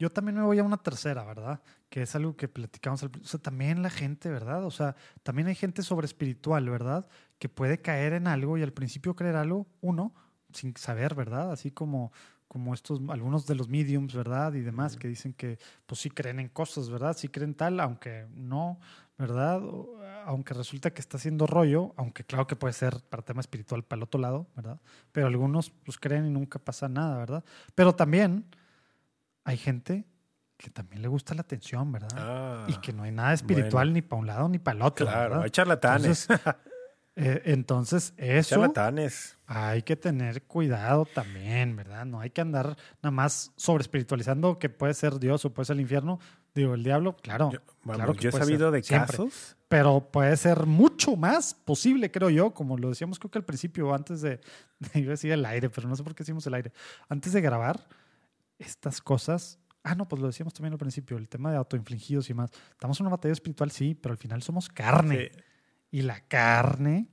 yo 0.04 0.10
también 0.10 0.36
me 0.36 0.42
voy 0.42 0.58
a 0.58 0.62
una 0.62 0.76
tercera, 0.76 1.24
¿verdad? 1.24 1.62
Que 1.88 2.02
es 2.02 2.14
algo 2.14 2.36
que 2.36 2.46
platicamos 2.46 3.02
al 3.02 3.10
O 3.22 3.24
sea, 3.24 3.40
también 3.40 3.82
la 3.82 3.88
gente, 3.88 4.28
¿verdad? 4.28 4.62
O 4.66 4.70
sea, 4.70 4.96
también 5.22 5.48
hay 5.48 5.54
gente 5.54 5.82
sobre 5.82 6.04
espiritual, 6.04 6.68
¿verdad? 6.68 7.08
Que 7.38 7.48
puede 7.48 7.78
caer 7.78 8.12
en 8.12 8.26
algo 8.26 8.58
y 8.58 8.62
al 8.62 8.74
principio 8.74 9.16
creer 9.16 9.36
algo, 9.36 9.66
uno, 9.80 10.14
sin 10.52 10.76
saber, 10.76 11.14
¿verdad? 11.14 11.52
Así 11.52 11.70
como, 11.70 12.12
como 12.48 12.74
estos, 12.74 13.00
algunos 13.08 13.46
de 13.46 13.54
los 13.54 13.70
mediums, 13.70 14.14
¿verdad? 14.14 14.52
Y 14.52 14.60
demás, 14.60 14.98
que 14.98 15.08
dicen 15.08 15.32
que 15.32 15.58
pues 15.86 16.02
sí 16.02 16.10
creen 16.10 16.38
en 16.38 16.50
cosas, 16.50 16.90
¿verdad? 16.90 17.16
Sí 17.16 17.28
creen 17.28 17.54
tal, 17.54 17.80
aunque 17.80 18.26
no, 18.34 18.78
¿verdad? 19.16 19.62
Aunque 20.26 20.52
resulta 20.52 20.92
que 20.92 21.00
está 21.00 21.16
haciendo 21.16 21.46
rollo, 21.46 21.94
aunque 21.96 22.24
claro 22.24 22.46
que 22.46 22.56
puede 22.56 22.74
ser 22.74 23.00
para 23.08 23.22
tema 23.22 23.40
espiritual 23.40 23.84
para 23.84 24.00
el 24.00 24.02
otro 24.02 24.20
lado, 24.20 24.48
¿verdad? 24.54 24.78
Pero 25.12 25.28
algunos 25.28 25.70
pues 25.70 25.98
creen 25.98 26.26
y 26.26 26.30
nunca 26.30 26.58
pasa 26.58 26.90
nada, 26.90 27.16
¿verdad? 27.16 27.42
Pero 27.74 27.94
también 27.94 28.44
hay 29.44 29.56
gente 29.56 30.06
que 30.56 30.70
también 30.70 31.02
le 31.02 31.08
gusta 31.08 31.34
la 31.34 31.42
atención, 31.42 31.92
¿verdad? 31.92 32.08
Ah, 32.16 32.66
y 32.68 32.74
que 32.76 32.92
no 32.92 33.02
hay 33.02 33.12
nada 33.12 33.32
espiritual 33.32 33.92
ni 33.92 34.02
para 34.02 34.20
un 34.20 34.26
lado 34.26 34.48
ni 34.48 34.58
para 34.58 34.76
el 34.76 34.82
otro. 34.82 35.06
Claro, 35.06 35.42
hay 35.42 35.50
charlatanes. 35.50 36.28
Eh, 37.16 37.42
entonces, 37.44 38.12
eso. 38.16 38.56
Charlatanes. 38.56 39.38
Hay 39.46 39.82
que 39.82 39.94
tener 39.94 40.42
cuidado 40.42 41.06
también, 41.06 41.76
¿verdad? 41.76 42.04
No 42.04 42.18
hay 42.18 42.30
que 42.30 42.40
andar 42.40 42.76
nada 43.02 43.12
más 43.12 43.52
sobre 43.56 43.82
espiritualizando 43.82 44.58
que 44.58 44.68
puede 44.68 44.94
ser 44.94 45.20
Dios 45.20 45.44
o 45.44 45.54
puede 45.54 45.66
ser 45.66 45.74
el 45.74 45.82
infierno. 45.82 46.18
Digo, 46.56 46.74
el 46.74 46.82
diablo, 46.82 47.14
claro. 47.16 47.52
Yo, 47.52 47.60
claro 47.84 48.14
yo 48.14 48.30
he 48.30 48.32
sabido 48.32 48.72
de 48.72 48.82
casos. 48.82 49.56
Pero 49.68 50.08
puede 50.10 50.36
ser 50.36 50.66
mucho 50.66 51.14
más 51.14 51.54
posible, 51.54 52.10
creo 52.10 52.30
yo, 52.30 52.52
como 52.52 52.76
lo 52.76 52.88
decíamos, 52.88 53.20
creo 53.20 53.30
que 53.30 53.38
al 53.38 53.44
principio, 53.44 53.94
antes 53.94 54.20
de. 54.20 54.40
de 54.80 54.90
iba 55.00 55.10
a 55.10 55.10
decir 55.10 55.30
el 55.30 55.44
aire, 55.44 55.70
pero 55.70 55.88
no 55.88 55.94
sé 55.94 56.02
por 56.02 56.16
qué 56.16 56.24
decimos 56.24 56.44
el 56.48 56.54
aire. 56.54 56.72
Antes 57.08 57.32
de 57.32 57.40
grabar, 57.40 57.86
estas 58.58 59.00
cosas 59.00 59.58
Ah, 59.86 59.94
no, 59.94 60.08
pues 60.08 60.20
lo 60.20 60.28
decíamos 60.28 60.54
también 60.54 60.72
al 60.72 60.78
principio, 60.78 61.18
el 61.18 61.28
tema 61.28 61.50
de 61.50 61.58
autoinfligidos 61.58 62.30
y 62.30 62.34
más. 62.34 62.50
Estamos 62.70 62.98
en 62.98 63.06
una 63.06 63.16
batalla 63.16 63.34
espiritual, 63.34 63.70
sí, 63.70 63.94
pero 63.94 64.14
al 64.14 64.18
final 64.18 64.42
somos 64.42 64.70
carne. 64.70 65.30
Sí. 65.30 65.40
Y 65.90 66.02
la 66.02 66.20
carne. 66.26 67.06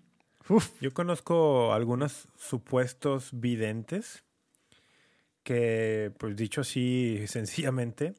Uf. 0.48 0.82
Yo 0.82 0.94
conozco 0.94 1.74
algunos 1.74 2.30
supuestos 2.38 3.30
videntes 3.34 4.24
que, 5.44 6.14
pues 6.18 6.38
dicho 6.38 6.62
así 6.62 7.22
sencillamente, 7.28 8.16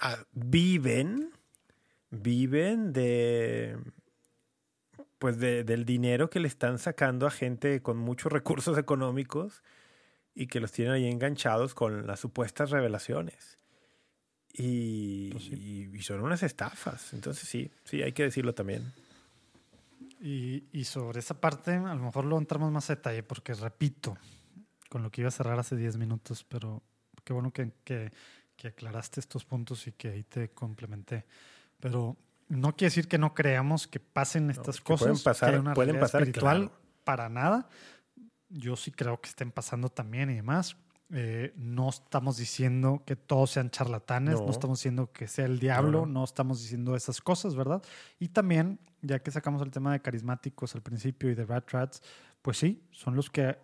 ah, 0.00 0.18
viven, 0.32 1.32
viven 2.10 2.92
de 2.92 3.78
pues 5.18 5.40
de, 5.40 5.64
del 5.64 5.84
dinero 5.84 6.30
que 6.30 6.38
le 6.38 6.46
están 6.46 6.78
sacando 6.78 7.26
a 7.26 7.32
gente 7.32 7.82
con 7.82 7.96
muchos 7.96 8.30
recursos 8.30 8.78
económicos 8.78 9.64
y 10.38 10.46
que 10.46 10.60
los 10.60 10.70
tienen 10.70 10.94
ahí 10.94 11.08
enganchados 11.08 11.74
con 11.74 12.06
las 12.06 12.20
supuestas 12.20 12.70
revelaciones. 12.70 13.58
Y, 14.52 15.32
pues 15.32 15.44
sí. 15.44 15.90
y, 15.92 16.02
son 16.02 16.20
unas 16.20 16.44
estafas. 16.44 17.12
Entonces 17.12 17.48
sí, 17.48 17.72
sí, 17.82 18.02
hay 18.02 18.12
que 18.12 18.22
decirlo 18.22 18.54
también. 18.54 18.92
Y, 20.20 20.64
y, 20.72 20.84
sobre 20.84 21.18
esa 21.18 21.40
parte, 21.40 21.72
a 21.72 21.94
lo 21.94 22.04
mejor 22.04 22.24
lo 22.24 22.38
entramos 22.38 22.70
más 22.70 22.88
a 22.88 22.94
detalle, 22.94 23.24
porque 23.24 23.52
repito, 23.54 24.16
con 24.88 25.02
lo 25.02 25.10
que 25.10 25.22
iba 25.22 25.28
a 25.28 25.32
cerrar 25.32 25.58
hace 25.58 25.74
10 25.74 25.96
minutos, 25.96 26.44
pero 26.44 26.84
qué 27.24 27.32
bueno 27.32 27.52
que, 27.52 27.72
que, 27.82 28.12
que, 28.56 28.68
aclaraste 28.68 29.18
estos 29.18 29.44
puntos 29.44 29.88
y 29.88 29.92
que 29.92 30.08
ahí 30.08 30.22
te 30.22 30.50
complementé. 30.50 31.26
Pero 31.80 32.16
no 32.46 32.76
quiere 32.76 32.90
decir 32.90 33.08
que 33.08 33.18
no 33.18 33.34
creamos 33.34 33.88
que 33.88 33.98
pasen 33.98 34.50
estas 34.50 34.78
no, 34.78 34.84
cosas. 34.84 35.08
Pueden 35.08 35.22
pasar, 35.24 35.52
que 35.54 35.58
una 35.58 35.74
pueden 35.74 35.98
pasar 35.98 36.22
espiritual 36.22 36.58
claro. 36.68 36.80
para 37.02 37.28
nada. 37.28 37.68
Yo 38.48 38.76
sí 38.76 38.90
creo 38.90 39.20
que 39.20 39.28
estén 39.28 39.50
pasando 39.50 39.88
también 39.88 40.30
y 40.30 40.36
demás. 40.36 40.76
Eh, 41.10 41.54
no 41.56 41.88
estamos 41.88 42.36
diciendo 42.36 43.02
que 43.06 43.16
todos 43.16 43.52
sean 43.52 43.70
charlatanes, 43.70 44.40
no. 44.40 44.44
no. 44.44 44.50
estamos 44.50 44.78
diciendo 44.78 45.10
que 45.10 45.26
sea 45.26 45.46
el 45.46 45.58
diablo, 45.58 46.00
no, 46.00 46.06
no. 46.06 46.12
no, 46.12 46.24
estamos 46.24 46.60
diciendo 46.60 46.94
esas 46.94 47.22
cosas, 47.22 47.54
¿verdad? 47.54 47.82
Y 48.18 48.28
también, 48.28 48.78
ya 49.00 49.18
que 49.20 49.30
sacamos 49.30 49.62
el 49.62 49.70
tema 49.70 49.92
de 49.92 50.02
carismáticos 50.02 50.74
al 50.74 50.82
principio 50.82 51.30
y 51.30 51.34
de 51.34 51.46
rat 51.46 51.70
rats, 51.70 52.02
pues 52.42 52.58
sí, 52.58 52.82
son 52.90 53.16
los 53.16 53.30
que 53.30 53.56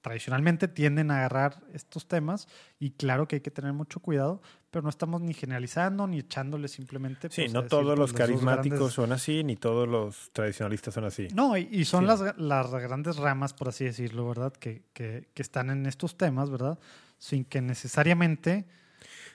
tradicionalmente 0.00 0.68
tienden 0.68 1.10
a 1.10 1.18
agarrar 1.18 1.62
estos 1.72 2.08
temas 2.08 2.48
y 2.78 2.92
claro 2.92 3.28
que 3.28 3.36
hay 3.36 3.40
que 3.40 3.50
tener 3.50 3.72
mucho 3.72 4.00
cuidado, 4.00 4.40
pero 4.70 4.82
no 4.82 4.88
estamos 4.88 5.20
ni 5.20 5.34
generalizando 5.34 6.06
ni 6.06 6.20
echándole 6.20 6.68
simplemente. 6.68 7.28
Sí, 7.30 7.42
pues, 7.42 7.52
no 7.52 7.60
decir, 7.60 7.70
todos 7.70 7.84
pues, 7.84 7.98
los 7.98 8.10
dos 8.10 8.18
carismáticos 8.18 8.78
grandes... 8.78 8.94
son 8.94 9.12
así, 9.12 9.44
ni 9.44 9.56
todos 9.56 9.88
los 9.88 10.30
tradicionalistas 10.32 10.94
son 10.94 11.04
así. 11.04 11.28
No, 11.34 11.56
y, 11.56 11.68
y 11.70 11.84
son 11.84 12.02
sí. 12.02 12.06
las, 12.06 12.38
las, 12.38 12.70
grandes 12.70 13.16
ramas, 13.16 13.52
por 13.52 13.68
así 13.68 13.84
decirlo, 13.84 14.28
¿verdad? 14.28 14.52
Que, 14.52 14.84
que, 14.92 15.28
que, 15.34 15.42
están 15.42 15.70
en 15.70 15.86
estos 15.86 16.16
temas, 16.16 16.50
¿verdad? 16.50 16.78
Sin 17.18 17.44
que 17.44 17.60
necesariamente 17.60 18.66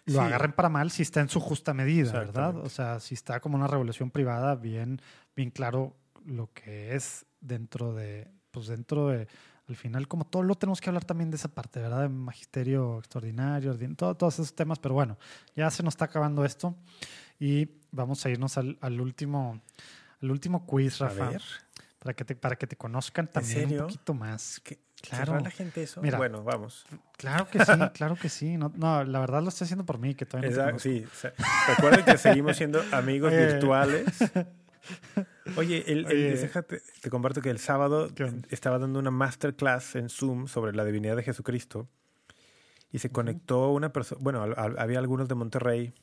lo 0.06 0.14
sí. 0.14 0.20
agarren 0.20 0.54
para 0.54 0.70
mal 0.70 0.92
si 0.92 1.04
está 1.04 1.22
en 1.22 1.30
su 1.30 1.40
justa 1.40 1.74
medida, 1.74 2.12
¿verdad? 2.14 2.58
O 2.58 2.70
sea, 2.70 3.00
si 3.00 3.14
está 3.14 3.40
como 3.40 3.56
una 3.56 3.68
revolución 3.68 4.12
privada, 4.12 4.56
bien, 4.56 5.02
bien 5.36 5.52
claro 5.52 5.96
lo 6.26 6.52
que 6.54 6.96
es 6.96 7.26
dentro 7.40 7.94
de, 7.94 8.28
pues 8.52 8.68
dentro 8.68 9.10
de 9.10 9.28
al 9.68 9.76
final, 9.76 10.08
como 10.08 10.26
todo 10.26 10.44
lo 10.44 10.56
tenemos 10.56 10.80
que 10.80 10.90
hablar 10.90 11.06
también 11.06 11.32
de 11.32 11.38
esa 11.38 11.48
parte, 11.48 11.80
¿verdad? 11.80 12.02
De 12.02 12.10
magisterio 12.10 13.00
extraordinario, 13.00 13.76
todo, 13.96 14.16
todos 14.16 14.36
esos 14.36 14.56
temas, 14.56 14.80
pero 14.80 14.94
bueno, 14.94 15.18
ya 15.56 15.70
se 15.72 15.82
nos 15.82 15.94
está 15.94 16.06
acabando 16.06 16.46
esto 16.46 16.76
y 17.40 17.70
vamos 17.92 18.26
a 18.26 18.30
irnos 18.30 18.58
al, 18.58 18.78
al 18.82 19.02
último, 19.02 19.62
al 20.22 20.32
último 20.32 20.66
quiz, 20.66 21.00
Rafa. 21.00 21.32
Para 22.00 22.14
que, 22.14 22.24
te, 22.24 22.36
para 22.36 22.56
que 22.56 22.68
te 22.68 22.76
conozcan 22.76 23.28
también 23.28 23.72
un 23.72 23.80
poquito 23.80 24.14
más. 24.14 24.62
¿Qué? 24.64 24.78
Claro. 25.02 25.40
la 25.40 25.52
gente 25.52 25.84
eso? 25.84 26.02
Mira, 26.02 26.18
bueno, 26.18 26.44
vamos. 26.44 26.86
Claro 27.18 27.48
que 27.48 27.64
sí, 27.64 27.72
claro 27.94 28.16
que 28.16 28.30
sí. 28.30 28.58
No, 28.58 28.72
no, 28.76 29.04
la 29.04 29.20
verdad 29.20 29.42
lo 29.42 29.50
estoy 29.50 29.66
haciendo 29.66 29.86
por 29.86 30.00
mí, 30.00 30.16
que 30.16 30.26
todavía 30.26 30.50
no 30.50 30.56
Exacto, 30.56 30.80
Sí, 30.80 31.06
recuerden 31.68 32.06
que 32.06 32.18
seguimos 32.18 32.58
siendo 32.58 32.82
amigos 32.92 33.34
eh. 33.34 33.54
virtuales. 33.54 34.06
Oye, 35.58 35.84
el, 35.88 36.00
el, 36.00 36.06
Oye, 36.08 36.36
déjate, 36.38 36.82
te 37.02 37.10
comparto 37.10 37.42
que 37.42 37.50
el 37.50 37.60
sábado 37.60 38.10
estaba 38.50 38.80
dando 38.80 39.00
una 39.00 39.12
masterclass 39.12 39.96
en 39.96 40.10
Zoom 40.10 40.48
sobre 40.48 40.74
la 40.74 40.86
divinidad 40.86 41.16
de 41.16 41.24
Jesucristo 41.24 41.88
y 42.92 43.00
se 43.00 43.10
conectó 43.10 43.72
una 43.72 43.92
persona, 43.92 44.22
bueno, 44.22 44.44
había 44.56 45.00
algunos 45.00 45.28
de 45.28 45.36
Monterrey 45.36 45.94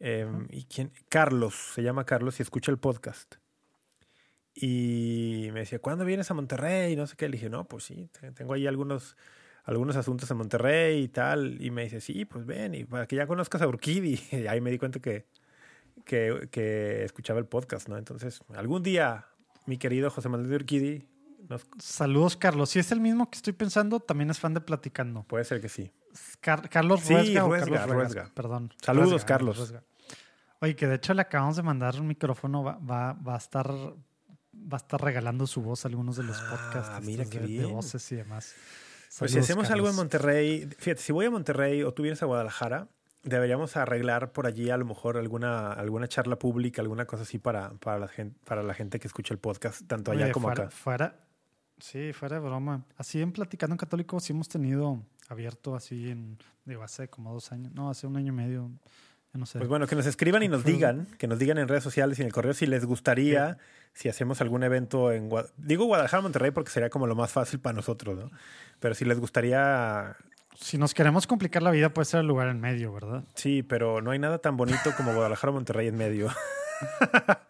eh, 0.00 0.26
uh 0.28 0.32
-huh. 0.32 0.46
y 0.50 0.64
quién, 0.64 0.92
Carlos, 1.08 1.54
se 1.74 1.82
llama 1.82 2.04
Carlos 2.04 2.38
y 2.40 2.42
escucha 2.42 2.70
el 2.70 2.78
podcast. 2.78 3.36
Y 4.60 5.50
me 5.52 5.60
decía, 5.60 5.78
¿cuándo 5.78 6.04
vienes 6.04 6.30
a 6.30 6.34
Monterrey? 6.34 6.92
Y 6.92 6.96
no 6.96 7.06
sé 7.06 7.14
qué. 7.16 7.28
Le 7.28 7.36
dije, 7.36 7.48
no, 7.48 7.68
pues 7.68 7.84
sí, 7.84 8.10
tengo 8.34 8.54
ahí 8.54 8.66
algunos, 8.66 9.16
algunos 9.62 9.94
asuntos 9.94 10.28
en 10.32 10.36
Monterrey 10.36 11.02
y 11.04 11.08
tal. 11.08 11.62
Y 11.62 11.70
me 11.70 11.84
dice, 11.84 12.00
sí, 12.00 12.24
pues 12.24 12.44
ven, 12.44 12.74
y 12.74 12.84
para 12.84 13.06
que 13.06 13.14
ya 13.16 13.26
conozcas 13.28 13.62
a 13.62 13.68
Urquidi. 13.68 14.20
Y 14.32 14.46
ahí 14.48 14.60
me 14.60 14.70
di 14.72 14.78
cuenta 14.78 14.98
que, 15.00 15.26
que, 16.04 16.48
que, 16.50 17.04
escuchaba 17.04 17.38
el 17.38 17.46
podcast, 17.46 17.88
¿no? 17.88 17.96
Entonces, 17.96 18.40
algún 18.54 18.82
día, 18.82 19.26
mi 19.66 19.78
querido 19.78 20.10
José 20.10 20.28
Manuel 20.28 20.50
de 20.50 20.56
Urquidi. 20.56 21.08
Nos... 21.48 21.66
Saludos, 21.78 22.36
Carlos. 22.36 22.70
Si 22.70 22.78
es 22.78 22.92
el 22.92 23.00
mismo 23.00 23.30
que 23.30 23.36
estoy 23.36 23.52
pensando, 23.52 24.00
también 24.00 24.30
es 24.30 24.38
fan 24.38 24.54
de 24.54 24.60
Platicando. 24.60 25.22
Puede 25.22 25.44
ser 25.44 25.60
que 25.60 25.68
sí. 25.68 25.92
Car 26.40 26.68
Carlos 26.68 27.00
sí, 27.02 27.14
Ruesga, 27.14 27.42
Ruesga, 27.42 27.46
o 27.46 27.50
Carlos 27.50 27.88
Ruesga. 27.88 28.22
Ruesga. 28.22 28.34
Perdón. 28.34 28.72
Saludos, 28.82 29.10
Ruesga, 29.10 29.26
Carlos. 29.26 29.74
Oye, 30.60 30.74
que 30.74 30.86
de 30.86 30.96
hecho 30.96 31.14
le 31.14 31.22
acabamos 31.22 31.56
de 31.56 31.62
mandar 31.62 32.00
un 32.00 32.06
micrófono, 32.06 32.64
va, 32.64 32.78
va, 32.78 33.12
va 33.12 33.34
a 33.34 33.38
estar 33.38 33.72
va 34.72 34.76
a 34.76 34.80
estar 34.80 35.00
regalando 35.00 35.46
su 35.46 35.62
voz 35.62 35.84
a 35.84 35.88
algunos 35.88 36.16
de 36.16 36.24
los 36.24 36.38
podcasts 36.40 36.90
ah, 36.92 37.00
mira 37.02 37.24
qué 37.24 37.38
de, 37.38 37.46
bien. 37.46 37.62
de, 37.62 37.72
voces 37.72 38.10
y 38.12 38.16
demás. 38.16 38.54
Pues 39.18 39.32
si 39.32 39.38
hacemos 39.38 39.68
Carlos. 39.68 39.70
algo 39.72 39.88
en 39.90 39.96
Monterrey, 39.96 40.68
fíjate, 40.78 41.00
si 41.00 41.12
voy 41.12 41.26
a 41.26 41.30
Monterrey 41.30 41.82
o 41.82 41.92
tú 41.92 42.02
vienes 42.02 42.22
a 42.22 42.26
Guadalajara, 42.26 42.88
deberíamos 43.22 43.76
arreglar 43.76 44.32
por 44.32 44.46
allí 44.46 44.70
a 44.70 44.76
lo 44.76 44.84
mejor 44.84 45.16
alguna, 45.16 45.72
alguna 45.72 46.08
charla 46.08 46.38
pública, 46.38 46.80
alguna 46.82 47.04
cosa 47.04 47.22
así 47.24 47.38
para, 47.38 47.70
para, 47.74 47.98
la, 47.98 48.08
gente, 48.08 48.38
para 48.44 48.62
la 48.62 48.74
gente 48.74 48.98
que 48.98 49.06
escucha 49.08 49.34
el 49.34 49.40
podcast, 49.40 49.86
tanto 49.86 50.12
allá 50.12 50.24
Oye, 50.26 50.32
como 50.32 50.48
fuera, 50.48 50.62
acá. 50.64 50.70
Fuera, 50.70 51.16
Sí, 51.80 52.12
fuera 52.12 52.40
de 52.40 52.46
broma. 52.46 52.84
Así 52.96 53.22
en 53.22 53.30
Platicando 53.30 53.74
en 53.74 53.78
Católico 53.78 54.18
sí 54.18 54.32
hemos 54.32 54.48
tenido 54.48 55.00
abierto 55.28 55.76
así 55.76 56.10
en, 56.10 56.38
digo, 56.64 56.82
hace 56.82 57.08
como 57.08 57.32
dos 57.32 57.52
años, 57.52 57.72
no, 57.72 57.88
hace 57.88 58.06
un 58.08 58.16
año 58.16 58.32
y 58.32 58.36
medio, 58.36 58.70
ya 59.32 59.38
no 59.38 59.46
sé. 59.46 59.58
Pues 59.58 59.68
bueno, 59.68 59.86
que 59.86 59.94
nos 59.94 60.06
escriban 60.06 60.42
y 60.42 60.48
nos 60.48 60.64
digan, 60.64 61.06
que 61.18 61.28
nos 61.28 61.38
digan 61.38 61.56
en 61.58 61.68
redes 61.68 61.84
sociales 61.84 62.18
y 62.18 62.22
en 62.22 62.26
el 62.26 62.32
correo 62.32 62.52
si 62.52 62.66
les 62.66 62.84
gustaría, 62.84 63.58
si 63.92 64.08
hacemos 64.08 64.40
algún 64.40 64.64
evento 64.64 65.12
en, 65.12 65.30
Gua- 65.30 65.52
digo 65.56 65.84
Guadalajara, 65.84 66.20
Monterrey, 66.20 66.50
porque 66.50 66.70
sería 66.70 66.90
como 66.90 67.06
lo 67.06 67.14
más 67.14 67.30
fácil 67.30 67.60
para 67.60 67.76
nosotros, 67.76 68.18
¿no? 68.18 68.30
Pero 68.80 68.94
si 68.96 69.04
les 69.04 69.20
gustaría, 69.20 70.16
Si 70.60 70.76
nos 70.76 70.92
queremos 70.92 71.26
complicar 71.28 71.62
la 71.62 71.70
vida, 71.70 71.94
puede 71.94 72.06
ser 72.06 72.20
el 72.20 72.26
lugar 72.26 72.48
en 72.48 72.60
medio, 72.60 72.92
¿verdad? 72.92 73.24
sí, 73.34 73.62
pero 73.62 74.00
no 74.02 74.10
hay 74.10 74.18
nada 74.18 74.38
tan 74.38 74.56
bonito 74.56 74.92
como 74.96 75.14
Guadalajara, 75.14 75.52
Monterrey 75.52 75.86
en 75.86 75.96
medio. 75.96 76.28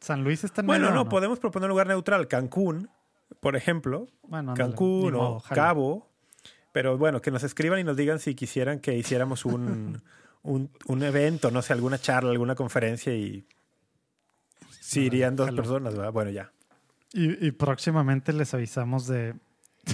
San 0.00 0.22
Luis 0.24 0.44
está 0.44 0.60
en 0.62 0.66
Bueno, 0.66 0.84
medio. 0.86 0.94
no, 0.94 1.00
o 1.02 1.04
no? 1.04 1.10
podemos 1.10 1.38
proponer 1.38 1.66
un 1.66 1.70
lugar 1.70 1.86
neutral, 1.88 2.28
Cancún, 2.28 2.88
por 3.40 3.56
ejemplo, 3.56 4.06
Bueno, 4.22 4.52
ándale, 4.52 4.70
Cancún 4.70 5.14
o. 5.14 5.42
Cabo. 5.54 6.08
Pero 6.72 6.96
bueno, 6.98 7.20
que 7.22 7.30
nos 7.30 7.42
escriban 7.42 7.78
y 7.80 7.84
nos 7.84 7.96
digan 7.96 8.18
si 8.18 8.34
quisieran 8.34 8.78
que 8.80 8.94
hiciéramos 8.96 9.44
un, 9.44 10.02
un, 10.42 10.70
un 10.86 11.02
evento, 11.02 11.50
no 11.50 11.62
sé, 11.62 11.72
alguna 11.72 11.98
charla, 11.98 12.30
alguna 12.30 12.54
conferencia 12.54 13.14
y 13.14 13.46
si 14.80 15.02
irían 15.06 15.36
dos 15.36 15.50
personas, 15.52 15.94
¿verdad? 15.96 16.12
Bueno, 16.12 16.30
ya. 16.30 16.52
Y, 17.12 17.46
y 17.46 17.50
próximamente 17.52 18.32
les 18.32 18.52
avisamos 18.54 19.06
de. 19.06 19.34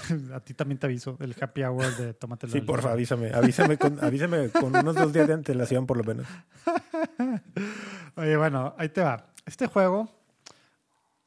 a 0.35 0.41
ti 0.41 0.55
también 0.55 0.79
te 0.79 0.87
aviso, 0.87 1.17
el 1.21 1.35
happy 1.41 1.63
hour 1.63 1.97
de 1.97 2.15
Tómatelo. 2.15 2.53
Sí, 2.53 2.61
porfa, 2.61 2.93
avísame. 2.93 3.33
Avísame 3.33 3.79
con, 3.79 4.03
avísame 4.03 4.49
con 4.51 4.75
unos 4.77 4.95
dos 4.95 5.13
días 5.13 5.27
de 5.29 5.35
antelación, 5.35 5.87
por 5.87 5.97
lo 5.97 6.05
menos. 6.05 6.27
Oye, 8.17 8.37
bueno, 8.37 8.75
ahí 8.79 8.89
te 8.89 9.03
va. 9.03 9.27
Este 9.47 9.67
juego 9.67 10.11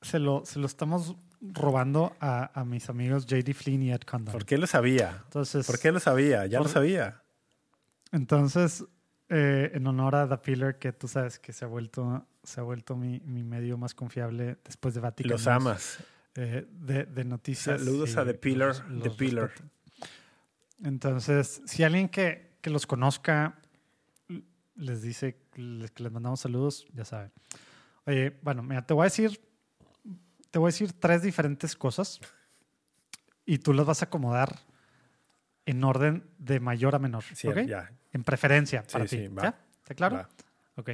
se 0.02 0.20
lo, 0.20 0.46
se 0.46 0.60
lo 0.60 0.66
estamos 0.66 1.16
robando 1.42 2.16
a, 2.20 2.60
a 2.60 2.66
mis 2.66 2.90
amigos 2.90 3.26
JD 3.26 3.54
Flynn 3.54 3.84
y 3.84 3.92
Ed 3.92 4.02
Condon. 4.02 4.32
¿Por 4.32 4.46
qué 4.46 4.58
lo 4.58 4.68
sabía? 4.68 5.22
Entonces, 5.26 5.66
¿Por 5.68 5.80
qué 5.80 5.92
lo 5.92 6.00
sabía? 6.00 6.46
Ya 6.46 6.60
lo 6.60 6.68
sabía. 6.68 7.22
entonces 8.12 8.86
eh, 9.30 9.72
en 9.74 9.86
honor 9.88 10.16
a 10.16 10.28
The 10.30 10.38
Pillar, 10.38 10.80
que 10.80 10.94
tú 10.94 11.08
sabes 11.08 11.38
que 11.38 11.52
se 11.52 11.66
ha 11.66 11.68
vuelto, 11.68 12.26
se 12.44 12.62
ha 12.62 12.64
vuelto 12.64 12.96
mi, 12.96 13.20
mi 13.26 13.44
medio 13.44 13.78
más 13.78 13.94
confiable 13.94 14.58
después 14.64 14.94
de 14.94 15.02
Vatican 15.02 15.32
Los 15.32 15.48
amas. 15.48 16.00
Eh, 16.38 16.66
de, 16.70 17.06
de 17.06 17.26
noticias. 17.26 17.80
Saludos 17.82 18.14
y 18.16 18.20
a 18.20 18.24
The 18.26 18.34
Pillar, 18.36 18.68
los- 18.68 18.84
The 18.88 18.94
los 19.10 19.18
Pillar. 19.18 19.50
respeto. 19.50 19.70
Entonces, 20.84 21.62
si 21.66 21.84
alguien 21.84 22.08
que, 22.10 22.58
que 22.62 22.70
los 22.70 22.86
conozca 22.88 23.60
les 24.76 25.02
dice 25.02 25.40
les- 25.56 25.90
que 25.92 26.04
les 26.04 26.12
mandamos 26.12 26.40
saludos, 26.40 26.86
ya 26.94 27.04
saben. 27.04 27.32
Oye, 28.06 28.38
bueno, 28.44 28.62
mira, 28.64 28.86
te 28.86 28.94
voy 28.94 29.02
a 29.02 29.06
decir, 29.06 29.42
te 30.52 30.60
voy 30.60 30.68
a 30.68 30.72
decir 30.72 30.94
tres 30.94 31.24
diferentes 31.24 31.76
cosas 31.76 32.20
y 33.46 33.58
tú 33.58 33.74
las 33.74 33.86
vas 33.86 34.02
a 34.04 34.06
acomodar 34.06 34.60
en 35.66 35.84
orden 35.84 36.30
de 36.38 36.60
mayor 36.60 36.94
a 36.96 37.00
menor. 37.00 37.24
Sí, 37.34 37.48
¿ok? 37.48 37.58
ya. 37.66 37.92
En 38.14 38.24
preferencia 38.24 38.84
Sí, 38.86 38.94
para 38.94 39.08
sí, 39.08 39.18
ti. 39.18 39.28
va. 39.30 39.42
¿Ya? 39.44 39.60
¿Está 39.80 39.96
claro? 39.96 40.16
Va. 40.18 40.30
Ok. 40.76 40.90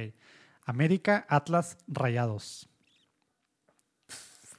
América, 0.64 1.26
Atlas, 1.28 1.76
Rayados. 1.86 2.68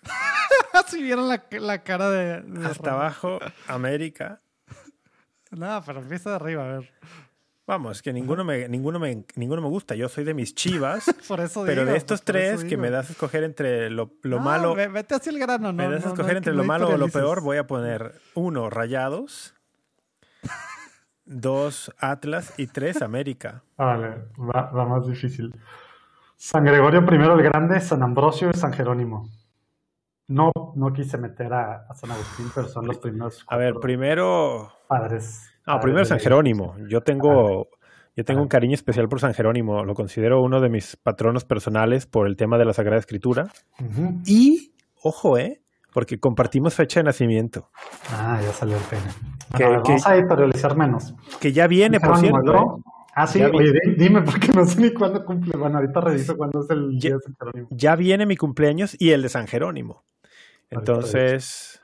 si 0.88 1.02
vieron 1.02 1.28
la, 1.28 1.44
la 1.52 1.84
cara 1.84 2.10
de... 2.10 2.42
de 2.42 2.66
Hasta 2.68 2.92
abajo, 2.92 3.40
América. 3.68 4.42
No, 5.52 5.82
pero 5.86 6.00
empieza 6.02 6.32
de 6.32 6.36
arriba, 6.38 6.64
a 6.64 6.78
ver. 6.80 6.92
Vamos, 7.68 8.02
que 8.04 8.14
ninguno 8.14 8.44
me, 8.44 8.68
ninguno 8.68 9.00
me, 9.00 9.26
ninguno 9.36 9.62
me 9.62 9.68
gusta. 9.70 9.96
Yo 9.96 10.08
soy 10.08 10.24
de 10.24 10.34
mis 10.36 10.54
chivas. 10.54 11.06
Por 11.28 11.40
eso 11.40 11.64
pero 11.66 11.82
digo, 11.82 11.92
de 11.94 11.98
estos 11.98 12.22
tres 12.24 12.64
que 12.64 12.78
me 12.78 12.92
das 12.92 13.10
a 13.10 13.12
escoger 13.14 13.44
entre 13.44 13.90
lo, 13.90 14.12
lo 14.22 14.38
No, 14.38 14.44
malo, 14.44 14.76
ve- 14.76 14.88
Vete 14.88 15.16
hacia 15.16 15.32
el 15.32 15.40
grano, 15.40 15.72
¿no? 15.72 15.74
me 15.74 15.90
das 15.90 16.06
a 16.06 16.10
escoger 16.10 16.34
no, 16.34 16.38
entre 16.38 16.54
lo 16.54 16.64
malo 16.64 16.90
o 16.90 16.98
lo 16.98 17.08
peor, 17.08 17.42
voy 17.42 17.58
a 17.58 17.66
poner 17.66 18.22
uno, 18.36 18.70
Rayados, 18.70 19.56
dos, 21.26 21.92
Atlas 21.98 22.54
y 22.58 22.68
tres, 22.68 23.02
América. 23.02 23.64
Vale, 23.78 24.26
va, 24.38 24.70
va 24.70 24.86
más 24.86 25.08
difícil. 25.08 25.54
San 26.38 26.66
Gregorio 26.66 27.04
primero 27.06 27.34
el 27.34 27.42
Grande, 27.44 27.80
San 27.82 28.04
Ambrosio 28.04 28.52
y 28.54 28.58
San 28.58 28.74
Jerónimo. 28.74 29.28
No, 30.28 30.52
no 30.76 30.92
quise 30.94 31.18
meter 31.18 31.54
a, 31.54 31.86
a 31.88 31.94
San 31.94 32.10
Agustín, 32.12 32.48
pero 32.54 32.68
son 32.68 32.88
los 32.88 32.98
primeros 32.98 33.46
A 33.48 33.58
ver, 33.58 33.76
primero. 33.76 34.72
padres. 34.88 35.42
Ah, 35.62 35.74
padres 35.74 35.84
primero 35.84 36.06
San 36.06 36.20
Jerónimo. 36.20 36.76
Yo 36.90 37.02
tengo, 37.02 37.68
yo 38.16 38.26
tengo 38.26 38.42
un 38.42 38.48
cariño 38.48 38.74
especial 38.74 39.08
por 39.08 39.20
San 39.20 39.34
Jerónimo. 39.36 39.84
Lo 39.86 39.94
considero 39.94 40.42
uno 40.42 40.62
de 40.62 40.70
mis 40.70 40.96
patronos 40.96 41.46
personales 41.46 42.08
por 42.08 42.26
el 42.28 42.36
tema 42.38 42.58
de 42.58 42.66
la 42.66 42.74
Sagrada 42.74 43.00
Escritura. 43.00 43.48
Y, 44.26 44.74
ojo, 45.04 45.38
¿eh? 45.38 45.62
Porque 45.94 46.20
compartimos 46.20 46.74
fecha 46.74 47.00
de 47.00 47.06
nacimiento. 47.06 47.70
Ah, 48.12 48.40
ya 48.44 48.52
salió 48.52 48.76
el 48.78 48.84
pene. 48.84 49.04
Que- 49.56 49.64
Bueno, 49.66 49.84
que- 49.84 49.92
vamos 49.94 50.08
a 50.08 50.16
editorializar 50.16 50.76
menos. 50.76 51.16
Que 51.40 51.54
ya 51.54 51.68
viene, 51.68 52.00
por 52.00 52.18
cierto. 52.18 52.42
¿no? 52.42 52.78
¿eh? 52.80 52.92
Ah, 53.18 53.28
sí, 53.28 53.42
oye, 53.42 53.72
di- 53.72 53.96
dime, 53.96 54.22
porque 54.24 54.50
no 54.54 54.66
sé 54.66 54.82
ni 54.82 54.92
cuándo 54.94 55.24
cumple. 55.24 55.58
Bueno, 55.58 55.78
ahorita 55.78 56.02
reviso 56.02 56.36
cuándo 56.36 56.62
es 56.64 56.70
el 56.70 57.00
Ya- 57.00 57.10
día 57.10 57.16
de 57.16 57.22
San 57.22 57.36
Jerónimo. 57.40 57.68
Ya 57.72 57.96
viene 57.96 58.26
mi 58.26 58.36
cumpleaños 58.36 58.98
y 59.00 59.12
el 59.12 59.22
de 59.22 59.30
San 59.30 59.48
Jerónimo. 59.48 60.04
Entonces. 60.70 61.82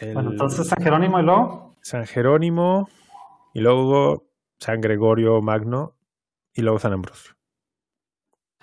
el 0.00 0.14
Bueno, 0.14 0.32
entonces 0.32 0.66
San 0.68 0.82
Jerónimo 0.82 1.18
y 1.20 1.22
luego. 1.22 1.76
San 1.80 2.06
Jerónimo 2.06 2.88
y 3.54 3.60
luego 3.60 4.28
San 4.58 4.80
Gregorio 4.80 5.40
Magno 5.40 5.94
y 6.52 6.62
luego 6.62 6.78
San 6.78 6.92
Ambrosio. 6.92 7.34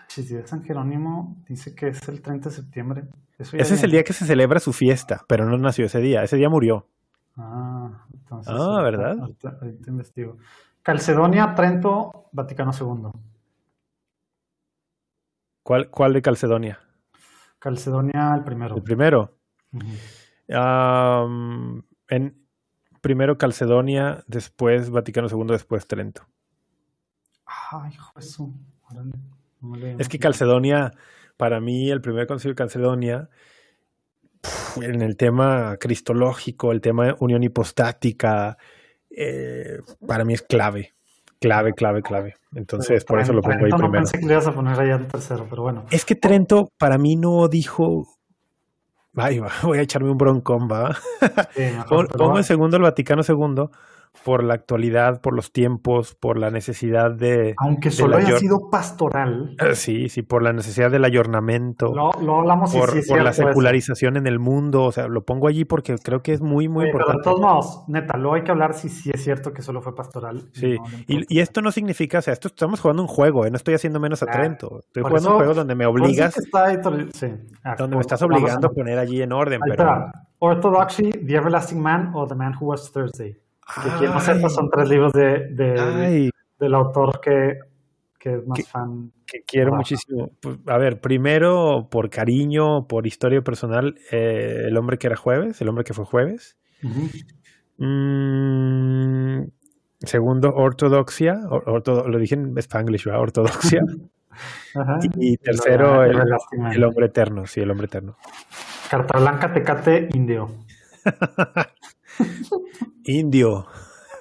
Si 0.08 0.24
de 0.24 0.46
San 0.48 0.64
Jerónimo, 0.64 1.44
dice 1.48 1.76
que 1.76 1.88
es 1.90 2.08
el 2.08 2.22
30 2.22 2.50
de 2.50 2.56
septiembre. 2.56 3.04
Eso 3.38 3.58
Ese 3.58 3.74
es 3.74 3.84
el 3.84 3.92
día 3.92 4.04
que 4.04 4.14
se 4.14 4.26
celebra 4.26 4.60
su 4.60 4.72
fiesta, 4.72 5.26
pero 5.28 5.46
no 5.46 5.58
nació 5.58 5.86
ese 5.86 6.00
día. 6.00 6.24
Ese 6.24 6.38
día 6.38 6.50
murió. 6.50 6.88
Ah, 7.36 8.06
entonces. 8.14 8.54
Ah, 8.56 8.82
¿verdad? 8.82 9.20
Ahorita, 9.20 9.58
ahorita 9.62 9.90
investigo. 9.90 10.38
Calcedonia, 10.82 11.54
Trento, 11.56 12.30
Vaticano 12.32 12.72
II. 12.80 13.10
¿Cuál, 15.64 15.90
cuál 15.90 16.14
de 16.14 16.22
Calcedonia? 16.22 16.80
Calcedonia, 17.66 18.36
el 18.36 18.44
primero. 18.44 18.76
El 18.76 18.84
primero. 18.84 19.40
En 22.08 22.46
primero 23.02 23.40
Calcedonia, 23.40 24.24
después 24.28 24.92
Vaticano 24.92 25.28
II, 25.28 25.48
después 25.48 25.88
Trento. 25.88 26.28
Ay, 27.72 27.94
hijo 27.94 28.14
no 29.62 29.76
leí 29.76 29.96
Es 29.98 30.10
que. 30.10 30.20
Calcedonia, 30.20 30.92
para 31.38 31.60
mí, 31.60 31.90
el 31.90 32.02
primer 32.02 32.28
concilio 32.28 32.54
de 32.54 32.58
Calcedonia, 32.58 33.30
en 34.80 35.02
el 35.02 35.18
tema 35.18 35.78
cristológico, 35.78 36.72
el 36.72 36.82
tema 36.82 37.08
de 37.08 37.16
unión 37.20 37.42
hipostática, 37.42 38.60
eh, 39.10 39.80
para 40.06 40.24
mí 40.24 40.36
es 40.36 40.44
clave. 40.44 40.95
Clave, 41.46 41.74
clave, 41.74 42.02
clave. 42.02 42.34
Entonces, 42.56 43.06
por 43.06 43.20
eso 43.20 43.32
lo 43.32 43.42
pongo 43.44 43.54
ahí 43.56 43.60
Trento 43.62 43.78
no 43.78 43.84
primero. 43.84 44.00
pensé 44.04 44.18
que 44.20 44.26
le 44.26 44.34
ibas 44.34 44.48
a 44.48 44.52
poner 44.54 44.80
allá 44.80 44.96
el 44.96 45.08
tercero, 45.08 45.46
pero 45.48 45.62
bueno. 45.62 45.86
Es 45.92 46.04
que 46.06 46.16
Trento, 46.16 46.70
para 46.80 46.98
mí, 46.98 47.16
no 47.16 47.48
dijo. 47.48 48.08
Ay, 49.16 49.38
va, 49.40 49.50
voy 49.64 49.78
a 49.78 49.82
echarme 49.82 50.10
un 50.10 50.18
broncón, 50.18 50.68
va. 50.72 50.96
Sí, 51.54 51.62
mejor, 51.62 51.88
Pon- 51.88 52.08
pero 52.08 52.18
Pongo 52.26 52.38
en 52.40 52.44
segundo 52.44 52.78
el 52.78 52.84
Vaticano 52.84 53.22
II 53.28 53.70
por 54.24 54.44
la 54.44 54.54
actualidad, 54.54 55.22
por 55.22 55.36
los 55.36 55.52
tiempos, 55.52 56.16
por 56.16 56.38
la 56.38 56.50
necesidad 56.52 57.12
de. 57.12 57.54
Aunque 57.58 57.92
solo 57.92 58.18
haya 58.18 58.38
sido 58.38 58.70
pastoral, 58.72 59.56
Eh, 59.60 59.76
Sí, 59.76 60.10
sí, 60.10 60.22
por 60.22 60.42
la 60.44 60.54
necesidad 60.54 60.90
del 60.92 61.04
ayornamiento. 61.06 61.94
lo, 61.94 62.12
lo 62.22 62.36
hablamos 62.38 62.74
por, 62.74 62.92
sí 62.92 63.08
por 63.08 63.22
la 63.22 63.32
eso. 63.32 63.44
secularización 63.48 64.18
en 64.18 64.28
el 64.28 64.40
mundo. 64.40 64.84
O 64.84 64.92
sea, 64.92 65.08
lo 65.08 65.26
pongo 65.26 65.48
allí 65.48 65.66
porque 65.66 65.96
creo 65.98 66.22
que 66.22 66.34
es 66.34 66.42
muy, 66.42 66.68
muy 66.68 66.86
Oye, 66.86 66.92
pero 66.94 67.06
de 67.08 67.14
importante. 67.14 67.24
todos 67.24 67.42
modos, 67.42 67.84
neta, 67.90 68.18
luego 68.18 68.36
hay 68.36 68.44
que 68.44 68.52
hablar 68.52 68.74
si 68.74 68.90
sí 68.90 69.12
es 69.14 69.24
cierto 69.24 69.52
que 69.54 69.62
solo 69.62 69.82
fue 69.82 69.96
pastoral. 69.96 70.50
Sí, 70.54 70.76
No, 70.76 70.84
no 70.84 71.24
y, 71.30 71.40
esto 71.40 71.62
no 71.62 71.72
significa, 71.72 72.20
o 72.20 72.22
sea, 72.22 72.34
esto 72.34 72.48
estamos 72.48 72.80
jugando 72.80 73.02
un 73.02 73.08
juego, 73.08 73.46
¿eh? 73.46 73.52
no 73.52 73.58
estoy 73.58 73.74
haciendo 73.76 74.00
menos 74.00 74.22
a 74.24 74.26
Claro. 74.26 74.40
Trento. 74.42 74.80
Estoy 74.80 75.04
Por 75.04 75.12
jugando 75.12 75.30
un 75.32 75.36
juego 75.38 75.54
donde 75.54 75.76
me 75.76 75.86
obligas, 75.86 76.38
está. 76.38 76.66
Ah, 77.64 77.76
donde 77.78 77.96
me 77.96 78.02
estás 78.02 78.22
obligando 78.22 78.68
a 78.68 78.72
poner 78.72 78.98
allí 79.00 79.22
en 79.22 79.32
orden. 79.32 79.60
Pero. 79.68 80.08
Orthodoxy, 80.40 81.12
The 81.12 81.36
Everlasting 81.36 81.82
Man 81.82 82.12
o 82.14 82.28
The 82.28 82.36
Man 82.36 82.54
Who 82.60 82.68
Was 82.68 82.92
Thursday. 82.92 83.38
Que 83.84 83.90
quien 83.98 84.12
no 84.12 84.20
sepa, 84.20 84.50
son 84.50 84.70
tres 84.70 84.88
libros 84.90 85.12
de, 85.14 85.48
de- 85.50 86.30
del 86.60 86.74
autor 86.76 87.20
que, 87.20 87.58
que 88.20 88.36
es 88.36 88.46
más 88.48 88.58
¿Qué? 88.58 88.64
fan. 88.64 89.12
que 89.26 89.42
quiero 89.44 89.74
Ah. 89.74 89.78
muchísimo. 89.78 90.30
Pues, 90.40 90.58
a 90.68 90.78
ver, 90.78 91.02
primero, 91.02 91.88
por 91.90 92.10
cariño, 92.10 92.88
por 92.88 93.08
historia 93.08 93.42
personal, 93.42 93.96
eh, 94.12 94.66
el 94.68 94.78
hombre 94.78 94.98
que 95.00 95.08
era 95.08 95.16
jueves, 95.16 95.60
el 95.62 95.70
hombre 95.70 95.84
que 95.84 95.94
fue 95.94 96.06
jueves. 96.06 96.58
Ujú. 96.84 97.10
Mm, 97.78 99.48
segundo, 100.00 100.54
ortodoxia, 100.56 101.40
or- 101.50 101.64
orto- 101.68 102.08
lo 102.08 102.18
dije 102.20 102.36
en 102.36 102.58
Spanglish, 102.58 103.06
¿verdad? 103.06 103.22
Ortodoxia. 103.22 103.82
Ajá. 104.76 105.00
y 105.18 105.38
tercero, 105.38 106.02
The 106.04 106.10
el, 106.12 106.74
el 106.76 106.84
hombre 106.84 107.06
eterno, 107.06 107.46
sí, 107.48 107.62
el 107.62 107.72
hombre 107.72 107.86
eterno. 107.86 108.18
Carta 108.90 109.18
Blanca, 109.20 109.54
Tecate, 109.54 110.10
Indio. 110.14 110.50
Indio. 113.04 113.68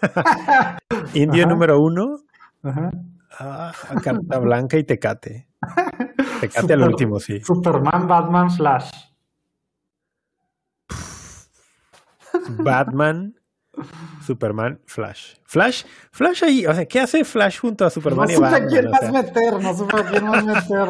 Indio 1.15 1.45
Ajá. 1.45 1.53
número 1.53 1.81
uno, 1.81 2.19
Ajá. 2.63 2.91
ah, 3.39 3.73
carta 4.03 4.39
blanca 4.39 4.77
y 4.77 4.85
tecate. 4.85 5.49
Tecate 6.41 6.73
al 6.75 6.83
último, 6.83 7.19
sí. 7.21 7.41
Superman, 7.41 8.07
Batman, 8.07 8.51
Flash. 8.51 8.91
Batman, 12.59 13.35
Superman, 14.27 14.81
Flash. 14.87 15.35
Flash, 15.45 15.85
Flash 16.11 16.45
ahí, 16.45 16.67
o 16.67 16.75
sea, 16.75 16.85
¿qué 16.87 17.01
hace 17.01 17.25
Flash 17.25 17.61
junto 17.61 17.85
a 17.87 17.91
Superman 17.91 18.27
no 18.29 18.33
y 18.33 18.37
Batman? 18.37 18.69
quién 18.69 18.87
O 18.87 18.91
más 18.91 19.01
sea, 19.01 19.13
meter, 19.13 19.63
no 19.63 19.75
supe 19.75 20.01
a 20.01 20.05
quién 20.05 20.27
más 20.27 20.45
meter, 20.45 20.89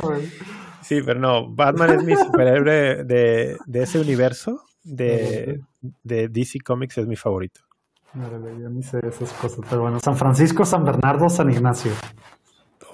sí, 0.82 1.00
pero 1.04 1.20
no, 1.20 1.48
Batman 1.54 1.90
es 1.98 2.04
mi 2.04 2.16
superhéroe 2.16 3.04
de, 3.04 3.58
de 3.66 3.82
ese 3.82 4.00
universo 4.00 4.64
de, 4.84 5.60
de 6.02 6.28
DC 6.28 6.60
Comics, 6.60 6.98
es 6.98 7.06
mi 7.06 7.16
favorito. 7.16 7.60
Yo 8.14 8.70
ni 8.70 8.82
sé 8.82 9.00
esas 9.04 9.32
cosas, 9.32 9.60
pero 9.68 9.82
bueno, 9.82 9.98
San 9.98 10.16
Francisco, 10.16 10.64
San 10.64 10.84
Bernardo, 10.84 11.28
San 11.28 11.50
Ignacio. 11.50 11.90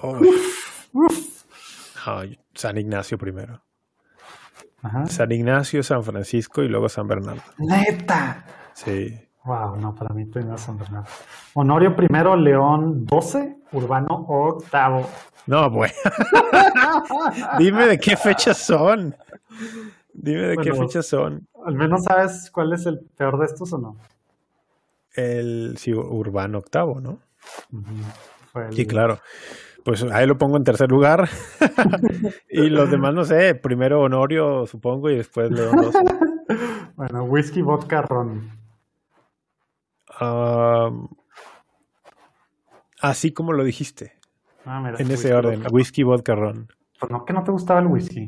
No, 0.03 0.19
San 2.55 2.77
Ignacio 2.77 3.17
primero. 3.19 3.61
Ajá. 4.81 5.05
San 5.05 5.31
Ignacio, 5.31 5.83
San 5.83 6.03
Francisco 6.03 6.63
y 6.63 6.67
luego 6.67 6.89
San 6.89 7.07
Bernardo. 7.07 7.43
Neta. 7.59 8.43
Sí. 8.73 9.15
Wow, 9.43 9.75
no, 9.77 9.93
para 9.93 10.13
mí 10.15 10.25
primero 10.25 10.57
San 10.57 10.77
Bernardo. 10.79 11.09
Honorio 11.53 11.95
primero, 11.95 12.35
León 12.35 13.05
12, 13.05 13.57
Urbano 13.73 14.25
octavo. 14.27 15.07
No, 15.45 15.69
bueno. 15.69 15.93
Dime 17.59 17.85
de 17.85 17.99
qué 17.99 18.17
fechas 18.17 18.57
son. 18.57 19.15
Dime 20.13 20.41
de 20.41 20.57
qué 20.57 20.73
fechas 20.73 21.05
son. 21.07 21.47
Al 21.65 21.75
menos 21.75 22.03
sabes 22.03 22.49
cuál 22.51 22.73
es 22.73 22.85
el 22.85 22.99
peor 23.17 23.39
de 23.39 23.45
estos 23.45 23.71
o 23.73 23.77
no. 23.77 23.97
El 25.13 25.75
sí, 25.77 25.93
Urbano 25.93 26.57
octavo, 26.59 26.99
¿no? 27.01 27.19
Fue 28.51 28.67
el- 28.67 28.73
Sí, 28.73 28.85
claro. 28.85 29.19
Pues 29.83 30.03
ahí 30.03 30.27
lo 30.27 30.37
pongo 30.37 30.57
en 30.57 30.63
tercer 30.63 30.89
lugar. 30.91 31.27
y 32.49 32.69
los 32.69 32.91
demás, 32.91 33.13
no 33.13 33.23
sé. 33.25 33.55
Primero 33.55 34.01
Honorio, 34.01 34.67
supongo, 34.67 35.09
y 35.09 35.17
después 35.17 35.51
León 35.51 35.75
12. 35.75 35.99
Bueno, 36.95 37.23
whisky, 37.23 37.61
vodka, 37.63 38.03
ron. 38.03 38.51
Así 43.01 43.31
como 43.33 43.53
lo 43.53 43.63
dijiste. 43.63 44.13
Ah, 44.65 44.79
mira, 44.79 44.97
En 44.99 45.07
ese 45.09 45.13
whisky, 45.13 45.31
orden. 45.31 45.59
vodka. 45.61 45.69
Whisky, 45.73 46.03
vodka, 46.03 46.35
ron. 46.35 46.67
Pues 46.99 47.11
no, 47.11 47.25
que 47.25 47.33
no 47.33 47.43
te 47.43 47.51
gustaba 47.51 47.79
el 47.79 47.87
whisky. 47.87 48.20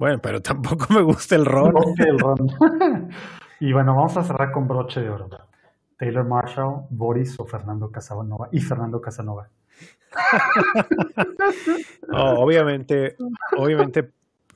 Bueno, 0.00 0.18
pero 0.22 0.40
tampoco 0.42 0.86
me 0.94 1.02
gusta 1.02 1.36
el 1.36 1.44
ron. 1.44 1.74
Y 1.98 2.02
el 2.02 2.18
ron. 2.18 2.38
y 3.60 3.72
bueno, 3.74 3.94
vamos 3.94 4.16
a 4.16 4.24
cerrar 4.24 4.50
con 4.50 4.66
broche 4.66 5.02
de 5.02 5.10
oro. 5.10 5.28
Taylor 5.98 6.24
Marshall, 6.26 6.86
Boris 6.88 7.38
o 7.38 7.44
Fernando 7.44 7.90
Casanova. 7.90 8.48
Y 8.50 8.60
Fernando 8.60 8.98
Casanova. 9.02 9.48
No, 12.08 12.32
obviamente, 12.40 13.16
obviamente, 13.56 14.10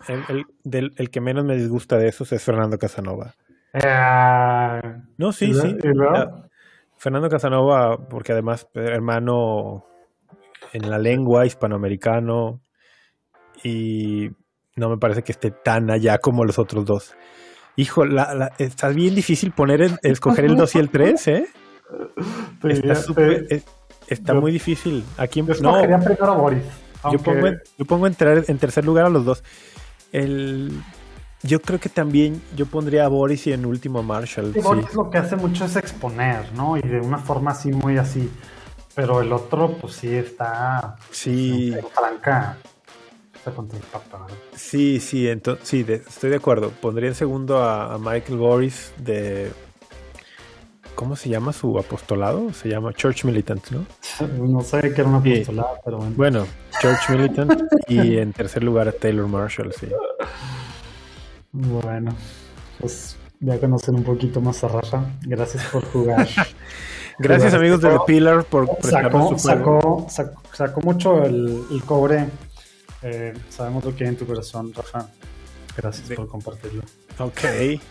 el, 0.09 0.25
el- 0.29 0.47
del- 0.65 0.93
el 0.97 1.11
que 1.11 1.21
menos 1.21 1.45
me 1.45 1.57
disgusta 1.57 1.97
de 1.99 2.09
esos 2.09 2.33
es 2.33 2.43
Fernando 2.43 2.79
Casanova. 2.79 3.35
Eh, 3.73 4.83
No, 5.19 5.33
sí, 5.33 5.51
¿y 5.51 5.55
sí. 5.55 5.77
y? 5.83 5.99
Ya. 5.99 6.49
Fernando 6.97 7.29
Casanova, 7.29 7.99
porque 8.09 8.33
además, 8.33 8.66
eh, 8.75 8.89
hermano 8.93 9.85
en 10.73 10.91
la 10.91 10.99
lengua 10.99 11.47
hispanoamericano, 11.47 12.61
y 13.62 14.31
no 14.77 14.89
me 14.89 14.97
parece 14.97 15.23
que 15.23 15.33
esté 15.33 15.51
tan 15.51 15.91
allá 15.91 16.19
como 16.19 16.45
los 16.45 16.59
otros 16.59 16.85
dos. 16.85 17.15
Hijo, 17.77 18.05
la, 18.05 18.35
la- 18.35 18.53
está 18.59 18.89
bien 18.89 19.15
difícil 19.15 19.53
poner 19.53 19.83
el- 19.83 19.99
escoger 20.03 20.45
el 20.45 20.57
2 20.57 20.75
y 20.75 20.79
el 20.79 20.91
3, 20.91 21.29
¿eh? 21.29 21.47
Está, 22.63 22.93
es- 24.09 24.23
yo- 24.25 24.41
muy 24.41 24.53
difícil. 24.53 25.05
Aquí 25.17 25.43
yo 25.43 25.55
no, 25.61 25.81
primero 25.81 26.25
a 26.33 26.37
Boris. 26.37 26.63
yo 27.11 27.19
pongo, 27.19 27.47
en, 27.47 27.61
yo 27.79 27.85
pongo 27.85 28.07
en, 28.07 28.15
ter- 28.15 28.45
en 28.49 28.59
tercer 28.59 28.85
lugar 28.85 29.07
a 29.07 29.09
los 29.09 29.25
dos. 29.25 29.43
El, 30.13 30.73
yo 31.43 31.61
creo 31.61 31.79
que 31.81 31.89
también 31.89 32.41
yo 32.57 32.67
pondría 32.67 33.05
a 33.05 33.09
Boris 33.09 33.47
y 33.47 33.53
en 33.53 33.67
último 33.67 34.01
a 34.01 34.03
Marshall. 34.03 34.53
Sí. 34.55 34.61
Boris 34.61 34.93
lo 34.95 35.11
que 35.11 35.19
hace 35.19 35.37
mucho 35.37 35.65
es 35.65 35.77
exponer, 35.77 36.53
¿no? 36.55 36.77
Y 36.77 36.83
de 36.83 37.01
una 37.01 37.19
forma 37.19 37.53
así, 37.53 37.71
muy 37.71 37.97
así. 37.99 38.31
Pero 38.95 39.21
el 39.21 39.33
otro, 39.33 39.77
pues 39.81 39.95
sí 39.95 40.15
está. 40.15 40.97
Sí, 41.11 41.75
Franca. 41.93 42.57
Contra 43.53 43.79
el 43.79 43.85
¿verdad? 43.85 44.27
sí, 44.55 45.01
sí, 45.01 45.27
ento- 45.27 45.59
sí, 45.62 45.83
de- 45.83 45.97
estoy 45.97 46.31
de 46.31 46.37
acuerdo. 46.37 46.71
Pondría 46.71 47.09
en 47.09 47.15
segundo 47.15 47.59
a, 47.59 47.95
a 47.95 47.99
Michael 47.99 48.39
Boris 48.39 48.93
de... 48.99 49.51
¿Cómo 50.95 51.16
se 51.16 51.29
llama 51.29 51.53
su 51.53 51.77
apostolado? 51.79 52.53
Se 52.53 52.69
llama 52.69 52.93
Church 52.93 53.25
Militant, 53.25 53.69
¿no? 53.71 53.85
No 54.39 54.61
sé 54.62 54.81
que 54.95 55.01
era 55.01 55.09
una 55.11 55.23
Sí. 55.23 55.33
apostolada, 55.35 55.81
pero 55.85 55.97
bueno. 55.99 56.12
Bueno, 56.16 56.47
Church 56.81 57.11
Militant 57.11 57.62
y 57.89 58.16
en 58.19 58.33
tercer 58.33 58.62
lugar 58.62 58.89
a 58.89 58.93
Taylor 58.93 59.27
Marshall, 59.27 59.73
sí. 59.73 59.89
Bueno, 61.53 62.15
pues 62.81 63.16
ya 63.41 63.59
conocen 63.61 63.97
un 63.97 64.05
poquito 64.05 64.41
más 64.41 64.62
a 64.65 64.69
Rafa. 64.69 65.05
Gracias 65.23 65.65
por 65.66 65.85
jugar. 65.87 66.27
Gracias 67.19 67.55
amigos 67.55 67.81
de 67.81 67.91
The 67.91 67.99
Pillar 68.07 68.45
por 68.45 68.66
sacó, 68.83 69.29
su 69.31 69.39
sacó, 69.39 70.07
sacó, 70.09 70.43
sacó 70.53 70.81
mucho 70.81 71.23
el, 71.25 71.62
el 71.71 71.85
cobre. 71.85 72.27
Eh, 73.05 73.35
sabemos 73.51 73.85
lo 73.85 73.95
que 73.95 74.05
hay 74.05 74.11
en 74.11 74.17
tu 74.17 74.27
corazón, 74.27 74.73
Rafa. 74.73 75.09
Gracias 75.77 76.09
por 76.17 76.27
compartirlo. 76.27 76.83
Ok. 77.19 77.41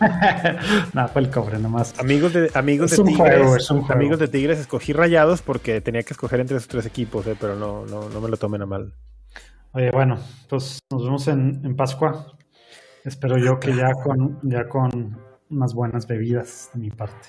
Nada, 0.92 1.08
fue 1.08 1.22
el 1.22 1.30
cobre 1.30 1.58
nomás. 1.58 1.96
Amigos 2.00 2.32
de, 2.32 2.50
amigos 2.54 2.92
Es 2.92 2.98
de 2.98 3.04
Tigres. 3.04 3.68
juego. 3.68 3.92
Amigos 3.92 4.18
de 4.18 4.28
Tigres, 4.28 4.58
escogí 4.58 4.92
rayados 4.92 5.40
porque 5.40 5.80
tenía 5.80 6.02
que 6.02 6.14
escoger 6.14 6.40
entre 6.40 6.56
esos 6.56 6.68
tres 6.68 6.84
equipos, 6.86 7.26
eh, 7.26 7.36
pero 7.38 7.54
no, 7.54 7.86
no, 7.86 8.08
no 8.08 8.20
me 8.20 8.28
lo 8.28 8.36
tomen 8.36 8.62
a 8.62 8.66
mal. 8.66 8.92
Oye, 9.72 9.90
bueno, 9.92 10.18
pues 10.48 10.80
nos 10.90 11.04
vemos 11.04 11.28
en, 11.28 11.60
en 11.64 11.76
Pascua. 11.76 12.36
Espero 13.04 13.38
yo 13.38 13.60
que 13.60 13.72
ya 13.76 13.92
con, 13.92 14.40
ya 14.42 14.68
con 14.68 15.18
unas 15.50 15.74
buenas 15.74 16.06
bebidas 16.08 16.70
de 16.74 16.80
mi 16.80 16.90
parte. 16.90 17.28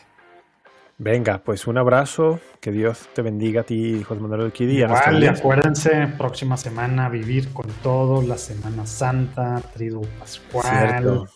Venga, 0.98 1.40
pues 1.44 1.68
un 1.68 1.78
abrazo, 1.78 2.40
que 2.62 2.72
Dios 2.72 3.10
te 3.14 3.22
bendiga 3.22 3.62
a 3.62 3.64
ti, 3.66 4.02
José 4.04 4.22
Manuel 4.22 4.54
y 4.58 4.82
audiencia. 4.82 5.32
acuérdense, 5.32 6.08
próxima 6.18 6.56
semana 6.56 7.10
vivir 7.10 7.52
con 7.52 7.68
todo, 7.84 8.22
la 8.22 8.38
Semana 8.38 8.86
Santa, 8.86 9.62
Triduo 9.74 10.04
Pascual. 10.18 10.66
Cierto. 10.66 11.28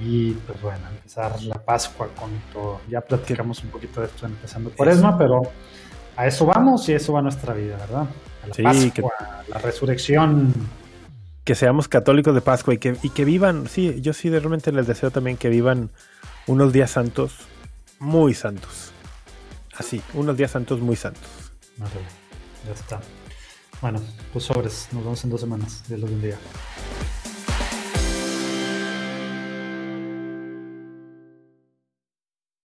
Y 0.00 0.32
pues 0.34 0.62
bueno, 0.62 0.86
empezar 0.88 1.42
la 1.42 1.56
Pascua 1.56 2.08
con 2.14 2.30
todo. 2.52 2.80
Ya 2.88 3.00
platicamos 3.00 3.64
un 3.64 3.70
poquito 3.70 4.00
de 4.00 4.06
esto 4.06 4.24
empezando 4.24 4.70
Cuaresma, 4.70 5.18
pero 5.18 5.42
a 6.16 6.26
eso 6.28 6.46
vamos 6.46 6.88
y 6.88 6.92
eso 6.92 7.12
va 7.12 7.22
nuestra 7.22 7.54
vida, 7.54 7.76
¿verdad? 7.78 8.06
A 8.44 8.46
la 8.46 8.54
Sí, 8.54 8.62
Pascua, 8.62 9.12
a 9.18 9.42
la 9.48 9.58
resurrección. 9.58 10.54
Que 11.42 11.56
seamos 11.56 11.88
católicos 11.88 12.36
de 12.36 12.40
Pascua 12.40 12.74
y 12.74 12.78
que, 12.78 12.96
y 13.02 13.10
que 13.10 13.24
vivan, 13.24 13.66
sí, 13.66 14.00
yo 14.00 14.12
sí 14.12 14.30
realmente 14.30 14.70
les 14.70 14.86
deseo 14.86 15.10
también 15.10 15.36
que 15.36 15.48
vivan 15.48 15.90
unos 16.46 16.72
días 16.72 16.92
santos 16.92 17.48
muy 17.98 18.34
santos. 18.34 18.92
Así, 19.76 20.02
unos 20.14 20.36
días 20.36 20.50
santos 20.50 20.80
muy 20.80 20.96
santos. 20.96 21.28
Órale, 21.78 22.00
Ya 22.66 22.72
está. 22.72 23.00
Bueno, 23.80 24.00
pues 24.32 24.44
sobres. 24.46 24.88
Nos 24.92 25.02
vemos 25.04 25.24
en 25.24 25.30
dos 25.30 25.40
semanas. 25.40 25.82
Dios 25.86 26.00
los 26.00 26.10
bendiga. 26.10 26.38